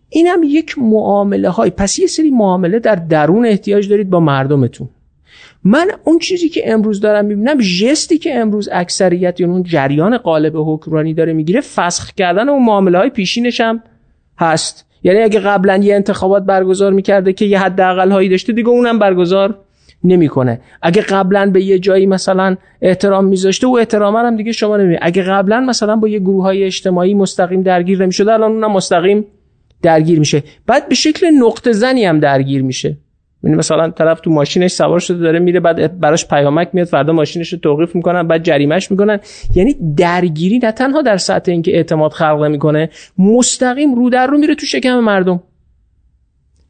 این 0.09 0.27
هم 0.27 0.43
یک 0.43 0.75
معامله 0.77 1.49
های 1.49 1.69
پس 1.69 1.99
یه 1.99 2.07
سری 2.07 2.29
معامله 2.29 2.79
در 2.79 2.95
درون 2.95 3.45
احتیاج 3.45 3.89
دارید 3.89 4.09
با 4.09 4.19
مردمتون. 4.19 4.89
من 5.63 5.91
اون 6.03 6.19
چیزی 6.19 6.49
که 6.49 6.73
امروز 6.73 7.01
دارم 7.01 7.25
می‌بینم 7.25 7.57
جستی 7.57 8.17
که 8.17 8.35
امروز 8.35 8.69
اکثریت 8.71 9.39
یا 9.39 9.47
اون 9.47 9.63
جریان 9.63 10.17
قالب 10.17 10.53
حکمرانی 10.55 11.13
داره 11.13 11.33
می‌گیره 11.33 11.61
فسخ 11.61 12.11
کردن 12.11 12.49
اون 12.49 12.65
معامله 12.65 12.97
های 12.97 13.09
پیشینش 13.09 13.61
هم 13.61 13.83
هست. 14.39 14.85
یعنی 15.03 15.19
اگه 15.19 15.39
قبلا 15.39 15.77
یه 15.77 15.95
انتخابات 15.95 16.43
برگزار 16.43 16.93
می‌کرده 16.93 17.33
که 17.33 17.45
یه 17.45 17.59
حداقل 17.59 18.11
هایی 18.11 18.29
داشته 18.29 18.53
دیگه 18.53 18.69
اونم 18.69 18.99
برگزار 18.99 19.57
نمی‌کنه. 20.03 20.59
اگه 20.81 21.01
قبلا 21.01 21.51
به 21.53 21.63
یه 21.63 21.79
جایی 21.79 22.05
مثلا 22.05 22.57
احترام 22.81 23.25
میذاشته 23.25 23.67
و 23.67 23.71
احترام 23.71 24.15
هم 24.15 24.37
دیگه 24.37 24.51
شما 24.51 24.77
نمی 24.77 24.97
اگه 25.01 25.23
قبلا 25.23 25.59
مثلا 25.59 25.95
با 25.95 26.07
یه 26.07 26.19
گروه 26.19 26.43
های 26.43 26.63
اجتماعی 26.63 27.13
مستقیم 27.13 27.61
درگیر 27.61 28.01
نمی‌شده 28.01 28.33
الان 28.33 28.51
اونم 28.51 28.71
مستقیم 28.71 29.25
درگیر 29.81 30.19
میشه. 30.19 30.43
بعد 30.67 30.89
به 30.89 30.95
شکل 30.95 31.27
نقطه 31.27 31.71
زنی 31.71 32.05
هم 32.05 32.19
درگیر 32.19 32.63
میشه. 32.63 32.97
یعنی 33.43 33.57
مثلا 33.57 33.89
طرف 33.89 34.19
تو 34.19 34.31
ماشینش 34.31 34.71
سوار 34.71 34.99
شده 34.99 35.17
داره 35.17 35.39
میره 35.39 35.59
بعد 35.59 35.99
براش 35.99 36.27
پیامک 36.27 36.69
میاد 36.73 36.87
فردا 36.87 37.13
ماشینش 37.13 37.53
رو 37.53 37.59
توقیف 37.59 37.95
می‌کنن 37.95 38.27
بعد 38.27 38.43
جریمش 38.43 38.91
می‌کنن. 38.91 39.19
یعنی 39.55 39.75
درگیری 39.97 40.59
نه 40.59 40.71
تنها 40.71 41.01
در 41.01 41.17
سطح 41.17 41.51
اینکه 41.51 41.75
اعتماد 41.75 42.11
خلق 42.11 42.45
می‌کنه 42.45 42.89
مستقیم 43.17 43.95
رو 43.95 44.09
در 44.09 44.27
رو 44.27 44.37
میره 44.37 44.55
تو 44.55 44.65
شکم 44.65 44.99
مردم. 44.99 45.43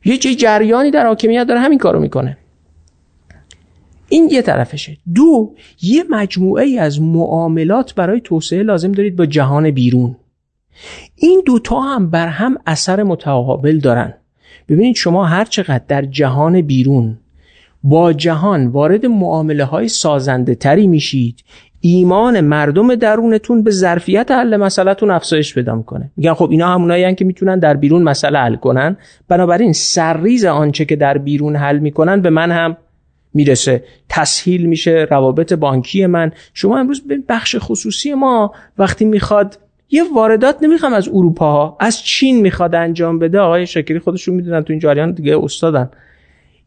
یه 0.06 0.18
چه 0.18 0.36
جریانی 0.36 0.92
در 0.92 1.06
حاکمیت 1.06 1.48
داره 1.48 1.60
همین 1.60 1.78
کارو 1.80 2.00
می‌کنه. 2.00 2.38
این 4.10 4.30
یه 4.32 4.42
طرفشه. 4.42 4.98
دو 5.16 5.56
یه 5.82 6.04
مجموعه 6.10 6.64
ای 6.64 6.80
از 6.80 7.02
معاملات 7.02 7.96
برای 7.96 8.22
توسعه 8.22 8.64
لازم 8.64 8.92
دارید 8.92 9.16
با 9.16 9.26
جهان 9.26 9.72
بیرون. 9.72 10.16
این 11.16 11.44
دوتا 11.46 11.80
هم 11.80 12.10
بر 12.10 12.28
هم 12.28 12.58
اثر 12.66 13.04
متقابل 13.04 13.80
دارن. 13.80 14.14
ببینید 14.70 14.96
شما 14.96 15.26
هر 15.26 15.46
چقدر 15.46 15.84
در 15.88 16.02
جهان 16.02 16.62
بیرون 16.62 17.18
با 17.84 18.14
جهان 18.14 18.68
وارد 18.68 19.06
معامله 19.06 19.64
های 19.64 19.88
سازنده 19.88 20.56
تری 20.56 20.88
میشید 20.88 21.44
ایمان 21.80 22.42
مردم 22.42 22.96
درونتون 22.96 23.64
به 23.64 23.72
ظرفیت 23.72 24.32
حل 24.32 24.58
مسئلهتون 24.58 25.12
افزایش 25.12 25.54
پیدا 25.54 25.76
می‌کنه. 25.76 26.12
میگن 26.18 26.34
خب 26.34 26.50
اینا 26.52 26.68
همونایی 26.74 27.16
که 27.16 27.26
می‌تونن 27.26 27.60
در 27.60 27.74
بیرون 27.74 28.04
مسئله 28.04 28.40
حل 28.40 28.56
کنن. 28.56 28.98
بنابراین 29.28 29.74
سرریز 29.74 30.46
آنچه 30.46 30.86
که 30.86 30.96
در 30.96 31.18
بیرون 31.18 31.56
حل 31.56 31.80
می‌کنن 31.80 32.22
به 32.22 32.30
من 32.30 32.52
هم 32.52 32.78
می‌رسه. 33.34 33.84
تسهیل 34.10 34.66
میشه 34.66 35.08
روابط 35.12 35.54
بانکی 35.54 36.06
من. 36.06 36.32
شما 36.54 36.78
امروز 36.78 37.08
به 37.08 37.18
بخش 37.30 37.56
خصوصی 37.60 38.14
ما 38.14 38.54
وقتی 38.78 39.06
می‌خواد 39.06 39.60
یه 39.90 40.04
واردات 40.16 40.64
نمی‌خوام 40.64 40.94
از 40.94 41.08
اروپا 41.08 41.52
ها 41.52 41.78
از 41.80 42.02
چین 42.02 42.42
می‌خواد 42.42 42.76
انجام 42.76 43.20
بده. 43.20 43.40
آقای 43.40 43.68
شکری 43.68 44.00
خودشون 44.00 44.36
می‌دونن 44.36 44.62
تو 44.62 44.74
این 44.74 44.80
جریان 44.80 45.12
دیگه 45.12 45.44
استادن. 45.44 45.90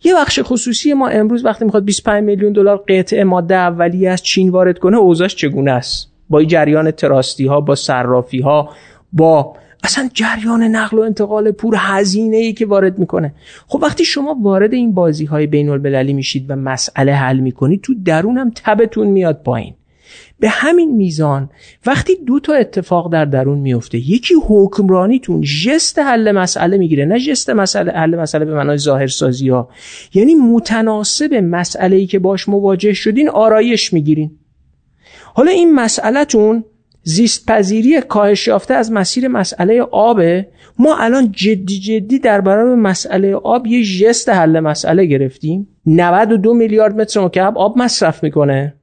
یه 0.04 0.14
بخش 0.14 0.40
خصوصی 0.42 0.92
ما 0.92 1.08
امروز 1.08 1.44
وقتی 1.44 1.64
می‌خواد 1.64 1.84
25 1.84 2.24
میلیون 2.24 2.52
دلار 2.52 2.84
قطعه 2.88 3.24
ماده 3.24 3.54
اولیه 3.54 4.10
از 4.10 4.22
چین 4.22 4.50
وارد 4.50 4.78
کنه 4.78 4.96
اوضاعش 4.96 5.34
چگونه 5.34 5.70
است؟ 5.70 6.12
با 6.30 6.38
این 6.38 6.48
جریان 6.48 6.90
تراستی 6.90 7.46
ها 7.46 7.60
با 7.60 7.74
صرافی 7.74 8.40
ها 8.40 8.70
با 9.12 9.56
اصلا 9.84 10.08
جریان 10.14 10.62
نقل 10.62 10.98
و 10.98 11.00
انتقال 11.00 11.50
پور 11.50 11.74
هزینه 11.78 12.36
ای 12.36 12.52
که 12.52 12.66
وارد 12.66 12.98
می‌کنه. 12.98 13.34
خب 13.66 13.82
وقتی 13.82 14.04
شما 14.04 14.36
وارد 14.42 14.74
این 14.74 14.94
بازی 14.94 15.24
های 15.24 15.46
بین 15.46 15.68
المللی 15.68 16.12
میشید 16.12 16.50
و 16.50 16.56
مسئله 16.56 17.12
حل 17.12 17.38
می‌کنید 17.38 17.80
تو 17.80 17.94
درونم 18.04 18.52
تبتون 18.64 19.06
میاد 19.06 19.42
پایین. 19.42 19.74
به 20.40 20.48
همین 20.48 20.96
میزان 20.96 21.50
وقتی 21.86 22.16
دو 22.26 22.40
تا 22.40 22.54
اتفاق 22.54 23.12
در 23.12 23.24
درون 23.24 23.58
میفته 23.58 23.98
یکی 23.98 24.34
حکمرانیتون 24.46 25.40
جست 25.40 25.98
حل 25.98 26.32
مسئله 26.32 26.76
می‌گیره 26.76 27.04
نه 27.04 27.18
جست 27.18 27.50
مسئله 27.50 27.92
حل 27.92 28.16
مسئله 28.16 28.44
به 28.44 28.54
معنای 28.54 28.78
ظاهر 28.78 29.06
سازی 29.06 29.48
ها 29.48 29.68
یعنی 30.14 30.34
متناسب 30.34 31.34
مسئله 31.34 31.96
ای 31.96 32.06
که 32.06 32.18
باش 32.18 32.48
مواجه 32.48 32.92
شدین 32.92 33.28
آرایش 33.28 33.92
می‌گیرین. 33.92 34.30
حالا 35.34 35.50
این 35.50 35.74
مسئلهتون 35.74 36.64
زیست 37.02 37.46
پذیری 37.46 38.00
کاهش 38.00 38.46
یافته 38.46 38.74
از 38.74 38.92
مسیر 38.92 39.28
مسئله 39.28 39.82
آبه 39.82 40.48
ما 40.78 40.96
الان 40.96 41.32
جدی 41.32 41.80
جدی 41.80 42.18
در 42.18 42.40
برابر 42.40 42.74
مسئله 42.74 43.34
آب 43.34 43.66
یه 43.66 43.84
جست 43.84 44.28
حل 44.28 44.60
مسئله 44.60 45.04
گرفتیم. 45.04 45.68
92 45.86 46.54
میلیارد 46.54 47.00
متر 47.00 47.20
مکعب 47.20 47.58
آب 47.58 47.78
مصرف 47.78 48.22
می‌کنه. 48.22 48.74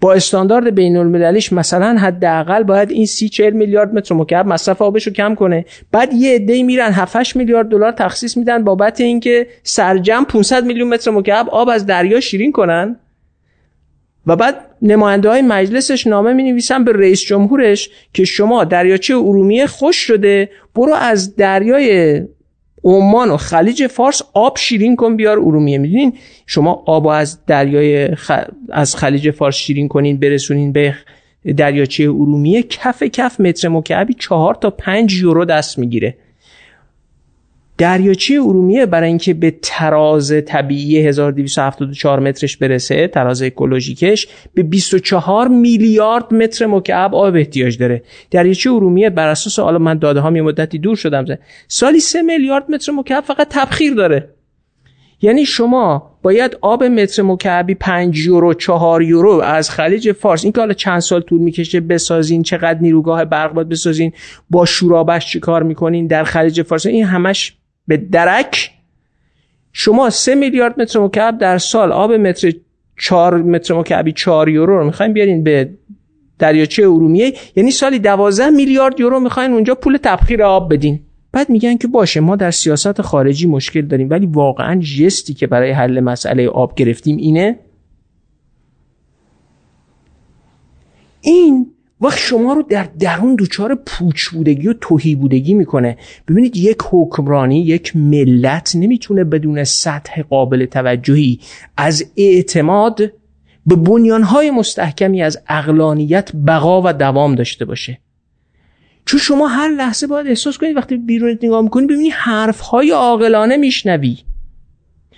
با 0.00 0.12
استاندارد 0.12 0.74
بین 0.74 0.96
المللیش 0.96 1.52
مثلا 1.52 1.98
حداقل 1.98 2.62
باید 2.62 2.90
این 2.90 3.06
سی 3.06 3.28
40 3.28 3.52
میلیارد 3.52 3.94
متر 3.94 4.14
مکعب 4.14 4.46
مصرف 4.46 4.82
آبش 4.82 5.06
رو 5.06 5.12
کم 5.12 5.34
کنه. 5.34 5.64
بعد 5.92 6.12
یه 6.12 6.34
عده 6.34 6.62
میرن 6.62 6.92
7 6.92 7.36
میلیارد 7.36 7.68
دلار 7.68 7.92
تخصیص 7.92 8.36
میدن 8.36 8.64
بابت 8.64 9.00
اینکه 9.00 9.46
سرجم 9.62 10.24
500 10.24 10.64
میلیون 10.64 10.88
متر 10.88 11.10
مکعب 11.10 11.48
آب 11.48 11.68
از 11.68 11.86
دریا 11.86 12.20
شیرین 12.20 12.52
کنن. 12.52 12.96
و 14.26 14.36
بعد 14.36 14.54
نماینده 14.82 15.28
های 15.28 15.42
مجلسش 15.42 16.06
نامه 16.06 16.32
می 16.32 16.42
نویسن 16.42 16.84
به 16.84 16.92
رئیس 16.92 17.20
جمهورش 17.20 17.90
که 18.12 18.24
شما 18.24 18.64
دریاچه 18.64 19.14
ارومیه 19.14 19.66
خوش 19.66 19.96
شده 19.96 20.50
برو 20.74 20.92
از 20.92 21.36
دریای 21.36 22.20
عمان 22.84 23.30
و 23.30 23.36
خلیج 23.36 23.86
فارس 23.86 24.22
آب 24.34 24.56
شیرین 24.58 24.96
کن 24.96 25.16
بیار 25.16 25.38
ارومیه. 25.38 25.78
می‌دونین؟ 25.78 26.12
شما 26.46 26.82
آب 26.86 27.06
از 27.06 27.44
دریای 27.46 28.08
از 28.70 28.96
خلیج 28.96 29.30
فارس 29.30 29.54
شیرین 29.54 29.88
کنین 29.88 30.20
برسونین 30.20 30.72
به 30.72 30.94
دریاچه 31.56 32.04
ارومیه 32.04 32.62
کف 32.62 33.02
کف 33.02 33.40
متر 33.40 33.68
مکعبی 33.68 34.14
چهار 34.14 34.54
تا 34.54 34.70
پنج 34.70 35.14
یورو 35.14 35.44
دست 35.44 35.78
می‌گیره. 35.78 36.16
دریاچه 37.78 38.34
ارومیه 38.34 38.86
برای 38.86 39.08
اینکه 39.08 39.34
به 39.34 39.54
تراز 39.62 40.32
طبیعی 40.46 40.98
1274 41.06 42.20
مترش 42.20 42.56
برسه 42.56 43.08
تراز 43.08 43.42
اکولوژیکش 43.42 44.28
به 44.54 44.62
24 44.62 45.48
میلیارد 45.48 46.34
متر 46.34 46.66
مکعب 46.66 47.14
آب 47.14 47.34
احتیاج 47.34 47.78
داره 47.78 48.02
دریاچه 48.30 48.70
ارومیه 48.70 49.10
بر 49.10 49.28
اساس 49.28 49.58
حالا 49.58 49.78
من 49.78 49.98
داده 49.98 50.20
ها 50.20 50.32
یه 50.32 50.42
مدتی 50.42 50.78
دور 50.78 50.96
شدم 50.96 51.26
زه. 51.26 51.38
سالی 51.68 52.00
3 52.00 52.22
میلیارد 52.22 52.70
متر 52.70 52.92
مکعب 52.92 53.24
فقط 53.24 53.48
تبخیر 53.50 53.94
داره 53.94 54.28
یعنی 55.22 55.44
شما 55.44 56.18
باید 56.22 56.58
آب 56.60 56.84
متر 56.84 57.22
مکعبی 57.22 57.74
5 57.74 58.18
یورو 58.18 58.54
4 58.54 59.02
یورو 59.02 59.30
از 59.30 59.70
خلیج 59.70 60.12
فارس 60.12 60.44
این 60.44 60.52
که 60.52 60.60
حالا 60.60 60.72
چند 60.72 61.00
سال 61.00 61.20
طول 61.20 61.40
می‌کشه 61.40 61.80
بسازین 61.80 62.42
چقدر 62.42 62.78
نیروگاه 62.80 63.24
برق 63.24 63.52
باید 63.52 63.68
بسازین 63.68 64.12
با 64.50 64.64
شورابش 64.64 65.26
چیکار 65.26 65.62
می‌کنین 65.62 66.06
در 66.06 66.24
خلیج 66.24 66.62
فارس 66.62 66.86
این 66.86 67.04
همش 67.04 67.57
به 67.88 67.96
درک 67.96 68.70
شما 69.72 70.10
سه 70.10 70.34
میلیارد 70.34 70.80
متر 70.80 71.00
مکعب 71.00 71.38
در 71.38 71.58
سال 71.58 71.92
آب 71.92 72.12
متر 72.12 72.52
4 72.98 73.42
متر 73.42 73.74
مکعبی 73.74 74.12
4 74.12 74.48
یورو 74.48 74.78
رو 74.78 74.84
می‌خواین 74.84 75.12
بیارین 75.12 75.44
به 75.44 75.70
دریاچه 76.38 76.82
ارومیه 76.82 77.34
یعنی 77.56 77.70
سالی 77.70 77.98
12 77.98 78.50
میلیارد 78.50 79.00
یورو 79.00 79.20
می‌خواین 79.20 79.52
اونجا 79.52 79.74
پول 79.74 79.96
تبخیر 79.96 80.42
آب 80.42 80.72
بدین. 80.72 81.00
بعد 81.32 81.50
میگن 81.50 81.76
که 81.76 81.88
باشه 81.88 82.20
ما 82.20 82.36
در 82.36 82.50
سیاست 82.50 83.02
خارجی 83.02 83.46
مشکل 83.46 83.82
داریم 83.82 84.10
ولی 84.10 84.26
واقعا 84.26 84.80
جستی 84.80 85.34
که 85.34 85.46
برای 85.46 85.70
حل 85.70 86.00
مسئله 86.00 86.48
آب 86.48 86.74
گرفتیم 86.74 87.16
اینه. 87.16 87.58
این 91.20 91.66
وقت 92.00 92.18
شما 92.18 92.52
رو 92.52 92.62
در 92.62 92.88
درون 92.98 93.36
دچار 93.38 93.74
پوچ 93.86 94.28
بودگی 94.28 94.68
و 94.68 94.74
توهی 94.80 95.14
بودگی 95.14 95.54
می‌کنه. 95.54 95.96
ببینید 96.28 96.56
یک 96.56 96.78
حکمرانی 96.90 97.60
یک 97.60 97.96
ملت 97.96 98.76
نمی‌تونه 98.76 99.24
بدون 99.24 99.64
سطح 99.64 100.22
قابل 100.22 100.64
توجهی 100.64 101.40
از 101.76 102.04
اعتماد 102.16 103.00
به 103.66 103.76
بنیانهای 103.76 104.50
مستحکمی 104.50 105.22
از 105.22 105.38
اقلانیت 105.48 106.30
بقا 106.46 106.82
و 106.84 106.92
دوام 106.92 107.34
داشته 107.34 107.64
باشه. 107.64 107.98
چون 109.04 109.20
شما 109.20 109.48
هر 109.48 109.68
لحظه 109.68 110.06
باید 110.06 110.26
احساس 110.26 110.58
کنید 110.58 110.76
وقتی 110.76 110.96
بیرون 110.96 111.38
نگاه 111.42 111.62
می‌کنید 111.62 111.88
ببینید 111.88 112.12
حرفهای 112.12 112.90
عاقلانه 112.90 113.56
میشنوی. 113.56 114.18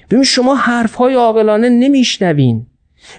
ببینید 0.07 0.27
شما 0.27 0.55
حرفهای 0.55 1.15
عاقلانه 1.15 1.69
نمیشنوین. 1.69 2.67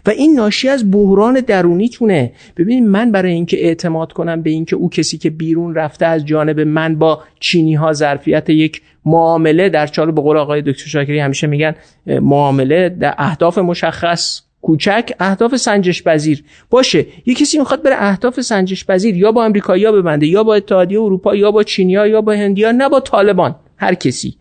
و 0.06 0.10
این 0.10 0.36
ناشی 0.36 0.70
از 0.70 0.92
بحران 0.92 1.40
درونیتونه 1.40 2.32
ببینید 2.58 2.84
من 2.84 3.12
برای 3.12 3.32
اینکه 3.32 3.66
اعتماد 3.66 4.14
کنم 4.14 4.42
به 4.42 4.50
اینکه 4.50 4.76
او 4.76 4.90
کسی 4.90 5.18
که 5.18 5.30
بیرون 5.30 5.76
رفته 5.76 6.06
از 6.06 6.26
جانب 6.26 6.60
من 6.60 6.96
با 6.96 7.24
چینی 7.40 7.74
ها 7.74 7.94
ظرفیت 7.94 8.50
یک 8.50 8.82
معامله 9.06 9.70
در 9.70 9.88
چالو 9.88 10.12
به 10.12 10.22
قول 10.22 10.38
آقای 10.38 10.62
دکتر 10.62 10.88
شاکری 10.88 11.20
همیشه 11.20 11.48
میگن 11.48 11.76
معامله 12.06 12.90
در 12.90 13.16
اهداف 13.18 13.58
مشخص 13.58 14.42
کوچک 14.62 15.14
اهداف 15.20 15.56
سنجش 15.56 16.04
پذیر 16.04 16.44
باشه 16.70 17.06
یه 17.26 17.34
کسی 17.34 17.60
می‌خواد 17.60 17.84
بره 17.84 17.96
اهداف 18.00 18.42
سنجش 18.42 18.86
پذیر 18.86 19.18
یا 19.18 19.32
با 19.32 19.46
امریکایی‌ها 19.46 19.92
ببنده 19.92 20.28
یا 20.28 20.44
با 20.44 20.56
اتحادیه 20.56 21.00
اروپا 21.00 21.36
یا 21.36 21.52
با 21.52 21.64
چینیا 21.64 22.08
یا 22.08 22.22
با 22.22 22.32
هندیا 22.32 22.72
نه 22.72 22.90
با 22.90 23.00
طالبان 23.00 23.56
هر 23.78 23.94
کسی. 23.94 24.38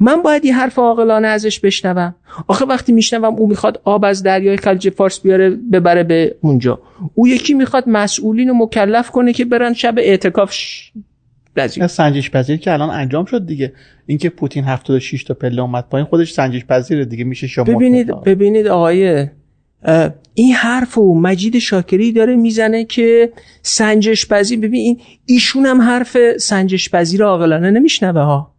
من 0.00 0.22
باید 0.22 0.44
یه 0.44 0.56
حرف 0.56 0.78
عاقلانه 0.78 1.28
ازش 1.28 1.60
بشنوم. 1.60 2.14
آخه 2.46 2.64
وقتی 2.64 2.92
میشنوم 2.92 3.34
او 3.34 3.48
می‌خواد 3.48 3.80
آب 3.84 4.04
از 4.04 4.22
دریای 4.22 4.56
خلیج 4.56 4.90
فارس 4.90 5.20
بیاره 5.20 5.50
ببره 5.50 6.02
به 6.02 6.36
اونجا. 6.40 6.80
او 7.14 7.28
یکی 7.28 7.54
می‌خواد 7.54 7.84
مسئولین 7.86 8.48
رو 8.48 8.54
مکلف 8.54 9.10
کنه 9.10 9.32
که 9.32 9.44
برن 9.44 9.72
شب 9.72 9.94
اعتکاف 9.98 10.54
پذیر. 11.56 11.86
سنجش 11.86 12.30
پذیر 12.30 12.56
که 12.56 12.72
الان 12.72 12.90
انجام 12.90 13.24
شد 13.24 13.46
دیگه. 13.46 13.72
اینکه 14.06 14.28
پوتین 14.28 14.64
76 14.64 15.24
تا 15.24 15.34
پله 15.34 15.62
اومد 15.62 15.88
پایین 15.90 16.06
خودش 16.06 16.32
سنجش 16.32 16.64
پذیره 16.64 17.04
دیگه 17.04 17.24
میشه 17.24 17.46
شما 17.46 17.64
ببینید 17.64 18.10
ببینید 18.24 18.66
آقای 18.66 19.26
این 20.34 20.54
حرف 20.54 20.98
و 20.98 21.14
مجید 21.20 21.58
شاکری 21.58 22.12
داره 22.12 22.36
می‌زنه 22.36 22.84
که 22.84 23.32
سنجش 23.62 24.28
پذیر. 24.28 24.60
ببین 24.60 25.00
ایشون 25.26 25.66
هم 25.66 25.80
حرف 25.80 26.16
سنجش 26.36 26.90
پذیر 26.90 27.24
عاقلانه 27.24 27.70
نمیشنوه 27.70 28.20
ها. 28.20 28.51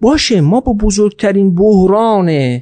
باشه 0.00 0.40
ما 0.40 0.60
با 0.60 0.72
بزرگترین 0.72 1.54
بحران 1.54 2.60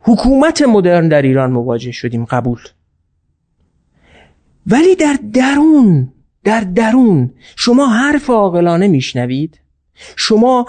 حکومت 0.00 0.62
مدرن 0.62 1.08
در 1.08 1.22
ایران 1.22 1.52
مواجه 1.52 1.92
شدیم 1.92 2.24
قبول. 2.24 2.60
ولی 4.66 4.96
در 4.96 5.18
درون 5.32 6.12
در 6.44 6.60
درون 6.60 7.30
شما 7.56 7.86
حرف 7.86 8.30
عاقلانه 8.30 8.88
میشنوید. 8.88 9.60
شما 10.16 10.66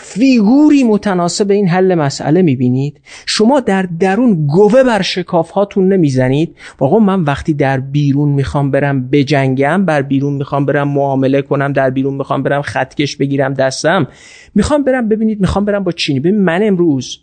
فیگوری 0.00 0.84
متناسب 0.84 1.50
این 1.50 1.68
حل 1.68 1.94
مسئله 1.94 2.42
می‌بینید. 2.42 3.00
شما 3.26 3.60
در 3.60 3.82
درون 4.00 4.46
گوه 4.46 4.82
بر 4.82 5.02
شکاف 5.02 5.50
هاتون 5.50 5.92
نمی‌زنید. 5.92 6.56
آقا 6.78 6.98
من 6.98 7.22
وقتی 7.22 7.54
در 7.54 7.80
بیرون 7.80 8.28
می‌خوام 8.28 8.70
برم 8.70 9.08
بجنگم 9.08 9.84
بر 9.84 10.02
بیرون 10.02 10.32
می‌خوام 10.32 10.66
برم 10.66 10.88
معامله 10.88 11.42
کنم 11.42 11.72
در 11.72 11.90
بیرون 11.90 12.14
می‌خوام 12.14 12.42
برم 12.42 12.62
خطکش 12.62 13.16
بگیرم 13.16 13.54
دستم 13.54 14.06
می‌خوام 14.54 14.84
برم 14.84 15.08
ببینید 15.08 15.40
می‌خوام 15.40 15.64
برم 15.64 15.84
با 15.84 15.92
چینی. 15.92 16.20
ببین 16.20 16.40
من 16.40 16.60
امروز 16.62 17.18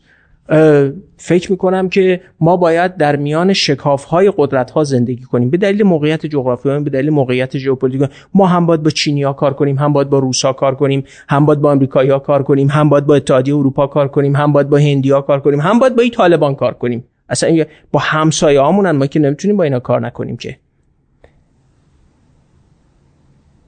فکر 1.17 1.51
می‌کنم 1.51 1.89
که 1.89 2.21
ما 2.39 2.57
باید 2.57 2.97
در 2.97 3.15
میان 3.15 3.53
شکاف 3.53 4.03
های 4.03 4.33
قدرت 4.37 4.71
ها 4.71 4.83
زندگی 4.83 5.23
کنیم. 5.23 5.49
به 5.49 5.57
دلیل 5.57 5.83
موقعیت 5.83 6.25
جغرافیایی 6.25 6.83
به 6.83 6.89
دلیل 6.89 7.09
موقعیت 7.09 7.57
ژئوپلیتیک 7.57 8.09
ما 8.33 8.47
هم 8.47 8.65
باید 8.65 8.83
با 8.83 8.89
چینیا 8.89 9.33
کار 9.33 9.53
کنیم 9.53 9.77
هم 9.77 9.93
باید 9.93 10.09
با 10.09 10.19
روسا 10.19 10.53
کار 10.53 10.75
کنیم 10.75 11.03
هم 11.29 11.45
باید 11.45 11.61
با 11.61 11.71
آمریکایی‌ها 11.71 12.19
کار 12.19 12.43
کنیم 12.43 12.67
هم 12.67 12.89
باید 12.89 13.05
با 13.05 13.15
اتحادیه 13.15 13.55
اروپا 13.55 13.87
کار 13.87 14.07
کنیم 14.07 14.35
هم 14.35 14.53
باید 14.53 14.69
با 14.69 14.77
هندیا 14.77 15.21
کار 15.21 15.39
کنیم 15.39 15.61
هم 15.61 15.79
باید 15.79 15.95
با 15.95 16.01
این 16.01 16.11
طالبان 16.11 16.55
کار 16.55 16.73
کنیم. 16.73 17.03
اصلا 17.29 17.63
با 17.91 17.99
همسایه 17.99 18.59
هامونن 18.59 18.91
ما 18.91 19.07
که 19.07 19.19
نمی‌تونیم 19.19 19.57
با 19.57 19.63
اینا 19.63 19.79
کار 19.79 20.01
نکنیم 20.01 20.37
که. 20.37 20.57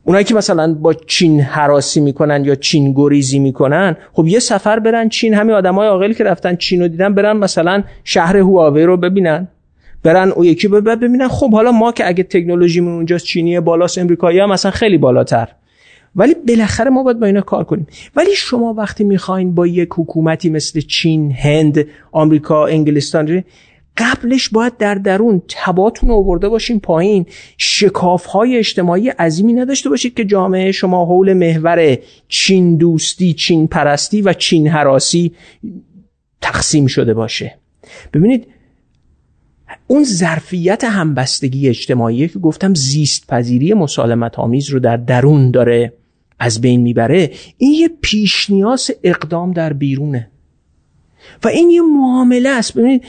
اونایی 0.07 0.25
که 0.25 0.35
مثلا 0.35 0.73
با 0.73 0.93
چین 0.93 1.41
حراسی 1.41 1.99
می‌کنن 1.99 2.45
یا 2.45 2.55
چین 2.55 2.93
گریزی 2.93 3.39
می‌کنن 3.39 3.95
خب 4.13 4.27
یه 4.27 4.39
سفر 4.39 4.79
برن 4.79 5.09
چین. 5.09 5.33
همین 5.33 5.55
آدمای 5.55 5.87
عاقلی 5.87 6.13
که 6.13 6.23
رفتن 6.23 6.55
چین 6.55 6.81
رو 6.81 6.87
دیدن 6.87 7.13
برن 7.13 7.37
مثلا 7.37 7.83
شهر 8.03 8.37
هواوی 8.37 8.83
رو 8.83 8.97
ببینن. 8.97 9.47
برن 10.03 10.31
او 10.31 10.45
یکی 10.45 10.67
ببینن. 10.67 11.27
خب 11.27 11.51
حالا 11.51 11.71
ما 11.71 11.91
که 11.91 12.07
اگه 12.07 12.23
تکنولوژیمون 12.23 12.93
اونجاست 12.93 13.25
چینی 13.25 13.59
بالاست 13.59 13.97
امریکایی 13.97 14.39
هم 14.39 14.49
مثلا 14.49 14.71
خیلی 14.71 14.97
بالاتر. 14.97 15.47
ولی 16.15 16.35
بالاخره 16.47 16.89
ما 16.89 17.03
باید 17.03 17.19
با 17.19 17.25
اینا 17.25 17.41
کار 17.41 17.63
کنیم. 17.63 17.87
ولی 18.15 18.35
شما 18.35 18.73
وقتی 18.73 19.03
می‌خواین 19.03 19.55
با 19.55 19.67
یک 19.67 19.89
حکومتی 19.91 20.49
مثل 20.49 20.81
چین 20.81 21.31
هند 21.31 21.85
آمریکا 22.11 22.67
انگلستان 22.67 23.43
قبلش 23.97 24.49
باید 24.49 24.77
در 24.77 24.95
درون 24.95 25.41
تباتون 25.47 26.11
آورده 26.11 26.49
باشین 26.49 26.79
پایین. 26.79 27.25
شکاف 27.57 28.25
های 28.25 28.57
اجتماعی 28.57 29.09
عظیمی 29.09 29.53
نداشته 29.53 29.89
باشید 29.89 30.13
که 30.13 30.25
جامعه 30.25 30.71
شما 30.71 31.05
حول 31.05 31.33
محور 31.33 31.97
چین 32.27 32.77
دوستی 32.77 33.33
چین 33.33 33.67
پرستی 33.67 34.21
و 34.21 34.33
چین 34.33 34.67
حراسی 34.67 35.31
تقسیم 36.41 36.87
شده 36.87 37.13
باشه. 37.13 37.57
ببینید 38.13 38.47
اون 39.87 40.03
ظرفیت 40.03 40.83
همبستگی 40.83 41.69
اجتماعی 41.69 42.27
که 42.27 42.39
گفتم 42.39 42.73
زیست 42.73 43.27
پذیری 43.27 43.73
مسالمت 43.73 44.39
آمیز 44.39 44.69
رو 44.69 44.79
در 44.79 44.97
درون 44.97 45.51
داره 45.51 45.93
از 46.39 46.61
بین 46.61 46.81
می‌بره 46.81 47.31
این 47.57 47.73
یه 47.73 47.89
پیش 48.01 48.49
نیاز 48.49 48.91
اقدام 49.03 49.51
در 49.51 49.73
بیرونه. 49.73 50.31
و 51.43 51.47
این 51.47 51.69
یه 51.69 51.81
معامله 51.81 52.49
است. 52.49 52.77
ببینید 52.77 53.03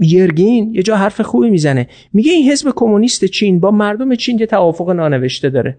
یرگین 0.00 0.74
یه 0.74 0.82
جا 0.82 0.96
حرف 0.96 1.20
خوبی 1.20 1.50
می‌زنه. 1.50 1.88
میگه 2.12 2.32
این 2.32 2.50
حزب 2.50 2.72
کمونیست 2.76 3.24
چین 3.24 3.60
با 3.60 3.70
مردم 3.70 4.14
چین 4.14 4.38
یه 4.38 4.46
توافق 4.46 4.90
نانوشته 4.90 5.50
داره. 5.50 5.78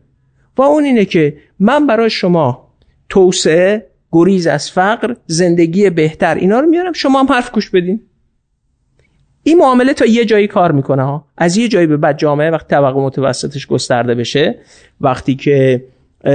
و 0.58 0.62
اون 0.62 0.84
اینه 0.84 1.06
که 1.06 1.38
من 1.60 1.88
برای 1.88 2.10
شما 2.10 2.68
توسعه 3.10 3.86
گریز 4.12 4.48
از 4.48 4.72
فقر 4.72 5.16
زندگی 5.28 5.90
بهتر 5.90 6.36
اینا 6.36 6.60
رو 6.60 6.70
میارم 6.70 6.94
شما 6.94 7.20
هم 7.20 7.26
حرف 7.26 7.52
گوش 7.52 7.70
بدین. 7.70 8.02
این 9.44 9.58
معامله 9.58 9.94
تا 9.94 10.06
یه 10.06 10.26
جایی 10.26 10.48
کار 10.48 10.72
می‌کنه 10.72 11.04
ها. 11.04 11.26
از 11.38 11.58
یه 11.58 11.68
جایی 11.68 11.88
به 11.88 11.98
بعد 11.98 12.18
جامعه 12.18 12.50
وقتی 12.50 12.68
طبقه 12.70 13.00
متوسطش 13.00 13.68
گسترده 13.68 14.16
بشه 14.16 14.60
وقتی 15.02 15.36
که 15.36 15.86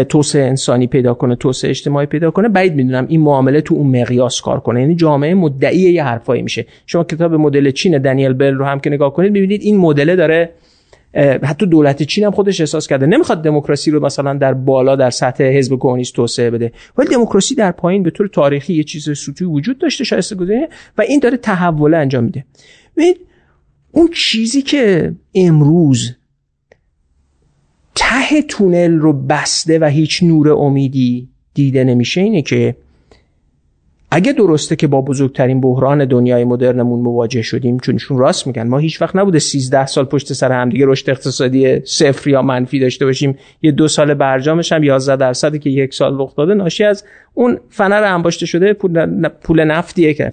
توسعه 0.08 0.46
انسانی 0.46 0.86
پیدا 0.86 1.14
کنه 1.14 1.36
توسعه 1.36 1.70
اجتماعی 1.70 2.06
پیدا 2.06 2.30
کنه. 2.30 2.48
بعید 2.48 2.74
می‌دونم 2.74 3.06
این 3.08 3.20
معامله 3.20 3.60
تو 3.60 3.74
اون 3.74 4.00
مقیاس 4.00 4.40
کار 4.40 4.60
کنه. 4.60 4.80
یعنی 4.80 4.94
جامعه 4.94 5.34
مدعی 5.34 5.78
یه 5.78 6.04
حرفایی 6.04 6.42
میشه. 6.42 6.66
شما 6.86 7.04
کتاب 7.04 7.34
مدل 7.34 7.70
چین 7.70 7.98
دنیل 7.98 8.32
بل 8.32 8.54
رو 8.54 8.64
هم 8.64 8.80
که 8.80 8.90
نگاه 8.90 9.12
کنید 9.12 9.32
می‌بینید 9.32 9.62
این 9.62 9.76
مدل 9.76 10.16
داره 10.16 10.50
حتی 11.42 11.66
دولت 11.66 12.02
چین 12.02 12.24
هم 12.24 12.30
خودش 12.30 12.60
احساس 12.60 12.86
کرده. 12.86 13.06
نمی‌خواد 13.06 13.42
دموکراسی 13.42 13.90
رو 13.90 14.04
مثلا 14.04 14.34
در 14.34 14.54
بالا 14.54 14.96
در 14.96 15.10
سطح 15.10 15.44
حزب 15.44 15.76
کمونیست 15.78 16.14
توسعه 16.14 16.50
بده. 16.50 16.72
ولی 16.98 17.08
دموکراسی 17.08 17.54
در 17.54 17.72
پایین 17.72 18.02
به 18.02 18.10
طور 18.10 18.28
تاریخی 18.28 18.74
یه 18.74 18.84
چیز 18.84 19.18
سوتی 19.18 19.44
وجود 19.44 19.78
داشته 19.78 20.04
شایسته 20.04 20.36
گذاره 20.36 20.68
و 20.98 21.02
این 21.02 21.20
داره 21.20 21.36
تحول 21.36 21.94
انجام 21.94 22.24
میده. 22.24 22.44
اون 23.92 24.08
چیزی 24.14 24.62
که 24.62 25.12
امروز 25.34 26.10
ته 27.98 28.42
تونل 28.42 28.98
رو 28.98 29.12
بسته 29.12 29.78
و 29.78 29.84
هیچ 29.84 30.22
نور 30.22 30.52
امیدی 30.52 31.28
دیده 31.54 31.84
نمیشه 31.84 32.20
اینه 32.20 32.42
که 32.42 32.76
اگه 34.10 34.32
درسته 34.32 34.76
که 34.76 34.86
با 34.86 35.00
بزرگترین 35.00 35.60
بحران 35.60 36.04
دنیای 36.04 36.44
مدرنمون 36.44 37.00
مواجه 37.00 37.42
شدیم 37.42 37.78
چونشون 37.78 38.18
راست 38.18 38.46
میگن 38.46 38.68
ما 38.68 38.78
هیچ 38.78 39.02
وقت 39.02 39.16
نبوده 39.16 39.38
13 39.38 39.86
سال 39.86 40.04
پشت 40.04 40.32
سر 40.32 40.52
هم 40.52 40.68
دیگه 40.68 40.86
رشد 40.86 41.10
اقتصادی 41.10 41.80
صفر 41.84 42.30
یا 42.30 42.42
منفی 42.42 42.80
داشته 42.80 43.06
باشیم. 43.06 43.38
یه 43.62 43.72
دو 43.72 43.88
سال 43.88 44.14
برجامش 44.14 44.72
هم 44.72 44.84
11 44.84 45.16
درصدی 45.16 45.58
که 45.58 45.70
یک 45.70 45.94
سال 45.94 46.20
رخ 46.20 46.36
داده 46.36 46.54
ناشی 46.54 46.84
از 46.84 47.04
اون 47.34 47.58
فنر 47.68 48.04
انباشته 48.04 48.46
شده 48.46 48.72
پول, 49.42 49.64
نفتیه 49.64 50.14
که 50.14 50.32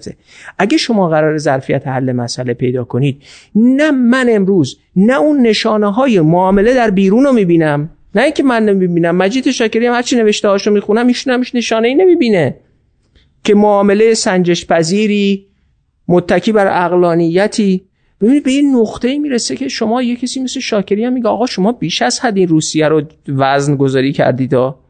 اگه 0.58 0.76
شما 0.76 1.08
قرار 1.08 1.38
ظرفیت 1.38 1.86
حل 1.86 2.12
مسئله 2.12 2.54
پیدا 2.54 2.84
کنید 2.84 3.22
نه 3.54 3.90
من 3.90 4.26
امروز 4.30 4.78
نه 4.96 5.20
اون 5.20 5.42
نشانه 5.42 5.92
های 5.92 6.20
معامله 6.20 6.74
در 6.74 6.90
بیرون 6.90 7.24
رو 7.24 7.32
می‌بینم. 7.32 7.90
نه 8.14 8.22
اینکه 8.22 8.42
من 8.42 8.64
نمی‌بینم 8.64 9.16
مجید 9.16 9.50
شاکری 9.50 9.86
هم 9.86 9.94
هرچی 9.94 10.16
نوشته 10.16 10.48
هاشو 10.48 10.70
می‌خونم 10.70 11.06
ایشون 11.06 11.34
همش 11.34 11.54
نشانه 11.54 11.88
ای 11.88 11.94
نمی‌بینه. 11.94 12.56
که 13.46 13.54
معامله 13.54 14.14
سنجش 14.14 14.66
پذیری 14.66 15.46
متکی 16.08 16.52
بر 16.52 16.86
اقلانیتی 16.86 17.84
ببینید 18.20 18.44
به 18.44 18.50
این 18.50 18.76
نقطه 18.76 19.18
می‌رسه 19.18 19.56
که 19.56 19.68
شما 19.68 20.02
یه 20.02 20.16
کسی 20.16 20.40
مثل 20.40 20.60
شاکری 20.60 21.04
هم 21.04 21.12
میگه 21.12 21.28
آقا 21.28 21.46
شما 21.46 21.72
بیش 21.72 22.02
از 22.02 22.20
حد 22.20 22.36
این 22.36 22.48
روسیه 22.48 22.88
رو 22.88 23.02
وزن 23.28 23.76
گذاری 23.76 24.12
کردید 24.12 24.54
ها 24.54 24.80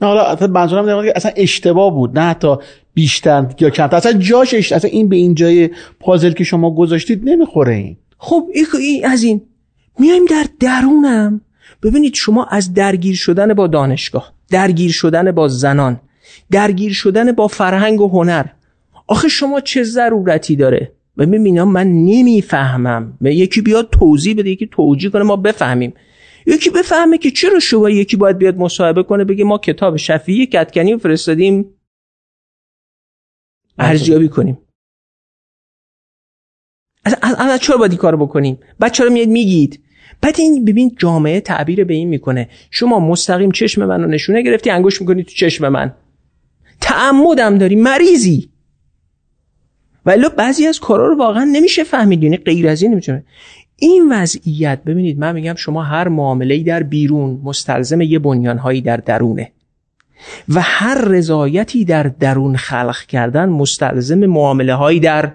حالا 0.00 0.24
اصلا 0.24 0.48
منظورم 0.48 1.04
که 1.04 1.12
اصلا 1.16 1.32
اشتباه 1.36 1.94
بود 1.94 2.18
نه 2.18 2.24
حتی 2.24 2.56
بیشتر 2.94 3.46
یا 3.60 3.70
کمتر. 3.70 3.96
اصلا 3.96 4.12
جاش 4.12 4.54
اشت... 4.54 4.72
اصلا 4.72 4.90
این 4.90 5.08
به 5.08 5.16
این 5.16 5.34
جای 5.34 5.70
پازل 6.00 6.32
که 6.32 6.44
شما 6.44 6.74
گذاشتید 6.74 7.28
نمی‌خوره 7.28 7.74
این. 7.74 7.96
خب 8.18 8.48
این 8.78 9.06
از 9.06 9.22
این. 9.22 9.42
میایم 9.98 10.24
در 10.24 10.46
درونم. 10.60 11.40
ببینید 11.82 12.14
شما 12.14 12.44
از 12.44 12.74
درگیر 12.74 13.16
شدن 13.16 13.54
با 13.54 13.66
دانشگاه 13.66 14.32
درگیر 14.50 14.92
شدن 14.92 15.32
با 15.32 15.48
زنان 15.48 16.00
درگیر 16.50 16.92
شدن 16.92 17.32
با 17.32 17.48
فرهنگ 17.48 18.00
و 18.00 18.08
هنر. 18.08 18.46
آخه 19.06 19.28
شما 19.28 19.60
چه 19.60 19.82
ضرورتی 19.82 20.56
داره؟ 20.56 20.92
و 21.16 21.26
می‌بینم 21.26 21.68
من 21.68 21.86
نمی‌فهمم. 21.86 23.18
یکی 23.20 23.60
بیاد 23.60 23.90
توضیح 23.90 24.36
بده 24.36 24.50
یکی 24.50 24.66
توجیه 24.66 25.10
کنه 25.10 25.22
ما 25.22 25.36
بفهمیم. 25.36 25.94
یکی 26.46 26.70
بفهمه 26.70 27.18
که 27.18 27.30
چرا 27.30 27.58
شما 27.58 27.90
یکی 27.90 28.16
باید 28.16 28.38
بیاد 28.38 28.56
مصاحبه 28.56 29.02
کنه 29.02 29.24
بگه 29.24 29.44
ما 29.44 29.58
کتاب 29.58 29.96
شفیعی 29.96 30.46
کتکنی 30.46 30.96
فرستادیم. 30.96 31.74
ارزیابی 33.78 34.28
کنیم. 34.28 34.58
از 37.38 37.60
چرا 37.60 37.76
باید 37.76 37.90
این 37.90 38.00
کارو 38.00 38.26
بکنیم؟ 38.26 38.58
بعد 38.78 38.92
چرا 38.92 39.10
میاد 39.10 39.28
میگید؟ 39.28 39.80
بعد 40.20 40.36
این 40.38 40.64
ببین 40.64 40.96
جامعه 40.98 41.40
تعبیر 41.40 41.84
به 41.84 41.94
این 41.94 42.08
می‌کنه. 42.08 42.48
شما 42.70 43.00
مستقیم 43.00 43.50
چشم 43.50 43.84
منو 43.84 44.06
نشونه 44.06 44.42
گرفتی 44.42 44.70
انگوش 44.70 45.00
می‌کنی 45.00 45.24
تو 45.24 45.30
چشم 45.30 45.68
من. 45.68 45.94
تعمدم 46.80 47.58
داری 47.58 47.76
مریضی. 47.76 48.50
ولی 50.06 50.24
بعضی 50.38 50.66
از 50.66 50.80
کارا 50.80 51.06
رو 51.06 51.16
واقعا 51.18 51.44
نمیشه 51.44 51.84
فهمید 51.84 52.22
یعنی 52.22 52.36
غیر 52.36 52.68
از 52.68 52.82
این 52.82 52.92
نمیشه 52.92 53.24
این 53.76 54.12
وضعیت 54.12 54.84
ببینید 54.84 55.18
من 55.18 55.34
میگم 55.34 55.54
شما 55.54 55.82
هر 55.82 56.08
معامله 56.08 56.62
در 56.62 56.82
بیرون 56.82 57.40
مستلزم 57.44 58.00
یه 58.00 58.18
بنیانهایی 58.18 58.80
در 58.80 58.96
درونه 58.96 59.52
و 60.48 60.60
هر 60.60 61.04
رضایتی 61.04 61.84
در 61.84 62.02
درون 62.02 62.56
خلق 62.56 62.98
کردن 62.98 63.48
مستلزم 63.48 64.26
معامله 64.26 64.74
هایی 64.74 65.00
در 65.00 65.32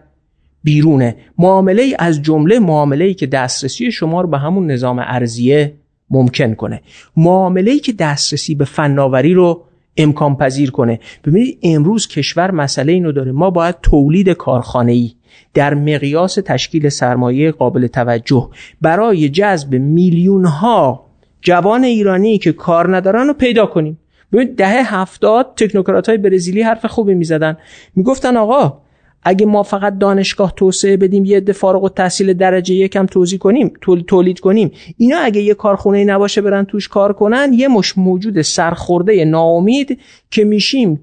بیرونه. 0.64 1.16
معامله 1.38 1.96
از 2.00 2.22
جمله 2.22 2.60
معامله 2.60 3.14
که 3.14 3.28
دسترسی 3.28 3.92
شما 3.92 4.22
رو 4.22 4.28
به 4.28 4.38
همون 4.38 4.72
نظام 4.72 5.00
ارزیه 5.00 5.74
ممکن 6.10 6.54
کنه. 6.54 6.82
معامله 7.18 7.80
که 7.80 7.94
دسترسی 7.94 8.56
به 8.56 8.66
فناوری 8.66 9.34
رو 9.34 9.64
امکان 9.98 10.36
پذیر 10.36 10.72
کنه. 10.72 11.00
ببینید 11.26 11.60
امروز 11.64 12.08
کشور 12.08 12.52
مسئله 12.52 12.92
اینو 12.92 13.12
داره. 13.12 13.32
ما 13.32 13.50
باید 13.50 13.76
تولید 13.82 14.30
کارخانه 14.30 14.92
ای 14.92 15.12
در 15.54 15.74
مقیاس 15.74 16.36
تشکیل 16.46 16.90
سرمایه 16.90 17.52
قابل 17.52 17.88
توجه 17.88 18.50
برای 18.82 19.30
جذب 19.30 19.74
میلیون 19.74 20.46
ها 20.46 21.06
جوان 21.42 21.84
ایرانی 21.84 22.38
که 22.38 22.52
کار 22.52 22.96
ندارن 22.96 23.28
رو 23.28 23.34
پیدا 23.34 23.66
کنیم. 23.66 24.00
ببینید 24.34 24.58
دهه 24.58 24.96
هفتاد 24.96 25.54
تکنوکرات 25.58 26.10
های 26.10 26.18
برزیلی 26.18 26.62
حرف 26.62 26.86
خوبی 26.86 27.14
می‌زدن. 27.14 27.58
می‌گفتن 27.96 28.38
آقا 28.38 28.85
اگه 29.26 29.46
ما 29.46 29.64
فقط 29.64 29.98
دانشگاه 29.98 30.54
توسعه 30.56 30.98
بدیم 30.98 31.26
یه 31.26 31.38
عده 31.38 31.54
فارغ 31.54 31.84
و 31.84 31.90
تحصیل 31.90 32.34
درجه 32.34 32.76
یکم 32.76 33.06
توضیح 33.06 33.40
کنیم 33.40 33.74
تولید 34.08 34.40
کنیم 34.40 34.72
اینا 34.98 35.18
اگه 35.18 35.42
یه 35.42 35.54
کارخونه 35.54 36.04
نباشه 36.04 36.42
برن 36.42 36.66
توش 36.66 36.88
کار 36.88 37.14
کنن 37.14 37.54
یه 37.54 37.68
مش 37.68 37.98
موجود 37.98 38.42
سرخورده 38.42 39.26
ناامید 39.26 40.00
که 40.32 40.44
میشیم 40.44 41.00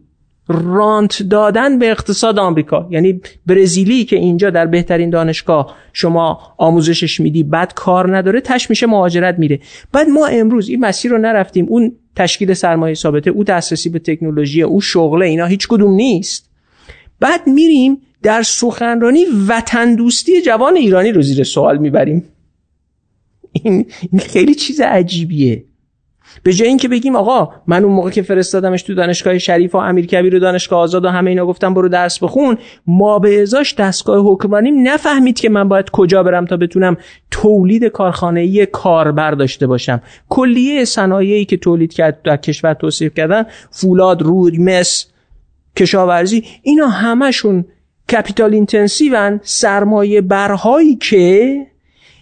رانت 0.49 1.23
دادن 1.23 1.79
به 1.79 1.91
اقتصاد 1.91 2.39
آمریکا. 2.39 2.89
یعنی 2.91 3.21
برزیلی 3.47 4.05
که 4.05 4.17
اینجا 4.17 4.51
در 4.51 4.67
بهترین 4.67 5.11
دانشگاه 5.11 5.75
شما 5.93 6.39
آموزشش 6.59 7.21
میدی 7.21 7.43
بعد 7.43 7.75
کار 7.75 8.17
نداره 8.17 8.41
تش 8.41 8.71
میشه 8.71 8.87
مهاجرت 8.87 9.39
میره. 9.39 9.61
بعد 9.93 10.09
ما 10.09 10.27
امروز 10.27 10.69
این 10.69 10.81
مسیر 10.81 11.11
رو 11.11 11.19
نرفتیم 11.19 11.67
اون 11.69 11.93
تشکیل 12.17 12.55
سرمایه 12.55 12.95
ثابته 12.95 13.31
او 13.31 13.45
دسترسی 13.45 13.89
به 13.89 13.99
تکنولوژی 13.99 14.63
او 14.63 14.81
شغله 14.81 15.27
اینا 15.27 15.47
هیچ 15.47 15.69
کدوم 15.69 15.93
نیست. 15.93 16.51
بعد 17.21 17.47
میریم 17.47 17.99
در 18.23 18.43
سخنرانی 18.43 19.25
وطن 19.49 19.95
دوستی 19.95 20.43
جوان 20.43 20.77
ایرانی 20.77 21.13
رو 21.13 21.23
زیر 21.23 21.45
سوال 21.45 21.79
می‌بریم. 21.79 22.25
این 23.53 23.87
خیلی 24.19 24.55
چیز 24.55 24.81
عجیبیه. 24.81 25.65
به 26.43 26.53
جای 26.53 26.69
اینکه 26.69 26.89
بگیم 26.89 27.17
آقا 27.17 27.51
من 27.67 27.85
اون 27.85 27.93
موقع 27.93 28.11
که 28.11 28.23
فرستادمش 28.23 28.83
تو 28.83 28.95
دانشگاه 28.95 29.39
شریف 29.39 29.75
و 29.75 29.79
امیرکبیر 29.79 30.35
و 30.35 30.39
دانشگاه 30.39 30.81
آزاد 30.81 31.05
و 31.05 31.09
همه 31.09 31.31
اینا 31.31 31.47
گفتم 31.47 31.75
برو 31.75 31.89
درس 31.89 32.23
بخون 32.23 32.59
ما 32.87 33.19
به 33.19 33.43
ازاش 33.43 33.75
دستگاه 33.75 34.33
حکمرانی 34.33 34.71
نفهمید 34.71 35.41
که 35.41 35.49
من 35.49 35.69
باید 35.69 35.91
کجا 35.91 36.23
برم 36.23 36.45
تا 36.45 36.57
بتونم 36.57 36.97
تولید 37.31 37.85
کارخانه‌ای 37.85 38.67
کاربر 38.67 39.31
داشته 39.31 39.67
باشم. 39.67 40.03
کلیه 40.29 40.85
صنایعی 40.85 41.45
که 41.45 41.57
تولید 41.57 41.93
کرد 41.93 42.23
در 42.23 42.37
کشور 42.37 42.75
توصیف 42.75 43.15
کردن 43.15 43.45
فولاد 43.71 44.23
روی 44.23 44.61
مس 44.61 45.07
کشاورزی 45.77 46.45
اینا 46.63 46.89
همشون 46.89 47.65
capital 48.13 48.55
intensive 48.55 49.32
ان 49.32 49.41
سرمایه 49.43 50.21
برهایی 50.21 50.97
که 50.97 51.57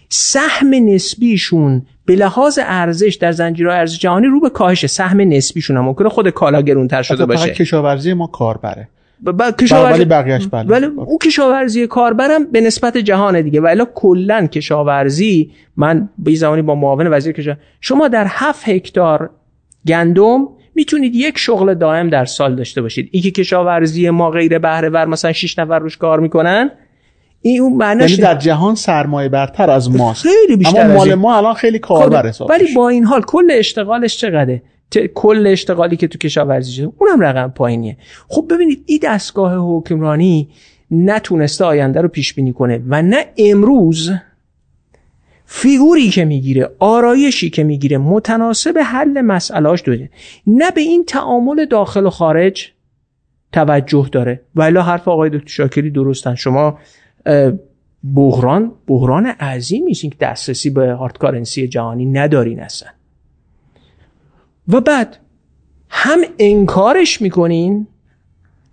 سهم 0.09 0.73
نسبیشون 0.73 1.85
به 2.05 2.15
لحاظ 2.15 2.59
ارزش 2.61 3.17
در 3.21 3.31
زنجیرهای 3.31 3.77
ارزش 3.77 3.99
جهانی 3.99 4.27
رو 4.27 4.39
به 4.39 4.49
کاهش 4.49 4.85
سهم 4.85 5.21
نسبیشون 5.21 5.77
هم. 5.77 5.85
ممکنه 5.85 6.09
خود 6.09 6.29
کالا 6.29 6.61
گرونتر 6.61 7.01
شده 7.01 7.25
باشه. 7.25 7.49
کشاورزی 7.49 8.13
ما 8.13 8.27
کاربره. 8.27 8.87
ب... 9.25 9.51
کشاورزی 9.59 10.05
بقیهش 10.05 10.47
بله. 10.47 10.69
ولی 10.69 10.85
اون 10.85 11.17
کشاورزی 11.17 11.87
کاربرم 11.87 12.51
به 12.51 12.61
نسبت 12.61 12.97
جهان 12.97 13.41
دیگه. 13.41 13.61
و 13.61 13.65
الا 13.65 13.85
کلا 13.95 14.47
کشاورزی 14.47 15.51
من 15.77 16.09
به 16.17 16.35
زمانی 16.35 16.61
با 16.61 16.75
معاون 16.75 17.07
وزیر 17.07 17.33
کشاورزی 17.33 17.61
شما 17.81 18.07
در 18.07 18.25
هفت 18.29 18.69
هکتار 18.69 19.29
گندم 19.87 20.47
می‌تونید 20.75 21.15
یک 21.15 21.37
شغل 21.37 21.73
دائم 21.73 22.09
در 22.09 22.25
سال 22.25 22.55
داشته 22.55 22.81
باشید. 22.81 23.09
این 23.11 23.23
که 23.23 23.31
کشاورزی 23.31 24.09
ما 24.09 24.29
غیر 24.29 24.59
بهره 24.59 24.89
ور 24.89 25.05
مثلا 25.05 25.31
6 25.31 25.59
نفر 25.59 25.79
روش 25.79 25.97
کار 25.97 26.19
می‌کنن 26.19 26.71
این 27.41 27.61
اون 27.61 27.73
معنیش 27.73 28.11
یعنی 28.11 28.23
در 28.23 28.35
جهان 28.35 28.75
سرمایه 28.75 29.29
برتر 29.29 29.69
از 29.69 29.91
ماست. 29.91 30.23
خیلی 30.23 30.55
بیشتر 30.55 30.85
اما 30.85 30.93
مال. 30.93 31.15
ما 31.15 31.37
الان 31.37 31.53
خیلی 31.53 31.79
کاربر 31.79 32.27
حساب 32.27 32.49
ولی 32.49 32.73
با 32.75 32.89
این 32.89 33.03
حال 33.03 33.21
کل 33.21 33.51
اشتغالش 33.51 34.17
چقدره؟ 34.17 34.61
ت- 34.91 35.05
کل 35.13 35.47
اشتغالی 35.47 35.95
که 35.97 36.07
تو 36.07 36.17
کشاورزی 36.17 36.71
شده 36.71 36.91
اونم 36.99 37.19
رقم 37.19 37.53
پایینیه. 37.55 37.97
خب 38.27 38.45
ببینید 38.49 38.83
این 38.85 38.99
دستگاه 39.03 39.55
حکمرانی 39.77 40.49
نتونسته 40.91 41.65
آینده 41.65 42.01
رو 42.01 42.07
پیش 42.07 42.33
بینی 42.33 42.53
کنه 42.53 42.83
و 42.87 43.01
نه 43.01 43.25
امروز 43.37 44.11
فیگوری 45.53 46.09
که 46.09 46.25
می‌گیره 46.25 46.69
آرایشی 46.79 47.49
که 47.49 47.63
می‌گیره 47.63 47.97
متناسب 47.97 48.77
حل 48.85 49.21
مسئلهاش 49.21 49.81
داره 49.81 50.09
نه 50.47 50.71
به 50.71 50.81
این 50.81 51.05
تعامل 51.05 51.65
داخل 51.65 52.05
و 52.05 52.09
خارج 52.09 52.71
توجه 53.51 54.09
داره. 54.11 54.41
ولی 54.55 54.77
حرف 54.77 55.07
آقای 55.07 55.29
دکتر 55.29 55.47
شاکری 55.47 55.91
درستن. 55.91 56.35
شما 56.35 56.79
بحران 58.15 58.71
بحران 58.87 59.25
عظیمی 59.25 59.91
است 59.91 60.01
که 60.01 60.11
دسترسی 60.19 60.69
به 60.69 60.91
هارد 60.91 61.17
کارنسی 61.17 61.67
جهانی 61.67 62.05
ندارین 62.05 62.59
اصلا. 62.59 62.89
و 64.67 64.81
بعد 64.81 65.17
هم 65.89 66.19
انکارش 66.39 67.21
می‌کنین 67.21 67.87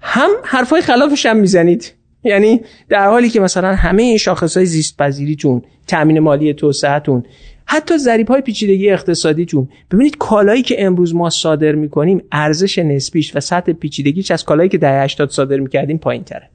هم 0.00 0.30
حرفای 0.44 0.80
خلافش 0.80 1.26
هم 1.26 1.36
می‌زنید. 1.36 1.92
یعنی 2.24 2.60
در 2.88 3.06
حالی 3.06 3.28
که 3.28 3.40
مثلا 3.40 3.74
همه 3.74 4.02
این 4.02 4.16
شاخص 4.16 4.56
های 4.56 4.66
زیست 4.66 4.96
پذیریتون 4.96 5.62
تامین 5.86 6.18
مالی 6.18 6.54
توسعهتون 6.54 7.24
حتی 7.64 7.98
ضریب 7.98 8.28
های 8.28 8.40
پیچیدگی 8.40 8.90
اقتصادیتون 8.90 9.68
ببینید 9.90 10.16
کالایی 10.18 10.62
که 10.62 10.86
امروز 10.86 11.14
ما 11.14 11.30
صادر 11.30 11.72
می‌کنیم 11.72 12.22
ارزش 12.32 12.78
نسبیش 12.78 13.36
و 13.36 13.40
سطح 13.40 13.72
پیچیدگیش 13.72 14.30
از 14.30 14.44
کالایی 14.44 14.68
که 14.68 14.78
دهه 14.78 15.02
80 15.02 15.30
صادر 15.30 15.56
می‌کردیم 15.56 15.98
پایین 15.98 16.24
تره 16.24 16.50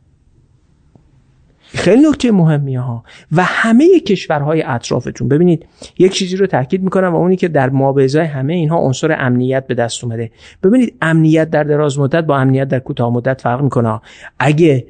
خیلی 1.73 2.09
نکته 2.09 2.31
مهمیه 2.31 2.79
ها. 2.79 3.03
و 3.31 3.43
همه 3.43 3.99
کشورهای 3.99 4.61
اطرافتون. 4.61 5.27
ببینید 5.27 5.65
یک 5.99 6.13
چیزی 6.13 6.35
رو 6.35 6.47
تاکید 6.47 6.83
می‌کنم 6.83 7.13
و 7.13 7.17
اونی 7.17 7.35
که 7.35 7.47
در 7.47 7.69
مابعضای 7.69 8.25
همه 8.25 8.53
اینها 8.53 8.77
عنصر 8.77 9.15
امنیت 9.19 9.67
به 9.67 9.73
دست 9.73 10.03
اومده. 10.03 10.31
ببینید 10.63 10.95
امنیت 11.01 11.49
در 11.49 11.63
دراز 11.63 11.99
مدت 11.99 12.23
با 12.23 12.37
امنیت 12.37 12.67
در 12.67 12.79
کوتاه 12.79 13.13
مدت 13.13 13.41
فرق 13.41 13.61
می‌کنه 13.61 14.01
اگه 14.39 14.85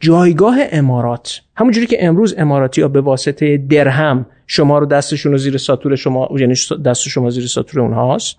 جایگاه 0.00 0.58
امارات. 0.72 1.40
همونجوری 1.56 1.86
که 1.86 2.06
امروز 2.06 2.34
اماراتی 2.38 2.82
ها 2.82 2.88
به 2.88 3.00
واسطه 3.00 3.56
درهم 3.56 4.26
شما 4.46 4.78
رو 4.78 4.86
دستشون 4.86 5.32
رو 5.32 5.38
زیر 5.38 5.56
ساتور 5.56 5.96
شما 5.96 6.28
یعنی 6.38 6.54
دست 6.84 7.08
شما 7.08 7.30
زیر 7.30 7.46
ساتور 7.46 7.80
اونهاست. 7.80 8.36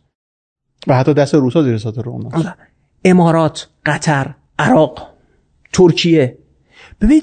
و 0.88 0.94
حتی 0.94 1.14
دست 1.14 1.36
روسا 1.36 1.64
زیر 1.64 1.78
ساتور 1.78 2.10
اوناست 2.10 2.50
امارات 3.06 3.68
قطر 3.86 4.36
عراق 4.60 5.08
ترکیه. 5.74 6.38
ببین 7.02 7.22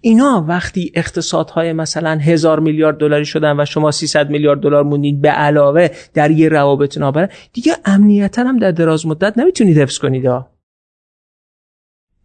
اینا 0.00 0.44
وقتی 0.48 0.92
اقتصادهای 0.94 1.72
مثلا 1.72 2.10
هزار 2.10 2.60
میلیارد 2.60 2.98
دلاری 2.98 3.24
شدن 3.24 3.60
و 3.60 3.64
شما 3.64 3.90
300 3.90 4.30
میلیارد 4.30 4.60
دلار 4.60 4.84
موندین 4.84 5.20
به 5.20 5.28
علاوه 5.28 5.88
در 6.14 6.30
یه 6.30 6.48
روابط 6.48 6.98
نابره 6.98 7.28
دیگه 7.52 7.72
امنیتا 7.84 8.42
هم 8.42 8.58
در 8.58 8.70
دراز 8.70 9.06
مدت 9.06 9.38
نمی‌تونید 9.38 9.78
حفظ 9.78 9.98
کنید 9.98 10.26
ها. 10.26 10.50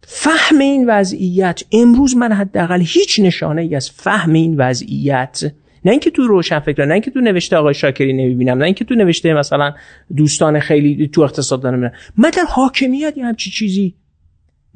فهم 0.06 0.58
این 0.58 0.90
وضعیت 0.90 1.62
امروز 1.72 2.16
من 2.16 2.32
حداقل 2.32 2.80
هیچ 2.80 3.20
نشانه 3.20 3.62
ای 3.62 3.74
از 3.74 3.90
فهم 3.90 4.32
این 4.32 4.56
وضعیت 4.56 5.52
نه 5.84 5.90
اینکه 5.90 6.10
تو 6.10 6.26
روشن 6.26 6.60
فکر 6.60 6.84
نه 6.84 6.92
اینکه 6.92 7.10
تو 7.10 7.20
نوشته 7.20 7.56
آقای 7.56 7.74
شاکری 7.74 8.12
نمی‌بینم 8.12 8.58
نه 8.58 8.64
اینکه 8.64 8.84
تو 8.84 8.94
نوشته 8.94 9.34
مثلا 9.34 9.74
دوستان 10.16 10.60
خیلی 10.60 11.08
تو 11.08 11.20
اقتصاد 11.20 11.62
دارم 11.62 11.92
من 12.16 12.30
در 12.30 12.44
حاکمیت 12.48 13.14
یه 13.16 13.24
همچی 13.24 13.50
چیزی 13.50 13.94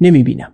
نمی‌بینم. 0.01 0.53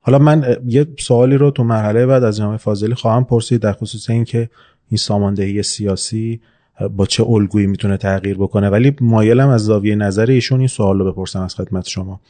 حالا 0.00 0.18
من 0.18 0.56
یه 0.66 0.86
سوالی 0.98 1.36
رو 1.36 1.50
تو 1.50 1.64
مرحله 1.64 2.06
بعد 2.06 2.24
از 2.24 2.36
جناب 2.36 2.56
فاضلی 2.56 2.94
خواهم 2.94 3.24
پرسید 3.24 3.60
در 3.60 3.72
خصوص 3.72 4.10
اینکه 4.10 4.50
این 4.88 4.98
ساماندهی 4.98 5.62
سیاسی 5.62 6.40
با 6.96 7.06
چه 7.06 7.24
الگویی 7.28 7.66
می‌تونه 7.66 7.96
تغییر 7.96 8.36
بکنه؟ 8.36 8.68
ولی 8.68 8.96
مایلم 9.00 9.48
از 9.48 9.64
زاویه 9.64 9.94
نظر 9.94 10.26
ایشون 10.26 10.58
این 10.58 10.68
سوال 10.68 10.98
رو 10.98 11.12
بپرسم 11.12 11.40
از 11.40 11.54
خدمت 11.54 11.88
شما. 11.88 12.20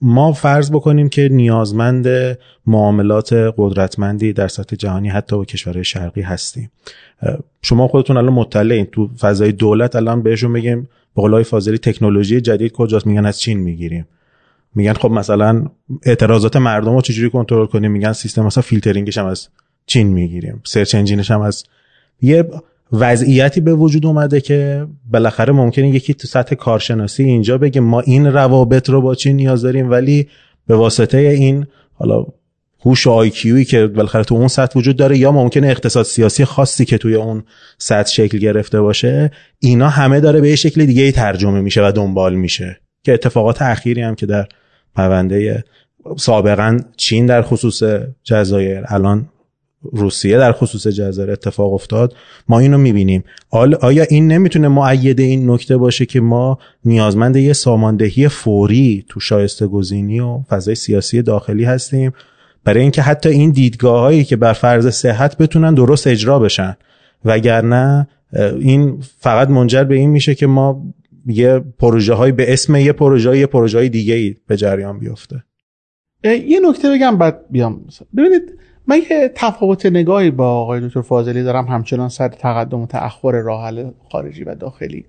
ما 0.00 0.32
فرض 0.32 0.70
بکنیم 0.70 1.08
که 1.08 1.28
نیازمند 1.32 2.08
معاملات 2.66 3.32
قدرتمندی 3.32 4.32
در 4.32 4.48
سطح 4.48 4.76
جهانی 4.76 5.08
حتی 5.08 5.36
با 5.36 5.44
کشورهای 5.44 5.84
شرقی 5.84 6.22
هستیم. 6.22 6.70
شما 7.62 7.88
خودتون 7.88 8.16
الان 8.16 8.32
مطلعین. 8.32 8.86
تو 8.86 9.08
فضای 9.20 9.52
دولت 9.52 9.96
الان 9.96 10.22
بهشون 10.22 10.52
بگیم 10.52 10.80
به 11.16 11.22
قول 11.22 11.30
آقای 11.30 11.44
فاضلی 11.44 11.78
تکنولوژی 11.78 12.40
جدید 12.40 12.72
کجاست؟ 12.72 13.06
میگن 13.06 13.26
از 13.26 13.40
چین 13.40 13.58
می‌گیریم. 13.58 14.06
میگن 14.74 14.92
خب 14.92 15.10
مثلا 15.10 15.66
اعتراضات 16.02 16.56
مردم 16.56 16.94
رو 16.94 17.00
چجوری 17.00 17.30
کنترل 17.30 17.66
کنیم؟ 17.66 17.90
میگن 17.90 18.12
سیستم 18.12 18.46
مثلا 18.46 18.62
فیلترینگش 18.62 19.18
هم 19.18 19.26
از 19.26 19.48
چین 19.86 20.06
می‌گیریم. 20.06 20.60
search 20.64 20.94
engine 20.94 21.21
ش 21.21 21.30
هم 21.30 21.40
از 21.40 21.64
یه 22.22 22.44
وضعیتی 22.92 23.60
به 23.60 23.74
وجود 23.74 24.06
اومده 24.06 24.40
که 24.40 24.86
بالاخره 25.10 25.52
ممکنه 25.52 25.88
یکی 25.88 26.14
تو 26.14 26.28
سطح 26.28 26.54
کارشناسی 26.54 27.24
اینجا 27.24 27.58
بگه 27.58 27.80
ما 27.80 28.00
این 28.00 28.26
روابط 28.26 28.88
رو 28.90 29.00
با 29.00 29.14
چین 29.14 29.36
نیاز 29.36 29.62
داریم 29.62 29.90
ولی 29.90 30.28
به 30.66 30.76
واسطه 30.76 31.18
این 31.18 31.66
حالا 31.94 32.26
هوش 32.80 33.06
و 33.06 33.10
آیکیویی 33.10 33.64
که 33.64 33.86
بالاخره 33.86 34.24
تو 34.24 34.34
اون 34.34 34.48
سطح 34.48 34.78
وجود 34.78 34.96
داره 34.96 35.18
یا 35.18 35.32
ممکنه 35.32 35.68
اقتصاد 35.68 36.04
سیاسی 36.04 36.44
خاصی 36.44 36.84
که 36.84 36.98
توی 36.98 37.14
اون 37.14 37.44
سطح 37.78 38.12
شکل 38.12 38.38
گرفته 38.38 38.80
باشه 38.80 39.30
اینا 39.58 39.88
همه 39.88 40.20
داره 40.20 40.40
به 40.40 40.48
یه 40.48 40.56
شکل 40.56 40.86
دیگه 40.86 41.12
ترجمه 41.12 41.60
میشه 41.60 41.86
و 41.86 41.92
دنبال 41.92 42.34
میشه 42.34 42.80
که 43.02 43.14
اتفاقات 43.14 43.62
اخیری 43.62 44.02
هم 44.02 44.14
که 44.14 44.26
در 44.26 44.46
پرونده 44.94 45.64
سابقا 46.16 46.80
چین 46.96 47.26
در 47.26 47.42
خصوص 47.42 47.82
جزایر 48.24 48.84
الان 48.86 49.28
روسیه 49.82 50.38
در 50.38 50.52
خصوص 50.52 50.86
جزایر 50.86 51.30
اتفاق 51.30 51.72
افتاد 51.72 52.14
ما 52.48 52.58
اینو 52.58 52.78
می‌بینیم. 52.78 53.24
آیا 53.50 54.02
این 54.10 54.32
نمی‌تونه 54.32 54.68
معید 54.68 55.20
این 55.20 55.50
نکته 55.50 55.76
باشه 55.76 56.06
که 56.06 56.20
ما 56.20 56.58
نیازمند 56.84 57.36
یه 57.36 57.52
ساماندهی 57.52 58.28
فوری 58.28 59.04
تو 59.08 59.20
شایسته 59.20 59.66
گزینی 59.66 60.20
و 60.20 60.40
فضای 60.48 60.74
سیاسی 60.74 61.22
داخلی 61.22 61.64
هستیم؟ 61.64 62.12
برای 62.64 62.80
اینکه 62.80 63.02
حتی 63.02 63.28
این 63.28 63.50
دیدگاه 63.50 64.00
هایی 64.00 64.24
که 64.24 64.36
بر 64.36 64.52
فرض 64.52 64.88
صحت 64.88 65.36
بتونن 65.36 65.74
درست 65.74 66.06
اجرا 66.06 66.38
بشن. 66.38 66.76
وگرنه 67.24 68.08
این 68.60 69.02
فقط 69.18 69.48
منجر 69.48 69.84
به 69.84 69.94
این 69.94 70.10
میشه 70.10 70.34
که 70.34 70.46
ما 70.46 70.94
یه 71.26 71.58
پروژه 71.78 72.14
های 72.14 72.32
به 72.32 72.52
اسم 72.52 72.76
یه 72.76 72.92
پروژه 72.92 73.38
یه 73.38 73.46
پروژه 73.46 73.78
های 73.78 73.88
دیگه 73.88 74.14
ای 74.14 74.34
به 74.46 74.56
جریان 74.56 74.98
بیفته. 74.98 75.44
یه 76.24 76.60
نکته 76.68 76.90
بگم 76.90 77.18
بعد 77.18 77.40
بیام. 77.50 77.84
ببینید 78.16 78.42
من 78.88 78.96
یه 79.10 79.32
تفاوت 79.34 79.86
نگاهی 79.86 80.30
با 80.30 80.50
آقای 80.50 80.88
دکتر 80.88 81.00
فاضلی 81.00 81.42
دارم 81.42 81.66
همچنان 81.66 82.08
سر 82.08 82.28
تقدم 82.28 82.80
و 82.80 82.86
تأخر 82.86 83.32
راه 83.32 83.72
خارجی 84.12 84.44
و 84.44 84.54
داخلی 84.54 85.04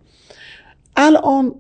الان 0.95 1.55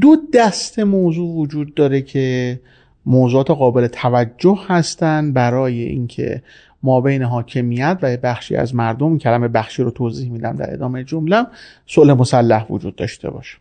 دو 0.00 0.16
دست 0.34 0.78
موضوع 0.78 1.36
وجود 1.36 1.74
داره 1.74 2.02
که 2.02 2.60
موضوعات 3.06 3.50
قابل 3.50 3.86
توجه 3.86 4.58
هستند 4.66 5.34
برای 5.34 5.82
اینکه 5.82 6.42
ما 6.82 7.00
بین 7.00 7.22
حاکمیت 7.22 7.98
و 8.02 8.16
بخشی 8.16 8.56
از 8.56 8.74
مردم 8.74 9.18
کلمه 9.18 9.48
بخشی 9.48 9.82
رو 9.82 9.90
توضیح 9.90 10.30
میدم 10.30 10.56
در 10.56 10.72
ادامه 10.72 11.04
جملم 11.04 11.46
صلح 11.86 12.14
مسلح 12.14 12.66
وجود 12.70 12.96
داشته 12.96 13.30
باشه 13.30 13.58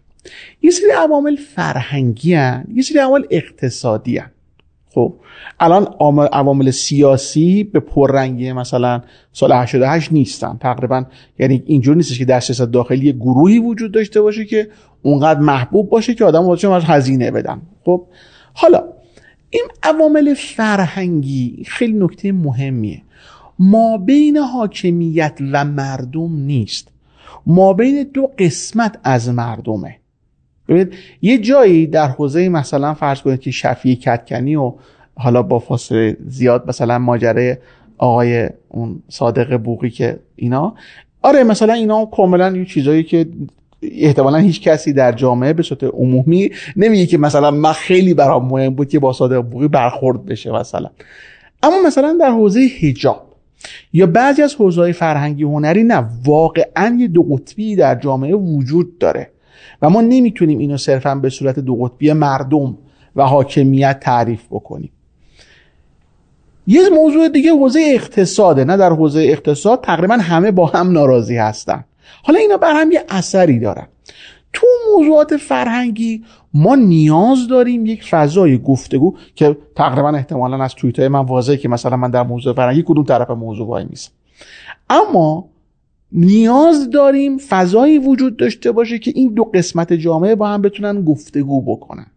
یه 0.62 0.72
سری 0.72 0.92
عوامل 0.92 1.36
فرهنگی 1.36 2.34
هن. 2.34 2.66
یه 2.74 2.84
سری 2.84 3.00
عوامل 3.00 3.26
اقتصادی 3.30 4.18
هن. 4.18 4.32
خب. 4.94 5.14
الان 5.60 5.88
عوامل 6.34 6.72
سیاسی 6.72 7.64
به 7.64 7.80
پررنگی 7.80 8.54
مثلا 8.54 9.02
سال 9.34 9.52
88 9.52 10.12
نیستن. 10.12 10.58
تقریبا 10.62 11.06
یعنی 11.40 11.64
اینجور 11.66 11.96
نیستش 11.96 12.20
که 12.20 12.26
در 12.26 12.40
سیاست 12.40 12.62
داخلی 12.62 13.14
گروهی 13.14 13.60
وجود 13.60 13.92
داشته 13.92 14.22
باشه 14.22 14.46
که 14.46 14.68
اونقدر 15.02 15.40
محبوب 15.40 15.90
باشه 15.90 16.14
که 16.14 16.26
آدم 16.26 16.46
واسه 16.46 16.72
از 16.72 16.84
هزینه 16.84 17.32
بدن. 17.32 17.62
خب. 17.86 18.06
حالا 18.54 18.84
این 19.50 19.66
عوامل 19.84 20.34
فرهنگی 20.34 21.64
خیلی 21.68 21.94
نکته 21.94 22.32
مهمیه. 22.32 23.02
ما 23.60 23.98
بین 23.98 24.38
حاکمیت 24.38 25.38
و 25.52 25.66
مردم 25.66 26.36
نیست. 26.36 26.88
ما 27.46 27.74
بین 27.74 28.04
دو 28.14 28.32
قسمت 28.40 29.00
از 29.04 29.30
مردمه. 29.30 29.99
ببینید 30.70 30.94
یه 31.22 31.38
جایی 31.38 31.88
در 31.88 32.08
حوزه 32.08 32.50
مثلا 32.50 32.94
فرض 32.94 33.22
کنید 33.22 33.40
که 33.40 33.52
شفیع 33.52 33.96
کتکنی 33.96 34.56
و 34.56 34.74
حالا 35.16 35.42
با 35.42 35.60
فاصله 35.60 36.18
زیاد 36.28 36.64
مثلا 36.68 37.00
ماجره 37.00 37.62
آقای 37.98 38.50
اون 38.68 39.04
صادق 39.10 39.58
بوقی 39.58 39.90
که 39.90 40.20
اینا 40.36 40.74
آره 41.22 41.44
مثلا 41.44 41.74
اینا 41.74 42.06
کاملا 42.06 42.58
یه 42.58 42.66
چیزایی 42.66 43.04
که 43.04 43.26
احتمالا 43.82 44.38
هیچ 44.38 44.62
کسی 44.62 44.94
در 44.94 45.12
جامعه 45.12 45.54
به 45.54 45.64
صورت 45.64 45.84
عمومی 45.84 46.52
نمیگه 46.76 47.06
که 47.06 47.18
مثلا 47.18 47.52
من 47.52 47.72
خیلی 47.72 48.14
برام 48.14 48.46
مهم 48.46 48.76
بود 48.76 48.90
که 48.90 49.00
با 49.00 49.14
صادق 49.14 49.42
بوقی 49.42 49.68
برخورد 49.68 50.26
بشه 50.26 50.52
مثلا. 50.52 50.90
اما 51.64 51.76
مثلا 51.86 52.18
در 52.20 52.32
حوزه 52.32 52.70
حجاب 52.82 53.30
یا 53.94 54.08
بعضی 54.08 54.42
از 54.42 54.56
حوزه 54.56 54.92
فرهنگی 54.92 55.44
هنری 55.44 55.84
نه 55.84 56.06
واقعا 56.26 56.98
یه 57.00 57.08
دو 57.08 57.24
قطبی 57.24 57.76
در 57.76 57.96
جامعه 57.96 58.36
وجود 58.36 58.98
داره. 58.98 59.32
و 59.82 59.90
ما 59.90 60.02
نمی‌تونیم 60.02 60.60
اینو 60.60 60.78
صرفا 60.78 61.16
به 61.16 61.30
صورت 61.30 61.60
دو 61.60 61.76
قطبی 61.76 62.14
مردم 62.14 62.78
و 63.16 63.26
حاکمیت 63.26 64.00
تعریف 64.00 64.46
بکنیم. 64.52 64.92
یه 66.68 66.90
موضوع 66.90 67.30
دیگه 67.30 67.52
حوزه 67.52 67.80
اقتصاده 67.94 68.64
نه 68.64 68.78
در 68.78 68.90
حوزه 68.90 69.22
اقتصاد 69.22 69.82
تقریبا 69.82 70.14
همه 70.14 70.52
با 70.52 70.66
هم 70.66 70.92
ناراضی 70.92 71.38
هستن. 71.38 71.84
حالا 72.24 72.40
اینا 72.40 72.58
بر 72.58 72.74
هم 72.74 72.92
یه 72.92 73.04
اثری 73.10 73.60
دارن. 73.60 73.88
تو 74.54 74.68
موضوعات 74.96 75.38
فرهنگی 75.38 76.24
ما 76.54 76.76
نیاز 76.76 77.48
داریم 77.48 77.86
یک 77.86 78.04
فضای 78.04 78.58
گفتگو 78.58 79.18
که 79.36 79.58
تقریبا 79.76 80.10
احتمالا 80.10 80.64
از 80.64 80.76
توییت 80.76 81.00
من 81.00 81.20
واضحه 81.20 81.58
که 81.58 81.70
مثلا 81.70 81.98
من 81.98 82.12
در 82.12 82.24
موضوع 82.24 82.54
فرهنگی 82.54 82.84
کدوم 82.88 83.04
طرف 83.04 83.30
موضوع 83.30 83.68
وای 83.68 83.86
میسم 83.90 84.12
اما 84.90 85.50
نیاز 86.12 86.90
داریم 86.90 87.38
فضایی 87.38 88.00
وجود 88.00 88.38
داشته 88.38 88.72
باشه 88.72 89.00
که 89.00 89.12
این 89.16 89.34
دو 89.34 89.44
قسمت 89.44 89.94
جامعه 89.94 90.36
با 90.36 90.48
هم 90.48 90.62
بتونن 90.62 91.04
گفتگو 91.04 91.76
بکنن. 91.76 92.08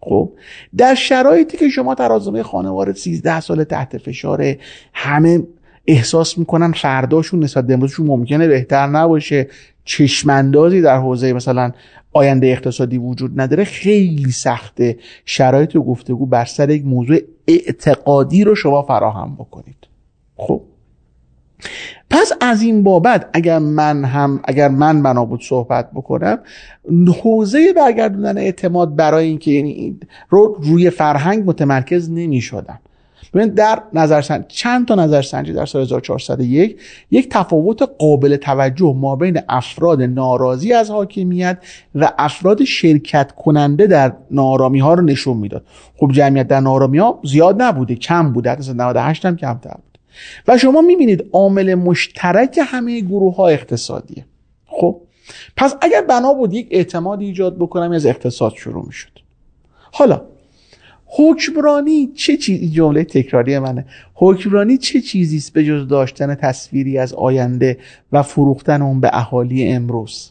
خب 0.00 0.32
در 0.76 0.94
شرایطی 0.94 1.56
که 1.56 1.68
شما 1.68 1.94
ترازمه 1.94 2.42
خانوار 2.42 2.92
13 2.92 3.40
سال 3.40 3.64
تحت 3.64 3.98
فشاره 3.98 4.58
همه 4.92 5.42
احساس 5.86 6.38
می‌کنن 6.38 6.72
فرداشون 6.72 7.44
نسبت 7.44 7.66
به 7.66 7.74
امروزشون 7.74 8.06
ممکنه 8.06 8.48
بهتر 8.48 8.86
نباشه. 8.86 9.48
چشماندازی 9.84 10.80
در 10.80 10.98
حوزه 10.98 11.32
مثلا 11.32 11.72
آینده 12.12 12.46
اقتصادی 12.46 12.98
وجود 12.98 13.40
نداره. 13.40 13.64
خیلی 13.64 14.30
سخته 14.30 14.98
شرایط 15.24 15.76
گفتگو 15.76 16.26
بر 16.26 16.44
سر 16.44 16.70
یک 16.70 16.84
موضوع 16.84 17.18
اعتقادی 17.48 18.44
رو 18.44 18.54
شما 18.54 18.82
فراهم 18.82 19.34
بکنید. 19.34 19.76
خب 20.36 20.62
پس 22.12 22.32
از 22.40 22.62
این 22.62 22.82
بابت 22.82 23.28
اگر 23.32 23.58
من 23.58 24.04
هم 24.04 24.40
اگر 24.44 24.68
من 24.68 25.02
بنا 25.02 25.24
بود 25.24 25.42
صحبت 25.42 25.90
بکنم 25.94 26.38
حوزه 27.22 27.72
برگردوندن 27.72 28.38
اعتماد 28.38 28.96
برای 28.96 29.26
اینکه 29.26 29.50
یعنی 29.50 29.98
رو 30.28 30.56
روی 30.62 30.90
فرهنگ 30.90 31.42
متمرکز 31.46 32.10
نمی 32.10 32.40
شدم 32.40 32.78
ببینید 33.34 33.54
در 33.54 33.82
نظرسنج 33.92 34.44
چند 34.48 34.86
تا 34.86 34.94
نظرسنجی 34.94 35.52
در 35.52 35.66
سال 35.66 35.82
1401 35.82 36.80
یک 37.10 37.28
تفاوت 37.30 37.82
قابل 37.98 38.36
توجه 38.36 38.94
ما 38.96 39.16
بین 39.16 39.38
افراد 39.48 40.02
ناراضی 40.02 40.72
از 40.72 40.90
حاکمیت 40.90 41.58
و 41.94 42.12
افراد 42.18 42.64
شرکت 42.64 43.32
کننده 43.32 43.86
در 43.86 44.12
نارامی 44.30 44.78
ها 44.78 44.94
رو 44.94 45.02
نشون 45.02 45.36
می‌داد. 45.36 45.64
خب 45.96 46.10
جمعیت 46.12 46.48
در 46.48 46.60
نارامی 46.60 46.98
ها 46.98 47.20
زیاد 47.24 47.62
نبوده 47.62 47.94
کم 47.94 48.32
بوده 48.32 48.50
حتی 48.50 48.72
98 48.72 49.26
هم 49.26 49.36
کمتر 49.36 49.70
بود. 49.70 49.91
و 50.48 50.58
شما 50.58 50.80
می‌بینید 50.80 51.24
عامل 51.32 51.74
مشترک 51.74 52.60
همه 52.62 53.00
گروه 53.00 53.36
ها 53.36 53.48
اقتصادیه. 53.48 54.24
خب 54.66 55.00
پس 55.56 55.74
اگر 55.80 56.02
بنا 56.02 56.34
بود 56.34 56.54
یک 56.54 56.68
اعتماد 56.70 57.20
ایجاد 57.20 57.58
بکنم 57.58 57.92
از 57.92 58.06
اقتصاد 58.06 58.52
شروع 58.54 58.86
می‌شد. 58.86 59.10
حالا 59.92 60.22
حکمرانی 61.06 62.12
چه 62.14 62.36
چیزی 62.36 62.70
جمله 62.70 63.04
تکراری 63.04 63.58
منه. 63.58 63.86
حکمرانی 64.14 64.78
چه 64.78 65.00
چیزی 65.00 65.36
است 65.36 65.52
به 65.52 65.84
داشتن 65.84 66.34
تصویری 66.34 66.98
از 66.98 67.14
آینده 67.14 67.78
و 68.12 68.22
فروختن 68.22 68.82
اون 68.82 69.00
به 69.00 69.10
اهالی 69.12 69.68
امروز؟ 69.68 70.30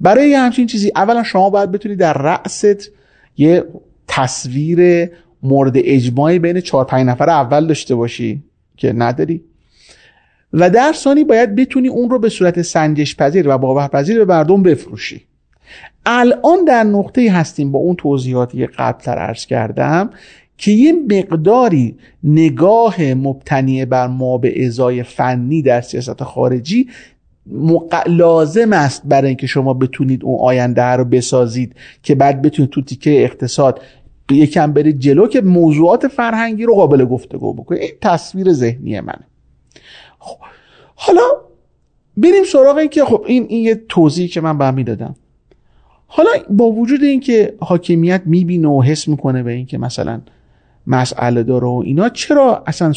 برای 0.00 0.34
همچین 0.34 0.66
چیزی 0.66 0.92
اولا 0.96 1.22
شما 1.22 1.50
باید 1.50 1.72
بتونی 1.72 1.96
در 1.96 2.12
رأست 2.12 2.90
یه 3.36 3.64
تصویر 4.08 5.10
مورد 5.42 5.72
اجماعی 5.76 6.38
بین 6.38 6.60
چهار 6.60 6.84
پنج 6.84 7.06
نفر 7.06 7.30
اول 7.30 7.66
داشته 7.66 7.94
باشی 7.94 8.42
که 8.76 8.92
نداری. 8.92 9.42
و 10.52 10.70
در 10.70 10.92
ثانی 10.92 11.24
باید 11.24 11.54
بتونی 11.54 11.88
اون 11.88 12.10
رو 12.10 12.18
به 12.18 12.28
صورت 12.28 12.62
سنجش 12.62 13.16
پذیر 13.16 13.48
و 13.48 13.58
باورپذیر 13.58 14.18
به 14.18 14.24
مردم 14.24 14.62
بفروشی. 14.62 15.22
الان 16.06 16.64
در 16.66 16.84
نقطه 16.84 17.32
هستیم 17.32 17.72
با 17.72 17.78
اون 17.78 17.96
توضیحاتی 17.96 18.58
که 18.58 18.66
قبلتر 18.66 19.18
عرض 19.18 19.46
کردم 19.46 20.10
که 20.58 20.70
یه 20.70 20.92
مقداری 20.92 21.96
نگاه 22.24 23.02
مبتنی 23.02 23.84
بر 23.84 24.06
ما 24.06 24.38
به 24.38 24.66
ازای 24.66 25.02
فنی 25.02 25.62
در 25.62 25.80
سیاست 25.80 26.22
خارجی 26.22 26.88
لازم 28.06 28.72
است 28.72 29.02
برای 29.04 29.28
اینکه 29.28 29.46
شما 29.46 29.74
بتونید 29.74 30.24
اون 30.24 30.38
آینده 30.40 30.82
رو 30.82 31.04
بسازید 31.04 31.74
که 32.02 32.14
بعد 32.14 32.42
بتونید 32.42 32.70
تو 32.70 32.82
تیکه 32.82 33.24
اقتصاد 33.24 33.80
یکم 34.30 34.72
برید 34.72 34.98
جلو 34.98 35.26
که 35.26 35.40
موضوعات 35.40 36.08
فرهنگی 36.08 36.64
رو 36.64 36.74
قابل 36.74 37.04
گفتگو 37.04 37.54
بکنید. 37.54 37.82
این 37.82 37.90
تصویر 38.00 38.52
ذهنی 38.52 39.00
منه. 39.00 39.26
خب، 40.18 40.36
حالا 40.94 41.22
بریم 42.16 42.44
سراغ 42.44 42.76
این 42.76 42.88
که 42.88 43.04
خب 43.04 43.24
این 43.26 43.46
این 43.48 43.64
یه 43.64 43.82
توضیحی 43.88 44.28
که 44.28 44.40
من 44.40 44.58
به 44.58 44.70
می‌دادم 44.70 45.16
حالا 46.06 46.30
با 46.50 46.70
وجود 46.70 47.02
اینکه 47.02 47.54
حاکمیت 47.60 48.22
می‌بینه 48.24 48.68
و 48.68 48.82
حس 48.82 49.08
می‌کنه 49.08 49.42
به 49.42 49.52
اینکه 49.52 49.78
مثلا 49.78 50.20
مسئله 50.86 51.42
داره 51.42 51.66
و 51.66 51.82
اینا 51.84 52.08
چرا 52.08 52.62
اصلا 52.66 52.92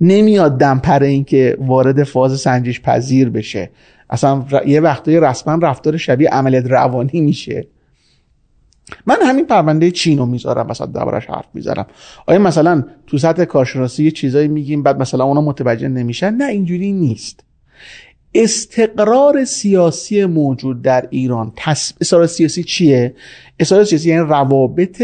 نمیاد 0.00 0.58
دمپر 0.58 1.02
اینکه 1.02 1.56
وارد 1.60 2.02
فاز 2.02 2.40
سنجش 2.40 2.80
پذیر 2.80 3.30
بشه؟ 3.30 3.70
اصلا 4.10 4.44
یه 4.66 4.80
وقتای 4.80 5.20
رسما 5.20 5.54
رفتار 5.54 5.96
شبیه 5.96 6.28
عملیات 6.28 6.64
روانی 6.66 7.20
میشه. 7.20 7.66
من 9.06 9.16
همین 9.22 9.46
پرونده 9.46 9.90
چین 9.90 10.18
رو 10.18 10.26
می‌ذارم 10.26 10.66
مثلا 10.66 10.86
دربارش 10.86 11.26
حرف 11.26 11.46
می‌ذارم 11.54 11.86
آیا 12.26 12.38
مثلا 12.38 12.84
تو 13.06 13.18
سطح 13.18 13.44
کارشناسی 13.44 14.04
یه 14.04 14.10
چیزایی 14.10 14.48
میگیم 14.48 14.82
بعد 14.82 15.00
مثلا 15.00 15.24
اونا 15.24 15.40
متوجه 15.40 15.88
نمیشن؟ 15.88 16.34
نه 16.34 16.44
اینجوری 16.44 16.92
نیست. 16.92 17.44
استقرار 18.34 19.44
سیاسی 19.44 20.24
موجود 20.24 20.82
در 20.82 21.06
ایران 21.10 21.52
استقرار 22.00 22.26
سیاسی 22.26 22.64
چیه؟ 22.64 23.14
استقرار 23.60 23.84
سیاسی 23.84 24.08
یعنی 24.08 24.20
روابط 24.20 25.02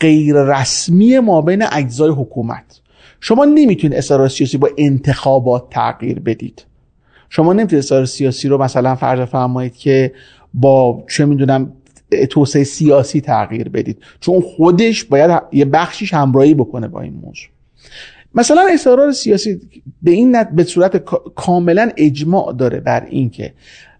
غیر 0.00 0.34
رسمی 0.42 1.18
ما 1.18 1.42
بین 1.42 1.64
اجزای 1.72 2.10
حکومت. 2.10 2.80
شما 3.20 3.44
نمی‌تونید 3.44 3.98
استقرار 3.98 4.28
سیاسی 4.28 4.58
با 4.58 4.68
انتخابات 4.78 5.70
تغییر 5.70 6.20
بدید. 6.20 6.64
شما 7.30 7.52
نمی‌تونید 7.52 7.82
استقرار 7.82 8.04
سیاسی 8.04 8.48
رو 8.48 8.62
مثلا 8.62 8.94
فرض 8.94 9.20
فرمایید 9.20 9.76
که 9.76 10.12
با 10.54 11.04
چه 11.10 11.24
می‌دونم 11.24 11.72
توسعه 12.30 12.64
سیاسی 12.64 13.20
تغییر 13.20 13.68
بدید. 13.68 13.98
چون 14.20 14.40
خودش 14.40 15.04
باید 15.04 15.42
یه 15.52 15.64
بخشیش 15.64 16.14
همراهی 16.14 16.54
بکنه 16.54 16.88
با 16.88 17.00
این 17.00 17.14
موضوع. 17.14 17.48
مثلا 18.34 18.66
استقرار 18.72 19.12
سیاسی 19.12 19.60
به 20.02 20.10
این 20.10 20.36
نت 20.36 20.50
به 20.50 20.64
صورت 20.64 20.96
کاملا 21.34 21.90
اجماع 21.96 22.52
داره 22.52 22.80
بر 22.80 23.06
اینکه 23.10 23.52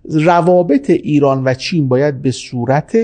روابط 0.04 0.90
ایران 0.90 1.44
و 1.44 1.54
چین 1.54 1.88
باید 1.88 2.22
به 2.22 2.30
صورت 2.30 2.96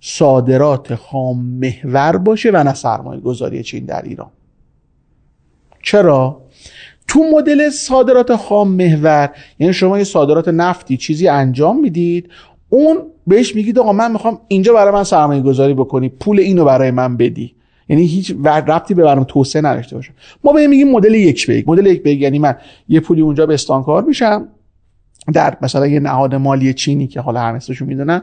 صادرات 0.00 0.94
خام 0.94 1.46
محور 1.46 2.16
باشه 2.16 2.50
و 2.50 2.64
نه 2.64 2.74
سرمایه 2.74 3.20
گذاری 3.20 3.62
چین 3.62 3.84
در 3.84 4.02
ایران. 4.02 4.30
چرا؟ 5.82 6.40
تو 7.08 7.24
مدل 7.34 7.70
صادرات 7.70 8.36
خام 8.36 8.68
محور 8.68 9.30
یعنی 9.58 9.72
شما 9.72 9.98
یه 9.98 10.04
صادرات 10.04 10.48
نفتی 10.48 10.96
چیزی 10.96 11.28
انجام 11.28 11.80
می‌دید 11.80 12.30
اون 12.74 12.98
بهش 13.26 13.54
میگید 13.54 13.78
آقا 13.78 13.92
من 13.92 14.12
می‌خوام 14.12 14.40
اینجا 14.48 14.72
برای 14.72 14.92
من 14.92 15.04
سرمایه 15.04 15.42
گذاری 15.42 15.74
بکنی 15.74 16.08
پول 16.08 16.40
اینو 16.40 16.64
برای 16.64 16.90
من 16.90 17.16
بدی. 17.16 17.54
یعنی 17.88 18.06
هیچ 18.06 18.34
ربطی 18.44 18.94
به 18.94 19.02
برنامه 19.02 19.26
توسعه 19.26 19.62
نداشته 19.62 19.96
باشه. 19.96 20.12
ما 20.44 20.52
به 20.52 20.66
میگیم 20.66 20.90
مدل 20.90 21.14
یک 21.14 21.46
به 21.46 21.56
یک. 21.56 21.68
مدل 21.68 21.86
یک 21.86 22.02
به 22.02 22.10
یک 22.10 22.20
یعنی 22.20 22.38
من 22.38 22.56
یه 22.88 23.00
پولی 23.00 23.20
اونجا 23.20 23.46
به 23.46 23.54
استانکار 23.54 24.02
میشم 24.02 24.48
در 25.32 25.56
مثلا 25.62 25.86
یه 25.86 26.00
نهاد 26.00 26.34
مالی 26.34 26.74
چینی 26.74 27.06
که 27.06 27.20
حالا 27.20 27.40
همه 27.40 27.60
می‌دونن. 27.80 28.22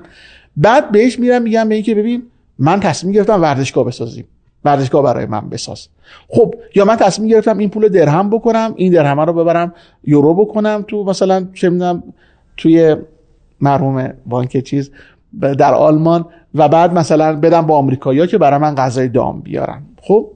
بعد 0.57 0.91
بهش 0.91 1.19
میرم 1.19 1.41
میگم 1.41 1.69
به 1.69 1.75
اینکه 1.75 1.95
ببین 1.95 2.23
من 2.59 2.79
تصمیم 2.79 3.13
گرفتم 3.13 3.41
ورزشگاه 3.41 3.85
بسازیم. 3.85 4.25
ورزشگاه 4.65 5.03
برای 5.03 5.25
من 5.25 5.49
بساز. 5.49 5.87
خب 6.27 6.55
یا 6.75 6.85
من 6.85 6.95
تصمیم 6.95 7.29
گرفتم 7.29 7.57
این 7.57 7.69
پول 7.69 7.87
درهم 7.87 8.29
بکنم 8.29 8.73
این 8.75 8.93
درهم 8.93 9.19
رو 9.19 9.33
ببرم 9.33 9.73
یورو 10.03 10.33
بکنم 10.33 10.85
تو 10.87 11.03
مثلا 11.03 11.47
چه 11.53 11.69
می‌دونم 11.69 12.03
توی 12.57 12.95
مرحوم 13.61 14.13
بانک 14.25 14.57
چیز 14.57 14.91
در 15.39 15.73
آلمان 15.73 16.25
و 16.55 16.69
بعد 16.69 16.93
مثلا 16.93 17.35
بدم 17.35 17.61
با 17.61 17.77
آمریکایی‌ها 17.77 18.25
که 18.25 18.37
برای 18.37 18.59
من 18.59 18.75
غذای 18.75 19.07
دام 19.07 19.41
بیارن. 19.41 19.81
خب 20.01 20.27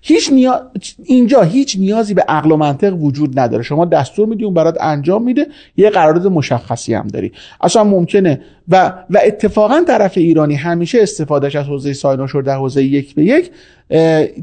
هیچ 0.00 0.32
نیا... 0.32 0.70
اینجا 1.04 1.42
هیچ 1.42 1.76
نیازی 1.78 2.14
به 2.14 2.22
عقل 2.28 2.52
و 2.52 2.56
منطق 2.56 3.02
وجود 3.02 3.38
نداره. 3.38 3.62
شما 3.62 3.84
دستور 3.84 4.28
میدی 4.28 4.44
اون 4.44 4.54
برات 4.54 4.76
انجام 4.80 5.22
میده 5.22 5.46
یه 5.76 5.90
قرارداد 5.90 6.32
مشخصی 6.32 6.94
هم 6.94 7.06
داری. 7.06 7.32
اصلا 7.60 7.84
ممکنه. 7.84 8.40
و 8.68 8.92
و 9.10 9.18
اتفاقا 9.24 9.84
طرف 9.86 10.18
ایرانی 10.18 10.54
همیشه 10.54 11.02
استفادهش 11.02 11.56
از 11.56 11.66
حوزه 11.66 11.92
ساینوشور 11.92 12.42
در 12.42 12.56
حوزه 12.56 12.84
یک 12.84 13.14
به 13.14 13.24
یک 13.24 13.50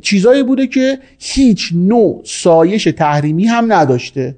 چیزایی 0.02 0.44
بوده 0.44 0.68
که 0.68 1.00
هیچ 1.20 1.72
نوع 1.76 2.22
سایش 2.26 2.84
تحریمی 2.84 3.46
هم 3.46 3.74
نداشته. 3.74 4.36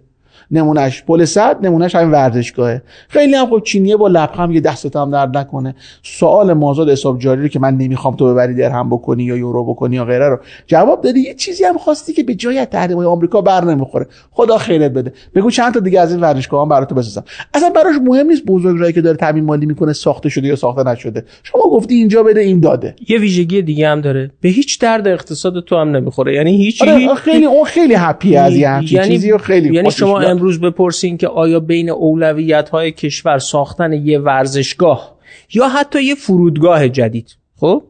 نمونهش 0.54 1.04
پل 1.04 1.26
صد 1.26 1.66
نمونهش 1.66 1.96
همین 1.96 2.12
ورزشگاهه. 2.12 2.82
خیلی 3.10 3.36
هم 3.36 3.46
خب 3.46 3.62
چینیه 3.66 3.98
با 3.98 4.08
لبخند 4.08 4.52
یه 4.52 4.62
دستت 4.62 4.96
هم 4.96 5.12
درد 5.12 5.38
نکنه. 5.38 5.76
سوال 6.04 6.54
مازاد 6.54 6.90
حساب 6.90 7.20
جاری 7.20 7.42
رو 7.42 7.48
که 7.48 7.60
من 7.60 7.78
نمی‌خوام 7.78 8.16
تو 8.16 8.34
ببری 8.34 8.56
درهم 8.56 8.90
بکنی 8.90 9.24
یا 9.24 9.38
یورو 9.38 9.64
بکنی 9.64 9.96
یا 9.96 10.06
غیره 10.06 10.30
رو. 10.30 10.40
جواب 10.68 11.02
دادی 11.02 11.20
یه 11.20 11.34
چیزی 11.34 11.64
هم 11.64 11.78
خواستی 11.78 12.14
که 12.14 12.24
به 12.24 12.36
جای 12.36 12.66
تحریم 12.66 12.98
های 12.98 13.06
آمریکا 13.06 13.42
بر 13.42 13.64
نمی‌خوره. 13.64 14.08
خدا 14.32 14.58
خیرت 14.58 14.92
بده. 14.92 15.14
بگو 15.36 15.52
چند 15.52 15.74
تا 15.74 15.80
دیگه 15.80 16.00
از 16.00 16.12
این 16.12 16.22
ورزشگاه 16.22 16.62
هم 16.62 16.70
برات 16.70 16.94
بسازم. 16.94 17.24
اصلا 17.54 17.70
براش 17.70 17.96
مهم 18.04 18.28
نیست 18.28 18.46
بزرگراهی 18.46 18.94
که 18.94 19.02
داره 19.02 19.18
تامین 19.18 19.44
مالی 19.44 19.66
می‌کنه 19.66 19.94
ساخته 19.94 20.30
شده 20.30 20.48
یا 20.48 20.56
ساخته 20.56 20.84
نشده. 20.84 21.26
شما 21.44 21.62
گفتی 21.62 21.96
اینجا 21.96 22.24
بده 22.24 22.42
این 22.42 22.60
داده. 22.60 22.96
یه 23.08 23.18
ویژگی 23.18 23.62
دیگه 23.62 23.88
هم 23.88 24.02
داره. 24.02 24.32
به 24.42 24.50
هیچ 24.50 24.80
درد 24.80 25.08
اقتصاد 25.08 25.64
تو 25.64 25.76
هم 25.76 25.96
نمی‌خوره. 25.96 26.34
یعنی 26.34 26.58
هیچ 26.58 26.82
آره 26.82 27.16
خیلی 27.16 27.46
اون 27.46 27.64
خیلی 27.64 27.94
هپی 27.94 28.36
از 28.36 28.56
یعنی 28.56 28.88
چیزی 28.88 29.38
خیلی 29.38 29.76
یعنی 29.76 29.92
شما 29.92 30.22
امروز 30.44 30.60
بپرسین 30.62 31.18
که 31.18 31.28
آیا 31.28 31.60
بین 31.60 31.90
اولویت 31.90 32.70
های 32.70 32.92
کشور 32.92 33.40
ساختن 33.40 33.94
یه 33.94 34.20
ورزشگاه 34.20 35.16
یا 35.54 35.68
حتی 35.68 36.04
یه 36.04 36.16
فرودگاه 36.16 36.90
جدید؟ 36.90 37.36
خب؟ 37.60 37.84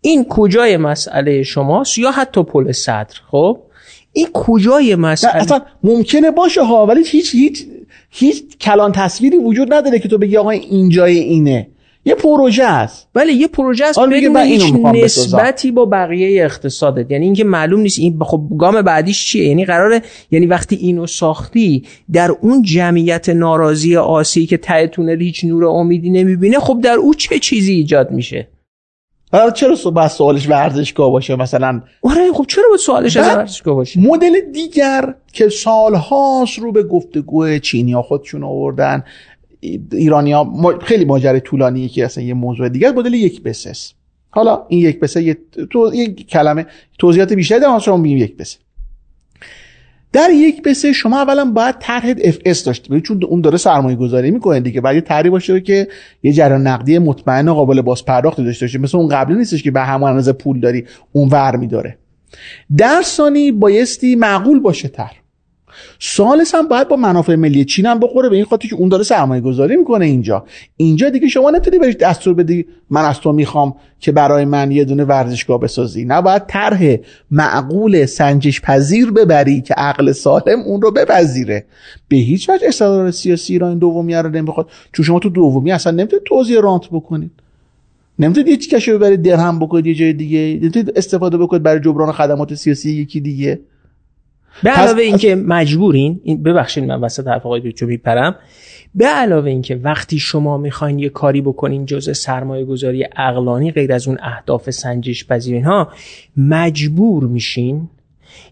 این 0.00 0.24
کجای 0.28 0.76
مسئله 0.76 1.42
شماست 1.42 1.98
یا 1.98 2.10
حتی 2.10 2.42
پل 2.42 2.72
صدر؟ 2.72 3.14
خب؟ 3.30 3.58
این 4.12 4.28
کجای 4.32 4.94
مسئله؟ 4.94 5.34
اصلا 5.34 5.60
ممکنه 5.82 6.30
باشه 6.30 6.62
ها 6.62 6.86
ولی 6.86 7.02
هیچ 7.06 7.34
هیچ 7.34 7.66
هیچ 8.10 8.58
کلان 8.58 8.92
تصویری 8.92 9.36
وجود 9.36 9.74
نداره 9.74 9.98
که 9.98 10.08
تو 10.08 10.18
بگی 10.18 10.36
آقا 10.36 10.50
اینجای 10.50 11.18
اینه. 11.18 11.68
یه 12.04 12.14
پروژه 12.14 12.64
است 12.64 13.08
بله 13.14 13.32
یه 13.32 13.48
پروژه 13.48 13.84
است 13.84 13.98
بدون 13.98 14.36
هیچ 14.36 14.74
نسبتی 14.94 15.70
با 15.70 15.84
بقیه 15.84 16.44
اقتصادت. 16.44 17.10
یعنی 17.10 17.24
اینکه 17.24 17.44
معلوم 17.44 17.80
نیست 17.80 17.98
این 17.98 18.18
خب 18.20 18.42
گام 18.58 18.82
بعدیش 18.82 19.26
چیه؟ 19.26 19.48
یعنی 19.48 19.64
قراره 19.64 20.02
یعنی 20.30 20.46
وقتی 20.46 20.76
اینو 20.76 21.06
ساختی 21.06 21.84
در 22.12 22.30
اون 22.40 22.62
جمعیت 22.62 23.28
ناراضی 23.28 23.96
آسی 23.96 24.46
که 24.46 24.56
ته 24.56 24.86
تونل 24.86 25.22
هیچ 25.22 25.44
نور 25.44 25.64
امیدی 25.64 26.10
نمی‌بینه 26.10 26.58
خب 26.58 26.80
در 26.82 26.94
او 26.94 27.14
چه 27.14 27.38
چیزی 27.38 27.72
ایجاد 27.72 28.10
میشه؟ 28.10 28.48
چرا 29.54 29.76
صبح 29.76 30.08
سوالش 30.08 30.48
ورزشگاه 30.48 31.10
باشه 31.10 31.36
مثلا؟ 31.36 31.82
آره 32.02 32.32
خب 32.32 32.44
چرا 32.48 32.64
با 32.70 32.76
سوالش 32.76 33.16
از 33.16 33.26
ورزشگاه 33.26 33.74
باشه؟ 33.74 34.00
مدل 34.00 34.40
دیگر 34.52 35.14
که 35.32 35.48
سالهاست 35.48 36.58
رو 36.58 36.72
به 36.72 36.82
گفتگو 36.82 37.58
چینیا 37.58 38.02
خودشون 38.02 38.44
آوردن 38.44 39.04
ایرانیا 39.92 40.52
خیلی 40.82 41.04
ماجرای 41.04 41.40
طولانی 41.40 41.88
که 41.88 42.04
اصلا 42.04 42.24
یه 42.24 42.34
موضوع 42.34 42.68
دیگه 42.68 42.90
مدل 42.90 43.14
یک 43.14 43.42
بسس 43.42 43.92
حالا 44.30 44.66
این 44.68 44.80
یک 44.80 45.00
بسه 45.00 45.36
تو... 45.70 45.94
یه 45.94 46.14
کلمه 46.14 46.66
توضیحات 46.98 47.32
بیشتری 47.32 47.60
در 47.60 47.78
شما 47.78 47.96
میگیم 47.96 48.18
یک 48.18 48.36
بسه 48.36 48.58
در 50.12 50.30
یک 50.30 50.62
بسه 50.62 50.92
شما 50.92 51.20
اولا 51.20 51.44
باید 51.44 51.78
طرح 51.78 52.14
اف 52.24 52.38
اس 52.44 52.64
داشته 52.64 52.88
باشید 52.88 53.04
چون 53.04 53.24
اون 53.24 53.40
داره 53.40 53.58
سرمایه 53.58 53.96
گذاری 53.96 54.30
می‌کنه 54.30 54.60
دیگه. 54.60 54.80
باید 54.80 54.94
یه 54.94 55.00
طرحی 55.00 55.30
باشه 55.30 55.60
که 55.60 55.88
یه 56.22 56.32
جریان 56.32 56.66
نقدی 56.66 56.98
مطمئن 56.98 57.48
و 57.48 57.54
قابل 57.54 57.80
باز 57.80 58.04
پرداخت 58.04 58.40
داشته 58.40 58.66
باشه 58.66 58.78
مثل 58.78 58.98
اون 58.98 59.08
قبلی 59.08 59.36
نیستش 59.36 59.62
که 59.62 59.70
به 59.70 59.80
همون 59.80 60.10
اندازه 60.10 60.32
پول 60.32 60.60
داری 60.60 60.84
اون 61.12 61.28
ور 61.28 61.56
میداره. 61.56 61.98
در 62.76 63.02
ثانی 63.02 63.52
بایستی 63.52 64.16
معقول 64.16 64.60
باشه 64.60 64.88
تر 64.88 65.21
سالس 65.98 66.54
هم 66.54 66.68
باید 66.68 66.88
با 66.88 66.96
منافع 66.96 67.34
ملی 67.34 67.64
چین 67.64 67.86
هم 67.86 67.98
بخوره 67.98 68.28
به 68.28 68.36
این 68.36 68.44
خاطر 68.44 68.68
که 68.68 68.74
اون 68.74 68.88
داره 68.88 69.02
سرمایه 69.02 69.40
گذاری 69.40 69.76
می‌کنه 69.76 70.04
اینجا. 70.04 70.44
اینجا 70.76 71.10
دیگه 71.10 71.28
شما 71.28 71.50
نمی‌تونی 71.50 71.78
بهش 71.78 71.94
دستور 71.94 72.34
بدی 72.34 72.66
من 72.90 73.04
از 73.04 73.20
تو 73.20 73.32
می‌خوام 73.32 73.74
که 74.00 74.12
برای 74.12 74.44
من 74.44 74.70
یه 74.70 74.84
دونه 74.84 75.04
ورزشگاه 75.04 75.60
بسازی. 75.60 76.04
نه 76.04 76.22
باید 76.22 76.42
طرح 76.46 76.96
معقول 77.30 78.06
سنجش 78.06 78.60
پذیر 78.60 79.10
ببری 79.10 79.60
که 79.60 79.74
عقل 79.74 80.12
سالم 80.12 80.60
اون 80.66 80.82
رو 80.82 80.90
بپذیره. 80.90 81.64
به 82.08 82.16
هیچ 82.16 82.50
وجه 82.50 82.68
استقرار 82.68 83.10
سیاسی 83.10 83.52
ایران 83.52 83.78
دومی 83.78 84.14
رو 84.14 84.28
نمی‌خواد. 84.28 84.70
چون 84.92 85.04
شما 85.04 85.18
تو 85.18 85.28
دومی 85.28 85.72
اصلا 85.72 85.92
نمی‌تونید 85.92 86.24
توضیح 86.24 86.60
رانت 86.60 86.88
بکنید. 86.92 87.30
نمی‌تونید 88.18 88.48
یه 88.48 88.56
چیکشو 88.56 88.98
ببرید 88.98 89.22
درهم 89.22 89.58
بکنید 89.58 89.86
یه 89.86 89.94
جای 89.94 90.12
دیگه. 90.12 90.58
نمی‌تونید 90.62 90.92
استفاده 90.96 91.38
بکنید 91.38 91.62
برای 91.62 91.80
جبران 91.80 92.12
خدمات 92.12 92.54
سیاسی 92.54 92.92
یکی 92.92 93.20
دیگه. 93.20 93.60
به 94.62 94.70
علاوه 94.70 95.02
اینکه 95.02 95.34
مجبورین 95.34 96.20
این 96.24 96.42
ببخشید 96.42 96.84
من 96.84 97.00
وسط 97.00 97.26
حرف 97.26 97.46
آقای 97.46 97.60
دکتر 97.60 97.86
میپرم. 97.86 98.36
به 98.94 99.06
علاوه 99.06 99.50
اینکه 99.50 99.76
وقتی 99.76 100.18
شما 100.18 100.58
می‌خواین 100.58 100.98
یه 100.98 101.08
کاری 101.08 101.40
بکنین 101.40 101.86
جزء 101.86 102.12
سرمایه 102.12 102.64
گذاری 102.64 103.06
اقلانی 103.16 103.70
غیر 103.70 103.92
از 103.92 104.08
اون 104.08 104.18
اهداف 104.22 104.70
سنجش 104.70 105.26
پذیر 105.26 105.64
ها 105.64 105.88
مجبور 106.36 107.24
میشین 107.24 107.88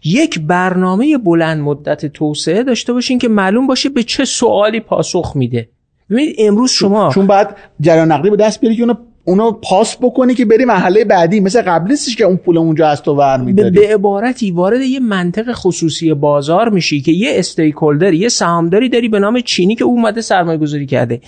یک 0.03 0.39
برنامه 0.39 1.17
بلند 1.17 1.61
مدت 1.61 2.05
توسعه 2.05 2.63
داشته 2.63 2.93
باشین 2.93 3.19
که 3.19 3.27
معلوم 3.27 3.67
باشه 3.67 3.89
به 3.89 4.03
چه 4.03 4.25
سوالی 4.25 4.79
پاسخ 4.79 5.33
میده. 5.35 5.69
ببینید 6.09 6.35
امروز 6.39 6.71
شما 6.71 7.11
چون 7.13 7.27
بعد 7.27 7.57
جریان 7.79 8.11
نقدی 8.11 8.29
به 8.29 8.35
دست 8.35 8.61
بیاری 8.61 8.75
که 8.75 8.81
اونو 8.81 8.93
اونو 9.25 9.51
پاس 9.51 9.97
بکنی 10.01 10.33
که 10.33 10.45
بری 10.45 10.65
محله 10.65 11.05
بعدی. 11.05 11.39
مثل 11.39 11.61
قبل 11.61 11.91
نیستش 11.91 12.15
که 12.15 12.23
اون 12.23 12.37
پول 12.37 12.57
اونجا 12.57 12.87
از 12.87 13.01
تو 13.01 13.15
ور 13.15 13.37
میداری 13.37 13.69
به 13.69 13.93
عبارتی 13.93 14.51
وارد 14.51 14.81
یه 14.81 14.99
منطق 14.99 15.51
خصوصی 15.51 16.13
بازار 16.13 16.69
میشی 16.69 17.01
که 17.01 17.11
یه 17.11 17.31
استیک 17.33 17.75
هولدر 17.75 18.13
یه 18.13 18.29
سهامداری 18.29 18.89
داری 18.89 19.09
به 19.09 19.19
نام 19.19 19.39
چینی 19.39 19.75
که 19.75 19.83
اومده 19.83 20.21
سرمایه 20.21 20.57
گذاری 20.57 20.85
کرده. 20.85 21.21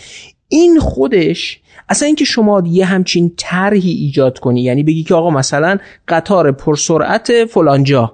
این 0.48 0.80
خودش 0.80 1.60
اصلا 1.90 2.06
اینکه 2.06 2.26
شما 2.26 2.64
یه 2.66 2.86
همچین 2.86 3.32
طرحی 3.38 3.92
ایجاد 3.92 4.40
کنی 4.40 4.62
یعنی 4.62 4.84
بگی 4.84 5.04
که 5.04 5.16
آقا 5.16 5.30
مثلا 5.30 5.78
قطار 6.08 6.52
پرسرعت 6.52 7.46
فلانجا. 7.46 8.14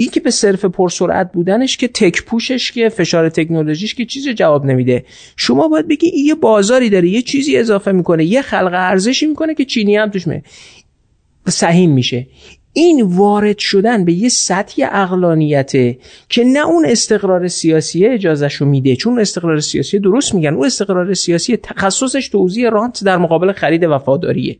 این 0.00 0.10
که 0.10 0.20
به 0.20 0.30
صرف 0.30 0.64
پرسرعت 0.64 1.32
بودنش 1.32 1.76
که 1.76 1.88
تک 1.88 2.24
پوشش 2.24 2.72
که 2.72 2.88
فشار 2.88 3.28
تکنولوژیش 3.28 3.94
که 3.94 4.04
چیزی 4.04 4.34
جواب 4.34 4.64
نمیده. 4.64 5.04
شما 5.36 5.68
باید 5.68 5.88
بگی 5.88 6.06
این 6.06 6.26
یه 6.26 6.34
بازاری 6.34 6.90
داره 6.90 7.08
یه 7.08 7.22
چیزی 7.22 7.56
اضافه 7.56 7.92
می‌کنه 7.92 8.24
یه 8.24 8.42
خلق 8.42 8.72
ارزشی 8.72 9.26
می‌کنه 9.26 9.54
که 9.54 9.64
چینی 9.64 9.96
هم 9.96 10.10
توش 10.10 10.26
می 10.26 10.42
سهیم 11.48 11.90
میشه. 11.90 12.26
این 12.72 13.02
وارد 13.02 13.58
شدن 13.58 14.04
به 14.04 14.12
یه 14.12 14.28
سطحی 14.28 14.84
اقلانیته 14.84 15.98
که 16.28 16.44
نه 16.44 16.66
اون 16.66 16.86
استقرار 16.86 17.48
سیاسی 17.48 18.06
اجازهشو 18.06 18.64
میده 18.64 18.96
چون 18.96 19.18
استقرار 19.18 19.60
سیاسی 19.60 19.98
درست 19.98 20.34
میگن. 20.34 20.54
اون 20.54 20.66
استقرار 20.66 21.14
سیاسی 21.14 21.56
تخصصش 21.56 22.28
توزیع 22.28 22.70
رانت 22.70 23.04
در 23.04 23.16
مقابل 23.16 23.52
خرید 23.52 23.84
وفاداریه. 23.84 24.58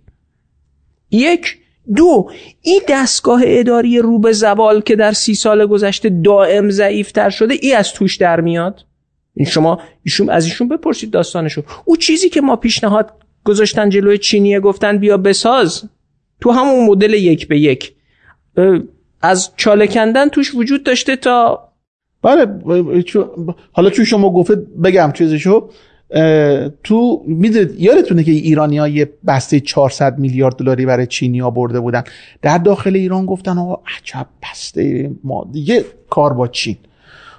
یک 1.10 1.59
دو 1.97 2.31
این 2.62 2.81
دستگاه 2.89 3.43
اداری 3.44 3.98
رو 3.98 4.19
به 4.19 4.32
زوال 4.32 4.81
که 4.81 4.97
در 4.97 5.12
سی 5.12 5.35
سال 5.35 5.66
گذشته 5.66 6.09
دائم 6.24 6.70
ضعیفتر 6.70 7.31
شده 7.31 7.55
ای 7.62 7.73
از 7.73 7.93
توش 7.93 8.16
در 8.16 8.40
میاد؟ 8.40 8.85
این 9.35 9.47
شما 9.47 9.81
ایشون 10.05 10.31
از 10.31 10.44
ایشون 10.44 10.69
بپرسید 10.69 11.10
داستانشو. 11.10 11.62
او 11.85 11.97
چیزی 11.97 12.28
که 12.28 12.40
ما 12.40 12.56
پیشنهاد 12.56 13.12
گذاشتن 13.44 13.89
جلوی 13.89 14.19
چینیه 14.19 14.60
گفتن 14.60 14.98
بیا 14.98 15.16
بساز. 15.16 15.85
تو 16.40 16.51
همون 16.51 16.86
مدل 16.86 17.15
یک 17.15 17.48
به 17.48 17.59
یک. 17.59 17.93
از 19.23 19.51
چاله 19.56 19.86
کندن 19.86 20.28
توش 20.28 20.55
وجود 20.55 20.82
داشته 20.85 21.16
تا 21.16 21.69
بله 22.23 22.47
حالا 23.73 23.90
چون 23.90 24.05
شما 24.05 24.32
گفته 24.32 24.55
بگم 24.85 25.12
چیزشو. 25.15 25.70
تو 26.85 27.22
می‌دونید 27.26 27.80
یادتونه 27.80 28.24
که 28.24 28.32
ایرانی 28.32 28.78
ها 28.78 28.89
یه 28.89 29.12
بسته 29.26 29.60
400 29.60 30.18
میلیارد 30.18 30.56
دلاری 30.56 30.86
برای 30.86 31.06
چینی 31.06 31.39
ها 31.39 31.51
برده 31.51 31.80
بودن. 31.80 32.05
در 32.43 32.59
داخل 32.59 32.97
ایران 32.97 33.26
گفتن 33.26 33.59
آقا 33.59 33.82
عجب 33.97 34.26
بسته 34.43 35.10
ما. 35.24 35.47
دیگه 35.52 35.85
کار 36.10 36.32
با 36.32 36.48
چین. 36.48 36.76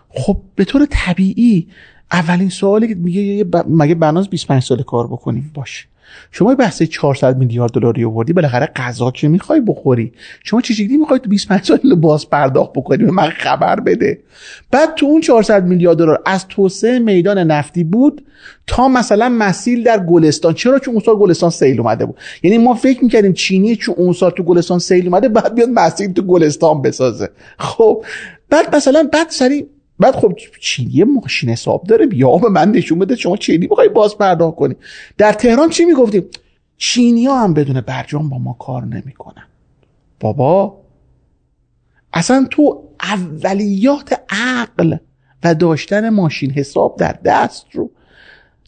خب 0.10 0.38
به 0.56 0.66
طور 0.66 0.88
طبیعی 0.90 1.68
اولین 2.12 2.50
سوالی 2.50 2.88
که 2.88 2.96
میگه 2.96 3.46
مگه 3.68 3.96
بناز 3.96 4.30
25 4.30 4.64
سال 4.64 4.84
کار 4.84 5.08
بکنیم؟ 5.08 5.52
باشه. 5.54 5.89
شما 6.32 6.56
بحث 6.56 6.84
400 6.84 7.38
میلیارد 7.38 7.72
دلاری 7.72 8.04
آوردی 8.04 8.34
بالاخره 8.34 8.66
غذا 8.66 9.12
که 9.12 9.28
می‌خوای 9.28 9.62
بخوری؟ 9.62 10.12
شما 10.44 10.62
چه 10.62 10.74
شکلی 10.74 10.98
می‌خوای 10.98 11.20
تو 11.20 11.30
25 11.30 11.64
سال 11.64 11.96
باز 11.96 12.30
پرداخت 12.30 12.74
بکنی؟ 12.74 13.04
به 13.04 13.12
من 13.12 13.30
خبر 13.30 13.80
بده. 13.80 14.20
بعد 14.72 14.96
تو 14.96 15.06
اون 15.06 15.22
400 15.22 15.66
میلیارد 15.66 15.98
دلار 15.98 16.22
از 16.26 16.48
توسعه 16.48 17.00
میدان 17.00 17.38
نفتی 17.38 17.84
بود 17.84 18.26
تا 18.68 18.88
مثلا 18.88 19.30
مسیل 19.30 19.84
در 19.84 20.06
گلستان. 20.06 20.54
چرا؟ 20.54 20.80
چون 20.80 20.94
اون 20.94 21.04
سال 21.04 21.16
گلستان 21.16 21.50
سیل 21.50 21.80
اومده 21.80 22.06
بود. 22.06 22.18
یعنی 22.44 22.58
ما 22.58 22.74
فکر 22.74 23.04
می‌کردیم 23.04 23.34
چینی 23.34 23.76
چون 23.76 23.96
اون 23.98 24.14
سال 24.14 24.32
تو 24.32 24.44
گلستان 24.44 24.80
سیل 24.80 25.08
اومده 25.08 25.30
بعد 25.30 25.56
بیاد 25.56 25.70
مسیل 25.70 26.14
تو 26.14 26.22
گلستان 26.22 26.82
بسازه. 26.82 27.30
خب 27.58 28.04
بعد 28.50 28.76
مثلا 28.76 29.10
بعد 29.14 29.30
سری 29.30 29.68
بعد 30.00 30.16
خب 30.16 30.34
چینی 30.62 31.04
ماشین 31.04 31.50
حساب 31.50 31.84
داره 31.84 32.06
بیا 32.06 32.38
به 32.38 32.50
من 32.50 32.72
نشون 32.72 33.00
بده 33.00 33.16
شما 33.16 33.38
چینی 33.38 33.68
می‌خوای 33.68 33.90
باز 33.90 34.18
پرداخت 34.18 34.56
کنی. 34.56 34.76
در 35.18 35.34
تهران 35.34 35.70
چی 35.70 35.86
می‌گفتیم؟ 35.86 36.26
چینی 36.78 37.26
ها 37.26 37.44
هم 37.44 37.54
بدون 37.54 37.82
برجام 37.82 38.30
با 38.30 38.38
ما 38.38 38.54
کار 38.60 38.86
نمی‌کنن. 38.86 39.44
بابا 40.20 40.82
اصلا 42.14 42.48
تو 42.52 42.84
اولیات 43.04 44.22
عقل 44.30 44.98
و 45.44 45.56
داشتن 45.56 46.10
ماشین 46.10 46.52
حساب 46.52 46.96
در 46.98 47.16
دست 47.26 47.66
رو 47.72 47.92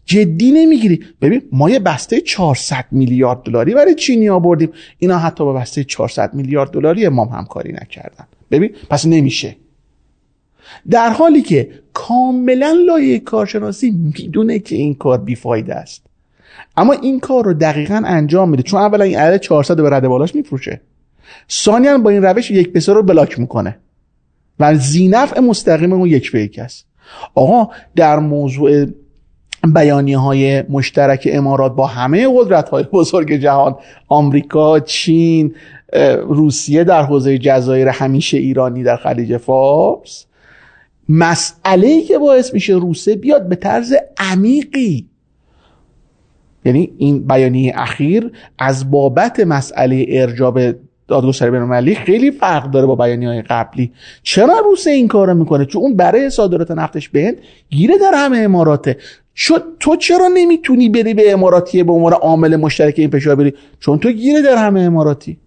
جدی 0.05 0.51
نمی‌گیری. 0.51 1.05
ببین 1.21 1.41
ما 1.51 1.69
یه 1.69 1.79
بسته 1.79 2.21
400 2.21 2.85
میلیارد 2.91 3.43
دلاری 3.43 3.73
برای 3.73 3.95
چینی 3.95 4.27
ها 4.27 4.39
بردیم 4.39 4.69
اینا 4.97 5.17
حتی 5.17 5.43
با 5.43 5.53
بسته 5.53 5.83
400 5.83 6.33
میلیارد 6.33 6.71
دلاری 6.71 7.05
امام 7.05 7.29
همکاری 7.29 7.71
نکردن. 7.71 8.27
ببین 8.51 8.75
پس 8.89 9.05
نمیشه. 9.05 9.55
در 10.89 11.09
حالی 11.09 11.41
که 11.41 11.69
کاملا 11.93 12.75
لایه 12.87 13.19
کارشناسی 13.19 13.91
می‌دونه 13.91 14.59
که 14.59 14.75
این 14.75 14.95
کار 14.95 15.17
بیفایده 15.17 15.75
است. 15.75 16.03
اما 16.77 16.93
این 16.93 17.19
کار 17.19 17.45
رو 17.45 17.53
دقیقا 17.53 18.01
انجام 18.05 18.49
میده. 18.49 18.63
چون 18.63 18.81
اولا 18.81 19.03
این 19.03 19.17
عدد 19.17 19.37
400 19.37 19.81
به 19.81 19.89
رده 19.89 20.07
بالاش 20.07 20.35
میفروشه. 20.35 20.81
ثانیا 21.51 21.97
با 21.97 22.09
این 22.09 22.23
روش 22.23 22.51
یک 22.51 22.73
بسر 22.73 22.93
رو 22.93 23.03
بلاک 23.03 23.39
می‌کنه. 23.39 23.77
و 24.59 24.75
زینف 24.75 25.37
مستقیم 25.37 25.93
اون 25.93 26.07
یک 26.07 26.31
به 26.31 26.49
است. 26.57 26.85
آقا 27.35 27.73
در 27.95 28.19
موضوع 28.19 28.85
بیانیه 29.73 30.17
های 30.17 30.61
مشترک 30.61 31.27
امارات 31.31 31.75
با 31.75 31.87
همه 31.87 32.27
قدرت 32.35 32.69
های 32.69 32.83
بزرگ 32.83 33.33
جهان 33.33 33.75
آمریکا 34.07 34.79
چین 34.79 35.55
روسیه 36.27 36.83
در 36.83 37.03
حوزه 37.03 37.37
جزایر 37.37 37.87
همیشه 37.87 38.37
ایرانی 38.37 38.83
در 38.83 38.95
خلیج 38.95 39.37
فارس 39.37 40.25
مسئله 41.11 41.87
ای 41.87 42.01
که 42.01 42.17
باعث 42.17 42.53
میشه 42.53 42.73
روسه 42.73 43.15
بیاد 43.15 43.49
به 43.49 43.55
طرز 43.55 43.93
عمیقی. 44.17 45.07
یعنی 46.65 46.91
این 46.97 47.27
بیانیه 47.27 47.73
اخیر 47.75 48.31
از 48.59 48.91
بابت 48.91 49.39
مسئله 49.39 50.05
ارجاب 50.09 50.59
دادگستری 51.07 51.51
بین 51.51 51.95
خیلی 51.95 52.31
فرق 52.31 52.71
داره 52.71 52.85
با 52.85 52.95
بیانیه 52.95 53.29
های 53.29 53.41
قبلی. 53.41 53.91
چرا 54.23 54.59
روسیه 54.65 54.93
این 54.93 55.07
کارو 55.07 55.33
می‌کنه؟ 55.33 55.65
چون 55.65 55.81
اون 55.81 55.95
برای 55.95 56.29
صادرات 56.29 56.71
نفتش 56.71 57.09
به 57.09 57.35
گیره 57.69 57.97
در 57.97 58.11
همه 58.13 58.37
اماراته. 58.37 58.97
چون 59.33 59.59
تو 59.79 59.95
چرا 59.95 60.27
نمی‌تونی 60.33 60.89
بری 60.89 61.13
به 61.13 61.31
اماراتی 61.31 61.83
به 61.83 61.91
عنوان 61.91 62.13
عامل 62.13 62.55
مشترک 62.55 62.93
این 62.97 63.09
پشا 63.09 63.35
بری؟ 63.35 63.53
چون 63.79 63.99
تو 63.99 64.11
گیره 64.11 64.41
در 64.41 64.55
همه 64.55 64.79
اماراتی. 64.79 65.37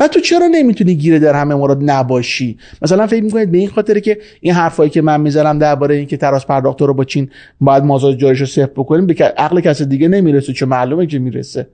بعد 0.00 0.10
تو 0.10 0.20
چرا 0.20 0.46
نمی‌تونی 0.46 0.94
گیره 0.94 1.18
در 1.18 1.34
همه 1.34 1.54
مورد 1.54 1.78
نباشی؟ 1.90 2.58
مثلا 2.82 3.06
فکر 3.06 3.22
می‌کنید 3.22 3.50
به 3.50 3.58
این 3.58 3.68
خاطره 3.68 4.00
که 4.00 4.18
این 4.40 4.54
حرفایی 4.54 4.90
که 4.90 5.02
من 5.02 5.20
می‌زنم 5.20 5.58
درباره 5.58 5.94
اینکه 5.94 6.16
تراس 6.16 6.46
پرداخت 6.46 6.82
رو 6.82 6.94
با 6.94 7.04
چین 7.04 7.30
باید 7.60 7.84
مازاد 7.84 8.16
جایش 8.16 8.40
رو 8.40 8.46
صفر 8.46 8.70
بکنیم 8.76 9.06
به 9.06 9.14
عقل 9.24 9.60
کسی 9.60 9.84
دیگه 9.84 10.08
نمی‌رسه 10.08 10.52
چون 10.52 10.68
معلومه 10.68 11.06
که 11.06 11.18
می‌رسه. 11.18 11.66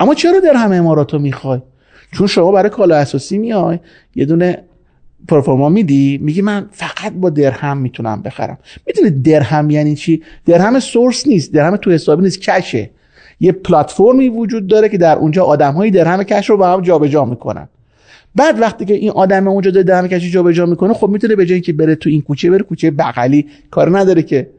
اما 0.00 0.14
چرا 0.14 0.40
در 0.40 0.54
همه 0.54 0.76
امارات 0.76 1.12
رو 1.12 1.18
می‌خوای؟ 1.18 1.60
چون 2.12 2.26
شما 2.26 2.52
برای 2.52 2.70
کالا 2.70 2.96
اساسی 2.96 3.38
میای 3.38 3.78
یه 4.14 4.24
دونه 4.24 4.62
پرفورما 5.28 5.68
میدی 5.68 6.18
میگی 6.22 6.42
من 6.42 6.66
فقط 6.70 7.12
با 7.12 7.30
درهم 7.30 7.78
می‌تونم 7.78 8.22
بخرم. 8.22 8.58
می‌دونی 8.86 9.10
درهم 9.10 9.70
یعنی 9.70 9.94
چی؟ 9.94 10.22
درهم 10.46 10.80
سورس 10.80 11.26
نیست 11.26 11.52
درهم 11.52 11.76
تو 11.76 11.90
حسابی 11.90 12.22
نیست 12.22 12.40
کشه. 12.40 12.90
یه 13.40 13.52
پلتفرمی 13.52 14.28
وجود 14.28 14.66
داره 14.66 14.88
که 14.88 14.98
در 14.98 15.16
اونجا 15.16 15.44
آدمهایی 15.44 15.90
درهم 15.90 16.22
کش 16.22 16.50
رو 16.50 16.56
با 16.56 16.72
هم 16.72 16.80
جابجا 16.80 17.24
می‌کنن. 17.24 17.68
بعد 18.34 18.60
وقتی 18.60 18.84
که 18.84 18.94
این 18.94 19.10
آدم 19.10 19.48
اونجا 19.48 19.70
داره 19.70 19.84
درهم 19.84 20.08
کش 20.08 20.32
جابجا 20.32 20.66
می‌کنه 20.66 20.94
خب 20.94 21.08
می‌تونه 21.08 21.36
به 21.36 21.46
جای 21.46 21.60
که 21.60 21.72
بره 21.72 21.94
تو 21.94 22.10
این 22.10 22.22
کوچه 22.22 22.50
بره 22.50 22.62
کوچه 22.62 22.90
بغلی. 22.90 23.46
کار 23.70 23.98
نداره 23.98 24.22
که. 24.22 24.50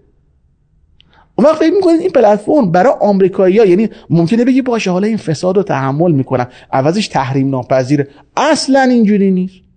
اون 1.36 1.48
وقت 1.48 1.56
فکر 1.56 1.74
می‌کنید 1.74 2.02
این 2.02 2.10
پلتفرم 2.10 2.72
برای 2.72 2.94
آمریکایی‌ها 3.00 3.66
یعنی 3.66 3.90
ممکنه 4.10 4.46
بگی 4.46 4.62
باشه 4.62 4.92
حالا 4.92 5.08
این 5.08 5.18
فساد 5.18 5.58
رو 5.58 5.64
تحمل 5.64 6.12
می‌کنم. 6.12 6.48
عوضش 6.72 7.08
تحریم 7.08 7.50
ناپذیره 7.50 8.08
اصلا 8.38 8.82
اینجوری 8.82 9.32
نیست. 9.32 9.69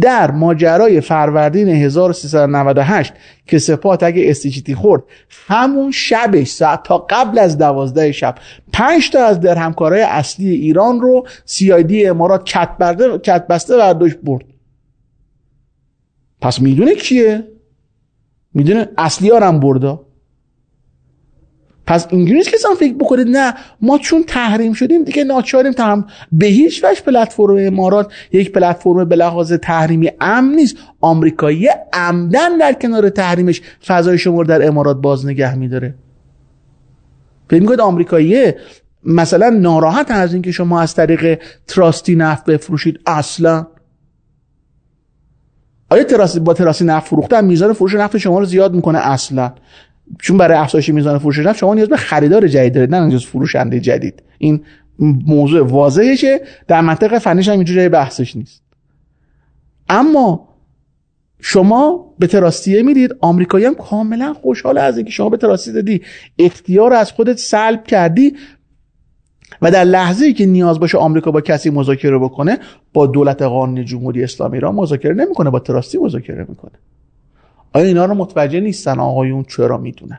در 0.00 0.30
ماجرای 0.30 1.00
فروردین 1.00 1.68
1398 1.68 3.12
که 3.46 3.58
سپاه 3.58 3.98
اگه 4.02 4.30
استیچیتی 4.30 4.74
خورد 4.74 5.02
همون 5.46 5.90
شبش 5.90 6.48
ساعت 6.48 6.82
تا 6.82 7.06
قبل 7.10 7.38
از 7.38 7.58
دوازده 7.58 8.12
شب 8.12 8.34
پنج 8.72 9.10
تا 9.10 9.24
از 9.24 9.40
در 9.40 9.54
همکارای 9.58 10.02
اصلی 10.02 10.50
ایران 10.50 11.00
رو 11.00 11.26
سی 11.44 11.72
امارات 12.06 12.44
کت 12.44 13.46
بسته 13.46 13.76
برداشت 13.76 14.16
برد. 14.22 14.44
پس 16.40 16.60
می‌دونه 16.60 16.94
کیه؟ 16.94 17.44
می‌دونه 18.54 18.88
اصلی 18.98 19.30
هم 19.30 19.60
برده. 19.60 19.98
پس 21.86 22.06
اینجوری 22.10 22.38
نیست 22.38 22.50
که 22.50 22.56
فکر 22.78 22.94
بکنید 22.94 23.28
نه 23.28 23.54
ما 23.80 23.98
چون 23.98 24.24
تحریم 24.24 24.72
شدیم 24.72 25.04
دیگه 25.04 25.24
ناچاریم 25.24 25.72
تحریم 25.72 26.04
به 26.32 26.46
هیچ 26.46 26.84
وجه 26.84 27.00
پلتفرم 27.00 27.56
امارات 27.58 28.12
یک 28.32 28.52
پلتفرم 28.52 29.04
به 29.04 29.16
لحاظ 29.16 29.52
تحریمی 29.52 30.10
امن 30.20 30.54
نیست. 30.54 30.76
آمریکایی 31.00 31.68
عمدن 31.92 32.56
در 32.56 32.72
کنار 32.72 33.08
تحریمش 33.08 33.62
فضای 33.86 34.18
شما 34.18 34.44
در 34.44 34.66
امارات 34.66 34.96
باز 34.96 35.26
نگه 35.26 35.54
میداره. 35.54 35.94
فکر 37.50 37.60
می‌کنید 37.60 37.80
آمریکایی 37.80 38.52
مثلا 39.04 39.48
ناراحت 39.48 40.10
از 40.10 40.32
اینکه 40.32 40.52
شما 40.52 40.80
از 40.80 40.94
طریق 40.94 41.42
تراستی 41.66 42.14
نفت 42.14 42.44
بفروشید. 42.44 43.00
اصلا. 43.06 43.66
آیا 45.90 46.04
تراسی 46.04 46.40
با 46.40 46.54
تراسی 46.54 46.84
نفت 46.84 47.08
فروختن 47.08 47.44
میزان 47.44 47.72
فروش 47.72 47.94
نفت 47.94 48.18
شما 48.18 48.38
رو 48.38 48.44
زیاد 48.44 48.74
می‌کنه؟ 48.74 48.98
اصلا. 48.98 49.52
چون 50.20 50.38
برای 50.38 50.58
افزایش 50.58 50.88
میزان 50.88 51.18
فروش 51.18 51.38
نفت 51.38 51.58
شما 51.58 51.74
نیاز 51.74 51.88
به 51.88 51.96
خریدار 51.96 52.48
جدید 52.48 52.74
دارید 52.74 52.94
نه 52.94 53.06
نیاز 53.06 53.24
فروشنده 53.24 53.80
جدید. 53.80 54.22
این 54.38 54.64
موضوع 55.26 55.66
واضحشه 55.66 56.40
در 56.68 56.80
منطق 56.80 57.18
فنیش 57.18 57.48
هم 57.48 57.54
اینجوری 57.54 57.88
بحثش 57.88 58.36
نیست. 58.36 58.62
اما 59.88 60.48
شما 61.40 62.14
به 62.18 62.26
تراستیه 62.26 62.82
می‌دید 62.82 63.10
آمریکایی 63.20 63.64
هم 63.64 63.74
کاملا 63.74 64.34
خوشحال 64.34 64.78
از 64.78 64.96
اینکه 64.96 65.12
شما 65.12 65.28
به 65.28 65.36
تراستی 65.36 65.72
دادی 65.72 66.02
اختیار 66.38 66.92
از 66.92 67.12
خودت 67.12 67.38
سلب 67.38 67.84
کردی 67.84 68.36
و 69.62 69.70
در 69.70 69.84
لحظه 69.84 70.26
ای 70.26 70.32
که 70.32 70.46
نیاز 70.46 70.80
باشه 70.80 70.98
آمریکا 70.98 71.30
با 71.30 71.40
کسی 71.40 71.70
مذاکره 71.70 72.18
بکنه 72.18 72.58
با 72.92 73.06
دولت 73.06 73.42
قانونی 73.42 73.84
جمهوری 73.84 74.24
اسلامی 74.24 74.56
ایران 74.56 74.74
مذاکره 74.74 75.14
نمی‌کنه 75.14 75.50
با 75.50 75.58
تراستی 75.58 75.98
مذاکره 75.98 76.46
می‌کنه. 76.48 76.72
آیا 77.76 77.86
اینا 77.86 78.04
رو 78.04 78.14
متوجه 78.14 78.60
نیستن 78.60 78.98
آقایون 78.98 79.44
چرا 79.44 79.78
می‌دونن؟ 79.78 80.18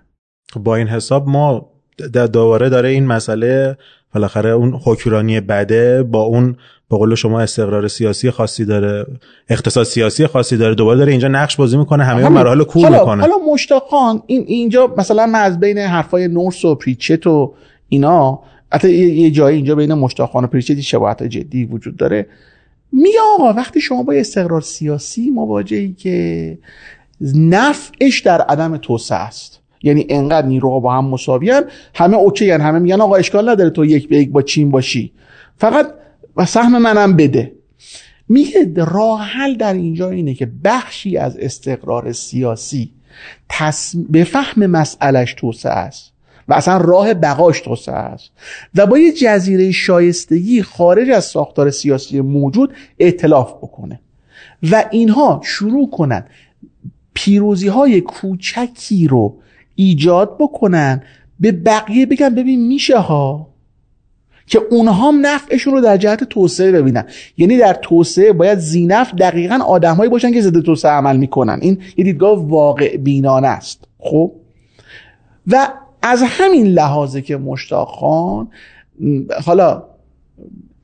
با 0.64 0.76
این 0.76 0.88
حساب 0.88 1.28
ما 1.28 1.70
در 2.14 2.28
دوباره 2.28 2.70
داره 2.70 2.90
این 2.90 3.06
مسئله 3.06 3.78
بالاخره 4.14 4.50
اون 4.50 4.80
حکمرانی 4.84 5.40
بده 5.40 6.04
با 6.04 6.22
اون 6.22 6.56
به 6.90 6.98
قول 6.98 7.16
شما 7.16 7.42
استقرار 7.42 7.88
سیاسی 7.88 8.32
خاصی 8.32 8.66
داره 8.66 9.06
اقتصاد 9.50 9.84
سیاسی 9.84 10.28
خاصی 10.28 10.58
داره 10.58 10.76
دوباره 10.76 10.98
داره 10.98 11.12
اینجا 11.12 11.28
نقش 11.28 11.56
بازی 11.56 11.78
می‌کنه 11.78 12.04
همه 12.04 12.30
مراحل 12.30 12.64
کور 12.64 12.84
حالا 12.84 13.00
می‌کنه. 13.00 13.22
حالا 13.22 13.36
مشتاقان 13.54 14.22
این 14.28 14.44
اینجا 14.48 14.94
مثلا 14.98 15.26
من 15.26 15.40
از 15.40 15.60
بین 15.60 15.78
حرفای 15.78 16.28
نورس 16.28 16.66
و 16.66 16.76
پریچت 16.76 17.28
و 17.28 17.54
اینا 17.90 18.40
حتی 18.72 18.92
یه 18.94 19.32
جایی 19.32 19.56
اینجا 19.56 19.76
بین 19.76 19.94
مشتاقخان 19.94 20.44
و 20.44 20.48
پریچتی 20.48 20.84
شباهت 20.84 21.24
جدی 21.24 21.66
وجود 21.66 21.98
داره. 21.98 22.28
میگه 22.92 23.20
آقا 23.36 23.54
وقتی 23.54 23.82
شما 23.82 24.04
با 24.04 24.14
استقرار 24.14 24.62
سیاسی 24.62 25.30
مواجهی 25.30 25.94
که 25.94 26.58
نفعش 27.36 28.20
در 28.20 28.42
عدم 28.42 28.78
توسعه 28.78 29.18
است. 29.18 29.60
یعنی 29.84 30.06
انقدر 30.10 30.48
نیروها 30.48 30.80
با 30.80 30.94
هم 30.94 31.06
مساویان 31.06 31.64
همه 31.96 32.18
اوکی 32.18 32.52
هن. 32.52 32.62
همه 32.62 32.80
میگن 32.80 33.02
آقا 33.02 33.16
اشکال 33.16 33.50
نداره 33.50 33.70
تو 33.70 33.86
یک 33.86 34.10
به 34.10 34.18
یک 34.18 34.32
با 34.32 34.42
چین 34.42 34.72
باشی. 34.72 35.12
فقط 35.58 35.94
و 36.38 36.46
سهم 36.46 36.82
منم 36.82 37.16
بده. 37.16 37.52
میگه 38.30 38.74
راه 38.76 39.22
حل 39.22 39.56
در 39.56 39.74
اینجا 39.74 40.10
اینه 40.10 40.34
که 40.34 40.52
بخشی 40.64 41.18
از 41.18 41.38
استقرار 41.38 42.12
سیاسی 42.12 42.92
تص... 43.50 43.96
به 44.10 44.24
فهم 44.24 44.66
مسئلش 44.66 45.34
توسعه 45.34 45.72
است 45.72 46.14
و 46.48 46.54
اصلا 46.54 46.78
راه 46.78 47.14
بقاش 47.14 47.62
توسعه 47.62 47.96
است. 47.96 48.32
و 48.76 48.86
با 48.86 48.98
یه 48.98 49.12
جزیره 49.12 49.72
شایستگی 49.72 50.62
خارج 50.62 51.10
از 51.10 51.26
ساختار 51.26 51.72
سیاسی 51.72 52.22
موجود 52.22 52.74
اعتلاف 53.00 53.54
بکنه. 53.54 54.00
و 54.72 54.86
اینها 54.92 55.42
شروع 55.44 55.90
کنن 55.90 56.26
پیروزی 57.18 57.68
های 57.68 58.02
کوچکی 58.02 59.08
رو 59.08 59.38
ایجاد 59.76 60.38
بکنن 60.40 61.02
به 61.40 61.52
بقیه 61.52 62.06
بگن 62.06 62.30
ببین 62.30 62.68
میشه 62.68 62.98
ها؟ 62.98 63.48
که 64.48 64.62
اونها 64.72 65.12
نفعشون 65.12 65.74
رو 65.74 65.82
در 65.82 65.98
جهت 65.98 66.24
توسعه 66.24 66.72
ببینن. 66.72 67.06
یعنی 67.38 67.58
در 67.58 67.74
توسعه 67.74 68.34
باید 68.34 68.60
زینف 68.60 69.14
دقیقا 69.14 69.56
آدمهایی 69.56 70.10
باشن 70.10 70.32
که 70.32 70.42
ضد 70.42 70.60
توسعه 70.60 70.92
عمل 70.92 71.18
می‌کنن. 71.18 71.60
این 71.62 71.82
یه 71.98 72.04
دیدگاه 72.04 72.48
واقع 72.48 72.98
بینانه 72.98 73.48
است. 73.48 73.84
خب؟ 74.00 74.32
و 75.48 75.68
از 76.02 76.24
همین 76.26 76.68
لحاظه 76.68 77.22
که 77.22 77.38
مشتاق 77.38 77.88
خان 77.88 78.48
حالا 79.46 79.84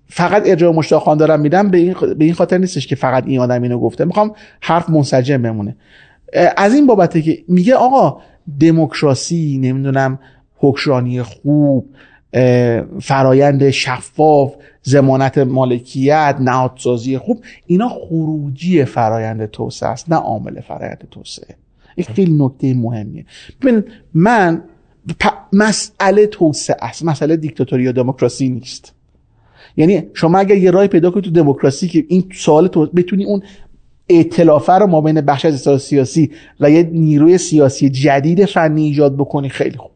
فقط 0.08 0.44
ارجاع 0.46 0.74
مشتاق 0.74 1.04
خان 1.04 1.18
دارم 1.18 1.40
میدم 1.40 1.70
به 1.70 1.78
این, 1.78 1.96
به 2.18 2.26
این 2.26 2.34
خاطر 2.34 2.58
نیستش 2.58 2.88
که 2.88 2.96
فقط 2.96 3.24
این 3.28 3.40
آدم 3.40 3.64
اینو 3.64 3.80
گفته. 3.80 4.06
می‌خوام 4.06 4.32
حرف 4.62 4.90
منسجم 4.90 5.42
بمونه. 5.42 5.76
از 6.58 6.74
این 6.74 6.88
بابته 6.88 7.22
که 7.22 7.44
میگه 7.48 7.76
آقا 7.76 8.22
دموکراسی 8.60 9.58
نمی‌دونم 9.58 10.20
حکمرانی 10.56 11.24
خوب 11.24 11.90
فرایند 13.02 13.70
شفاف 13.70 14.54
زمانت 14.84 15.38
مالکیت 15.38 16.36
نهادسازی 16.40 17.18
خوب 17.18 17.44
اینا 17.66 17.90
خروجی 17.90 18.86
فرایند 18.86 19.46
توسعه 19.46 19.90
است 19.90 20.12
نه 20.12 20.16
عامل 20.16 20.62
فرایند 20.62 21.08
توسعه. 21.12 21.56
این 21.96 22.08
خیلی 22.16 22.34
نکته 22.40 22.74
مهمیه. 22.74 23.26
ببین 23.62 23.84
من 24.14 24.64
مسئله 25.54 26.28
توسعه 26.28 26.78
است 26.82 27.06
مسئله 27.06 27.38
دیکتاتوری 27.38 27.84
یا 27.84 27.92
دموکراسی 27.92 28.50
نیست. 28.50 28.94
یعنی 29.78 30.04
شما 30.14 30.38
اگر 30.40 30.58
یه 30.58 30.72
رای 30.72 30.88
پیدا 30.88 31.12
کنید 31.12 31.26
تو 31.26 31.32
دموکراسی 31.32 31.88
که 31.88 32.06
این 32.08 32.24
سوال 32.34 32.68
تو 32.68 32.86
بتونی 32.86 33.26
اون 33.26 33.44
ائتلافه 34.10 34.74
رو 34.74 34.88
ما 34.88 35.02
بین 35.02 35.22
بخش 35.22 35.46
از 35.46 35.54
اصلاح 35.54 35.78
سیاسی 35.78 36.32
و 36.60 36.72
یه 36.72 36.90
نیروی 36.94 37.38
سیاسی 37.38 37.90
جدید 37.90 38.46
فنی 38.46 38.84
ایجاد 38.84 39.18
بکنی 39.18 39.50
خیلی 39.50 39.78
خوبه. 39.78 39.94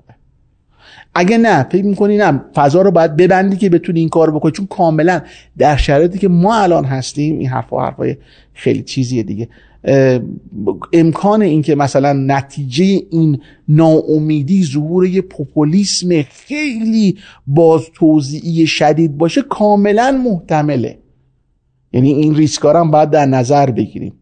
اگه 1.16 1.38
نه 1.38 1.64
فکر 1.64 1.86
می‌کنی 1.86 2.18
نه 2.18 2.42
فضا 2.56 2.82
رو 2.82 2.92
باید 2.92 3.16
ببندی 3.16 3.58
که 3.58 3.70
بتونی 3.70 4.00
این 4.00 4.10
کار 4.10 4.32
بکنی. 4.32 4.52
چون 4.52 4.68
کاملا 4.68 5.22
در 5.58 5.78
شرایطی 5.78 6.20
که 6.20 6.28
ما 6.28 6.56
الان 6.56 6.86
هستیم 6.86 7.40
این 7.40 7.50
حرفا 7.50 7.86
حرفای 7.86 8.16
خیلی 8.54 8.84
چیزیه 8.84 9.24
دیگه. 9.24 9.48
امکان 10.94 11.42
اینکه 11.42 11.76
مثلا 11.76 12.14
نتیجه 12.14 12.86
این 13.12 13.42
ناامیدی 13.70 14.64
ظهور 14.64 15.06
یه 15.06 15.22
پوپولیسم 15.22 16.22
خیلی 16.22 17.18
باز 17.48 17.82
توضیعی 17.94 18.68
شدید 18.68 19.18
باشه 19.18 19.42
کاملا 19.42 20.22
محتمله. 20.26 20.98
یعنی 21.94 22.14
این 22.14 22.36
ریسکارم 22.36 22.86
هم 22.86 22.92
باید 22.92 23.10
در 23.10 23.26
نظر 23.26 23.72
بگیریم. 23.72 24.14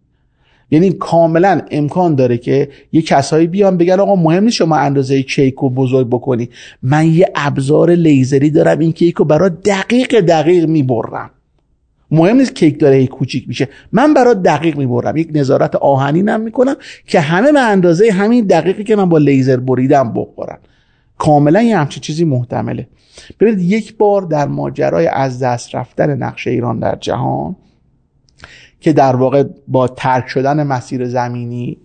یعنی 0.72 0.92
کاملا 0.92 1.62
امکان 1.72 2.16
داره 2.16 2.38
که 2.38 2.70
یه 2.92 3.02
کسایی 3.02 3.48
بیان 3.48 3.78
بگن 3.78 4.00
آقا 4.00 4.16
مهم 4.16 4.44
نیست 4.44 4.56
شما 4.56 4.76
اندازه 4.76 5.24
کیک 5.24 5.56
رو 5.56 5.70
بزرگ 5.70 6.08
بکنی. 6.08 6.50
من 6.84 7.08
یه 7.08 7.32
ابزار 7.36 7.92
لیزری 7.92 8.50
دارم 8.50 8.80
این 8.80 8.92
کیک 8.92 9.16
رو 9.16 9.26
برای 9.26 9.50
دقیق 9.66 10.20
دقیق 10.20 10.66
می‌برم. 10.66 11.30
مهم 12.12 12.38
نیست 12.38 12.56
کیک 12.56 12.80
داره 12.80 12.96
هی 12.96 13.08
کوچیک 13.08 13.48
میشه. 13.48 13.70
من 13.92 14.14
برای 14.14 14.36
دقیق 14.36 14.78
می‌برم. 14.78 15.18
یک 15.18 15.30
نظارت 15.34 15.76
آهنینم 15.76 16.42
می‌کنم 16.42 16.76
که 17.08 17.20
همه 17.20 17.52
به 17.52 17.60
اندازه 17.60 18.12
همین 18.12 18.46
دقیقی 18.46 18.84
که 18.84 18.96
من 18.96 19.10
با 19.10 19.18
لیزر 19.18 19.58
بریدم 19.58 20.14
بخورن. 20.14 20.58
کاملا 21.18 21.62
یه 21.62 21.78
همچین 21.78 22.02
چیزی 22.02 22.26
محتمله. 22.26 22.88
ببینید 23.40 23.60
یک 23.60 23.98
بار 23.98 24.22
در 24.22 24.48
ماجرای 24.48 25.08
از 25.08 25.40
دست 25.40 25.76
رفتن 25.76 26.10
نقش 26.24 26.48
ایران 26.48 26.80
در 26.80 26.96
جهان 26.96 27.56
که 28.80 28.94
در 28.94 29.16
واقع 29.16 29.44
با 29.68 29.88
ترک 29.88 30.28
شدن 30.28 30.64
مسیر 30.64 31.08
زمینی 31.08 31.78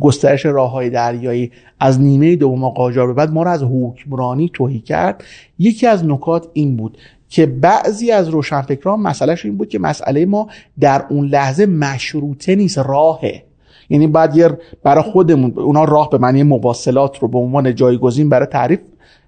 گسترش 0.00 0.46
راه 0.46 0.70
های 0.70 0.90
دریایی 0.90 1.52
از 1.80 2.00
نیمه 2.00 2.36
دوم 2.36 2.68
قاجار 2.68 3.06
به 3.06 3.12
بعد 3.12 3.32
ما 3.32 3.42
را 3.42 3.50
از 3.50 3.62
حکمرانی 3.62 4.50
توهی 4.54 4.80
کرد 4.80 5.24
یکی 5.58 5.86
از 5.86 6.04
نکات 6.04 6.48
این 6.52 6.76
بود 6.76 6.98
که 7.28 7.46
بعضی 7.46 8.10
از 8.10 8.28
روشنفکران 8.28 9.00
مسئلهش 9.00 9.44
این 9.44 9.56
بود 9.56 9.68
که 9.68 9.78
مسئله 9.78 10.26
ما 10.26 10.48
در 10.80 11.04
اون 11.08 11.26
لحظه 11.26 11.66
مشروطه 11.66 12.54
نیست 12.54 12.78
راهه. 12.78 13.47
یعنی 13.90 14.06
بعد 14.06 14.36
یه 14.36 14.58
برای 14.82 15.02
خودمون 15.02 15.52
اونا 15.56 15.84
راه 15.84 16.10
به 16.10 16.18
معنی 16.18 16.42
مواصلات 16.42 17.18
رو 17.18 17.28
به 17.28 17.38
عنوان 17.38 17.74
جایگزین 17.74 18.28
برای 18.28 18.46
تعریف 18.46 18.78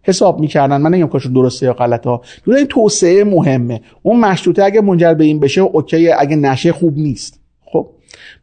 حساب 0.02 0.40
می‌کردن. 0.40 0.76
من 0.76 0.90
نمیگم 0.90 1.08
کارشون 1.08 1.32
درسته 1.32 1.66
یا 1.66 1.72
غلط 1.72 2.06
ها. 2.06 2.22
این 2.46 2.66
توسعه 2.66 3.24
مهمه. 3.24 3.80
اون 4.02 4.20
مشروطه 4.20 4.64
اگه 4.64 4.80
منجر 4.80 5.14
به 5.14 5.24
این 5.24 5.40
بشه 5.40 5.60
اوکی 5.60 6.12
اگه 6.12 6.36
نشه 6.36 6.72
خوب 6.72 6.98
نیست. 6.98 7.40
خب؟ 7.64 7.86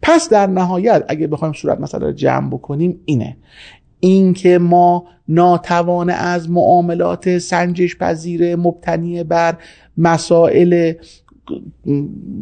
پس 0.02 0.30
در 0.30 0.48
نهایت 0.48 1.06
اگه 1.08 1.28
بخوایم 1.28 1.54
صورت 1.54 1.80
مثلا 1.80 2.12
جمع 2.12 2.50
بکنیم 2.50 3.00
اینه. 3.06 3.38
اینکه 4.00 4.58
ما 4.58 5.06
ناتوان 5.28 6.10
از 6.10 6.50
معاملات 6.50 7.38
سنجش 7.38 7.98
پذیر 7.98 8.56
مبتنی 8.56 9.24
بر 9.24 9.58
مسائل 9.98 10.94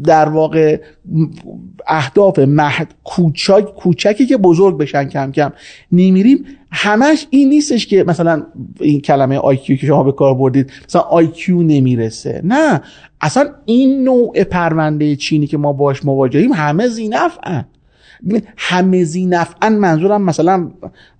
در 0.04 0.30
واقع 0.30 0.82
اهداف 1.88 2.40
مهد 2.40 2.94
کوچک 3.04 3.66
کوچکی 3.76 4.26
که 4.26 4.38
بزرگ 4.38 4.78
بشن 4.78 5.04
کم 5.04 5.32
کم 5.32 5.52
نمیریم 5.92 6.46
همش 6.72 7.28
این 7.30 7.50
نیستش 7.50 7.88
که 7.88 8.04
مثلا 8.04 8.44
این 8.80 9.02
کلمه 9.02 9.38
آیکیو 9.38 9.78
که 9.78 9.88
شما 9.88 10.04
به 10.04 10.12
کار 10.12 10.34
بردید 10.34 10.72
مثلا 10.88 11.02
آیکیو 11.02 11.64
نمی‌رسه. 11.64 12.42
نه. 12.44 12.82
اصلا 13.22 13.50
این 13.66 14.04
نوع 14.04 14.44
پرونده 14.44 15.16
چینی 15.16 15.48
که 15.48 15.58
ما 15.58 15.74
باش 15.74 16.06
مواجهیم 16.06 16.54
همه 16.54 16.88
زینفعن 18.24 18.48
همه 18.58 19.04
زینفعن 19.04 19.74
منظورم 19.74 20.22
مثلا 20.22 20.72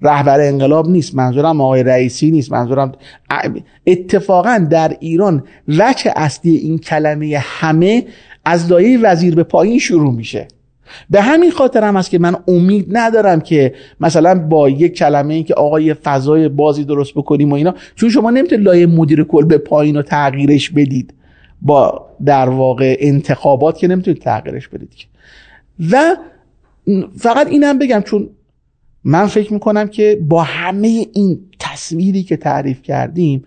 رهبر 0.02 0.40
انقلاب 0.40 0.90
نیست 0.90 1.16
منظورم 1.16 1.62
آقای 1.62 1.84
رئیسی 1.84 2.32
نیست 2.32 2.52
منظورم 2.52 2.92
اتفاقا 3.88 4.68
در 4.70 4.98
ایران 5.00 5.44
وجه 5.68 6.12
اصلی 6.16 6.56
این 6.56 6.78
کلمه 6.78 7.38
همه 7.42 8.06
از 8.46 8.72
لایه 8.72 9.00
وزیر 9.00 9.36
به 9.36 9.44
پایین 9.44 9.80
شروع 9.80 10.14
میشه. 10.14 10.48
به 11.10 11.22
همین 11.22 11.52
خاطر 11.52 11.84
هم 11.84 11.96
است 11.96 12.10
که 12.10 12.20
من 12.20 12.36
امید 12.48 12.88
ندارم 12.92 13.42
که 13.42 13.74
مثلا 14.00 14.40
با 14.40 14.70
یک 14.70 14.94
کلمه 14.94 15.34
ای 15.34 15.44
که 15.44 15.54
آقا 15.54 15.80
یه 15.80 15.94
فضای 15.94 16.50
بازی 16.50 16.84
درست 16.84 17.14
بکنیم 17.14 17.52
و 17.52 17.56
اینا 17.56 17.76
چون 17.96 18.10
شما 18.10 18.32
نمی‌تونید 18.32 18.66
لایه 18.66 18.86
مدیر 18.86 19.24
کل 19.24 19.46
به 19.46 19.58
پایین 19.58 19.98
و 19.98 20.02
تغییرش 20.02 20.70
بدید. 20.70 21.14
با 21.62 22.08
در 22.26 22.50
واقع 22.50 22.98
انتخابات 23.00 23.78
که 23.78 23.88
نمی‌تونید 23.88 24.22
تغییرش 24.22 24.68
بدید 24.68 24.90
و 25.92 26.16
فقط 27.18 27.48
اینم 27.48 27.80
بگم 27.80 28.02
چون 28.06 28.30
من 29.04 29.28
فکر 29.28 29.54
می‌کنم 29.54 29.88
که 29.88 30.20
با 30.30 30.44
همه 30.44 31.08
این 31.14 31.40
تصویری 31.60 32.24
که 32.24 32.38
تعریف 32.38 32.82
کردیم 32.82 33.44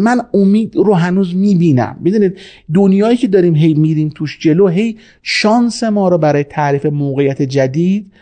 من 0.00 0.20
امید 0.34 0.76
رو 0.76 0.94
هنوز 0.94 1.36
می‌بینم. 1.36 1.96
می‌دونید 2.00 2.38
دنیایی 2.74 3.16
که 3.16 3.28
داریم 3.28 3.54
هی 3.54 3.74
میریم 3.74 4.08
توش 4.08 4.38
جلو 4.40 4.68
هی 4.68 4.98
شانس 5.22 5.82
ما 5.84 6.08
رو 6.08 6.18
برای 6.18 6.44
تعریف 6.44 6.86
موقعیت 6.86 7.42
جدید 7.42 8.12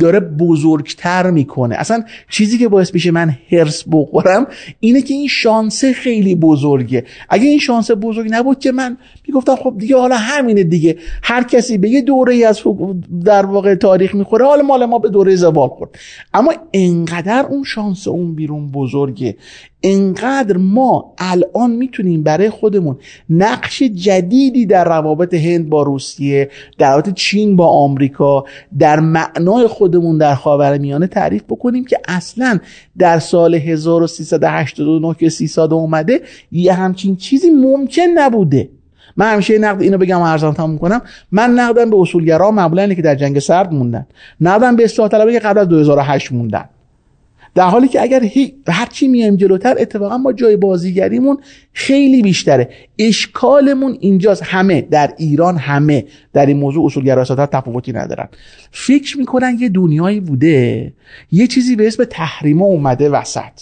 داره 0.00 0.20
بزرگتر 0.20 1.30
می‌کنه. 1.30 1.74
اصلا 1.74 2.04
چیزی 2.30 2.58
که 2.58 2.68
باعث 2.68 2.94
میشه 2.94 3.10
من 3.10 3.36
هرس 3.50 3.84
بخورم 3.92 4.46
اینه 4.80 5.02
که 5.02 5.14
این 5.14 5.28
شانسه 5.28 5.92
خیلی 5.92 6.34
بزرگه. 6.34 7.04
اگه 7.28 7.44
این 7.44 7.58
شانس 7.58 7.90
بزرگ 7.90 8.28
نبود 8.30 8.58
که 8.58 8.72
من 8.72 8.96
می‌گفتم 9.28 9.56
خب 9.56 9.74
دیگه 9.78 9.96
حالا 9.96 10.16
همینه 10.16 10.64
دیگه. 10.64 10.96
هر 11.22 11.42
کسی 11.42 11.78
به 11.78 11.88
یه 11.88 12.00
دوره 12.00 12.34
ای 12.34 12.44
از 12.44 12.62
در 13.24 13.46
واقع 13.46 13.74
تاریخ 13.74 14.14
می‌خوره 14.14 14.46
حالا 14.46 14.62
مال 14.62 14.84
ما 14.84 14.98
به 14.98 15.08
دوره 15.08 15.36
زوال 15.36 15.68
خورد. 15.68 15.90
اما 16.34 16.52
انقدر 16.72 17.46
اون 17.50 17.64
شانس 17.64 18.08
اون 18.08 18.34
بیرون 18.34 18.70
بزرگه. 18.70 19.36
انقدر 19.82 20.56
ما 20.56 21.14
الان 21.18 21.70
می‌تونیم 21.70 22.22
برای 22.22 22.50
خودمون 22.50 22.98
نقش 23.30 23.82
جدیدی 23.82 24.66
در 24.66 24.84
روابط 24.84 25.34
هند 25.34 25.68
با 25.68 25.82
روسیه 25.82 26.50
در 26.78 26.90
روابط 26.90 27.14
چین 27.14 27.56
با 27.56 27.66
آمریکا 27.66 28.44
در 28.78 29.00
معنای 29.00 29.65
خودمون 29.66 30.18
در 30.18 30.34
خاورمیانه 30.34 31.06
تعریف 31.06 31.42
بکنیم 31.48 31.84
که 31.84 31.98
اصلا 32.08 32.58
در 32.98 33.18
سال 33.18 33.54
1389 33.54 35.14
که 35.14 35.28
سی 35.28 35.46
ساده 35.46 35.74
اومده 35.74 36.20
یه 36.52 36.72
همچین 36.72 37.16
چیزی 37.16 37.50
ممکن 37.50 38.06
نبوده. 38.14 38.68
من 39.16 39.32
همیشه 39.32 39.58
نقد 39.58 39.82
اینو 39.82 39.98
بگم 39.98 40.18
و 40.18 40.22
ارزان 40.22 40.54
تموم 40.54 40.78
کنم. 40.78 41.02
من 41.32 41.50
نقدم 41.50 41.90
به 41.90 41.96
اصولگرا 41.96 42.50
معمولا 42.50 42.94
که 42.94 43.02
در 43.02 43.14
جنگ 43.14 43.38
سرد 43.38 43.72
موندن. 43.72 44.06
نقدم 44.40 44.76
به 44.76 44.84
اصلاح 44.84 45.08
طلبه 45.08 45.32
که 45.32 45.38
قبل 45.38 45.58
از 45.58 45.68
2008 45.68 46.32
موندن. 46.32 46.64
در 47.56 47.68
حالی 47.68 47.88
که 47.88 48.02
اگر 48.02 48.22
هر 48.68 48.86
چی 48.86 49.08
میایم 49.08 49.36
جلوتر 49.36 49.76
اتفاقا 49.78 50.18
ما 50.18 50.32
جای 50.32 50.56
بازیگریمون 50.56 51.38
خیلی 51.72 52.22
بیشتره. 52.22 52.68
اشکالمون 52.98 53.96
اینجاست. 54.00 54.42
همه. 54.44 54.80
در 54.80 55.14
ایران 55.16 55.56
همه. 55.56 56.04
در 56.32 56.46
این 56.46 56.56
موضوع 56.56 56.86
اصولگرا 56.86 57.24
تفاوتی 57.24 57.92
ندارن. 57.92 58.28
فکر 58.70 59.18
می‌کنن 59.18 59.56
یه 59.60 59.68
دنیایی 59.68 60.20
بوده. 60.20 60.92
یه 61.32 61.46
چیزی 61.46 61.76
به 61.76 61.86
اسم 61.86 62.04
تحریما 62.04 62.64
اومده 62.64 63.08
وسط. 63.10 63.60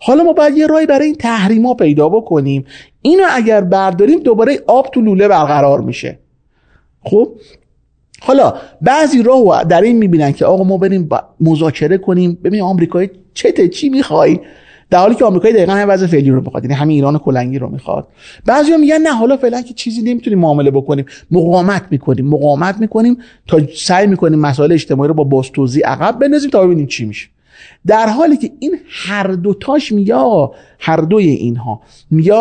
حالا 0.00 0.24
ما 0.24 0.32
باید 0.32 0.56
یه 0.56 0.66
رای 0.66 0.86
برای 0.86 1.06
این 1.06 1.14
تحریما 1.14 1.74
پیدا 1.74 2.08
بکنیم. 2.08 2.64
اینو 3.02 3.24
اگر 3.30 3.60
برداریم 3.60 4.18
دوباره 4.18 4.60
آب 4.66 4.90
تو 4.94 5.00
لوله 5.00 5.28
برقرار 5.28 5.80
میشه. 5.80 6.18
خب؟ 7.02 7.28
حالا 8.20 8.54
بعضی 8.82 9.22
راه 9.22 9.64
در 9.64 9.80
این 9.80 9.96
می‌بینن 9.96 10.32
که 10.32 10.44
آقا 10.44 10.64
ما 10.64 10.78
بریم 10.78 11.08
مذاکره 11.40 11.98
کنیم. 11.98 12.38
ببین 12.44 12.60
آمریکایی 12.60 13.10
چته 13.36 13.68
چی 13.68 13.88
می‌خوای؟ 13.88 14.40
در 14.90 14.98
حالی 14.98 15.14
که 15.14 15.24
آمریکایی 15.24 15.54
دقیقا 15.54 15.72
هم 15.72 15.88
وضع 15.88 16.06
فعلی 16.06 16.30
رو 16.30 16.40
می‌خواد 16.40 16.64
یعنی 16.64 16.74
همین 16.74 16.94
ایران 16.94 17.18
کلنگی 17.18 17.58
رو 17.58 17.68
می‌خواد. 17.68 18.08
بعضیا 18.46 18.76
میگن 18.76 18.98
نه 18.98 19.14
حالا 19.14 19.36
فعلا 19.36 19.62
که 19.62 19.74
چیزی 19.74 20.02
نمی‌تونیم 20.02 20.38
معامله 20.38 20.70
بکنیم. 20.70 21.04
مقاومت 21.30 21.82
می‌کنیم 21.90 22.28
مقاومت 22.28 22.78
می‌کنیم 22.80 23.18
تا 23.46 23.60
سعی 23.76 24.06
می‌کنیم 24.06 24.38
مسائل 24.38 24.72
اجتماعی 24.72 25.08
رو 25.08 25.14
با 25.14 25.24
باستوزی 25.24 25.80
عقب 25.80 26.18
بندازیم 26.18 26.50
تا 26.50 26.66
ببینیم 26.66 26.86
چی 26.86 27.04
میشه. 27.04 27.28
در 27.86 28.08
حالی 28.08 28.36
که 28.36 28.50
این 28.58 28.78
هر 28.88 29.26
دوتاش 29.26 29.92
میگه 29.92 30.14
آقا 30.14 30.54
هر 30.78 30.96
دوی 30.96 31.28
اینها 31.28 31.80
میگه 32.10 32.34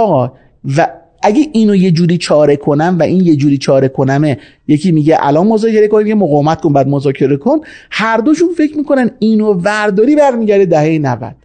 و 0.77 0.87
اگه 1.25 1.47
اینو 1.53 1.75
یه 1.75 1.91
جوری 1.91 2.17
چاره 2.17 2.55
کنم 2.55 2.95
و 2.99 3.03
این 3.03 3.25
یه 3.25 3.35
جوری 3.35 3.57
چاره 3.57 3.87
کنمه 3.87 4.37
یکی 4.67 4.91
میگه 4.91 5.17
الان 5.19 5.47
مذاکره 5.47 5.87
کن 5.87 6.07
یه 6.07 6.15
مقاومت 6.15 6.61
کن 6.61 6.73
بعد 6.73 6.87
مذاکره 6.87 7.37
کن. 7.37 7.59
هر 7.91 8.17
دوشون 8.17 8.49
فکر 8.57 8.77
می‌کنن 8.77 9.11
اینو 9.19 9.53
ورداری 9.53 10.15
برمیگرده 10.15 10.65
دهه 10.65 10.99
90 10.99 11.35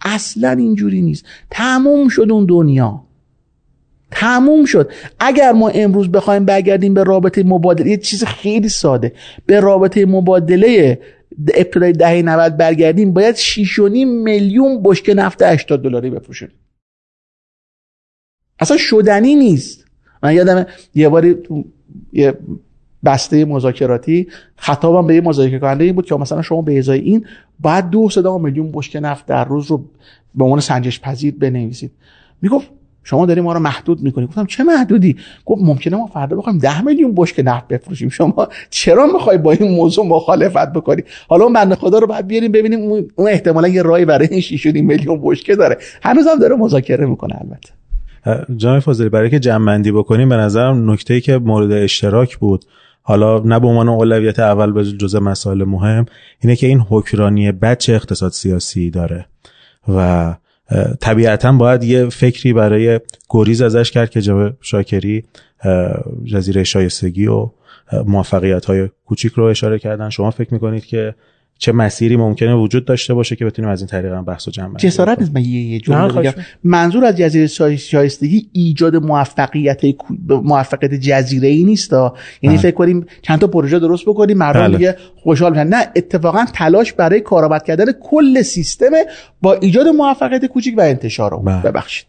اصلا 0.00 0.50
اینجوری 0.50 1.02
نیست. 1.02 1.24
تموم 1.50 2.08
شد 2.08 2.26
اون 2.30 2.46
دنیا. 2.46 3.02
تموم 4.10 4.64
شد. 4.64 4.90
اگر 5.20 5.52
ما 5.52 5.68
امروز 5.68 6.08
بخوایم 6.12 6.44
برگردیم 6.44 6.94
به 6.94 7.04
رابطه 7.04 7.42
مبادله 7.42 7.90
یه 7.90 7.96
چیز 7.96 8.24
خیلی 8.24 8.68
ساده. 8.68 9.12
به 9.46 9.60
رابطه 9.60 10.06
مبادله 10.06 10.98
ابتدای 11.54 11.92
دهه 11.92 12.22
90 12.22 12.56
برگردیم 12.56 13.12
باید 13.12 13.36
6.5 13.36 14.04
میلیون 14.04 14.82
بشکه 14.82 15.14
نفت 15.14 15.42
80 15.42 15.82
دلاری 15.82 16.10
بفروشیم. 16.10 16.48
اصلا 18.58 18.76
شدنی 18.76 19.34
نیست. 19.34 19.84
من 20.22 20.34
یادم 20.34 20.66
یه 20.94 21.08
باری 21.08 21.34
تو 21.34 21.64
یه 22.12 22.34
بسته 23.04 23.44
مذاکراتی 23.44 24.26
خطابم 24.56 25.06
به 25.06 25.14
یه 25.14 25.20
مذاکره 25.20 25.58
کننده 25.58 25.84
این 25.84 25.94
بود 25.94 26.06
که 26.06 26.14
مثلا 26.14 26.42
شما 26.42 26.62
به 26.62 26.78
ازای 26.78 27.00
این 27.00 27.26
باید 27.60 27.90
دو 27.90 28.10
صدا 28.10 28.38
میلیون 28.38 28.72
بشکه 28.72 29.00
نفت 29.00 29.26
در 29.26 29.44
روز 29.44 29.66
رو 29.66 29.84
به 30.34 30.44
عنوان 30.44 30.60
سنجش 30.60 31.00
پذیر 31.00 31.34
بنویسید. 31.38 31.90
می‌گفت 32.42 32.70
شما 33.04 33.26
داری 33.26 33.40
ما 33.40 33.52
رو 33.52 33.60
محدود 33.60 34.02
می‌کنی. 34.02 34.26
گفتم 34.26 34.46
چه 34.46 34.64
محدودی؟ 34.64 35.16
گفت 35.44 35.62
ممکنه 35.62 35.96
ما 35.96 36.06
فردا 36.06 36.36
بخوایم 36.36 36.58
ده 36.58 36.82
میلیون 36.82 37.14
بشکه 37.16 37.42
نفت 37.42 37.68
بفروشیم. 37.68 38.08
شما 38.08 38.48
چرا 38.70 39.06
می‌خوای 39.06 39.38
با 39.38 39.52
این 39.52 39.70
موضوع 39.72 40.06
مخالفت 40.06 40.72
بکنی؟ 40.72 41.02
حالا 41.28 41.44
اون 41.44 41.52
بنده 41.52 41.74
خدا 41.74 41.98
رو 41.98 42.06
بعد 42.06 42.26
بیاریم 42.26 42.52
ببینیم 42.52 42.80
اون 42.90 43.28
احتمالا 43.28 43.68
یه 43.68 43.82
راهی 43.82 44.04
برای 44.04 44.28
این 44.30 44.40
6 44.40 44.66
میلیون 44.66 45.20
بشکه 45.22 45.56
داره. 45.56 45.78
هنوزم 46.02 46.38
داره 46.40 46.56
مذاکره 46.56 47.06
می‌کنه 47.06 47.36
البته. 47.40 47.70
جناب 48.56 48.78
فاضلی 48.78 49.08
برای 49.08 49.30
که 49.30 49.38
جمع 49.38 49.78
بکنیم 49.78 50.28
به 50.28 50.36
نظرم 50.36 50.90
نکته 50.90 51.14
ای 51.14 51.20
که 51.20 51.38
مورد 51.38 51.72
اشتراک 51.72 52.38
بود 52.38 52.64
حالا 53.02 53.38
نه 53.38 53.60
به 53.60 53.66
عنوان 53.66 53.88
اولویت 53.88 54.38
اول 54.38 54.72
به 54.72 54.84
جزء 54.84 55.20
مسائل 55.20 55.64
مهم 55.64 56.06
اینه 56.40 56.56
که 56.56 56.66
این 56.66 56.80
حکرانی 56.80 57.52
بد 57.52 57.78
چه 57.78 57.94
اقتصاد 57.94 58.32
سیاسی 58.32 58.90
داره. 58.90 59.26
و 59.88 60.34
طبیعتا 61.00 61.52
باید 61.52 61.84
یه 61.84 62.08
فکری 62.08 62.52
برای 62.52 63.00
گریز 63.28 63.62
ازش 63.62 63.90
کرد 63.90 64.10
که 64.10 64.20
جناب 64.20 64.52
شاکری 64.60 65.24
جزیره 66.24 66.64
شایستگی 66.64 67.26
و 67.26 67.50
موفقیت 68.06 68.64
های 68.64 68.88
کوچیک 69.04 69.32
رو 69.32 69.44
اشاره 69.44 69.78
کردن. 69.78 70.10
شما 70.10 70.30
فکر 70.30 70.54
می‌کنید 70.54 70.84
که 70.84 71.14
چه 71.58 71.72
مسیری 71.72 72.16
ممکنه 72.16 72.54
وجود 72.54 72.84
داشته 72.84 73.14
باشه 73.14 73.36
که 73.36 73.44
بتونیم 73.44 73.70
از 73.70 73.80
این 73.80 73.88
طریق 73.88 74.12
هم 74.12 74.24
بحث 74.24 74.48
و 74.48 74.50
جمع 74.50 74.76
جسارت 74.76 75.18
نیست 75.18 75.34
من 75.34 75.44
یه 75.44 75.62
یه 75.62 75.80
جمله 75.80 76.12
بگم. 76.12 76.32
منظور 76.64 77.04
از 77.04 77.16
جزیره 77.16 77.46
شایستگی 77.76 78.48
ایجاد 78.52 78.96
موفقیت 78.96 79.80
موفقیت 80.28 80.94
جزیره 80.94 81.48
ای 81.48 81.64
نیست 81.64 81.92
یعنی 82.42 82.58
فکر 82.58 82.74
کنیم 82.74 83.06
چند 83.22 83.38
تا 83.38 83.46
پروژه 83.46 83.78
درست 83.78 84.04
بکنیم 84.04 84.38
مردم 84.38 84.60
بله. 84.60 84.76
دیگه 84.76 84.96
خوشحال 85.16 85.50
میشن. 85.52 85.66
نه 85.66 85.86
اتفاقا 85.96 86.44
تلاش 86.54 86.92
برای 86.92 87.20
کارآمد 87.20 87.62
کردن 87.62 87.92
کل 88.00 88.42
سیستم 88.42 88.90
با 89.42 89.54
ایجاد 89.54 89.88
موفقیت 89.88 90.46
کوچیک 90.46 90.78
و 90.78 90.80
انتشار 90.80 91.30
رو. 91.30 91.38
بله. 91.38 91.62
ببخشید. 91.62 92.06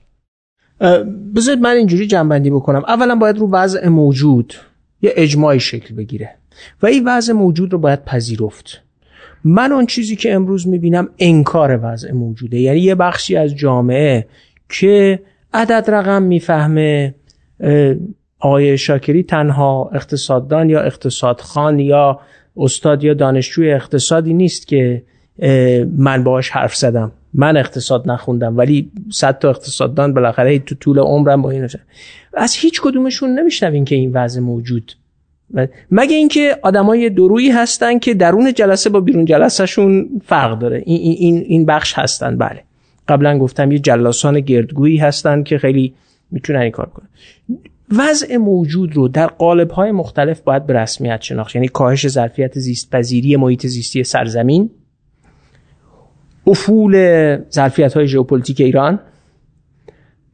بذارید 1.35 1.61
من 1.61 1.75
اینجوری 1.75 2.07
جنبندی 2.07 2.49
بکنم. 2.49 2.83
اولا 2.87 3.15
باید 3.15 3.37
رو 3.37 3.51
وضع 3.51 3.87
موجود 3.87 4.53
یه 5.01 5.13
اجماعی 5.15 5.59
شکل 5.59 5.95
بگیره 5.95 6.35
و 6.81 6.85
این 6.87 7.07
وضع 7.07 7.33
موجود 7.33 7.73
رو 7.73 7.79
باید 7.79 8.05
پذیرفت. 8.05 8.83
من 9.47 9.71
اون 9.71 9.85
چیزی 9.85 10.15
که 10.15 10.33
امروز 10.33 10.67
می‌بینم 10.67 11.09
انکار 11.19 11.79
وضع 11.83 12.11
موجوده. 12.11 12.59
یعنی 12.59 12.79
یه 12.79 12.95
بخشی 12.95 13.35
از 13.35 13.55
جامعه 13.55 14.27
که 14.69 15.19
عدد 15.53 15.91
رقم 15.91 16.23
می‌فهمه 16.23 17.15
آقای 18.39 18.77
شاکری 18.77 19.23
تنها 19.23 19.91
اقتصاددان 19.93 20.69
یا 20.69 20.81
اقتصادخان 20.81 21.79
یا 21.79 22.19
استاد 22.57 23.03
یا 23.03 23.13
دانشجوی 23.13 23.71
اقتصادی 23.71 24.33
نیست 24.33 24.67
که 24.67 25.03
من 25.97 26.23
باهاش 26.23 26.49
حرف 26.49 26.75
زدم. 26.75 27.11
من 27.33 27.57
اقتصاد 27.57 28.09
نخوندم 28.09 28.57
ولی 28.57 28.91
صد 29.11 29.39
تا 29.39 29.49
اقتصاددان 29.49 30.13
بالاخره 30.13 30.59
تو 30.59 30.75
طول 30.75 30.99
عمرم 30.99 31.41
با 31.41 31.51
این 31.51 31.67
از 32.33 32.55
هیچ 32.55 32.81
کدومشون 32.81 33.39
نمیشنوین 33.39 33.85
که 33.85 33.95
این 33.95 34.11
وضع 34.13 34.39
موجود. 34.41 34.91
مگه 35.91 36.15
اینکه 36.15 36.57
آدمای 36.61 37.09
درویی 37.09 37.49
هستن 37.49 37.99
که 37.99 38.13
درون 38.13 38.53
جلسه 38.53 38.89
با 38.89 38.99
بیرون 38.99 39.25
جلسهشون 39.25 40.21
فرق 40.25 40.59
داره. 40.59 40.83
این 40.85 41.15
این 41.17 41.37
این 41.37 41.65
بخش 41.65 41.93
هستن. 41.93 42.37
بله. 42.37 42.63
قبلا 43.07 43.37
گفتم 43.37 43.71
یه 43.71 43.79
جلاسان 43.79 44.39
گردگویی 44.39 44.97
هستن 44.97 45.43
که 45.43 45.57
خیلی 45.57 45.93
می‌تونن 46.31 46.59
این 46.59 46.71
کار 46.71 46.85
کنن. 46.85 47.07
وضع 47.97 48.37
موجود 48.37 48.95
رو 48.95 49.07
در 49.07 49.27
قالب 49.27 49.71
های 49.71 49.91
مختلف 49.91 50.41
باید 50.41 50.65
به 50.65 50.73
رسمیت 50.73 51.21
شناخت. 51.21 51.55
یعنی 51.55 51.67
کاهش 51.67 52.07
ظرفیت 52.07 52.59
زیست 52.59 52.91
پذیری 52.91 53.35
محیط 53.35 53.67
زیستی 53.67 54.03
سرزمین 54.03 54.69
افول 56.47 57.37
ظرفیت 57.51 57.93
های 57.93 58.07
ژئوپلیتیک 58.07 58.61
ایران 58.61 58.99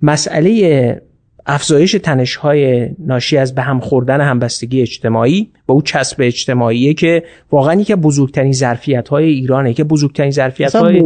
مسئله 0.01 1.01
افزایش 1.45 1.91
تنش 1.91 2.35
های 2.35 2.89
ناشی 2.99 3.37
از 3.37 3.55
به 3.55 3.61
هم 3.61 3.79
خوردن 3.79 4.21
همبستگی 4.21 4.81
اجتماعی 4.81 5.51
با 5.65 5.73
او 5.73 5.81
چسب 5.81 6.17
اجتماعیه 6.19 6.93
که 6.93 7.23
واقعا 7.51 7.81
یکی 7.81 7.95
بزرگترین 7.95 8.51
ظرفیت 8.51 9.09
های 9.09 9.25
ایرانه 9.25 9.73
که 9.73 9.83
بزرگترین 9.83 10.31
ظرفیت 10.31 10.75
های 10.75 11.01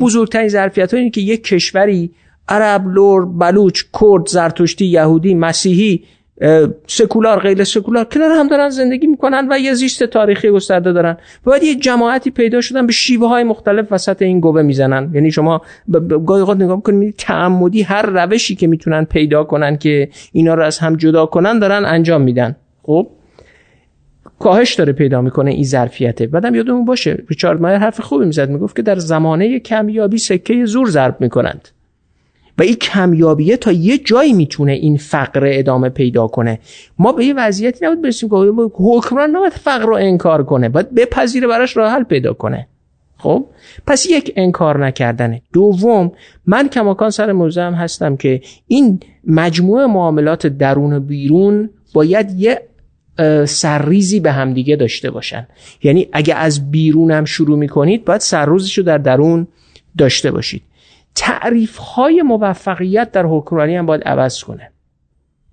بزرگترین 0.00 0.48
ظرفیت 0.48 0.90
که 1.12 1.20
یک 1.20 1.44
کشوری 1.44 2.10
عرب، 2.48 2.88
لور، 2.88 3.26
بلوچ، 3.26 3.82
کرد، 4.00 4.26
زرتشتی، 4.26 4.86
یهودی، 4.86 5.34
مسیحی 5.34 6.02
سکولار 6.86 7.40
غیر 7.40 7.64
سکولار 7.64 8.04
کنار 8.04 8.30
هم 8.30 8.48
دارن 8.48 8.68
زندگی 8.68 9.06
می‌کنن 9.06 9.48
و 9.50 9.58
یه 9.58 9.74
زیست 9.74 10.04
تاریخی 10.04 10.50
گسترده 10.50 10.92
دارن. 10.92 11.16
باید 11.44 11.62
یه 11.62 11.74
جماعتی 11.74 12.30
پیدا 12.30 12.60
شدن 12.60 12.86
به 12.86 12.92
شیوه 12.92 13.28
های 13.28 13.44
مختلف 13.44 13.92
وسط 13.92 14.22
این 14.22 14.40
گوه 14.40 14.62
می‌زنن. 14.62 15.10
یعنی 15.14 15.30
شما 15.30 15.62
گاهی 16.26 16.40
اوقات 16.40 16.56
نگاه 16.56 16.76
می‌کنید 16.76 17.14
تعمدی 17.18 17.82
هر 17.82 18.06
روشی 18.06 18.54
که 18.54 18.66
می‌تونن 18.66 19.04
پیدا 19.04 19.44
کنن 19.44 19.76
که 19.76 20.08
اینا 20.32 20.54
رو 20.54 20.62
از 20.62 20.78
هم 20.78 20.96
جدا 20.96 21.26
کنن 21.26 21.58
دارن 21.58 21.84
انجام 21.84 22.22
میدن. 22.22 22.56
خب؟ 22.82 23.08
کاهش 24.38 24.74
داره 24.74 24.92
پیدا 24.92 25.22
می‌کنه 25.22 25.50
این 25.50 25.64
ظرفیته 25.64 26.26
بعدم 26.26 26.54
یادمون 26.54 26.84
باشه 26.84 27.22
ریچارد 27.28 27.60
مایر 27.60 27.78
حرف 27.78 28.00
خوبی 28.00 28.26
می‌زد 28.26 28.50
می‌گفت 28.50 28.76
که 28.76 28.82
در 28.82 28.98
زمانه 28.98 29.58
کمیابی 29.58 30.18
سکه 30.18 30.64
زور 30.64 30.90
ضرب 30.90 31.16
می‌کنند. 31.20 31.68
و 32.58 32.62
این 32.62 32.74
کمیابیه 32.74 33.56
تا 33.56 33.72
یه 33.72 33.98
جایی 33.98 34.32
می‌تونه 34.32 34.72
این 34.72 34.96
فقر 34.96 35.40
ادامه 35.44 35.88
پیدا 35.88 36.26
کنه. 36.26 36.58
ما 36.98 37.12
به 37.12 37.24
یه 37.24 37.34
وضعیتی 37.34 37.86
نبود 37.86 38.02
برسیم 38.02 38.28
که 38.28 38.36
حکمران 38.74 39.30
نباید 39.30 39.52
فقر 39.52 39.86
رو 39.86 39.94
انکار 39.94 40.44
کنه 40.44 40.68
باید 40.68 40.94
بپذیره 40.94 41.46
براش 41.46 41.76
راه 41.76 41.92
حل 41.92 42.02
پیدا 42.02 42.32
کنه. 42.32 42.66
خب؟ 43.18 43.46
پس 43.86 44.06
یک 44.06 44.32
انکار 44.36 44.86
نکردنه. 44.86 45.42
دوم 45.52 46.12
من 46.46 46.68
کماکان 46.68 47.10
سر 47.10 47.30
هم 47.30 47.74
هستم 47.74 48.16
که 48.16 48.40
این 48.66 49.00
مجموعه 49.26 49.86
معاملات 49.86 50.46
درون 50.46 50.92
و 50.92 51.00
بیرون 51.00 51.70
باید 51.94 52.30
یه 52.40 52.60
سرریزی 53.44 54.20
به 54.20 54.32
همدیگه 54.32 54.76
داشته 54.76 55.10
باشن. 55.10 55.46
یعنی 55.82 56.08
اگه 56.12 56.34
از 56.34 56.70
بیرونم 56.70 57.24
شروع 57.24 57.58
می‌کنید 57.58 58.04
باید 58.04 58.20
سرروزش 58.20 58.78
رو 58.78 58.84
در 58.84 58.98
درون 58.98 59.46
داشته 59.98 60.30
باشید. 60.30 60.62
تعریف 61.14 61.76
های 61.76 62.22
موفقیت 62.22 63.12
در 63.12 63.26
حکمرانی 63.26 63.76
هم 63.76 63.86
باید 63.86 64.02
عوض 64.02 64.42
کنه. 64.42 64.70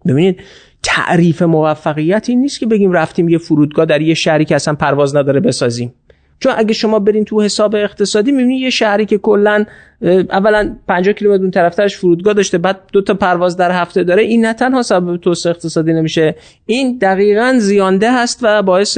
ببینید 0.06 0.42
تعریف 0.84 1.42
موفقیت 1.42 2.26
این 2.30 2.42
نیست 2.42 2.60
که 2.60 2.66
بگیم 2.66 2.92
رفتیم 2.92 3.30
یه 3.30 3.38
فرودگاه 3.38 3.86
در 3.86 4.02
یه 4.02 4.14
شهری 4.14 4.46
که 4.46 4.56
اصلا 4.56 4.76
پرواز 4.76 5.16
نداره 5.16 5.40
بسازیم. 5.40 5.94
چون 6.40 6.54
اگه 6.58 6.74
شما 6.74 7.00
برین 7.00 7.26
تو 7.26 7.42
حساب 7.42 7.76
اقتصادی 7.76 8.32
می‌بینید 8.32 8.62
یه 8.62 8.70
شهری 8.70 9.06
که 9.06 9.18
کلا 9.18 9.66
اولا 10.30 10.76
50 10.88 11.14
کیلومتر 11.14 11.42
اون 11.42 11.52
طرفترش 11.52 11.98
فرودگاه 11.98 12.34
داشته 12.34 12.58
بعد 12.58 12.80
دو 12.94 13.02
تا 13.02 13.14
پرواز 13.14 13.58
در 13.58 13.72
هفته 13.72 14.04
داره 14.04 14.24
این 14.24 14.46
نه 14.46 14.54
تنها 14.54 14.84
سبب 14.84 15.18
توسعه 15.18 15.50
اقتصادی 15.50 15.94
نمیشه 15.94 16.36
این 16.66 16.98
دقیقا 16.98 17.56
زیانده 17.58 18.12
هست 18.12 18.40
و 18.42 18.62
باعث 18.62 18.98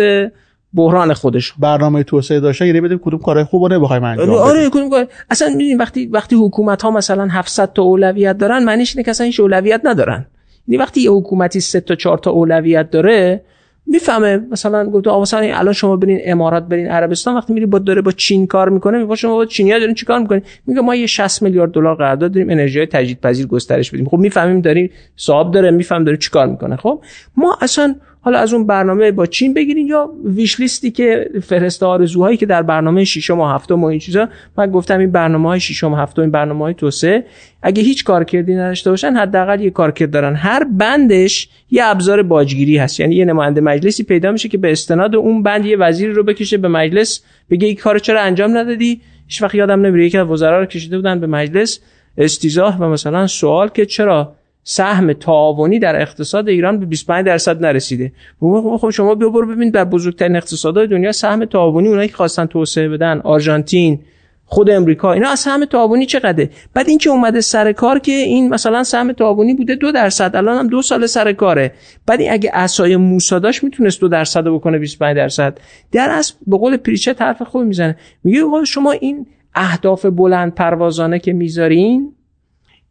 بحران 0.74 1.14
خودش. 1.14 1.54
برنامه 1.60 2.04
توسعه 2.04 2.40
داشته 2.40 2.68
یعنی 2.68 2.82
بدیم 2.82 2.98
کدوم 2.98 3.20
کارهای 3.20 3.46
خوبو 3.46 3.68
نمی‌خوایم 3.68 4.04
انجام 4.04 4.28
بدیم. 4.28 4.38
آره 4.40 4.70
کدوم 4.70 4.90
کار 4.90 5.08
اصلا 5.30 5.50
می‌دونید 5.50 5.80
وقتی 5.80 6.06
وقتی 6.06 6.36
حکومت 6.36 6.82
ها 6.82 6.92
مثلا 6.92 7.28
700 7.28 7.74
تا 7.74 7.82
اولویت 7.82 8.38
دارن 8.38 8.64
معنیش 8.64 8.96
اینه 8.96 9.04
که 9.04 9.12
اصلا 9.12 9.26
هیچ 9.26 9.40
اولویت 9.40 9.82
ندارن. 9.84 10.26
یعنی 10.68 10.84
وقتی 10.84 11.02
یه 11.02 11.12
حکومتی 11.12 11.60
سه 11.60 11.80
تا 11.80 11.96
چهار 11.96 12.18
تا 12.18 12.32
اولویت 12.32 12.90
داره 12.92 13.42
می‌فهمه 13.86 14.38
مثلا 14.52 14.86
گفت 14.86 15.08
آقا 15.08 15.22
مثلا 15.22 15.58
الان 15.58 15.74
شما 15.74 15.96
برین 15.96 16.20
امارات 16.26 16.64
برین 16.64 16.88
عربستان 16.88 17.36
وقتی 17.36 17.54
میری 17.54 17.66
با 17.66 17.80
داره 17.80 18.02
با 18.02 18.12
چین 18.12 18.48
کار 18.48 18.70
می‌کنه 18.70 18.98
میگه 18.98 19.16
شما 19.16 19.36
با 19.36 19.46
چینیا 19.46 19.80
دارین 19.80 19.96
چیکار 19.96 20.20
می‌کنین؟ 20.20 20.42
میگه 20.68 20.82
ما 20.82 20.96
یه 20.96 21.06
60 21.06 21.42
میلیارد 21.42 21.72
دلار 21.72 21.96
قرارداد 21.96 22.32
داریم 22.32 22.50
انرژی 22.50 22.80
های 22.80 22.88
تجدیدپذیر 22.88 23.48
گسترش 23.48 23.92
بدیم. 23.92 24.10
خب 24.10 24.18
می‌فهمیم 24.18 24.62
داریم 24.62 24.90
صاحب 25.16 25.52
داره 25.52 25.72
میفهم 25.72 26.04
داره 26.04 26.18
چیکار 26.18 26.48
می‌کنه. 26.48 26.76
خب 26.76 27.02
ما 27.38 27.58
اصلا 27.62 27.96
حالا 28.26 28.40
از 28.40 28.54
اون 28.54 28.68
برنامه 28.68 29.12
با 29.12 29.26
چین 29.26 29.54
بگیرین 29.54 29.88
یا 29.88 30.10
ویش 30.26 30.60
لیستی 30.60 30.92
که 30.92 31.30
فرست 31.42 31.84
آرزوهایی 31.84 32.38
که 32.38 32.46
در 32.46 32.62
برنامه 32.62 33.04
ششم 33.04 33.40
و 33.40 33.48
هفتم 33.48 33.84
و 33.84 33.86
این 33.86 34.00
چیزا 34.00 34.30
من 34.58 34.72
گفتم 34.72 35.00
این 35.00 35.12
برنامه 35.12 35.50
های 35.50 35.60
ششم 35.60 35.94
و 35.94 35.96
هفتم 35.96 36.22
این 36.22 36.32
برنامه 36.32 36.60
های 36.60 36.74
توسعه 36.74 37.26
اگه 37.62 37.84
هیچ 37.84 38.04
کارکردی 38.04 38.56
نداشته 38.56 38.90
باشن 38.90 39.14
حداقل 39.14 39.62
یه 39.62 39.70
کارکرد 39.70 40.12
دارن. 40.12 40.36
هر 40.36 40.64
بندش 40.64 41.50
یه 41.72 41.86
ابزار 41.86 42.24
باجگیری 42.24 42.78
هست. 42.78 43.00
یعنی 43.00 43.16
یه 43.16 43.26
نماینده 43.26 43.62
مجلسی 43.62 44.04
پیدا 44.04 44.32
میشه 44.32 44.50
که 44.50 44.58
به 44.58 44.72
استناد 44.72 45.16
اون 45.16 45.44
بند 45.44 45.66
یه 45.66 45.78
وزیری 45.78 46.14
رو 46.14 46.24
بکشه 46.24 46.58
به 46.58 46.68
مجلس 46.68 47.24
بگه 47.50 47.68
این 47.68 47.76
کارو 47.76 48.00
چرا 48.00 48.22
انجام 48.22 48.58
ندادی؟ 48.58 49.02
هیچ 49.28 49.42
وقت 49.42 49.56
یادم 49.56 49.86
نمیره 49.86 50.06
یکی 50.06 50.18
از 50.18 50.28
وزرا 50.28 50.60
رو 50.60 50.66
کشیده 50.66 50.98
بودن 50.98 51.20
به 51.20 51.28
مجلس. 51.28 51.80
استیزاه 52.18 52.78
و 52.80 52.90
مثلا 52.90 53.28
سوال 53.28 53.70
که 53.70 53.86
چرا 53.86 54.36
سهم 54.64 55.14
تعاونی 55.14 55.80
در 55.80 56.02
اقتصاد 56.02 56.50
ایران 56.50 56.80
به 56.80 56.86
25 56.86 57.26
درصد 57.26 57.66
نرسیده. 57.66 58.12
خب 58.40 58.90
شما 58.90 59.16
بیا 59.16 59.30
برو 59.30 59.48
ببین 59.48 59.70
در 59.70 59.86
بزرگترین 59.86 60.36
اقتصادهای 60.36 60.88
دنیا 60.88 61.12
سهم 61.12 61.46
تعاونی 61.46 61.88
اونایی 61.88 62.08
که 62.08 62.16
خواستن 62.16 62.46
توسعه 62.46 62.90
بدن 62.90 63.22
آرژانتین 63.24 64.00
خود 64.46 64.70
امریکا 64.70 65.14
اینا 65.14 65.30
از 65.30 65.40
سهم 65.40 65.66
تعاونی 65.66 66.06
چقدره؟ 66.06 66.50
بعد 66.74 66.90
اینکه 66.90 67.10
اومده 67.10 67.42
سر 67.42 67.72
کار 67.72 68.00
که 68.00 68.12
این 68.12 68.50
مثلا 68.50 68.84
سهم 68.84 69.12
تعاونی 69.12 69.54
بوده 69.54 69.76
دو 69.76 69.92
درصد 69.92 70.36
الان 70.36 70.58
هم 70.58 70.68
دو 70.68 70.82
سال 70.82 71.06
سر 71.06 71.34
کاره. 71.34 71.74
بعد 72.06 72.22
این 72.22 72.32
اگه 72.32 72.52
اسای 72.54 72.96
موسی 72.96 73.40
داشت 73.40 73.64
می‌تونست 73.64 74.02
دو 74.02 74.08
درصد 74.08 74.48
بکنه 74.48 74.78
25 74.78 75.18
درصد. 75.18 75.58
در 75.92 76.10
اصل 76.10 76.34
به 76.48 76.58
قول 76.58 76.78
پریچه 76.78 77.16
حرف 77.20 77.42
خوب 77.42 77.62
می‌زنه. 77.62 77.98
میگه 78.24 78.40
شما 78.68 78.92
این 78.92 79.28
اهداف 79.56 80.06
بلند 80.06 80.56
پروازانه 80.56 81.20
که 81.20 81.34
می‌ذارین 81.34 82.14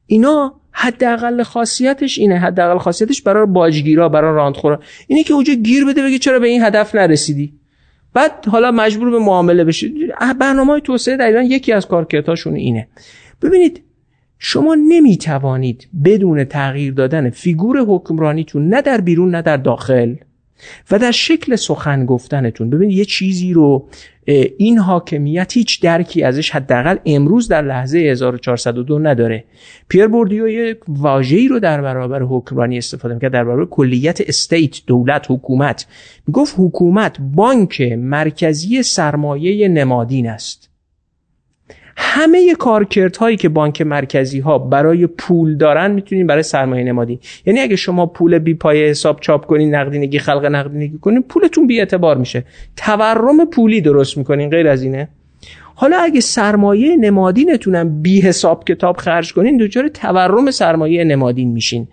اینا 0.07 0.62
حداقل 0.73 1.43
خاصیتش 1.43 2.19
اینه 2.19 2.39
حداقل 2.39 2.79
خاصیتش 2.79 3.23
برای 3.23 3.47
باجگیرا 3.47 4.09
برای 4.09 4.35
راندخورا. 4.35 4.81
اینه 5.07 5.23
که 5.23 5.35
اونجا 5.35 5.55
گیر 5.55 5.85
بده 5.85 6.03
بگه 6.03 6.19
چرا 6.19 6.39
به 6.39 6.47
این 6.47 6.63
هدف 6.63 6.95
نرسیدی. 6.95 7.53
بعد 8.15 8.47
حالا 8.47 8.71
مجبور 8.71 9.11
به 9.11 9.19
معامله 9.19 9.65
بشه. 9.65 9.89
برنامه 10.41 10.81
توسعه 10.81 11.17
در 11.17 11.27
ایران 11.27 11.45
یکی 11.45 11.73
از 11.73 11.87
کارکردهاشون 11.87 12.55
اینه. 12.55 12.89
ببینید 13.43 13.83
شما 14.39 14.75
نمی‌توانید 14.75 15.89
بدون 16.05 16.45
تغییر 16.45 16.93
دادن 16.93 17.31
فیگور 17.31 17.79
حکمرانیتون 17.79 18.69
نه 18.69 18.83
در 18.83 19.01
بیرون 19.01 19.31
نه 19.31 19.43
در 19.43 19.57
داخل. 19.57 20.15
و 20.91 20.99
در 20.99 21.11
شکل 21.11 21.57
سخن 21.57 22.07
گفتنتون 22.07 22.71
ببینید 22.71 22.99
یه 22.99 23.05
چیزی 23.05 23.53
رو 23.53 23.89
این 24.59 24.79
حاکمیت 24.79 25.53
هیچ 25.53 25.83
درکی 25.83 26.23
ازش 26.23 26.51
حداقل 26.51 26.97
امروز 27.07 27.49
در 27.49 27.63
لحظه 27.63 27.99
1402 27.99 28.99
نداره. 28.99 29.45
پیر 29.89 30.07
بوردیو 30.07 30.49
یک 30.49 30.79
واژه‌ای 30.89 31.49
رو 31.49 31.59
در 31.59 31.83
برابر 31.83 32.23
حکمرانی 32.23 32.79
استفاده 32.79 33.15
می‌کرد 33.15 33.33
در 33.33 33.45
برابر 33.45 33.65
کلیت 33.65 34.21
state 34.21 34.77
دولت 34.87 35.27
حکومت. 35.29 35.87
می‌گفت 36.27 36.55
حکومت 36.59 37.17
بانک 37.21 37.81
مرکزی 37.99 38.83
سرمایه 38.83 39.69
نمادین 39.69 40.29
است. 40.29 40.72
همه 42.05 42.55
کارکردهایی 42.55 43.37
که 43.37 43.49
بانک 43.49 43.83
مرکزی 43.83 44.41
ها 44.41 44.59
برای 44.59 45.07
پول 45.07 45.57
دارن 45.57 45.91
می‌تونین 45.91 46.27
برای 46.27 46.43
سرمایه 46.43 46.85
نمادین 46.85 47.19
یعنی 47.47 47.61
اگه 47.61 47.77
شما 47.77 48.07
پول 48.07 48.39
بی 48.39 48.55
پای 48.55 48.89
حساب 48.89 49.21
چاپ 49.21 49.47
کنین 49.47 49.75
نقدینگی 49.75 50.19
خلق 50.19 50.45
نقدینگی 50.45 50.99
کنین 50.99 51.23
پولتون 51.23 51.67
بی 51.67 51.79
اعتبار 51.79 52.17
میشه. 52.19 52.45
تورم 52.77 53.45
پولی 53.45 53.81
درست 53.81 54.19
می‌کنین 54.19 54.51
غیر 54.51 54.69
از 54.69 54.83
اینه. 54.83 55.09
حالا 55.75 55.97
اگه 55.97 56.21
سرمایه 56.21 56.97
نمادینتونم 56.97 58.03
بی 58.03 58.21
حساب 58.21 58.65
کتاب 58.65 58.97
خرج 58.97 59.33
کنین 59.33 59.57
دچار 59.57 59.89
تورم 59.89 60.51
سرمایه 60.51 61.05
نمادین 61.05 61.51
میشین. 61.51 61.89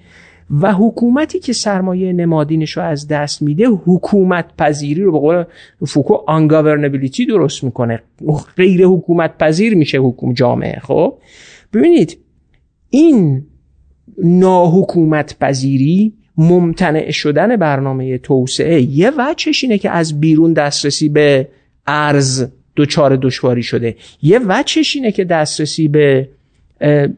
و 0.52 0.74
حکومتی 0.74 1.40
که 1.40 1.54
سرمایه 1.54 2.14
نمادینش 2.14 2.72
رو 2.72 2.84
از 2.84 3.08
دست 3.08 3.42
میده 3.42 3.68
حکومت 3.68 4.46
پذیری 4.58 5.02
رو 5.02 5.12
به 5.12 5.20
قول 5.20 5.44
فوکو 5.88 6.14
آنگاورنبیلیتی 6.28 7.26
درست 7.26 7.64
می‌کنه. 7.64 8.02
غیر 8.58 8.86
حکومت 8.86 9.38
پذیر 9.38 9.76
میشه 9.76 9.98
حکوم 9.98 10.34
جامعه 10.34 10.80
خب؟ 10.80 11.18
ببینید 11.74 12.18
این 12.90 13.46
ناحکومت 14.24 15.40
پذیری 15.40 16.14
ممتنع 16.38 17.12
شدن 17.12 17.56
برنامه 17.56 18.18
توسعه 18.18 18.82
یه 18.82 19.12
وجهش 19.18 19.64
اینه 19.64 19.78
که 19.78 19.90
از 19.90 20.20
بیرون 20.20 20.54
دسترسی 20.54 21.10
به 21.10 21.48
ارز 21.88 22.48
دچار 22.76 23.16
دشواری 23.16 23.64
شده. 23.64 23.96
یه 24.22 24.40
وجهش 24.48 24.96
اینه 24.96 25.12
که 25.12 25.24
دسترسی 25.24 25.88
به 25.88 26.30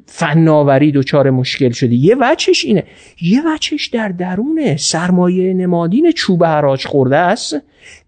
فناوری 0.06 0.92
دچار 0.92 1.30
مشکل 1.30 1.70
شده 1.70 1.96
یه 1.96 2.16
وچش 2.20 2.66
اینه. 2.66 2.84
یه 3.22 3.42
وچش 3.54 3.88
در 3.88 4.10
درون 4.10 4.78
سرمایه 4.78 5.54
نمادین 5.54 6.12
چوب 6.12 6.44
حراج 6.44 6.86
خورده 6.86 7.18
است 7.18 7.56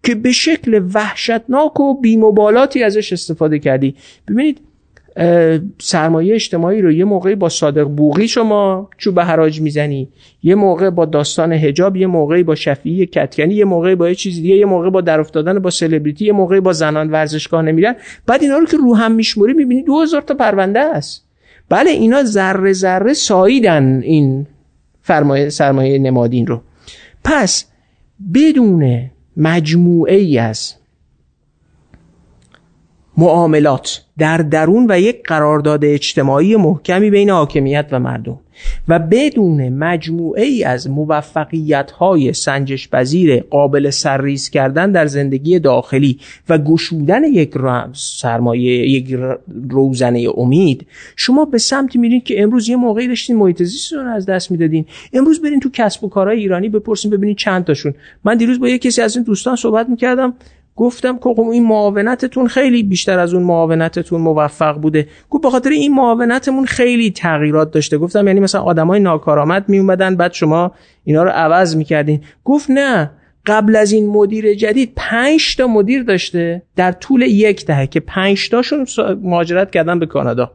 که 0.02 0.14
به 0.14 0.32
شکل 0.32 0.82
وحشتناک 0.94 1.80
و 1.80 2.00
بیمبالاتی 2.00 2.82
ازش 2.82 3.12
استفاده 3.12 3.58
کردی. 3.58 3.94
ببینید 4.28 4.60
سرمایه 5.78 6.34
اجتماعی 6.34 6.82
رو 6.82 6.92
یه 6.92 7.04
موقعی 7.04 7.34
با 7.34 7.48
صادق 7.48 7.84
بوغی 7.84 8.28
شما 8.28 8.90
چوب 8.98 9.20
حراج 9.20 9.60
می‌زنی 9.60 10.08
یه 10.42 10.54
موقع 10.54 10.90
با 10.90 11.04
داستان 11.04 11.52
هجاب 11.52 11.96
یه 11.96 12.06
موقعی 12.06 12.42
با 12.42 12.54
شفیعی 12.54 13.06
کتکنی 13.06 13.54
یه 13.54 13.64
موقعی 13.64 13.94
با 13.94 14.08
یه 14.08 14.14
چیز 14.14 14.36
دیگه 14.36 14.56
یه 14.56 14.64
موقع 14.64 14.90
با 14.90 15.00
در 15.00 15.20
افتادن 15.20 15.58
با 15.58 15.70
سلبریتی 15.70 16.24
یه 16.24 16.32
موقعی 16.32 16.60
با 16.60 16.72
زنان 16.72 17.10
ورزشگاه 17.10 17.62
نمیرن. 17.62 17.94
بعد 18.26 18.42
اینا 18.42 18.58
رو 18.58 18.66
که 18.66 18.76
رو 18.76 18.96
هم 18.96 19.12
میشموری 19.12 19.52
می‌بینی 19.52 19.82
2000 19.82 20.22
تا 20.22 20.34
پرونده 20.34 20.80
است. 20.80 21.23
بله 21.68 21.90
اینا 21.90 22.24
ذره 22.24 22.72
ذره 22.72 23.12
ساییدن 23.12 24.00
این 24.02 24.46
فرمایه 25.02 25.48
سرمایه 25.48 25.98
نمادین 25.98 26.46
رو. 26.46 26.62
پس 27.24 27.64
بدون 28.34 29.10
مجموعه 29.36 30.14
ای 30.16 30.38
از 30.38 30.74
معاملات 33.16 34.02
در 34.18 34.36
درون 34.36 34.86
و 34.90 35.00
یک 35.00 35.22
قرارداد 35.26 35.84
اجتماعی 35.84 36.56
محکمی 36.56 37.10
بین 37.10 37.30
حاکمیت 37.30 37.88
و 37.90 37.98
مردم. 37.98 38.40
و 38.88 38.98
بدون 38.98 39.68
مجموعه 39.68 40.44
ای 40.44 40.64
از 40.64 40.90
موفقیت 40.90 41.90
های 41.90 42.32
سنجش 42.32 42.88
پذیر 42.88 43.40
قابل 43.40 43.90
سرریز 43.90 44.50
کردن 44.50 44.92
در 44.92 45.06
زندگی 45.06 45.58
داخلی 45.58 46.18
و 46.48 46.58
گشودن 46.58 47.24
یک 47.24 47.54
سرمایه 47.92 48.90
یک 48.90 49.18
روزنه 49.70 50.28
امید 50.36 50.86
شما 51.16 51.44
به 51.44 51.58
سمت 51.58 51.96
میرین 51.96 52.20
که 52.20 52.42
امروز 52.42 52.68
یه 52.68 52.76
موقعی 52.76 53.08
داشتین 53.08 53.36
محیط 53.36 53.62
رو 53.92 54.08
از 54.08 54.26
دست 54.26 54.50
می‌دادین. 54.50 54.86
امروز 55.12 55.42
برین 55.42 55.60
تو 55.60 55.70
کسب 55.72 56.04
و 56.04 56.08
کارهای 56.08 56.38
ایرانی 56.38 56.68
بپرسین 56.68 57.10
ببینین 57.10 57.36
چند 57.36 57.64
تاشون. 57.64 57.94
من 58.24 58.36
دیروز 58.36 58.60
با 58.60 58.68
یه 58.68 58.78
کسی 58.78 59.02
از 59.02 59.16
این 59.16 59.24
دوستان 59.24 59.56
صحبت 59.56 59.88
می‌کردم. 59.88 60.34
گفتم 60.76 61.16
که 61.16 61.22
خب 61.22 61.48
این 61.52 61.66
معاونتتون 61.66 62.48
خیلی 62.48 62.82
بیشتر 62.82 63.18
از 63.18 63.34
اون 63.34 63.42
معاونتتون 63.42 64.20
موفق 64.20 64.80
بوده. 64.80 65.08
گفت 65.30 65.42
به 65.42 65.50
خاطر 65.50 65.70
این 65.70 65.94
معاونتمون 65.94 66.64
خیلی 66.64 67.10
تغییرات 67.10 67.70
داشته. 67.70 67.98
گفتم 67.98 68.26
یعنی 68.26 68.40
مثلا 68.40 68.62
آدمای 68.62 69.00
ناکارآمد 69.00 69.68
می 69.68 69.78
اومدن 69.78 70.16
بعد 70.16 70.32
شما 70.32 70.72
اینا 71.04 71.22
رو 71.22 71.30
عوض 71.30 71.76
می‌کردین. 71.76 72.20
گفت 72.44 72.70
نه 72.70 73.10
قبل 73.46 73.76
از 73.76 73.92
این 73.92 74.08
مدیر 74.08 74.54
جدید 74.54 74.92
پنج 74.96 75.56
تا 75.56 75.66
مدیر 75.66 76.02
داشته. 76.02 76.62
در 76.76 76.92
طول 76.92 77.22
یک 77.22 77.66
دهه 77.66 77.86
که 77.86 78.00
پنج 78.00 78.48
تاشون 78.48 78.86
مهاجرت 79.22 79.70
کردن 79.70 79.98
به 79.98 80.06
کانادا. 80.06 80.52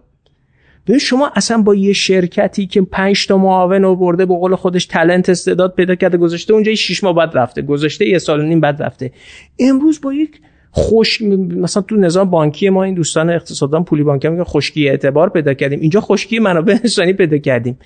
ببین 0.88 0.99
شما 0.99 1.31
اصلا 1.35 1.61
با 1.61 1.76
یه 1.76 1.93
شرکتی 1.93 2.68
که 2.68 2.81
پنج 2.81 3.27
تا 3.27 3.38
معاون 3.38 3.85
آورده 3.85 4.26
به 4.26 4.34
قول 4.34 4.56
خودش 4.56 4.85
تلنت 4.85 5.30
استعداد 5.30 5.76
پیدا 5.76 5.95
کرده 5.95 6.18
گذاشته 6.18 6.53
اونجا 6.53 6.76
6 6.76 7.03
ماه 7.03 7.15
بعد 7.15 7.38
رفته 7.38 7.61
گذاشته 7.61 8.06
یه 8.06 8.18
سال 8.18 8.39
و 8.39 8.43
نیم 8.43 8.60
بعد 8.60 8.84
رفته. 8.84 9.11
امروز 9.60 10.01
با 10.01 10.14
یک 10.14 10.41
خوش 10.72 11.22
مثلا 11.22 11.84
تو 11.84 11.95
نظام 11.95 12.30
بانکی 12.30 12.69
ما 12.69 12.84
این 12.84 12.95
دوستان 12.95 13.30
اقتصاددان 13.30 13.84
پولی 13.84 14.03
بانکی 14.03 14.30
میگن 14.30 14.43
خشکی 14.43 14.89
اعتبار 14.89 15.30
پیدا 15.30 15.53
کردیم. 15.53 15.80
اینجا 15.80 16.01
خشکی 16.01 16.39
منابع 16.39 16.73
انسانی 16.84 17.14
پیدا 17.14 17.38
کردیم. 17.38 17.80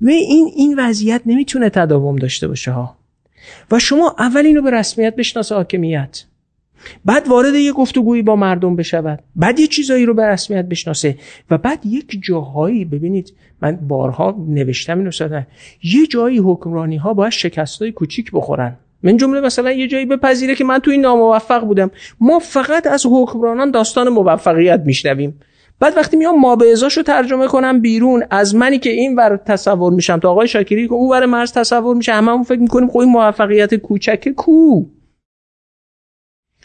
و 0.00 0.08
این 0.08 0.50
این 0.56 0.78
وضعیت 0.78 1.22
نمی‌تونه 1.26 1.70
تداوم 1.70 2.16
داشته 2.16 2.48
باشه 2.48 2.70
ها. 2.70 2.96
و 3.70 3.78
شما 3.78 4.16
اول 4.18 4.46
اینو 4.46 4.62
به 4.62 4.70
رسمیت 4.70 5.16
بشناسه 5.16 5.54
حاکمیت. 5.54 6.24
بعد 7.04 7.28
وارد 7.28 7.54
یه 7.54 7.72
گفتگویی 7.72 8.22
با 8.22 8.36
مردم 8.36 8.76
بشود. 8.76 9.18
بعد 9.36 9.60
یه 9.60 9.66
چیزایی 9.66 10.06
رو 10.06 10.14
به 10.14 10.26
رسمیت 10.26 10.64
بشناسه. 10.64 11.16
و 11.50 11.58
بعد 11.58 11.86
یک 11.86 12.18
جاهایی 12.22 12.84
ببینید 12.84 13.32
من 13.62 13.76
بارها 13.76 14.36
نوشتم 14.48 14.98
اینو 14.98 15.10
سادن 15.10 15.46
یه 15.82 16.06
جایی 16.06 16.38
حکمرانی 16.38 16.96
ها 16.96 17.14
باید 17.14 17.32
شکستای 17.32 17.92
کوچیک 17.92 18.30
بخورن. 18.32 18.76
من 19.02 19.16
جمله 19.16 19.40
مثلا 19.40 19.72
یه 19.72 19.88
جایی 19.88 20.06
بپذیره 20.06 20.54
که 20.54 20.64
من 20.64 20.78
تو 20.78 20.90
این 20.90 21.00
ناموفق 21.00 21.64
بودم. 21.64 21.90
ما 22.20 22.38
فقط 22.38 22.86
از 22.86 23.06
حکمرانان 23.10 23.70
داستان 23.70 24.08
موفقیت 24.08 24.82
میشنویم. 24.86 25.40
بعد 25.80 25.96
وقتی 25.96 26.16
میام 26.16 26.40
ما 26.40 26.56
به 26.56 26.74
رو 26.96 27.02
ترجمه 27.02 27.46
کنم 27.46 27.80
بیرون 27.80 28.24
از 28.30 28.54
منی 28.54 28.78
که 28.78 28.90
این 28.90 29.16
ور 29.16 29.36
تصور 29.36 29.92
میشم 29.92 30.18
تا 30.18 30.30
آقای 30.30 30.48
شاکری 30.48 30.88
که 30.88 30.94
اون 30.94 31.10
ور 31.10 31.26
مرز 31.26 31.52
تصور 31.52 31.96
میشه 31.96 32.12
هممون 32.12 32.42
فکر 32.42 32.58
می‌کنیم 32.58 32.88
خب 32.88 32.98
این 32.98 33.08
موفقیت 33.10 33.74
کوچک 33.74 34.28
کو؟ 34.28 34.84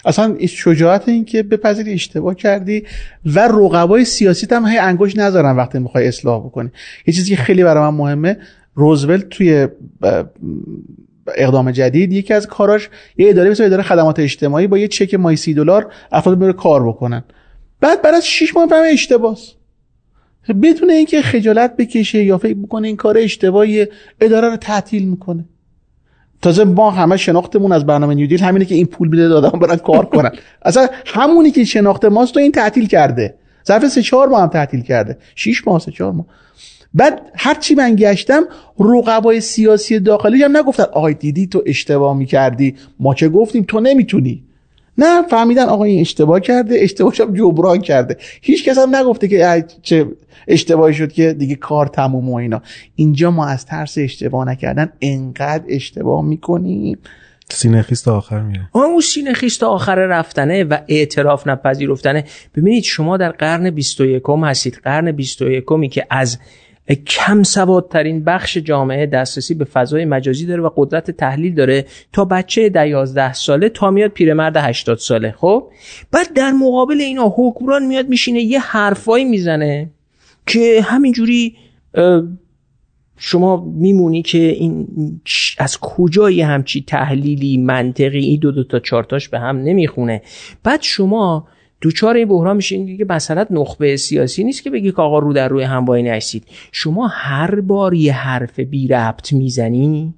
اصلا 0.05 0.37
شجاعت 0.47 1.09
این 1.09 1.25
که 1.25 1.43
بپذیری 1.43 1.93
اشتباه 1.93 2.35
کردی 2.35 2.83
و 3.25 3.39
رقبای 3.39 4.05
سیاسی 4.05 4.47
هم 4.51 4.65
هی 4.65 4.77
انگوش 4.77 5.15
نذارن 5.15 5.55
وقتی 5.55 5.79
می‌خوای 5.79 6.07
اصلاح 6.07 6.45
بکنی. 6.45 6.71
یه 7.07 7.13
چیزی 7.13 7.35
که 7.35 7.41
خیلی 7.41 7.63
برای 7.63 7.83
من 7.83 7.97
مهمه 7.97 8.37
روزولت 8.75 9.29
توی 9.29 9.67
اقدام 11.35 11.71
جدید 11.71 12.13
یکی 12.13 12.33
از 12.33 12.47
کاراش 12.47 12.89
یه 13.17 13.29
اداره 13.29 13.49
مثل 13.49 13.63
اداره 13.63 13.83
خدمات 13.83 14.19
اجتماعی 14.19 14.67
با 14.67 14.77
یه 14.77 14.87
چک 14.87 15.13
مای 15.13 15.35
سی 15.35 15.53
دلار 15.53 15.93
افراد 16.11 16.39
بره 16.39 16.53
کار 16.53 16.87
بکنن. 16.87 17.23
بعد 17.81 18.01
بعد 18.01 18.15
از 18.15 18.27
6 18.27 18.55
ماه 18.55 18.67
فهمه 18.67 18.87
اشتباس. 18.87 19.53
بدون 20.63 20.89
اینکه 20.89 21.21
خجالت 21.21 21.77
بکشه 21.77 22.23
یا 22.23 22.37
فکر 22.37 22.53
بکنه 22.53 22.87
این 22.87 22.97
کار 22.97 23.17
اشتباهی 23.17 23.87
اداره 24.21 24.49
رو 24.49 24.55
تعطیل 24.55 25.07
می‌کنه. 25.07 25.45
تازه 26.41 26.63
ما 26.63 26.91
همه 26.91 27.17
شناختمون 27.17 27.71
از 27.71 27.85
برنامه 27.85 28.15
نیودیل 28.15 28.39
همینه 28.39 28.65
که 28.65 28.75
این 28.75 28.85
پول 28.85 29.07
میده 29.07 29.27
دادم 29.27 29.59
برن 29.59 29.75
کار 29.75 30.05
کنن. 30.05 30.31
اصلا 30.61 30.87
همونی 31.05 31.51
که 31.51 31.63
شناخت 31.63 32.05
ماست 32.05 32.33
تو 32.33 32.39
این 32.39 32.51
تعطیل 32.51 32.87
کرده. 32.87 33.35
ظرف 33.67 33.87
سه 33.87 34.01
چهار 34.01 34.27
ماه 34.27 34.41
هم 34.41 34.47
تعطیل 34.47 34.81
کرده. 34.81 35.17
6 35.35 35.67
ماه 35.67 35.79
سه 35.79 35.91
چهار 35.91 36.11
ماه. 36.11 36.25
بعد 36.93 37.21
هرچی 37.35 37.75
من 37.75 37.95
گشتم 37.95 38.43
رقبای 38.79 39.41
سیاسی 39.41 39.99
داخلی 39.99 40.43
هم 40.43 40.57
نگفتن 40.57 40.83
آقای 40.83 41.13
دیدی 41.13 41.47
تو 41.47 41.63
اشتباه 41.65 42.17
می‌کردی. 42.17 42.75
ما 42.99 43.13
چه 43.13 43.29
گفتیم؟ 43.29 43.65
تو 43.67 43.79
نمی‌تونی. 43.79 44.43
نه 44.97 45.21
فهمیدن 45.21 45.65
آقا 45.65 45.83
این 45.83 46.01
اشتباه 46.01 46.39
کرده 46.39 46.75
اشتباهش 46.79 47.21
هم 47.21 47.33
جبران 47.33 47.81
کرده. 47.81 48.17
هیچ 48.41 48.65
کس 48.65 48.77
هم 48.77 48.95
نگفته 48.95 49.27
که 49.27 49.65
چه 49.81 50.05
اشتباهی 50.47 50.93
شد 50.93 51.11
که 51.11 51.33
دیگه 51.33 51.55
کار 51.55 51.87
تموم 51.87 52.29
و 52.29 52.35
اینا. 52.35 52.61
اینجا 52.95 53.31
ما 53.31 53.47
از 53.47 53.65
ترس 53.65 53.97
اشتباه 53.97 54.47
نکردن 54.47 54.89
انقدر 55.01 55.63
اشتباه 55.67 56.25
می‌کنیم. 56.25 56.97
سینه 57.49 57.81
خیست 57.81 58.07
آخر 58.07 58.41
میره 58.41 58.69
اون 58.71 59.01
سینه 59.01 59.33
خیست 59.33 59.63
آخر 59.63 59.95
رفتنه 59.95 60.63
و 60.63 60.77
اعتراف 60.87 61.47
نپذیرفتنه. 61.47 62.23
ببینید 62.55 62.83
شما 62.83 63.17
در 63.17 63.31
قرن 63.31 63.69
21 63.69 64.23
هستید. 64.43 64.79
قرن 64.83 65.11
21 65.11 65.91
که 65.91 66.07
از 66.09 66.37
کم 66.95 67.43
سوادترین 67.43 68.23
بخش 68.23 68.57
جامعه 68.57 69.05
دسترسی 69.05 69.53
به 69.53 69.65
فضای 69.65 70.05
مجازی 70.05 70.45
داره 70.45 70.61
و 70.61 70.69
قدرت 70.75 71.11
تحلیل 71.11 71.55
داره. 71.55 71.85
تا 72.13 72.25
بچه 72.25 72.69
ده 72.69 72.89
یازده 72.89 73.33
ساله 73.33 73.69
تا 73.69 73.91
میاد 73.91 74.11
پیرمرد 74.11 74.57
80 74.57 74.97
ساله. 74.97 75.31
خب؟ 75.31 75.69
بعد 76.11 76.33
در 76.33 76.51
مقابل 76.51 77.01
اینا 77.01 77.33
حکمران 77.35 77.85
میاد 77.85 78.09
میشینه 78.09 78.41
یه 78.41 78.59
حرفایی 78.59 79.25
می‌زنه 79.25 79.89
که 80.45 80.81
همینجوری 80.83 81.55
شما 83.17 83.65
میمونی 83.65 84.21
که 84.21 84.37
این 84.37 84.87
از 85.57 85.77
کجای 85.77 86.41
همچی 86.41 86.81
تحلیلی 86.81 87.57
منطقی 87.57 88.19
این 88.19 88.39
دو 88.39 88.51
دو 88.51 88.63
تا 88.63 88.79
چارتاش 88.79 89.29
به 89.29 89.39
هم 89.39 89.57
نمی‌خونه. 89.57 90.21
بعد 90.63 90.81
شما 90.81 91.47
دوچار 91.81 92.15
این 92.15 92.27
بحران 92.27 92.55
میشین 92.55 92.85
دیگه 92.85 93.05
مثلا 93.09 93.45
نخبه 93.49 93.97
سیاسی 93.97 94.43
نیست 94.43 94.63
که 94.63 94.69
بگی 94.69 94.91
که 94.91 95.01
آقا 95.01 95.19
رو 95.19 95.33
در 95.33 95.47
روی 95.47 95.63
هم 95.63 95.85
وای 95.85 96.03
نشید. 96.03 96.43
شما 96.71 97.07
هر 97.07 97.61
بار 97.61 97.93
یه 97.93 98.13
حرف 98.13 98.59
بی 98.59 98.87
ربط 98.87 99.33
می‌زنی 99.33 100.13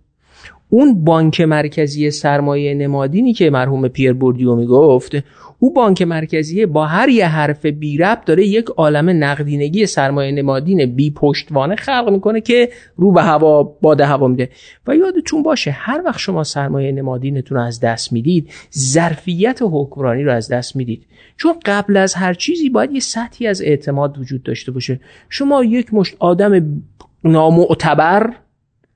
اون 0.69 1.03
بانک 1.03 1.41
مرکزی 1.41 2.11
سرمایه 2.11 2.73
نمادینی 2.73 3.33
که 3.33 3.49
مرحوم 3.49 3.87
پیر 3.87 4.13
بوردیو 4.13 4.55
می‌گفت 4.55 5.15
او 5.59 5.73
بانک 5.73 6.01
مرکزی 6.01 6.65
با 6.65 6.85
هر 6.85 7.09
یه 7.09 7.27
حرف 7.27 7.65
بی 7.65 7.97
ربط 7.97 8.25
داره 8.25 8.45
یک 8.45 8.65
عالم 8.65 9.23
نقدینگی 9.23 9.85
سرمایه 9.85 10.31
نمادین 10.31 10.85
بی 10.85 11.11
پشتوانه 11.11 11.75
خلق 11.75 12.09
می‌کنه 12.09 12.41
که 12.41 12.69
رو 12.95 13.11
به 13.11 13.21
هوا 13.21 13.63
باد 13.63 14.01
هوا 14.01 14.27
میده. 14.27 14.49
و 14.87 14.95
یادتون 14.95 15.43
باشه 15.43 15.71
هر 15.71 16.01
وقت 16.05 16.19
شما 16.19 16.43
سرمایه 16.43 16.91
نمادینتون 16.91 17.57
رو 17.57 17.63
از 17.63 17.79
دست 17.79 18.13
می‌دید 18.13 18.49
ظرفیت 18.77 19.59
حکمرانی 19.61 20.23
رو 20.23 20.33
از 20.33 20.49
دست 20.49 20.75
می‌دید. 20.75 21.05
چون 21.37 21.53
قبل 21.65 21.97
از 21.97 22.13
هر 22.13 22.33
چیزی 22.33 22.69
باید 22.69 22.91
یه 22.91 22.99
سطحی 22.99 23.47
از 23.47 23.61
اعتماد 23.61 24.17
وجود 24.17 24.43
داشته 24.43 24.71
باشه. 24.71 24.99
شما 25.29 25.63
یک 25.63 25.93
مشت 25.93 26.15
آدم 26.19 26.81
نامعتبر 27.23 28.33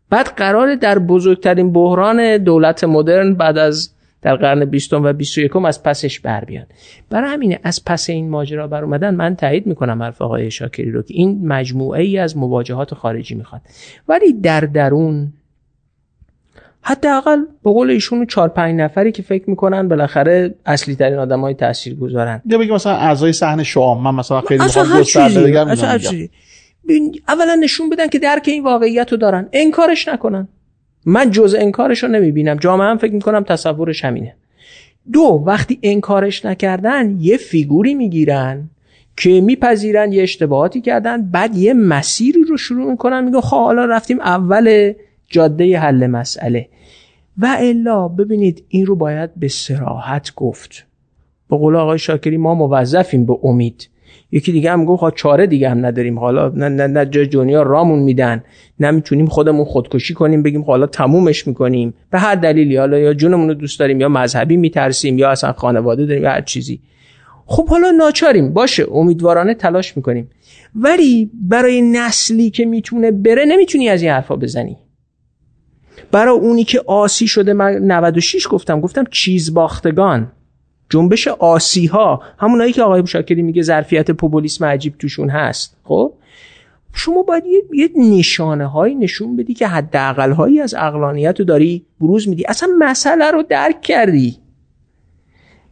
بعد 0.10 0.26
قرار 0.26 0.76
در 0.76 1.00
بزرگترین 1.00 1.74
بحران 1.74 2.38
دولت 2.38 2.84
مدرن 2.84 3.34
بعد 3.34 3.58
از 3.58 3.90
در 4.24 4.36
قرن 4.36 4.66
بیستم 4.66 5.04
و 5.04 5.14
بیست 5.14 5.56
و 5.56 5.66
از 5.66 5.84
پسش 5.84 6.20
بر 6.20 6.46
بیاد. 6.46 6.68
برای 7.10 7.30
همینه 7.30 7.60
از 7.64 7.86
پس 7.86 8.10
این 8.10 8.30
ماجرا 8.30 8.68
بر 8.68 8.84
اومدن 8.84 9.16
من 9.16 9.36
تایید 9.36 9.68
می‌کنم 9.68 10.04
حرف 10.04 10.22
آقای 10.22 10.52
شاکری 10.52 10.92
رو 10.92 11.02
که 11.02 11.14
این 11.14 11.48
مجموعه 11.48 12.04
ای 12.04 12.18
از 12.18 12.38
مواجهات 12.38 12.94
خارجی 12.94 13.36
می‌خواد. 13.36 13.62
ولی 14.08 14.34
در 14.34 14.62
درون 14.62 15.34
حداقل 16.82 17.38
به 17.64 17.72
قول 17.72 17.90
ایشون 17.90 18.26
چهار 18.26 18.50
پنج 18.50 18.80
نفری 18.80 19.12
که 19.12 19.24
فکر 19.24 19.50
می‌کنن 19.50 19.88
بالاخره 19.88 20.56
اصلی 20.66 20.96
ترین 20.96 21.20
آدم 21.20 21.42
های 21.42 21.54
تاثیر 21.54 21.96
گذارن 21.96 22.42
یا 22.46 22.58
بگیم 22.58 22.74
مثلا 22.74 22.94
اعضای 22.94 23.34
صحن 23.34 23.64
شام 23.64 24.04
من 24.04 24.16
مثلا 24.16 24.42
خیلی 24.42 24.64
اولا 27.28 27.56
نشون 27.56 27.90
بدن 27.90 28.08
که 28.08 28.20
درک 28.20 28.44
این 28.48 28.64
واقعیت 28.64 29.12
رو 29.12 29.18
دارن. 29.18 29.50
انکارش 29.54 30.08
نکنن. 30.08 30.48
من 31.06 31.32
جز 31.32 31.56
انکارش 31.60 32.04
رو 32.04 32.10
نمی‌بینم. 32.10 32.56
جامعه 32.56 32.88
هم 32.88 32.98
فکر 32.98 33.14
می‌کنم 33.14 33.44
تصورش 33.44 34.06
همینه. 34.06 34.36
دو 35.14 35.44
وقتی 35.46 35.80
انکارش 35.84 36.46
نکردن 36.46 37.18
یه 37.20 37.38
فیگوری 37.38 37.94
می‌گیرن 37.94 38.70
که 39.18 39.42
میپذیرن 39.42 40.14
یه 40.14 40.24
اشتباهاتی 40.24 40.82
کردن 40.82 41.32
بعد 41.32 41.58
یه 41.58 41.74
مسیری 41.74 42.44
رو 42.44 42.58
شروع 42.58 42.92
می‌کنن 42.92 43.24
میگن 43.24 43.40
خب 43.40 43.58
حالا 43.58 43.86
رفتیم 43.86 44.20
اول 44.20 44.94
جاده 45.30 45.80
حل 45.80 46.08
مسئله. 46.08 46.70
و 47.38 47.58
الا 47.60 48.08
ببینید 48.08 48.64
این 48.68 48.86
رو 48.86 48.96
باید 48.96 49.30
به 49.36 49.48
سراحت 49.48 50.36
گفت. 50.36 50.86
به 51.50 51.58
قول 51.58 51.76
آقای 51.76 52.00
شاکری 52.00 52.38
ما 52.38 52.54
موظفیم 52.54 53.26
به 53.26 53.38
امید 53.44 53.90
یکی 54.32 54.52
دیگه 54.52 54.72
هم 54.72 54.86
گفت 54.86 55.16
چاره 55.16 55.48
دیگه 55.48 55.70
هم 55.70 55.86
نداریم. 55.86 56.20
حالا 56.20 56.50
نه 56.50 56.70
نه, 56.70 56.88
نه 56.88 57.06
جای 57.06 57.26
دنیا 57.26 57.62
رامون 57.62 58.00
میدن 58.00 58.44
نمی‌تونیم 58.80 59.26
خودمون 59.26 59.66
خودکشی 59.66 60.14
کنیم 60.14 60.44
بگیم 60.44 60.62
حالا 60.62 60.88
تمومش 60.88 61.48
می‌کنیم. 61.48 61.94
به 62.12 62.20
هر 62.20 62.36
دلیلی 62.36 62.78
حالا 62.78 63.00
یا 63.00 63.14
جونمون 63.14 63.48
رو 63.48 63.54
دوست 63.54 63.80
داریم 63.80 64.02
یا 64.02 64.10
مذهبی 64.10 64.58
میترسیم 64.58 65.18
یا 65.18 65.30
اصلا 65.30 65.54
خانواده 65.54 66.06
داریم 66.06 66.24
یا 66.24 66.30
هر 66.30 66.42
چیزی. 66.42 66.82
خب 67.46 67.70
حالا 67.70 67.92
ناچاریم. 67.92 68.54
باشه 68.54 68.86
امیدوارانه 68.92 69.54
تلاش 69.54 69.98
می‌کنیم. 69.98 70.30
ولی 70.76 71.32
برای 71.34 71.82
نسلی 71.82 72.50
که 72.50 72.66
می‌تونه 72.66 73.12
بره 73.12 73.46
نمی‌تونی 73.46 73.90
از 73.90 74.02
این 74.02 74.12
حرفا 74.12 74.36
بزنی. 74.36 74.78
برای 76.12 76.38
اونی 76.38 76.64
که 76.64 76.82
آسی 76.88 77.28
شده 77.28 77.54
من 77.54 77.74
96 77.74 78.48
گفتم 78.50 78.82
گفتم 78.82 79.04
چیز 79.12 79.54
باختگان 79.54 80.32
جنبش 80.94 81.28
آسی 81.28 81.86
ها 81.86 82.22
همونایی 82.38 82.74
که 82.74 82.84
آقای 82.84 83.08
شاکری 83.08 83.42
میگه 83.42 83.62
ظرفیت 83.62 84.12
پوپولیسم 84.12 84.66
عجیب 84.66 84.98
توشون 85.00 85.30
هست. 85.30 85.78
خب؟ 85.84 86.14
شما 86.94 87.24
باید 87.24 87.46
یه, 87.46 87.64
یه 87.74 87.90
نشانه 87.96 88.66
هایی 88.66 88.96
نشون 88.96 89.36
بدی 89.36 89.54
که 89.54 89.68
حداقل 89.68 90.32
هایی 90.32 90.62
از 90.62 90.74
اقلانیت 90.74 91.40
رو 91.40 91.46
داری 91.46 91.86
بروز 92.02 92.30
میدی. 92.30 92.46
اصلا 92.48 92.70
مسئله 92.80 93.32
رو 93.32 93.44
درک 93.44 93.82
کردی. 93.82 94.38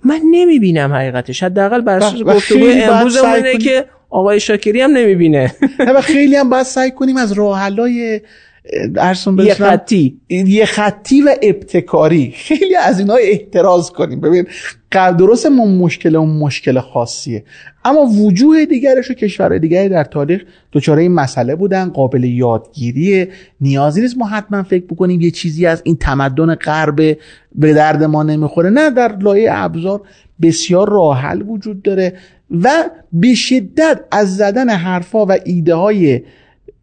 من 0.04 0.22
نمی‌بینم 0.32 0.94
حقیقتش. 0.94 1.44
حداقل 1.44 1.82
بر 1.82 1.98
اساس 1.98 2.24
گفتگو 2.24 2.66
امروز 2.66 3.18
که 3.62 3.86
آقای 4.10 4.40
شاکری 4.40 4.82
هم 4.82 4.92
نمی‌بینه. 4.92 5.56
و 5.80 6.02
خیلی 6.14 6.36
هم 6.36 6.50
باید 6.50 6.64
سعی 6.64 6.92
کنیم 6.92 7.18
از 7.18 7.32
راه 7.32 7.60
ارسون 8.98 9.40
یه 9.40 9.54
خطی. 9.54 10.20
یه 10.30 10.66
خطی 10.66 11.22
و 11.22 11.36
ابتکاری. 11.42 12.32
خیلی 12.48 12.76
از 12.76 13.00
اینا 13.00 13.14
احتراز 13.14 13.92
کنیم. 13.92 14.22
ببین 14.22 14.48
درست 14.92 15.46
ما 15.46 15.66
مشکل 15.66 16.16
اون 16.16 16.30
مشکل 16.30 16.80
خاصیه. 16.80 17.44
اما 17.86 18.02
وجوه 18.02 18.66
دیگرش 18.66 19.12
و 19.12 19.14
کشورهای 19.14 19.60
دیگری 19.60 19.90
در 19.90 20.04
تاریخ 20.04 20.42
دچار 20.74 20.98
این 20.98 21.12
مسئله 21.12 21.56
بودن. 21.56 21.90
قابل 21.90 22.24
یادگیری 22.24 23.28
نیازی 23.62 24.02
نیست 24.02 24.18
ما 24.18 24.28
حتما 24.28 24.64
فکر 24.64 24.86
بکنیم 24.86 25.22
یه 25.22 25.32
چیزی 25.32 25.66
از 25.66 25.82
این 25.86 25.96
تمدن 25.96 26.56
غرب 26.56 27.18
به 27.56 27.74
درد 27.74 28.04
ما 28.04 28.24
نمی‌خوره. 28.24 28.70
نه 28.70 28.90
در 28.90 29.16
لایه 29.18 29.50
ابزار 29.54 30.02
بسیار 30.42 30.90
راحل 30.90 31.42
وجود 31.42 31.82
داره 31.82 32.14
و 32.52 32.70
به 33.14 33.34
شدت 33.34 34.00
از 34.12 34.38
زدن 34.38 34.70
حرفا 34.70 35.26
و 35.26 35.38
ایده 35.46 35.76
های 35.76 36.22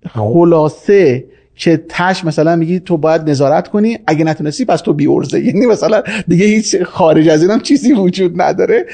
خلاصه 0.09 1.25
که 1.59 1.85
تش 1.89 2.25
مثلا 2.25 2.57
میگی 2.57 2.81
تو 2.81 2.97
باید 2.97 3.31
نظارت 3.31 3.69
کنی 3.69 3.99
اگه 4.07 4.25
نتونستی 4.25 4.65
پس 4.65 4.81
تو 4.81 4.93
بیورزه. 4.93 5.41
یعنی 5.41 5.67
مثلا 5.67 6.03
دیگه 6.29 6.47
هیچ 6.47 6.83
خارج 6.83 7.29
از 7.29 7.43
اینم 7.43 7.61
چیزی 7.61 7.93
وجود 7.93 8.43
نداره. 8.43 8.87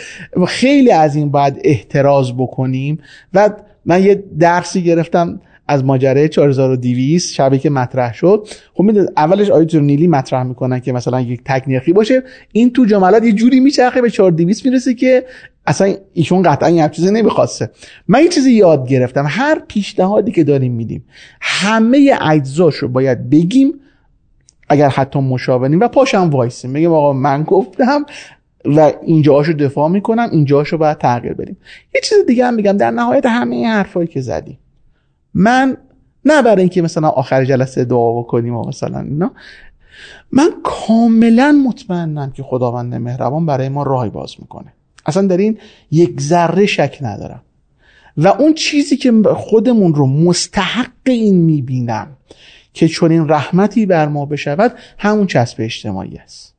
خیلی 0.46 0.92
از 0.92 1.16
این 1.16 1.30
باید 1.30 1.60
احتراز 1.64 2.36
بکنیم. 2.36 2.98
و 3.34 3.50
من 3.86 4.02
یه 4.02 4.24
درسی 4.38 4.82
گرفتم 4.82 5.40
از 5.68 5.84
ماجرای 5.84 6.28
4200 6.28 7.34
شبی 7.34 7.58
که 7.58 7.70
مطرح 7.70 8.14
شد. 8.14 8.48
خب 8.74 8.90
اولش 9.16 9.50
آیت 9.50 9.74
نیلی 9.74 10.06
مطرح 10.06 10.42
می‌کنن 10.42 10.80
که 10.80 10.92
مثلا 10.92 11.20
یک 11.20 11.40
تکنیخی 11.44 11.92
باشه. 11.92 12.22
این 12.52 12.72
تو 12.72 12.84
جملات 12.84 13.24
یه 13.24 13.32
جوری 13.32 13.60
میچرخه 13.60 14.02
به 14.02 14.10
4200 14.10 14.66
می‌رسه 14.66 14.94
که 14.94 15.24
اصلا 15.66 15.94
ایشون 16.12 16.42
قطعا 16.42 16.70
یه 16.70 16.88
چیزی 16.88 17.10
نمی‌خواسته. 17.10 17.70
من 18.08 18.22
یه 18.22 18.28
چیزی 18.28 18.52
یاد 18.52 18.88
گرفتم. 18.88 19.24
هر 19.28 19.62
پیشنهادی 19.68 20.32
که 20.32 20.44
داریم 20.44 20.72
میدیم 20.72 21.04
همه 21.40 22.18
اجزاش 22.20 22.74
رو 22.74 22.88
باید 22.88 23.30
بگیم 23.30 23.80
اگر 24.68 24.88
حتی 24.88 25.18
مشابهیم 25.18 25.80
و 25.80 25.88
پاشم 25.88 26.30
وایسیم. 26.30 26.72
بگیم 26.72 26.92
آقا 26.92 27.12
من 27.12 27.42
گفتم 27.42 28.06
و 28.64 28.92
اینجاهاشو 29.02 29.52
دفاع 29.52 29.88
می‌کنم 29.88 30.28
اینجاهاشو 30.32 30.78
باید 30.78 30.98
تغییر 30.98 31.34
بدیم. 31.34 31.56
یه 31.94 32.00
چیز 32.04 32.18
دیگه 32.26 32.46
هم 32.46 32.54
میگم 32.54 32.76
در 32.76 32.90
نهایت 32.90 33.26
همه 33.26 33.56
این 33.56 33.66
حرفایی 33.66 34.08
که 34.08 34.20
زدیم. 34.20 34.58
من 35.34 35.76
نه 36.24 36.42
برای 36.42 36.60
اینکه 36.60 36.82
مثلا 36.82 37.08
آخر 37.08 37.44
جلسه 37.44 37.84
دعا 37.84 38.20
بکنیم 38.20 38.56
و 38.56 38.68
مثلا 38.68 39.00
اینا 39.00 39.32
من 40.32 40.50
کاملا 40.62 41.52
مطمئنم 41.68 42.32
که 42.32 42.42
خداوند 42.42 42.94
مهربان 42.94 43.46
برای 43.46 43.68
ما 43.68 43.82
راهی 43.82 44.10
باز 44.10 44.34
می‌کنه. 44.38 44.72
اصلا 45.06 45.26
در 45.26 45.36
این 45.36 45.58
یک 45.90 46.20
ذره 46.20 46.66
شک 46.66 46.98
ندارم. 47.00 47.42
و 48.16 48.28
اون 48.28 48.54
چیزی 48.54 48.96
که 48.96 49.12
خودمون 49.36 49.94
رو 49.94 50.06
مستحق 50.06 50.90
این 51.04 51.36
می‌بینم 51.36 52.16
که 52.72 52.88
چون 52.88 53.10
این 53.10 53.28
رحمتی 53.28 53.86
بر 53.86 54.08
ما 54.08 54.26
بشود 54.26 54.72
همون 54.98 55.26
چسب 55.26 55.56
اجتماعی 55.60 56.16
است. 56.16 56.54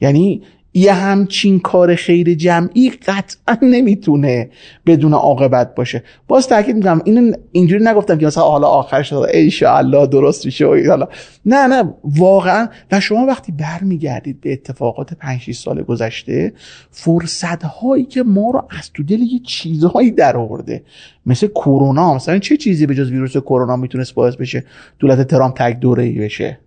یعنی 0.00 0.42
یه 0.74 0.92
همچین 0.92 1.60
کار 1.60 1.94
خیر 1.94 2.34
جمعی 2.34 2.90
قطعا 2.90 3.58
نمی‌تونه 3.62 4.50
بدون 4.86 5.12
عاقبت 5.14 5.74
باشه. 5.74 6.02
باز 6.28 6.48
تاکید 6.48 6.76
می‌کنم 6.76 7.02
اینو 7.04 7.32
اینجوری 7.52 7.84
نگفتم 7.84 8.18
که 8.18 8.26
مثلا 8.26 8.44
حالا 8.44 8.68
آخر 8.68 9.02
شد 9.02 9.26
ان 9.66 10.06
درست 10.06 10.46
میشه 10.46 10.66
حالا. 10.66 11.08
نه 11.46 11.66
نه 11.66 11.94
واقعا. 12.04 12.68
و 12.92 13.00
شما 13.00 13.26
وقتی 13.26 13.52
برمیگردید 13.52 14.40
به 14.40 14.52
اتفاقات 14.52 15.14
5 15.14 15.40
6 15.40 15.56
سال 15.56 15.82
گذشته 15.82 16.52
فرصت 16.90 17.62
هایی 17.62 18.04
که 18.04 18.22
ما 18.22 18.50
رو 18.50 18.62
از 18.78 18.92
تو 18.92 19.02
دل 19.02 19.20
یه 19.20 19.38
چیزهایی 19.38 20.10
در 20.10 20.36
آورده. 20.36 20.82
مثل 21.26 21.46
کرونا 21.46 22.14
مثلا 22.14 22.38
چه 22.38 22.56
چیزی 22.56 22.86
به 22.86 22.94
جز 22.94 23.10
ویروس 23.10 23.36
کرونا 23.36 23.76
می‌تونست 23.76 24.14
باعث 24.14 24.36
بشه 24.36 24.64
دولت 24.98 25.28
ترامپ 25.28 25.54
تک 25.56 25.80
دوره 25.80 26.04
ای 26.04 26.18
بشه؟ 26.18 26.58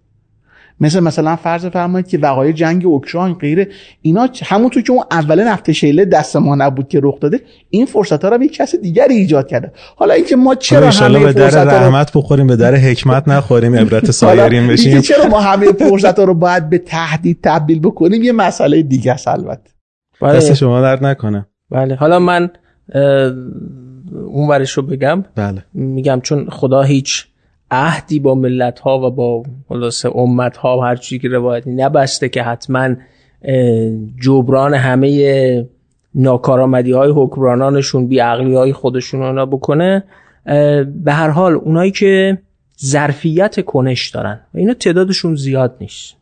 مثل 0.79 0.99
مثلا 0.99 1.35
فرض 1.35 1.65
فرمایید 1.65 2.07
که 2.07 2.17
وقایع 2.17 2.51
جنگ 2.51 2.85
اوکراین 2.85 3.33
غیره. 3.33 3.67
اینا 4.01 4.29
همونطور 4.43 4.83
که 4.83 4.91
اون 4.91 5.03
اول 5.11 5.43
نفت 5.47 5.71
شیله 5.71 6.05
دست 6.05 6.35
ما 6.35 6.55
نبود 6.55 6.87
که 6.87 6.99
رخ 7.03 7.19
داده 7.19 7.41
این 7.69 7.85
فرصت 7.85 8.23
ها 8.23 8.29
رو 8.29 8.43
یک 8.43 8.53
کس 8.53 8.75
دیگری 8.75 9.15
ایجاد 9.15 9.47
کرده. 9.47 9.71
حالا 9.95 10.13
اینکه 10.13 10.35
ما 10.35 10.55
چرا 10.55 10.89
همه 10.89 11.19
به 11.19 11.33
در 11.33 11.63
رحمت 11.63 12.11
بخوریم 12.15 12.47
به 12.47 12.55
در 12.55 12.75
حکمت 12.75 13.27
نخوریم 13.27 13.75
عبرت 13.75 14.11
سایرین 14.11 14.67
بشیم. 14.67 15.01
چرا 15.01 15.27
ما 15.27 15.39
همه 15.39 15.71
فرصت 15.71 16.19
ها 16.19 16.25
رو 16.25 16.33
باید 16.33 16.69
به 16.69 16.77
تهدید 16.77 17.39
تبدیل 17.43 17.79
بکنیم 17.79 18.23
یه 18.23 18.31
مسئله 18.31 18.81
دیگه 18.81 19.11
است 19.11 19.27
البته. 19.27 19.69
بله. 20.21 20.33
دست 20.33 20.53
شما 20.53 20.81
درد 20.81 21.05
نکنه. 21.05 21.45
بله. 21.71 21.95
حالا 21.95 22.19
من 22.19 22.49
اون 24.25 24.49
ورش 24.49 24.71
رو 24.71 24.83
بگم. 24.83 25.23
بله. 25.35 25.65
میگم 25.73 26.19
چون 26.23 26.49
خدا 26.49 26.81
هیچ 26.81 27.27
عهدی 27.73 28.19
با 28.19 28.35
ملت 28.35 28.79
ها 28.79 28.99
و 28.99 29.11
با 29.11 29.43
خلاصه 29.69 30.17
امت 30.17 30.57
ها 30.57 30.77
و 30.77 30.81
هر 30.81 30.95
چیزی 30.95 31.19
که 31.19 31.27
روایتی 31.27 31.71
نبسته 31.71 32.29
که 32.29 32.43
حتما 32.43 32.95
جبران 34.21 34.73
همه 34.73 35.65
ناکارآمدی 36.15 36.91
های 36.91 37.11
حکمرانانشون 37.15 38.07
بی 38.07 38.19
عقلی 38.19 38.55
های 38.55 38.73
خودشون 38.73 39.23
اونا 39.23 39.45
بکنه 39.45 40.03
به 41.03 41.13
هر 41.13 41.29
حال 41.29 41.53
اونایی 41.53 41.91
که 41.91 42.37
ظرفیت 42.85 43.65
کنش 43.65 44.09
دارن 44.09 44.39
و 44.53 44.57
اینا 44.57 44.73
تعدادشون 44.73 45.35
زیاد 45.35 45.75
نیست. 45.81 46.15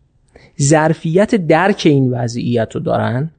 ظرفیت 0.62 1.36
درک 1.36 1.82
این 1.86 2.14
وضعیت 2.14 2.76
رو 2.76 2.82
دارن 2.82 3.32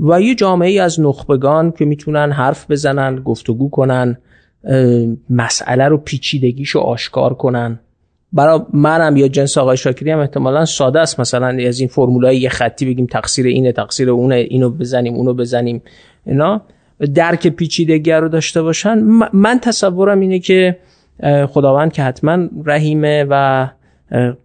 و 0.00 0.20
یه 0.20 0.34
جامعه 0.34 0.82
از 0.82 1.00
نخبگان 1.00 1.70
که 1.72 1.84
می‌تونن 1.84 2.32
حرف 2.32 2.70
بزنن 2.70 3.16
گفتگو 3.16 3.70
کنن. 3.70 4.18
مسئله 5.30 5.88
رو 5.88 5.96
پیچیدگیشو 5.96 6.78
آشکار 6.78 7.34
کنن. 7.34 7.78
برای 8.32 8.60
منم 8.72 9.16
یا 9.16 9.28
جنس 9.28 9.58
آقای 9.58 9.76
شاکری 9.76 10.10
هم 10.10 10.18
احتمالا 10.18 10.64
ساده 10.64 11.00
است. 11.00 11.20
مثلا 11.20 11.46
از 11.46 11.80
این 11.80 11.88
فرمولای 11.88 12.36
یه 12.36 12.48
خطی 12.48 12.86
بگیم 12.86 13.06
تقصیر 13.06 13.46
اینه 13.46 13.72
تقصیر 13.72 14.10
اونه 14.10 14.34
اینو 14.34 14.70
بزنیم 14.70 15.14
اونو 15.14 15.34
بزنیم 15.34 15.82
اینا. 16.26 16.62
درک 17.14 17.46
پیچیدگی 17.48 18.12
رو 18.12 18.28
داشته 18.28 18.62
باشن. 18.62 18.98
من 19.32 19.58
تصورم 19.60 20.20
اینه 20.20 20.38
که 20.38 20.78
خداوند 21.48 21.92
که 21.92 22.02
حتما 22.02 22.48
رحیمه 22.64 23.26
و 23.30 23.68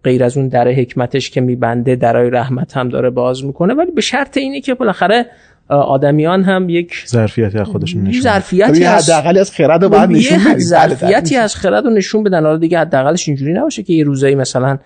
غیر 0.04 0.24
از 0.24 0.36
اون 0.36 0.48
در 0.48 0.68
حکمتش 0.68 1.30
که 1.30 1.40
میبنده 1.40 1.96
درای 1.96 2.30
رحمت 2.30 2.76
هم 2.76 2.88
داره 2.88 3.10
باز 3.10 3.44
می‌کنه. 3.44 3.74
ولی 3.74 3.90
به 3.90 4.00
شرط 4.00 4.36
اینه 4.36 4.60
که 4.60 4.74
بالاخره 4.74 5.26
آدمیان 5.70 6.42
هم 6.42 6.68
یک 6.68 6.92
ظرفیتی 7.06 7.58
از 7.58 7.66
خودشون 7.66 8.02
نشون 8.02 8.22
ظرفیتی 8.22 8.84
از 8.84 9.10
حداقل 9.10 9.38
از 9.38 9.50
خرد 9.50 9.88
باید 9.88 10.10
نشون 10.10 10.38
بدن 10.38 10.58
ظرفیتی 10.58 11.36
از 11.36 11.56
خرد 11.56 11.84
رو 11.84 11.90
نشون 11.90 12.22
بدن. 12.22 12.44
حالا 12.44 12.56
دیگه 12.56 12.78
حداقلش 12.78 13.28
اینجوری 13.28 13.52
نباشه 13.52 13.82
که 13.82 13.92
یه 13.92 14.04
روزایی 14.04 14.34
مثلا 14.34 14.78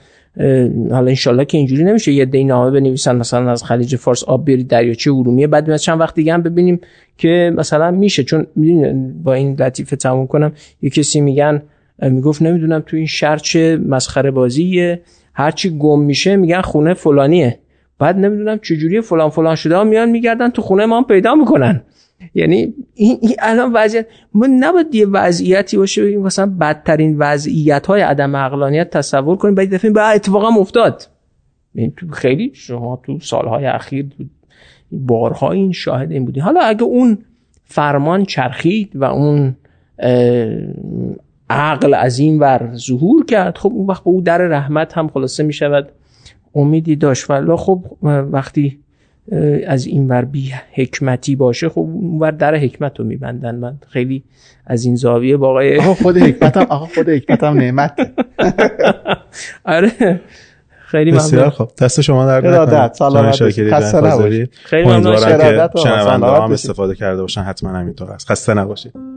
حالا 0.90 1.06
انشالله 1.06 1.44
که 1.44 1.59
اینجوری 1.59 1.85
نمیشه. 1.85 2.12
یه 2.12 2.24
دی 2.24 2.44
نامه 2.44 2.70
بنویسن 2.70 3.16
مثلا 3.16 3.51
از 3.51 3.65
خلیج 3.65 3.97
فارس 3.97 4.24
آب 4.24 4.47
برید 4.47 4.69
دریاچه 4.69 5.11
ارومیه. 5.11 5.47
بعد 5.47 5.77
چند 5.77 6.01
وقت 6.01 6.15
دیگه 6.15 6.35
هم 6.35 6.43
ببینیم 6.43 6.81
که 7.19 7.52
مثلا 7.56 7.90
میشه. 7.90 8.24
چون 8.24 8.47
با 9.23 9.35
این 9.35 9.56
لطیفه 9.59 9.97
تموم 9.97 10.27
کنم 10.27 10.52
یه 10.82 10.90
کسی 10.90 11.20
میگن 11.20 11.62
می‌گفت 12.02 12.43
نمی‌دونم 12.43 12.82
تو 12.86 12.97
این 12.97 13.06
شهر 13.06 13.36
چه 13.36 13.78
مسخره 13.89 14.31
بازیه 14.31 15.01
هرچی 15.35 15.78
گم 15.78 16.01
میشه 16.01 16.36
میگن 16.36 16.61
خونه 16.61 16.94
فلانیه. 16.94 17.59
بعد 17.99 18.19
نمی‌دونم 18.19 18.59
چجوری 18.59 19.01
فلان 19.01 19.31
فلان 19.31 19.55
شده 19.55 19.77
ها 19.77 19.85
میان 19.85 20.11
میگردن 20.11 20.49
تو 20.49 20.62
خونه 20.62 20.87
ما 20.87 21.03
پیدا 21.03 21.35
می‌کنن. 21.35 21.83
یعنی 22.35 22.75
این, 22.95 23.19
این 23.23 23.37
الان 23.39 23.73
وضعیت 23.75 24.07
ما 24.35 24.47
نباید 24.47 24.95
یه 24.95 25.07
وضعیتی 25.07 25.77
باشه 25.77 26.05
بگیم 26.05 26.21
مثلا 26.21 26.47
بدترین 26.61 27.19
وضعیت 27.19 27.87
های 27.87 28.01
عدم 28.01 28.37
عقلانیت 28.37 28.91
تصور 28.91 29.37
کنیم 29.37 29.55
بعد 29.55 29.75
دفعه 29.75 29.91
بعد 29.91 30.16
اتفاقا 30.16 30.49
افتاد. 30.61 31.09
این 31.75 31.93
تو 31.97 32.09
خیلی 32.09 32.51
شما 32.55 33.01
تو 33.07 33.19
سالهای 33.21 33.66
اخیر 33.66 34.07
بارها 34.93 35.53
این 35.53 35.73
شاهد 35.73 36.12
این 36.12 36.25
بودی. 36.25 36.41
حالا 36.41 36.61
اگه 36.61 36.83
اون 36.83 37.19
فرمان 37.65 38.25
چرخید 38.25 38.91
و 38.95 39.05
اون 39.05 39.57
عقل 41.51 41.95
از 41.95 42.19
این 42.19 42.39
ور 42.39 42.71
ظهور 42.75 43.25
کرد 43.25 43.59
خب 43.59 43.73
اون 43.75 43.87
وقت 43.87 44.05
به 44.05 44.11
او 44.11 44.21
در 44.21 44.39
رحمت 44.39 44.99
هم 44.99 45.09
خلاصه 45.09 45.43
می 45.43 45.53
شود 45.53 45.89
امیدی 46.55 46.97
داشت. 46.97 47.31
ولی 47.31 47.56
خب 47.56 47.85
وقتی 48.02 48.78
از 49.66 49.86
این 49.86 50.09
ور 50.09 50.24
بی 50.24 50.52
حکمتی 50.72 51.36
باشه 51.36 51.68
خب 51.68 51.78
اون 51.78 52.18
ور 52.18 52.31
در 52.31 52.55
حکمت 52.55 52.98
رو 52.98 53.05
میبندن. 53.05 53.55
من 53.55 53.78
خیلی 53.89 54.24
از 54.66 54.85
این 54.85 54.97
زاویه 54.97 55.36
با 55.36 55.48
آقای 55.48 55.78
آقا 55.78 55.94
خود 55.94 56.16
حکمتم 56.16 56.66
آقا 56.68 56.86
خود 56.86 57.09
حکمتم 57.09 57.55
نعمت. 57.55 57.93
آره. 59.64 60.20
خیلی 60.86 61.12
بسیار 61.12 61.51
خب 61.51 61.70
دست 61.78 62.01
شما 62.01 62.26
در 62.26 62.62
نکنه. 62.62 62.93
سلامت 62.93 63.70
خسته 63.72 64.01
نباشید. 64.01 64.51
خیلی 64.64 64.85
ممنون. 64.85 65.16
که 65.16 65.78
شنونده 65.78 66.26
هم 66.26 66.52
استفاده 66.52 66.94
کرده 66.94 67.20
باشن. 67.20 67.40
حتما 67.40 67.70
همینطور 67.70 68.10
است 68.10 68.31
خسته 68.31 68.55
نباشید. 68.55 69.14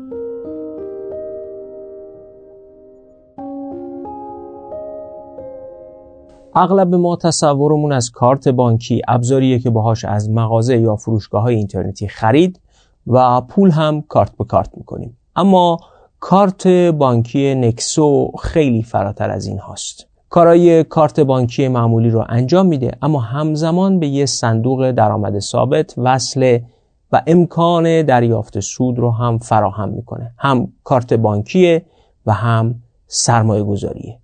اغلب 6.60 6.96
ما 6.96 7.16
تصورمون 7.16 7.92
از 7.92 8.12
کارت 8.12 8.48
بانکی 8.48 9.02
ابزاریه 9.08 9.60
که 9.60 9.70
باهاش 9.70 10.06
از 10.06 10.30
مغازه 10.30 10.78
یا 10.78 10.96
فروشگاه 10.96 11.42
های 11.42 11.56
اینترنتی 11.56 12.08
خرید 12.08 12.60
و 13.08 13.42
پول 13.42 13.72
هم 13.72 14.02
کارت 14.02 14.38
به 14.38 14.44
کارت 14.44 14.70
می‌کنیم. 14.78 15.18
اما 15.36 15.80
کارت 16.20 16.68
بانکی 16.68 17.56
نکسو 17.56 18.32
خیلی 18.40 18.84
فراتر 18.84 19.30
از 19.30 19.46
این 19.46 19.60
هاست. 19.60 20.08
کارای 20.30 20.84
کارت 20.84 21.20
بانکی 21.20 21.68
معمولی 21.68 22.10
رو 22.10 22.26
انجام 22.30 22.66
میده 22.66 22.92
اما 23.02 23.20
همزمان 23.20 24.00
به 24.00 24.08
یه 24.08 24.26
صندوق 24.26 24.92
درآمد 24.92 25.40
ثابت 25.40 25.94
وصله 25.98 26.64
و 27.12 27.22
امکان 27.28 28.02
دریافت 28.02 28.60
سود 28.60 29.00
رو 29.00 29.12
هم 29.12 29.38
فراهم 29.38 29.90
می‌کنه. 29.90 30.34
هم 30.38 30.68
کارت 30.84 31.14
بانکیه 31.14 31.86
و 32.26 32.34
هم 32.34 32.76
سرمایه 33.08 33.64
گذاریه 33.64 34.20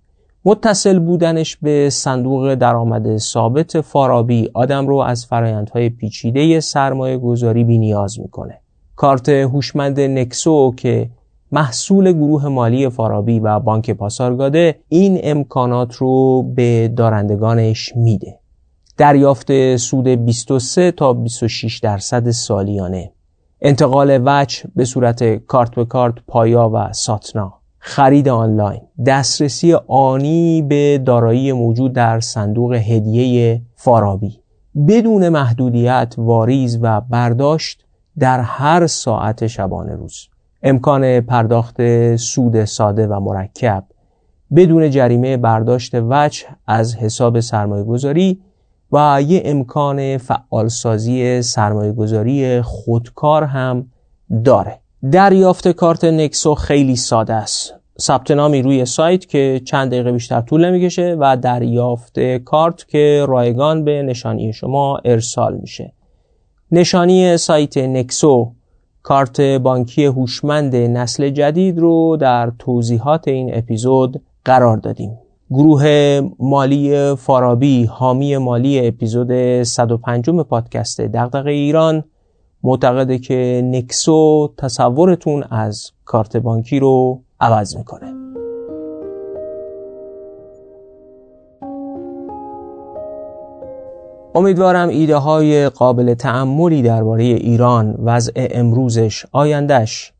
متصل 0.46 0.98
بودنش 0.98 1.56
به 1.56 1.90
صندوق 1.90 2.54
درآمد 2.54 3.16
ثابت 3.16 3.80
فارابی 3.80 4.50
آدم 4.54 4.86
رو 4.86 4.96
از 4.96 5.26
فرایندهای 5.26 5.90
پیچیده 5.90 6.60
سرمایه 6.60 7.18
گذاری 7.18 7.64
بی 7.64 7.78
نیاز 7.78 8.20
می‌کنه. 8.20 8.60
کارت 8.96 9.28
هوشمند 9.28 10.00
نکسو 10.00 10.74
که 10.76 11.10
محصول 11.52 12.12
گروه 12.12 12.48
مالی 12.48 12.88
فارابی 12.88 13.40
و 13.40 13.60
بانک 13.60 13.90
پاسارگاده 13.90 14.78
این 14.88 15.20
امکانات 15.22 15.94
رو 15.94 16.42
به 16.42 16.88
دارندگانش 16.96 17.92
میده. 17.96 18.38
دریافت 18.96 19.76
سود 19.76 20.08
23 20.08 20.90
تا 20.90 21.12
26 21.12 21.78
درصد 21.78 22.30
سالیانه. 22.30 23.12
انتقال 23.60 24.22
وجه 24.24 24.62
به 24.76 24.84
صورت 24.84 25.24
کارت 25.24 25.74
به 25.74 25.84
کارت 25.84 26.14
پایا 26.26 26.70
و 26.74 26.92
ساتنا. 26.92 27.63
خرید 27.86 28.28
آنلاین. 28.28 28.80
دسترسی 29.06 29.74
آنی 29.88 30.62
به 30.62 30.98
دارایی 30.98 31.52
موجود 31.52 31.92
در 31.92 32.20
صندوق 32.20 32.72
هدیه 32.72 33.62
فارابی. 33.74 34.40
بدون 34.88 35.28
محدودیت 35.28 36.14
واریز 36.18 36.78
و 36.82 37.00
برداشت 37.00 37.84
در 38.18 38.40
هر 38.40 38.86
ساعت 38.86 39.46
شبانه 39.46 39.94
روز. 39.94 40.28
امکان 40.62 41.20
پرداخت 41.20 41.76
سود 42.16 42.64
ساده 42.64 43.06
و 43.06 43.20
مرکب. 43.20 43.84
بدون 44.56 44.90
جریمه 44.90 45.36
برداشت 45.36 45.94
وجه 45.94 46.46
از 46.66 46.96
حساب 46.96 47.40
سرمایه 47.40 47.84
گذاری 47.84 48.40
و 48.92 49.22
یه 49.26 49.42
امکان 49.44 50.18
فعالسازی 50.18 51.42
سرمایه 51.42 51.92
گذاری 51.92 52.62
خودکار 52.62 53.44
هم 53.44 53.86
داره. 54.44 54.83
دریافت 55.12 55.68
کارت 55.68 56.04
نکسو 56.04 56.54
خیلی 56.54 56.96
ساده 56.96 57.34
است. 57.34 57.74
ثبت 58.00 58.30
نامی 58.30 58.62
روی 58.62 58.84
سایت 58.84 59.26
که 59.26 59.60
چند 59.64 59.90
دقیقه 59.90 60.12
بیشتر 60.12 60.40
طول 60.40 60.64
نمی‌کشه 60.64 61.16
و 61.18 61.36
دریافت 61.36 62.20
کارت 62.36 62.88
که 62.88 63.24
رایگان 63.28 63.84
به 63.84 64.02
نشانی 64.02 64.52
شما 64.52 65.00
ارسال 65.04 65.56
میشه. 65.56 65.92
نشانی 66.72 67.36
سایت 67.36 67.78
نکسو 67.78 68.52
کارت 69.02 69.40
بانکی 69.40 70.04
هوشمند 70.04 70.76
نسل 70.76 71.30
جدید 71.30 71.78
رو 71.78 72.16
در 72.20 72.52
توضیحات 72.58 73.28
این 73.28 73.50
اپیزود 73.54 74.22
قرار 74.44 74.76
دادیم. 74.76 75.18
گروه 75.50 76.20
مالی 76.38 77.14
فارابی 77.14 77.84
حامی 77.84 78.36
مالی 78.36 78.88
اپیزود 78.88 79.62
105 79.62 80.30
پادکست 80.30 81.00
دغدغه 81.00 81.50
ایران 81.50 82.04
معتقده 82.64 83.18
که 83.18 83.62
نکسو 83.64 84.52
تصورتون 84.58 85.44
از 85.50 85.90
کارت 86.04 86.36
بانکی 86.36 86.78
رو 86.78 87.22
عوض 87.40 87.76
می‌کنه. 87.76 88.14
امیدوارم 94.34 94.88
ایده 94.88 95.16
های 95.16 95.68
قابل 95.68 96.14
تعملی 96.14 96.82
درباره 96.82 97.24
ایران 97.24 97.94
وضع 97.98 98.32
امروزش 98.50 99.26
آیندش 99.32 100.12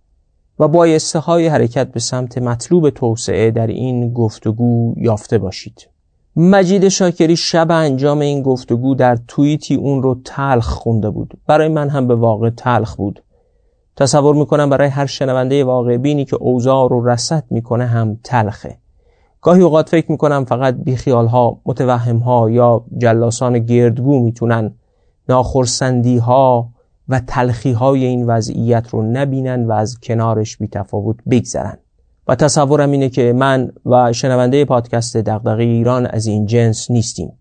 و 0.58 0.68
بایسته 0.68 1.18
های 1.18 1.46
حرکت 1.46 1.92
به 1.92 2.00
سمت 2.00 2.38
مطلوب 2.38 2.90
توسعه 2.90 3.50
در 3.50 3.66
این 3.66 4.12
گفتگو 4.12 4.94
یافته 4.96 5.38
باشید. 5.38 5.93
مجید 6.36 6.89
شاکری 6.89 7.36
شب 7.36 7.70
انجام 7.70 8.19
این 8.19 8.43
گفتگو 8.43 8.94
در 8.94 9.19
توییتی 9.28 9.74
اون 9.74 10.02
رو 10.02 10.20
تلخ 10.24 10.69
خونده 10.69 11.11
بود. 11.11 11.35
برای 11.47 11.69
من 11.69 11.89
هم 11.89 12.06
به 12.06 12.15
واقع 12.15 12.51
تلخ 12.51 12.97
بود. 12.97 13.23
تصور 13.97 14.35
می‌کنم 14.35 14.70
برای 14.70 14.89
هر 14.89 15.06
شنونده 15.06 15.65
واقع 15.65 15.97
بینی 15.97 16.24
که 16.24 16.36
اوضاع 16.36 16.89
رو 16.89 17.09
رسد 17.09 17.44
می‌کنه 17.51 17.86
هم 17.86 18.19
تلخه. 18.24 18.78
گاهی 19.40 19.62
اوقات 19.62 19.89
فکر 19.89 20.11
می‌کنم 20.11 20.44
فقط 20.44 20.74
بیخیال 20.74 21.27
ها 21.27 21.61
متوهم 21.66 22.16
ها 22.16 22.51
یا 22.51 22.85
جلاسان 22.98 23.59
گردگو 23.59 24.20
می‌تونن 24.24 24.74
ناخرسندی 25.28 26.19
ها 26.19 26.69
و 27.09 27.20
تلخی 27.20 27.73
های 27.73 28.05
این 28.05 28.27
وضعیت 28.27 28.89
رو 28.89 29.02
نبینن 29.02 29.66
و 29.66 29.73
از 29.73 29.98
کنارش 30.01 30.56
بی 30.56 30.69
تفاوت 30.69 31.16
بگذرن. 31.31 31.78
و 32.28 32.34
تصورم 32.34 32.90
اینه 32.90 33.09
که 33.09 33.32
من 33.32 33.72
و 33.86 34.12
شنونده 34.12 34.64
پادکست 34.64 35.16
دغدغه 35.16 35.62
ایران 35.62 36.06
از 36.06 36.26
این 36.26 36.46
جنس 36.46 36.90
نیستیم. 36.90 37.32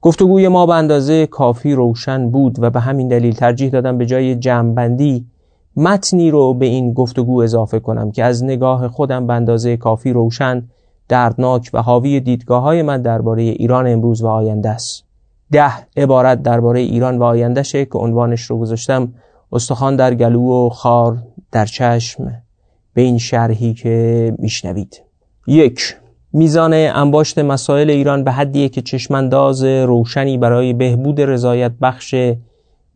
گفتگوی 0.00 0.48
ما 0.48 0.66
به 0.66 0.74
اندازه 0.74 1.26
کافی 1.26 1.72
روشن 1.72 2.30
بود 2.30 2.62
و 2.62 2.70
به 2.70 2.80
همین 2.80 3.08
دلیل 3.08 3.34
ترجیح 3.34 3.70
دادم 3.70 3.98
به 3.98 4.06
جای 4.06 4.34
جمعبندی 4.34 5.26
متنی 5.76 6.30
رو 6.30 6.54
به 6.54 6.66
این 6.66 6.92
گفتگو 6.92 7.42
اضافه 7.42 7.80
کنم 7.80 8.10
که 8.10 8.24
از 8.24 8.44
نگاه 8.44 8.88
خودم 8.88 9.26
به 9.26 9.32
اندازه 9.32 9.76
کافی 9.76 10.12
روشن 10.12 10.62
دردناک 11.08 11.70
و 11.72 11.82
حاوی 11.82 12.20
دیدگاه 12.20 12.62
های 12.62 12.82
من 12.82 13.02
درباره 13.02 13.42
ایران 13.42 13.86
امروز 13.86 14.22
و 14.22 14.26
آینده 14.26 14.68
است. 14.68 15.04
ده 15.52 15.72
عبارت 15.96 16.42
درباره 16.42 16.80
ایران 16.80 17.18
و 17.18 17.22
آیندهشه 17.22 17.84
که 17.84 17.98
عنوانش 17.98 18.42
رو 18.42 18.58
گذاشتم. 18.58 19.14
استخوان 19.52 19.96
در 19.96 20.14
گلو 20.14 20.66
و 20.66 20.68
خار 20.68 21.18
در 21.52 21.66
چشم. 21.66 22.42
به 22.98 23.02
این 23.02 23.18
شرحی 23.18 23.74
که 23.74 24.34
میشنوید. 24.38 25.02
یک 25.46 25.96
میزان 26.32 26.72
انباشت 26.74 27.38
مسائل 27.38 27.90
ایران 27.90 28.24
به 28.24 28.32
حدیه 28.32 28.68
که 28.68 28.82
چشمانداز 28.82 29.64
روشنی 29.64 30.38
برای 30.38 30.72
بهبود 30.72 31.20
رضایت 31.20 31.72
بخش 31.82 32.14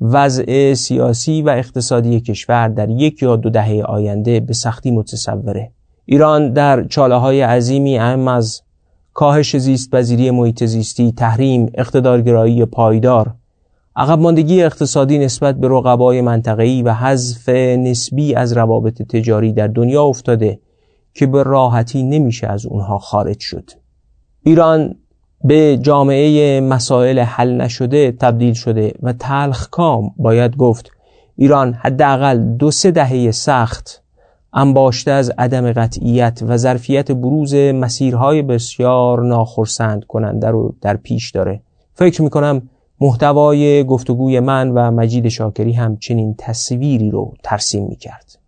وضع 0.00 0.74
سیاسی 0.74 1.42
و 1.42 1.48
اقتصادی 1.48 2.20
کشور 2.20 2.68
در 2.68 2.90
یک 2.90 3.22
یا 3.22 3.36
دو 3.36 3.50
دهه 3.50 3.82
آینده 3.82 4.40
به 4.40 4.52
سختی 4.52 4.90
متصوره. 4.90 5.70
ایران 6.06 6.52
در 6.52 6.84
چاله 6.84 7.14
های 7.14 7.40
عظیمی 7.40 7.98
اهم 7.98 8.28
از 8.28 8.62
کاهش 9.14 9.56
زیست 9.56 9.90
پذیری 9.90 10.30
محیط 10.30 10.64
زیستی 10.64 11.12
تحریم 11.12 11.70
اقتدارگرایی 11.74 12.64
پایدار 12.64 13.34
عقب 13.96 14.18
ماندگی 14.18 14.62
اقتصادی 14.62 15.18
نسبت 15.18 15.54
به 15.54 15.68
رقبای 15.68 16.20
منطقه‌ای 16.20 16.82
و 16.82 16.92
حذف 16.92 17.48
نسبی 17.48 18.34
از 18.34 18.52
روابط 18.52 19.02
تجاری 19.02 19.52
در 19.52 19.66
دنیا 19.66 20.04
افتاده 20.04 20.60
که 21.14 21.26
به 21.26 21.42
راحتی 21.42 22.02
نمیشه 22.02 22.46
از 22.46 22.66
اونها 22.66 22.98
خارج 22.98 23.40
شد. 23.40 23.70
ایران 24.42 24.94
به 25.44 25.78
جامعه 25.82 26.60
مسائل 26.60 27.18
حل 27.18 27.60
نشده 27.60 28.12
تبدیل 28.12 28.54
شده 28.54 28.94
و 29.02 29.12
تلخ 29.12 29.68
کام 29.70 30.10
باید 30.16 30.56
گفت. 30.56 30.90
ایران 31.36 31.72
حداقل 31.72 32.38
دو 32.38 32.70
سه 32.70 32.90
دهه 32.90 33.30
سخت 33.30 34.02
انباشته 34.52 35.10
از 35.10 35.32
عدم 35.38 35.72
قطعیت 35.72 36.42
و 36.46 36.56
ظرفیت 36.56 37.12
بروز 37.12 37.54
مسیرهای 37.54 38.42
بسیار 38.42 39.22
ناخرسند 39.22 40.04
کننده 40.04 40.50
رو 40.50 40.74
در 40.80 40.96
پیش 40.96 41.30
داره. 41.30 41.62
فکر 41.94 42.22
می‌کنم 42.22 42.62
محتوای 43.00 43.84
گفتگوی 43.84 44.40
من 44.40 44.70
و 44.70 44.90
مجید 44.90 45.28
شاکری 45.28 45.72
هم 45.72 45.96
چنین 45.96 46.34
تصویری 46.38 47.10
رو 47.10 47.34
ترسیم 47.42 47.86
می‌کرد. 47.86 48.38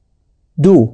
دو 0.63 0.93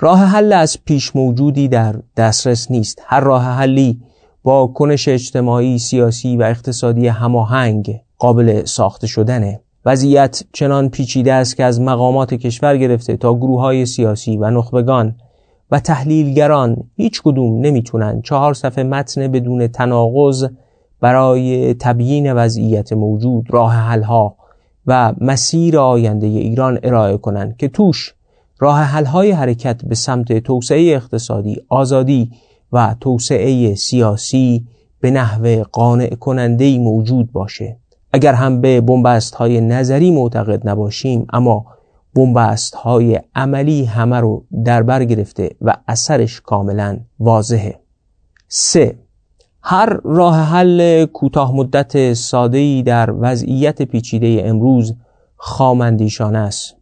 راه 0.00 0.18
حل 0.18 0.52
از 0.52 0.84
پیش 0.84 1.16
موجودی 1.16 1.68
در 1.68 1.96
دسترس 2.16 2.70
نیست. 2.70 3.02
هر 3.06 3.20
راه 3.20 3.44
حلی 3.44 4.00
با 4.42 4.66
کنش 4.66 5.08
اجتماعی، 5.08 5.78
سیاسی 5.78 6.36
و 6.36 6.42
اقتصادی 6.42 7.06
هماهنگ 7.06 8.00
قابل 8.18 8.64
ساخته 8.64 9.06
شدنه. 9.06 9.60
وضعیت 9.84 10.42
چنان 10.52 10.88
پیچیده 10.88 11.32
است 11.32 11.56
که 11.56 11.64
از 11.64 11.80
مقامات 11.80 12.34
کشور 12.34 12.76
گرفته 12.76 13.16
تا 13.16 13.34
گروه 13.34 13.60
های 13.60 13.86
سیاسی 13.86 14.36
و 14.36 14.50
نخبگان 14.50 15.16
و 15.70 15.80
تحلیلگران 15.80 16.76
هیچ 16.96 17.22
کدوم 17.22 17.60
نمی‌تونن 17.60 18.22
چهار 18.22 18.54
صفحه 18.54 18.84
متن 18.84 19.28
بدون 19.28 19.66
تناقض 19.66 20.48
برای 21.00 21.74
تبیین 21.74 22.32
وضعیت 22.32 22.92
موجود 22.92 23.46
راه 23.50 23.74
حلها 23.74 24.36
و 24.86 25.12
مسیر 25.20 25.78
آینده 25.78 26.26
ایران 26.26 26.78
ارائه 26.82 27.16
کنند 27.16 27.56
که 27.56 27.68
توش 27.68 28.14
راه 28.58 28.78
حلهای 28.80 29.30
حرکت 29.30 29.84
به 29.84 29.94
سمت 29.94 30.38
توسعه 30.38 30.94
اقتصادی، 30.94 31.56
آزادی 31.68 32.30
و 32.72 32.94
توسعه 33.00 33.74
سیاسی 33.74 34.66
به 35.00 35.10
نحو 35.10 35.62
قانع 35.72 36.14
کننده 36.14 36.78
موجود 36.78 37.32
باشه. 37.32 37.76
اگر 38.12 38.32
هم 38.32 38.60
به 38.60 38.80
بنبست 38.80 39.34
های 39.34 39.60
نظری 39.60 40.10
معتقد 40.10 40.68
نباشیم 40.68 41.26
اما 41.32 41.66
بنبست 42.14 42.74
های 42.74 43.20
عملی 43.34 43.84
همه 43.84 44.20
رو 44.20 44.44
در 44.64 44.82
بر 44.82 45.04
گرفته 45.04 45.50
و 45.60 45.76
اثرش 45.88 46.40
کاملا 46.40 46.98
واضحه. 47.20 47.80
سه 48.48 48.98
هر 49.62 50.00
راه 50.04 50.36
حل 50.36 51.04
کوتاه 51.04 51.56
مدت 51.56 52.14
ساده 52.14 52.82
در 52.82 53.14
وضعیت 53.18 53.82
پیچیده 53.82 54.42
امروز 54.44 54.94
خامندیشانه 55.36 56.38
است. 56.38 56.76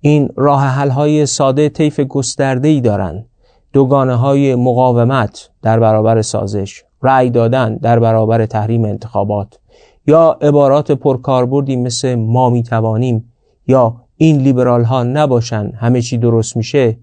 این 0.00 0.28
راه 0.36 0.62
حل 0.62 0.90
های 0.90 1.26
ساده 1.26 1.68
طیف 1.68 2.00
گسترده 2.00 2.68
ای 2.68 2.80
دارند. 2.80 3.26
دوگانه 3.72 4.14
های 4.14 4.54
مقاومت 4.54 5.50
در 5.62 5.80
برابر 5.80 6.22
سازش 6.22 6.82
رأی 7.02 7.30
دادن 7.30 7.76
در 7.76 7.98
برابر 7.98 8.46
تحریم 8.46 8.84
انتخابات 8.84 9.58
یا 10.06 10.38
عبارات 10.40 10.92
پرکاربردی 10.92 11.76
مثل 11.76 12.14
ما 12.14 12.50
می‌توانیم 12.50 13.32
یا 13.66 13.96
این 14.16 14.36
لیبرال 14.36 14.84
ها 14.84 15.02
نباشن 15.02 15.72
همه 15.76 16.02
چی 16.02 16.18
درست 16.18 16.56
میشه 16.56 16.96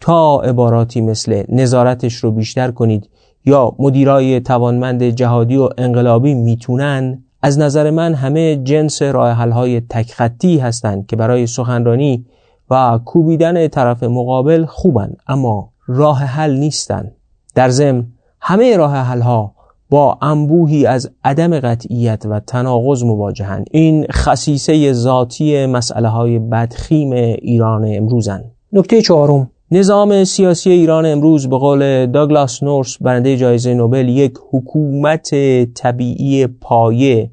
تا 0.00 0.40
عباراتی 0.40 1.00
مثل 1.00 1.42
نظارتش 1.48 2.14
رو 2.14 2.30
بیشتر 2.30 2.70
کنید 2.70 3.10
یا 3.44 3.72
مدیرای 3.78 4.40
توانمند 4.40 5.02
جهادی 5.02 5.56
و 5.56 5.68
انقلابی 5.78 6.34
می‌تونن؟ 6.34 7.24
از 7.42 7.58
نظر 7.58 7.90
من 7.90 8.14
همه 8.14 8.56
جنس 8.56 9.02
راه 9.02 9.32
های 9.32 9.80
تکخطی 9.80 10.58
هستند 10.58 11.06
که 11.06 11.16
برای 11.16 11.46
سخنرانی 11.46 12.26
و 12.70 13.00
کوبیدن 13.04 13.68
طرف 13.68 14.02
مقابل 14.02 14.64
خوبن 14.64 15.12
اما 15.28 15.72
راه 15.86 16.18
حل 16.18 16.56
نیستن. 16.56 17.10
در 17.54 17.68
ضمن 17.68 18.06
همه 18.40 18.76
راه 18.76 18.96
حل 18.96 19.20
ها 19.20 19.54
با 19.90 20.18
انبوهی 20.22 20.86
از 20.86 21.10
عدم 21.24 21.60
قطعیت 21.60 22.26
و 22.26 22.40
تناقض 22.40 23.02
مواجهند 23.02 23.66
این 23.70 24.06
خصیصه 24.12 24.92
ذاتی 24.92 25.66
مسئله 25.66 26.08
های 26.08 26.38
بدخیم 26.38 27.10
ایران 27.42 27.84
امروزن. 27.96 28.44
نکته 28.72 29.02
چهارم 29.02 29.50
نظام 29.74 30.24
سیاسی 30.24 30.70
ایران 30.70 31.06
امروز 31.06 31.48
به 31.48 31.58
قول 31.58 32.06
داگلاس 32.06 32.62
نورس 32.62 32.98
برنده 33.00 33.36
جایزه 33.36 33.74
نوبل 33.74 34.08
یک 34.08 34.34
حکومت 34.50 35.34
طبیعی 35.74 36.46
پایه 36.46 37.30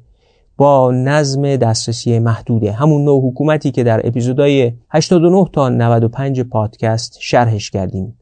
با 0.56 0.90
نظم 0.90 1.56
دسترسی 1.56 2.18
محدوده. 2.18 2.72
همون 2.72 3.04
نوع 3.04 3.30
حکومتی 3.30 3.70
که 3.70 3.84
در 3.84 4.06
اپیزودهای 4.06 4.72
89 4.90 5.44
تا 5.52 5.68
95 5.68 6.40
پادکست 6.40 7.18
شرحش 7.20 7.70
کردیم. 7.70 8.18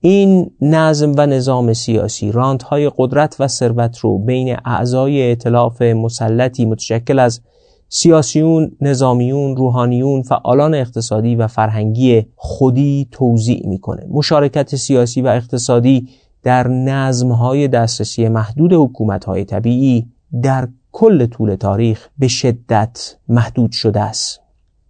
این 0.00 0.50
نظم 0.60 1.12
و 1.16 1.26
نظام 1.26 1.72
سیاسی 1.72 2.32
راندهای 2.32 2.90
قدرت 2.96 3.36
و 3.40 3.48
ثروت 3.48 3.98
رو 3.98 4.18
بین 4.18 4.56
اعضای 4.64 5.22
ائتلاف 5.22 5.82
مسلطی 5.82 6.64
متشکل 6.64 7.18
از 7.18 7.40
سیاسیون، 7.88 8.72
نظامیون، 8.80 9.56
روحانیون، 9.56 10.22
فعالان 10.22 10.74
اقتصادی 10.74 11.36
و 11.36 11.46
فرهنگی 11.46 12.26
خودی 12.36 13.08
توضیع 13.10 13.66
می‌کنه. 13.66 14.06
مشارکت 14.10 14.76
سیاسی 14.76 15.22
و 15.22 15.26
اقتصادی 15.26 16.08
در 16.42 16.68
نظمهای 16.68 17.68
دسترسی 17.68 18.28
محدود 18.28 18.72
حکومتهای 18.72 19.44
طبیعی 19.44 20.06
در 20.42 20.68
کل 20.92 21.26
طول 21.26 21.54
تاریخ 21.54 22.08
به 22.18 22.28
شدت 22.28 23.16
محدود 23.28 23.72
شده 23.72 24.00
است. 24.00 24.40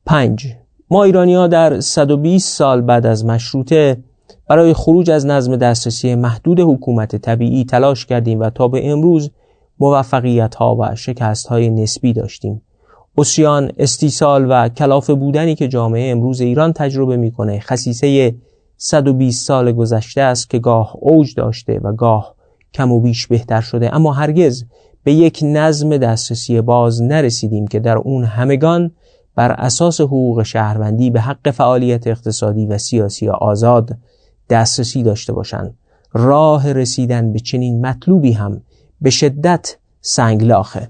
5. 0.06 0.46
ما 0.90 1.04
ایرانی 1.04 1.34
ها 1.34 1.46
در 1.46 1.80
120 1.80 2.56
سال 2.56 2.80
بعد 2.80 3.06
از 3.06 3.24
مشروطه 3.24 3.96
برای 4.48 4.74
خروج 4.74 5.10
از 5.10 5.26
نظم 5.26 5.56
دسترسی 5.56 6.14
محدود 6.14 6.60
حکومت 6.60 7.16
طبیعی 7.16 7.64
تلاش 7.64 8.06
کردیم 8.06 8.40
و 8.40 8.50
تا 8.50 8.68
به 8.68 8.90
امروز 8.90 9.30
موفقیت 9.78 10.54
ها 10.54 10.76
و 10.76 10.94
شکست 10.94 11.46
های 11.46 11.70
نسبی 11.70 12.12
داشتیم. 12.12 12.62
اسیان 13.18 13.72
استیصال 13.78 14.46
و 14.50 14.68
کلافه 14.68 15.14
بودنی 15.14 15.54
که 15.54 15.68
جامعه 15.68 16.10
امروز 16.10 16.40
ایران 16.40 16.72
تجربه 16.72 17.16
می‌کنه 17.16 17.60
خصیصه 17.60 18.34
120 18.76 19.46
سال 19.46 19.72
گذشته 19.72 20.20
است 20.20 20.50
که 20.50 20.58
گاه 20.58 20.96
اوج 21.00 21.34
داشته 21.34 21.80
و 21.82 21.92
گاه 21.92 22.34
کم 22.74 22.92
و 22.92 23.00
بیش 23.00 23.26
بهتر 23.26 23.60
شده. 23.60 23.94
اما 23.94 24.12
هرگز 24.12 24.64
به 25.04 25.12
یک 25.12 25.40
نظم 25.42 25.96
دسترسی 25.96 26.60
باز 26.60 27.02
نرسیدیم 27.02 27.66
که 27.66 27.80
در 27.80 27.96
اون 27.96 28.24
همگان 28.24 28.90
بر 29.34 29.52
اساس 29.52 30.00
حقوق 30.00 30.42
شهروندی 30.42 31.10
به 31.10 31.20
حق 31.20 31.50
فعالیت 31.50 32.06
اقتصادی 32.06 32.66
و 32.66 32.78
سیاسی 32.78 33.28
آزاد 33.28 33.96
دسترسی 34.50 35.02
داشته 35.02 35.32
باشند. 35.32 35.74
راه 36.12 36.72
رسیدن 36.72 37.32
به 37.32 37.38
چنین 37.38 37.86
مطلوبی 37.86 38.32
هم 38.32 38.62
به 39.00 39.10
شدت 39.10 39.76
سنگلاخه. 40.00 40.88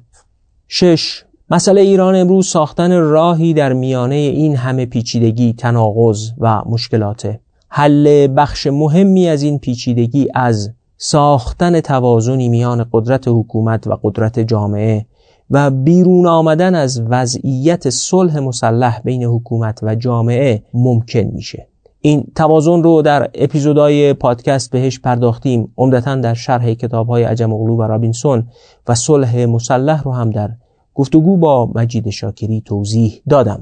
شش 0.69 1.26
مسئله 1.51 1.81
ایران 1.81 2.15
امروز 2.15 2.47
ساختن 2.47 3.01
راهی 3.01 3.55
در 3.55 3.73
میانه 3.73 4.15
این 4.15 4.57
همه 4.57 4.87
پیچیدگی 4.87 5.53
تناقض 5.53 6.31
و 6.39 6.63
مشکلاته. 6.67 7.41
حل 7.69 8.29
بخش 8.37 8.67
مهمی 8.67 9.29
از 9.29 9.43
این 9.43 9.59
پیچیدگی 9.59 10.29
از 10.35 10.71
ساختن 10.97 11.81
توازنی 11.81 12.49
میان 12.49 12.87
قدرت 12.93 13.29
حکومت 13.29 13.87
و 13.87 13.99
قدرت 14.03 14.39
جامعه 14.41 15.07
و 15.51 15.71
بیرون 15.71 16.27
آمدن 16.27 16.75
از 16.75 17.03
وضعیت 17.09 17.91
صلح 17.91 18.39
مسلح 18.39 19.01
بین 19.05 19.25
حکومت 19.25 19.81
و 19.83 19.95
جامعه 19.95 20.63
ممکن 20.75 21.31
میشه. 21.33 21.67
این 22.01 22.25
توازن 22.35 22.83
رو 22.83 23.03
در 23.03 23.31
اپیزودهای 23.35 24.13
پادکست 24.13 24.71
بهش 24.71 25.01
پرداختیم 25.01 25.73
عمدتا 25.77 26.17
در 26.17 26.35
شرح 26.35 26.75
کتابهای 26.75 27.23
عجم 27.23 27.53
اغلو 27.53 27.77
و 27.77 27.83
رابینسون 27.83 28.47
و 28.89 28.95
صلح 28.95 29.45
مسلح 29.45 30.03
رو 30.03 30.13
هم 30.13 30.31
در 30.31 30.51
گفتگو 30.97 31.37
با 31.37 31.71
مجید 31.75 32.11
شاکری 32.11 32.61
توضیح 32.61 33.21
دادم. 33.29 33.61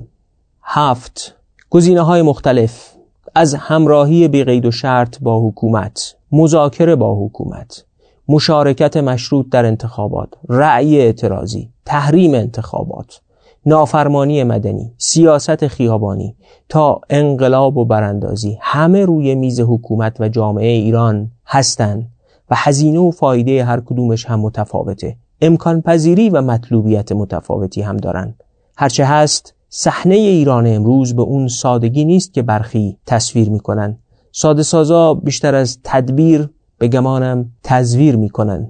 هفت 0.62 1.36
گزینه 1.70 2.00
های 2.00 2.22
مختلف. 2.22 2.90
از 3.34 3.54
همراهی 3.54 4.28
بی 4.28 4.60
و 4.60 4.70
شرط 4.70 5.18
با 5.20 5.48
حکومت 5.48 6.16
مذاکره 6.32 6.96
با 6.96 7.26
حکومت 7.26 7.84
مشارکت 8.28 8.96
مشروط 8.96 9.48
در 9.48 9.64
انتخابات 9.66 10.28
رأی 10.48 11.00
اعتراضی 11.00 11.70
تحریم 11.84 12.34
انتخابات 12.34 13.20
نافرمانی 13.66 14.44
مدنی 14.44 14.92
سیاست 14.98 15.66
خیابانی 15.66 16.36
تا 16.68 17.00
انقلاب 17.10 17.76
و 17.76 17.84
براندازی. 17.84 18.58
همه 18.60 19.04
روی 19.04 19.34
میز 19.34 19.60
حکومت 19.60 20.20
و 20.20 20.28
جامعه 20.28 20.70
ایران 20.70 21.30
هستند 21.46 22.10
و 22.50 22.54
هزینه 22.58 22.98
و 22.98 23.10
فایده 23.10 23.64
هر 23.64 23.80
کدومش 23.80 24.26
هم 24.26 24.40
متفاوته. 24.40 25.16
امکان 25.40 25.82
پذیری 25.82 26.30
و 26.30 26.42
مطلوبیت 26.42 27.12
متفاوتی 27.12 27.82
هم 27.82 27.96
دارن 27.96 28.34
هرچه 28.76 29.04
هست 29.04 29.54
صحنه 29.68 30.14
ایران 30.14 30.66
امروز 30.66 31.16
به 31.16 31.22
اون 31.22 31.48
سادگی 31.48 32.04
نیست 32.04 32.32
که 32.34 32.42
برخی 32.42 32.96
تصویر 33.06 33.50
می‌کنن 33.50 33.98
ساده 34.32 34.62
سازا 34.62 35.14
بیشتر 35.14 35.54
از 35.54 35.78
تدبیر 35.84 36.48
به 36.78 36.88
گمانم 36.88 37.52
تزویر 37.62 38.16
می‌کنن 38.16 38.68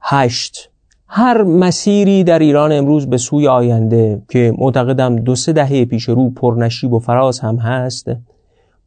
هشت. 0.00 0.70
هر 1.08 1.42
مسیری 1.42 2.24
در 2.24 2.38
ایران 2.38 2.72
امروز 2.72 3.06
به 3.06 3.18
سوی 3.18 3.48
آینده 3.48 4.22
که 4.28 4.54
معتقدم 4.58 5.16
دو 5.16 5.34
سه 5.34 5.52
دهه 5.52 5.84
پیش 5.84 6.04
رو 6.04 6.30
پرنشیب 6.30 6.92
و 6.92 6.98
فراز 6.98 7.40
هم 7.40 7.56
هست 7.56 8.06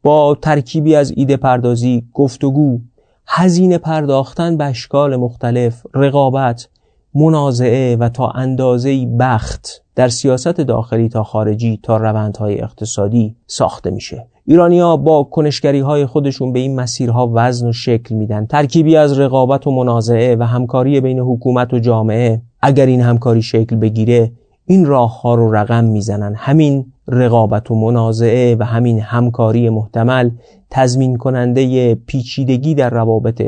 با 0.02 0.38
ترکیبی 0.42 0.94
از 0.94 1.12
ایده 1.16 1.36
پردازی، 1.36 2.02
گفتگو، 2.14 2.78
هزینه 3.26 3.78
پرداختن 3.78 4.56
به 4.56 4.64
اشکال 4.64 5.16
مختلف، 5.16 5.86
رقابت، 5.94 6.68
منازعه 7.14 7.96
و 7.96 8.08
تا 8.08 8.28
اندازه 8.28 9.06
بخت 9.06 9.82
در 9.94 10.08
سیاست 10.08 10.60
داخلی 10.60 11.08
تا 11.08 11.22
خارجی 11.22 11.80
تا 11.82 11.96
روندهای 11.96 12.60
اقتصادی 12.60 13.36
ساخته 13.46 13.90
میشه. 13.90 14.26
ایرانیا 14.46 14.96
با 14.96 15.24
کنشگری 15.24 15.80
های 15.80 16.06
خودشون 16.06 16.52
به 16.52 16.58
این 16.58 16.80
مسیرها 16.80 17.30
وزن 17.34 17.68
و 17.68 17.72
شکل 17.72 18.14
میدن. 18.14 18.46
ترکیبی 18.46 18.96
از 18.96 19.18
رقابت 19.18 19.66
و 19.66 19.70
منازعه 19.70 20.36
و 20.36 20.42
همکاری 20.42 21.00
بین 21.00 21.18
حکومت 21.18 21.74
و 21.74 21.78
جامعه 21.78 22.42
اگر 22.62 22.86
این 22.86 23.00
همکاری 23.00 23.42
شکل 23.42 23.76
بگیره 23.76 24.32
این 24.66 24.86
راه 24.86 25.22
ها 25.22 25.34
رو 25.34 25.52
رقم 25.52 25.84
می‌زنن. 25.84 26.34
همین 26.36 26.92
رقابت 27.08 27.70
و 27.70 27.74
منازعه 27.74 28.56
و 28.58 28.64
همین 28.64 29.00
همکاری 29.00 29.70
محتمل 29.70 30.30
تضمین 30.70 31.16
کننده 31.16 31.94
پیچیدگی 31.94 32.74
در 32.74 32.90
روابط 32.90 33.42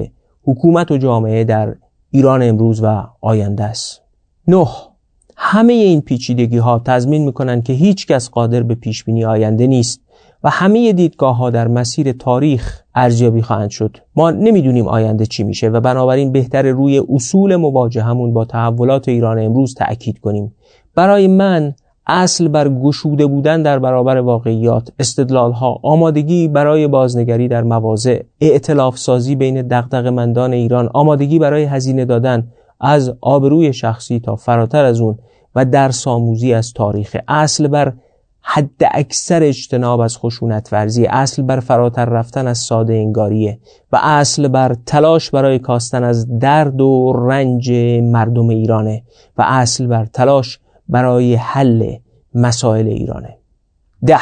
حکومت 0.45 0.91
و 0.91 0.97
جامعه 0.97 1.45
در 1.45 1.75
ایران 2.15 2.43
امروز 2.43 2.83
و 2.83 3.05
آینده 3.21 3.65
است. 3.65 4.03
نه 4.49 4.67
همه 5.37 5.73
این 5.73 6.01
پیچیدگی 6.01 6.59
ها 6.59 6.83
تضمین 6.85 7.25
می‌کنن 7.25 7.63
که 7.63 7.73
هیچ 7.73 8.07
کس 8.07 8.31
قادر 8.31 8.63
به 8.63 8.75
پیش 8.75 9.05
بینی 9.05 9.25
آینده 9.25 9.67
نیست 9.67 10.01
و 10.45 10.51
همه 10.51 10.93
دیدگاه 10.93 11.37
ها 11.37 11.51
در 11.51 11.69
مسیر 11.69 12.13
تاریخ 12.13 12.81
ارزیابی 12.95 13.43
خواهند 13.43 13.71
شد. 13.71 13.97
ما 14.17 14.31
نمی‌دونیم 14.31 14.89
آینده 14.89 15.27
چی 15.27 15.45
میشه 15.45 15.69
و 15.69 15.81
بنابراین 15.81 16.33
بهتر 16.33 16.63
روی 16.63 17.03
اصول 17.09 17.57
مواجهمون 17.57 18.33
با 18.33 18.45
تحولات 18.45 19.09
ایران 19.09 19.39
امروز 19.39 19.75
تأکید 19.75 20.19
کنیم. 20.19 20.55
برای 20.95 21.29
من 21.29 21.75
اصل 22.07 22.49
بر 22.49 22.69
گشوده 22.69 23.27
بودن 23.27 23.63
در 23.63 23.79
برابر 23.79 24.17
واقعیات 24.17 24.89
استدلال 24.99 25.53
ها 25.53 25.81
آمادگی 25.83 26.49
برای 26.49 26.87
بازنگری 26.87 27.49
در 27.49 27.63
مواضع 27.63 28.23
اعتلاف 28.41 28.99
سازی 28.99 29.37
بین 29.37 29.63
دغدغه 29.63 30.11
مندان 30.11 30.53
ایران 30.53 30.91
آمادگی 30.95 31.39
برای 31.39 31.65
هزینه 31.65 32.05
دادن 32.05 32.49
از 32.81 33.15
آبروی 33.21 33.73
شخصی 33.73 34.21
تا 34.21 34.37
فراتر 34.37 34.85
از 34.85 35.01
اون 35.01 35.19
و 35.55 35.65
در 35.65 35.91
ساموزی 35.91 36.55
از 36.55 36.73
تاریخ 36.73 37.17
اصل 37.29 37.69
بر 37.69 37.93
حد 38.43 38.71
اکثر 38.91 39.43
اجتناب 39.43 40.01
از 40.01 40.19
خشونت 40.19 40.69
ورزی 40.73 41.07
اصل 41.07 41.43
بر 41.43 41.61
فراتر 41.61 42.05
رفتن 42.05 42.47
از 42.47 42.59
ساده 42.59 42.95
انگاریه 42.95 43.59
و 43.93 43.99
اصل 44.03 44.49
بر 44.49 44.77
تلاش 44.87 45.31
برای 45.31 45.59
کاستن 45.59 46.05
از 46.05 46.39
درد 46.39 46.81
و 46.81 47.13
رنج 47.13 47.73
مردم 48.03 48.49
ایرانه 48.49 49.03
و 49.39 49.45
اصل 49.47 49.87
بر 49.87 50.05
تلاش 50.05 50.59
برای 50.89 51.35
حل 51.35 51.94
مسائل 52.35 52.86
ایرانه. 52.86 53.36
ده 54.07 54.19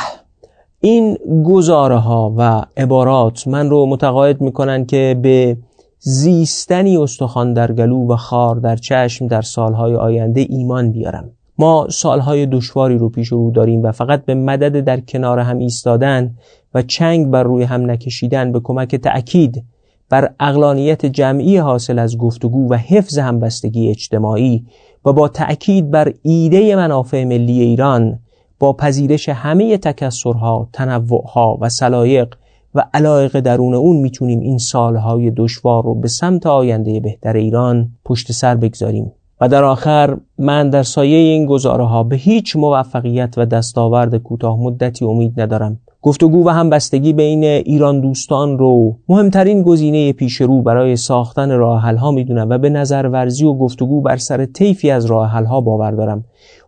این 0.80 1.18
گزاره 1.44 1.96
ها 1.96 2.34
و 2.36 2.62
عبارات 2.76 3.48
من 3.48 3.70
رو 3.70 3.86
متقاعد 3.86 4.40
می‌کنن 4.40 4.86
که 4.86 5.18
به 5.22 5.56
زیستنی 5.98 6.96
استخوان 6.96 7.52
در 7.52 7.72
گلو 7.72 8.12
و 8.12 8.16
خار 8.16 8.56
در 8.56 8.76
چشم 8.76 9.26
در 9.26 9.42
سالهای 9.42 9.94
آینده 9.96 10.46
ایمان 10.48 10.92
بیارم. 10.92 11.30
ما 11.58 11.86
سالهای 11.90 12.46
دشواری 12.46 12.98
رو 12.98 13.08
پیش 13.08 13.28
رو 13.28 13.50
داریم 13.50 13.82
و 13.82 13.92
فقط 13.92 14.24
به 14.24 14.34
مدد 14.34 14.84
در 14.84 15.00
کنار 15.00 15.38
هم 15.38 15.58
ایستادن 15.58 16.34
و 16.74 16.82
چنگ 16.82 17.30
بر 17.30 17.42
روی 17.42 17.64
هم 17.64 17.90
نکشیدن 17.90 18.52
به 18.52 18.60
کمک 18.64 18.96
تأکید 18.96 19.64
بر 20.08 20.34
اقلانیت 20.40 21.06
جمعی 21.06 21.56
حاصل 21.56 21.98
از 21.98 22.18
گفتگو 22.18 22.70
و 22.70 22.74
حفظ 22.74 23.18
همبستگی 23.18 23.88
اجتماعی 23.88 24.66
و 25.04 25.12
با 25.12 25.28
تأکید 25.28 25.90
بر 25.90 26.12
ایده 26.22 26.76
منافع 26.76 27.24
ملی 27.24 27.60
ایران 27.60 28.18
با 28.58 28.72
پذیرش 28.72 29.28
همه 29.28 29.78
تکسرها، 29.78 30.68
تنوعها 30.72 31.58
و 31.60 31.68
سلایق 31.68 32.34
و 32.74 32.84
علایق 32.94 33.40
درون 33.40 33.74
اون 33.74 33.96
می‌تونیم 33.96 34.40
این 34.40 34.58
سالهای 34.58 35.30
دشوار 35.30 35.84
رو 35.84 35.94
به 35.94 36.08
سمت 36.08 36.46
آینده 36.46 37.00
بهتر 37.00 37.36
ایران 37.36 37.88
پشت 38.04 38.32
سر 38.32 38.54
بگذاریم. 38.54 39.12
و 39.40 39.48
در 39.48 39.64
آخر 39.64 40.16
من 40.38 40.70
در 40.70 40.82
سایه 40.82 41.16
این 41.16 41.46
گزاره 41.46 41.84
ها 41.84 42.02
به 42.02 42.16
هیچ 42.16 42.56
موفقیت 42.56 43.34
و 43.36 43.46
دستاورد 43.46 44.16
کوتاه 44.16 44.60
مدتی 44.60 45.04
امید 45.04 45.40
ندارم. 45.40 45.80
گفتگو 46.02 46.46
و 46.46 46.48
همبستگی 46.48 47.12
بین 47.12 47.44
ایران 47.44 48.00
دوستان 48.00 48.58
رو 48.58 48.96
مهمترین 49.08 49.62
گزینه 49.62 50.12
پیش 50.12 50.40
رو 50.40 50.62
برای 50.62 50.96
ساختن 50.96 51.50
راه 51.50 51.80
ها 51.80 52.10
می‌دونم 52.10 52.48
و 52.50 52.58
به 52.58 52.70
نظر 52.70 53.08
ورزی 53.08 53.44
و 53.44 53.54
گفتگو 53.54 54.00
بر 54.00 54.16
سر 54.16 54.44
طیفی 54.44 54.90
از 54.90 55.06
راه 55.06 55.30
ها 55.30 55.60
باور 55.60 55.90
دارم. 55.90 56.24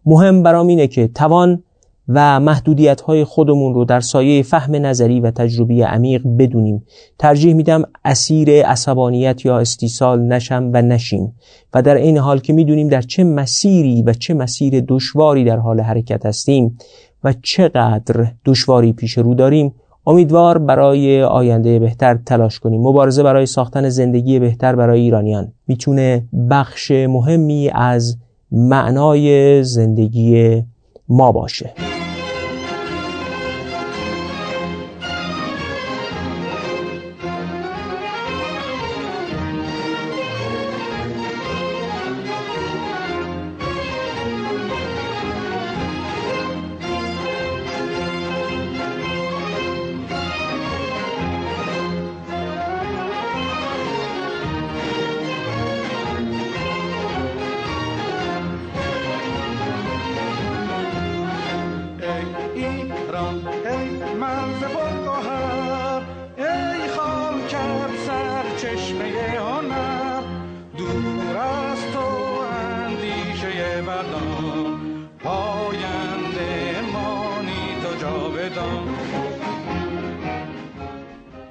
مهم 0.06 0.42
برام 0.42 0.66
اینه 0.66 0.86
که 0.86 1.08
توان 1.08 1.62
و 2.08 2.40
محدودیت 2.40 3.00
های 3.00 3.24
خودمون 3.24 3.74
رو 3.74 3.84
در 3.84 4.00
سایه 4.00 4.42
فهم 4.42 4.74
نظری 4.74 5.20
و 5.20 5.30
تجربی 5.30 5.82
عمیق 5.82 6.22
بدونیم. 6.38 6.84
ترجیح 7.18 7.54
میدم 7.54 7.82
اسیر 8.04 8.66
عصبانیت 8.66 9.44
یا 9.44 9.58
استیصال 9.58 10.22
نشم 10.22 10.70
و 10.74 10.82
نشیم 10.82 11.34
و 11.74 11.82
در 11.82 11.94
این 11.94 12.18
حال 12.18 12.38
که 12.38 12.52
می‌دونیم 12.52 12.88
در 12.88 13.02
چه 13.02 13.24
مسیری 13.24 14.02
و 14.02 14.12
چه 14.12 14.34
مسیر 14.34 14.84
دشواری 14.88 15.44
در 15.44 15.56
حال 15.56 15.80
حرکت 15.80 16.26
هستیم 16.26 16.78
و 17.24 17.32
چقدر 17.42 18.26
دشواری 18.44 18.92
پیش 18.92 19.18
رو 19.18 19.34
داریم 19.34 19.74
امیدوار 20.06 20.58
برای 20.58 21.22
آینده 21.22 21.78
بهتر 21.78 22.14
تلاش 22.26 22.60
کنیم. 22.60 22.80
مبارزه 22.80 23.22
برای 23.22 23.46
ساختن 23.46 23.88
زندگی 23.88 24.38
بهتر 24.38 24.76
برای 24.76 25.00
ایرانیان. 25.00 25.52
می‌تونه 25.66 26.24
بخش 26.50 26.90
مهمی 26.90 27.70
از 27.74 28.16
معنای 28.52 29.62
زندگی 29.64 30.62
ما 31.08 31.32
باشه. 31.32 31.91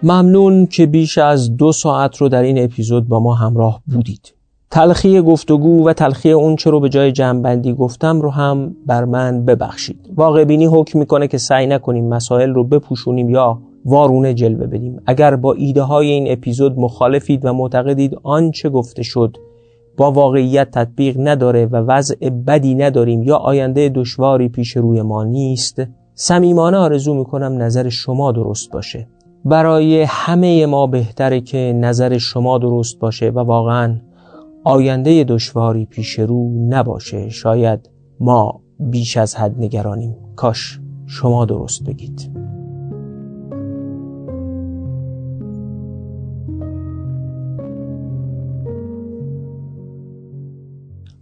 ممنون 0.04 0.66
که 0.66 0.86
بیش 0.86 1.18
از 1.18 1.58
دو 1.58 1.72
ساعت 1.72 2.18
رو 2.18 2.30
در 2.30 2.42
این 2.42 2.64
اپیزود 2.64 3.08
با 3.08 3.20
ما 3.20 3.34
همراه 3.34 3.82
بودید. 3.88 4.34
تلخی 4.72 5.22
گفتگو 5.22 5.88
و 5.88 5.94
تلخی 5.94 6.32
اون 6.32 6.56
چه 6.56 6.70
رو 6.70 6.80
به 6.80 6.90
جای 6.90 7.12
جمعبندی 7.12 7.74
گفتم 7.74 8.22
رو 8.22 8.30
هم 8.30 8.76
بر 8.86 9.06
من 9.06 9.46
ببخشید. 9.46 10.10
واقع 10.16 10.44
بینی 10.44 10.66
حکم 10.66 11.00
می‌کنه 11.00 11.28
که 11.28 11.38
سعی 11.38 11.68
نکنیم 11.68 12.08
مسائل 12.08 12.50
رو 12.50 12.64
بپوشونیم 12.64 13.30
یا 13.30 13.62
وارونه 13.86 14.34
جلوه 14.34 14.68
بدیم. 14.68 15.02
اگر 15.06 15.36
با 15.36 15.54
ایده 15.54 15.82
های 15.82 16.08
این 16.08 16.32
اپیزود 16.32 16.80
مخالفید 16.80 17.46
و 17.46 17.54
معتقدید 17.54 18.18
آنچه 18.24 18.70
گفته 18.70 19.04
شد 19.04 19.38
با 19.98 20.12
واقعیت 20.12 20.72
تطبیق 20.72 21.16
نداره 21.20 21.66
و 21.66 21.76
وضع 21.76 22.30
بدی 22.30 22.76
نداریم 22.76 23.24
یا 23.24 23.38
آینده 23.38 23.90
دشواری 23.90 24.50
پیش 24.50 24.78
روی 24.78 25.02
ما 25.02 25.24
نیست 25.24 25.82
صمیمانه 26.16 26.78
آرزو 26.78 27.14
می‌کنم 27.14 27.62
نظر 27.62 27.90
شما 27.90 28.32
درست 28.32 28.72
باشه. 28.72 29.08
برای 29.46 30.02
همه 30.02 30.66
ما 30.66 30.88
بهتره 30.88 31.42
که 31.42 31.74
نظر 31.76 32.18
شما 32.18 32.58
درست 32.58 33.00
باشه 33.00 33.30
و 33.30 33.40
واقعا 33.40 33.98
آینده 34.64 35.24
دشواری 35.24 35.86
پیش 35.86 36.20
رو 36.20 36.68
نباشه. 36.70 37.30
شاید 37.30 37.90
ما 38.20 38.62
بیش 38.80 39.18
از 39.18 39.36
حد 39.36 39.56
نگرانیم. 39.60 40.16
کاش 40.36 40.80
شما 41.06 41.46
درست 41.46 41.84
بگید. 41.84 42.32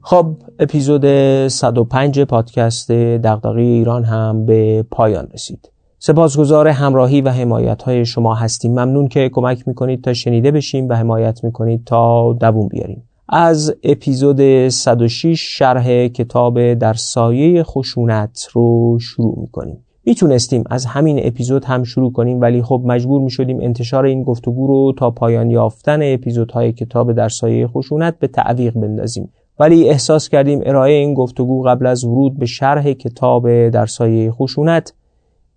خب 0.01 0.35
اپیزود 0.59 1.05
105 1.47 2.21
پادکست 2.21 2.91
دغدغه 2.91 3.61
ایران 3.61 4.03
هم 4.03 4.45
به 4.45 4.85
پایان 4.91 5.27
رسید. 5.33 5.71
سپاسگزار 6.01 6.67
همراهی 6.67 7.21
و 7.21 7.29
حمایت 7.29 7.83
های 7.83 8.05
شما 8.05 8.35
هستیم. 8.35 8.71
ممنون 8.71 9.07
که 9.07 9.29
کمک 9.33 9.67
می‌کنید 9.67 10.03
تا 10.03 10.13
شنیده 10.13 10.51
بشیم 10.51 10.89
و 10.89 10.93
حمایت 10.93 11.43
می‌کنید 11.43 11.83
تا 11.85 12.33
دووم 12.33 12.67
بیاریم. 12.67 13.03
از 13.29 13.75
اپیزود 13.83 14.69
106 14.69 15.57
شرح 15.57 16.07
کتاب 16.07 16.73
در 16.73 16.93
سایه 16.93 17.63
خشونت 17.63 18.47
رو 18.53 18.97
شروع 19.01 19.39
می‌کنیم. 19.39 19.85
می‌تونستیم 20.05 20.63
از 20.69 20.85
همین 20.85 21.19
اپیزود 21.23 21.65
هم 21.65 21.83
شروع 21.83 22.11
کنیم 22.11 22.41
ولی 22.41 22.61
خب 22.61 22.81
مجبور 22.85 23.21
می‌شدیم 23.21 23.59
انتشار 23.61 24.05
این 24.05 24.23
گفتگو 24.23 24.67
رو 24.67 24.93
تا 24.97 25.11
پایان 25.11 25.51
یافتن 25.51 26.13
اپیزودهای 26.13 26.73
کتاب 26.73 27.13
در 27.13 27.29
سایه 27.29 27.67
خشونت 27.67 28.19
به 28.19 28.27
تعویق 28.27 28.73
بندازیم. 28.73 29.31
ولی 29.59 29.89
احساس 29.89 30.29
کردیم 30.29 30.61
ارائه 30.65 30.93
این 30.93 31.13
گفتگو 31.13 31.63
قبل 31.63 31.85
از 31.85 32.03
ورود 32.05 32.39
به 32.39 32.45
شرح 32.45 32.91
کتاب 32.93 33.69
در 33.69 33.85
سایه 33.85 34.31
خشونت 34.31 34.93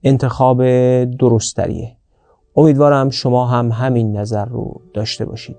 انتخاب 0.05 0.65
درستریه. 1.05 1.97
امیدوارم 2.57 3.11
شما 3.11 3.47
هم 3.47 3.73
همین 3.73 4.17
نظر 4.17 4.45
رو 4.45 4.81
داشته 4.95 5.25
باشید. 5.25 5.57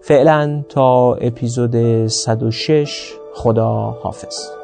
فعلا 0.00 0.64
تا 0.68 1.14
اپیزود 1.14 2.06
106 2.06 3.12
خدا 3.34 3.70
حافظ 4.02 4.55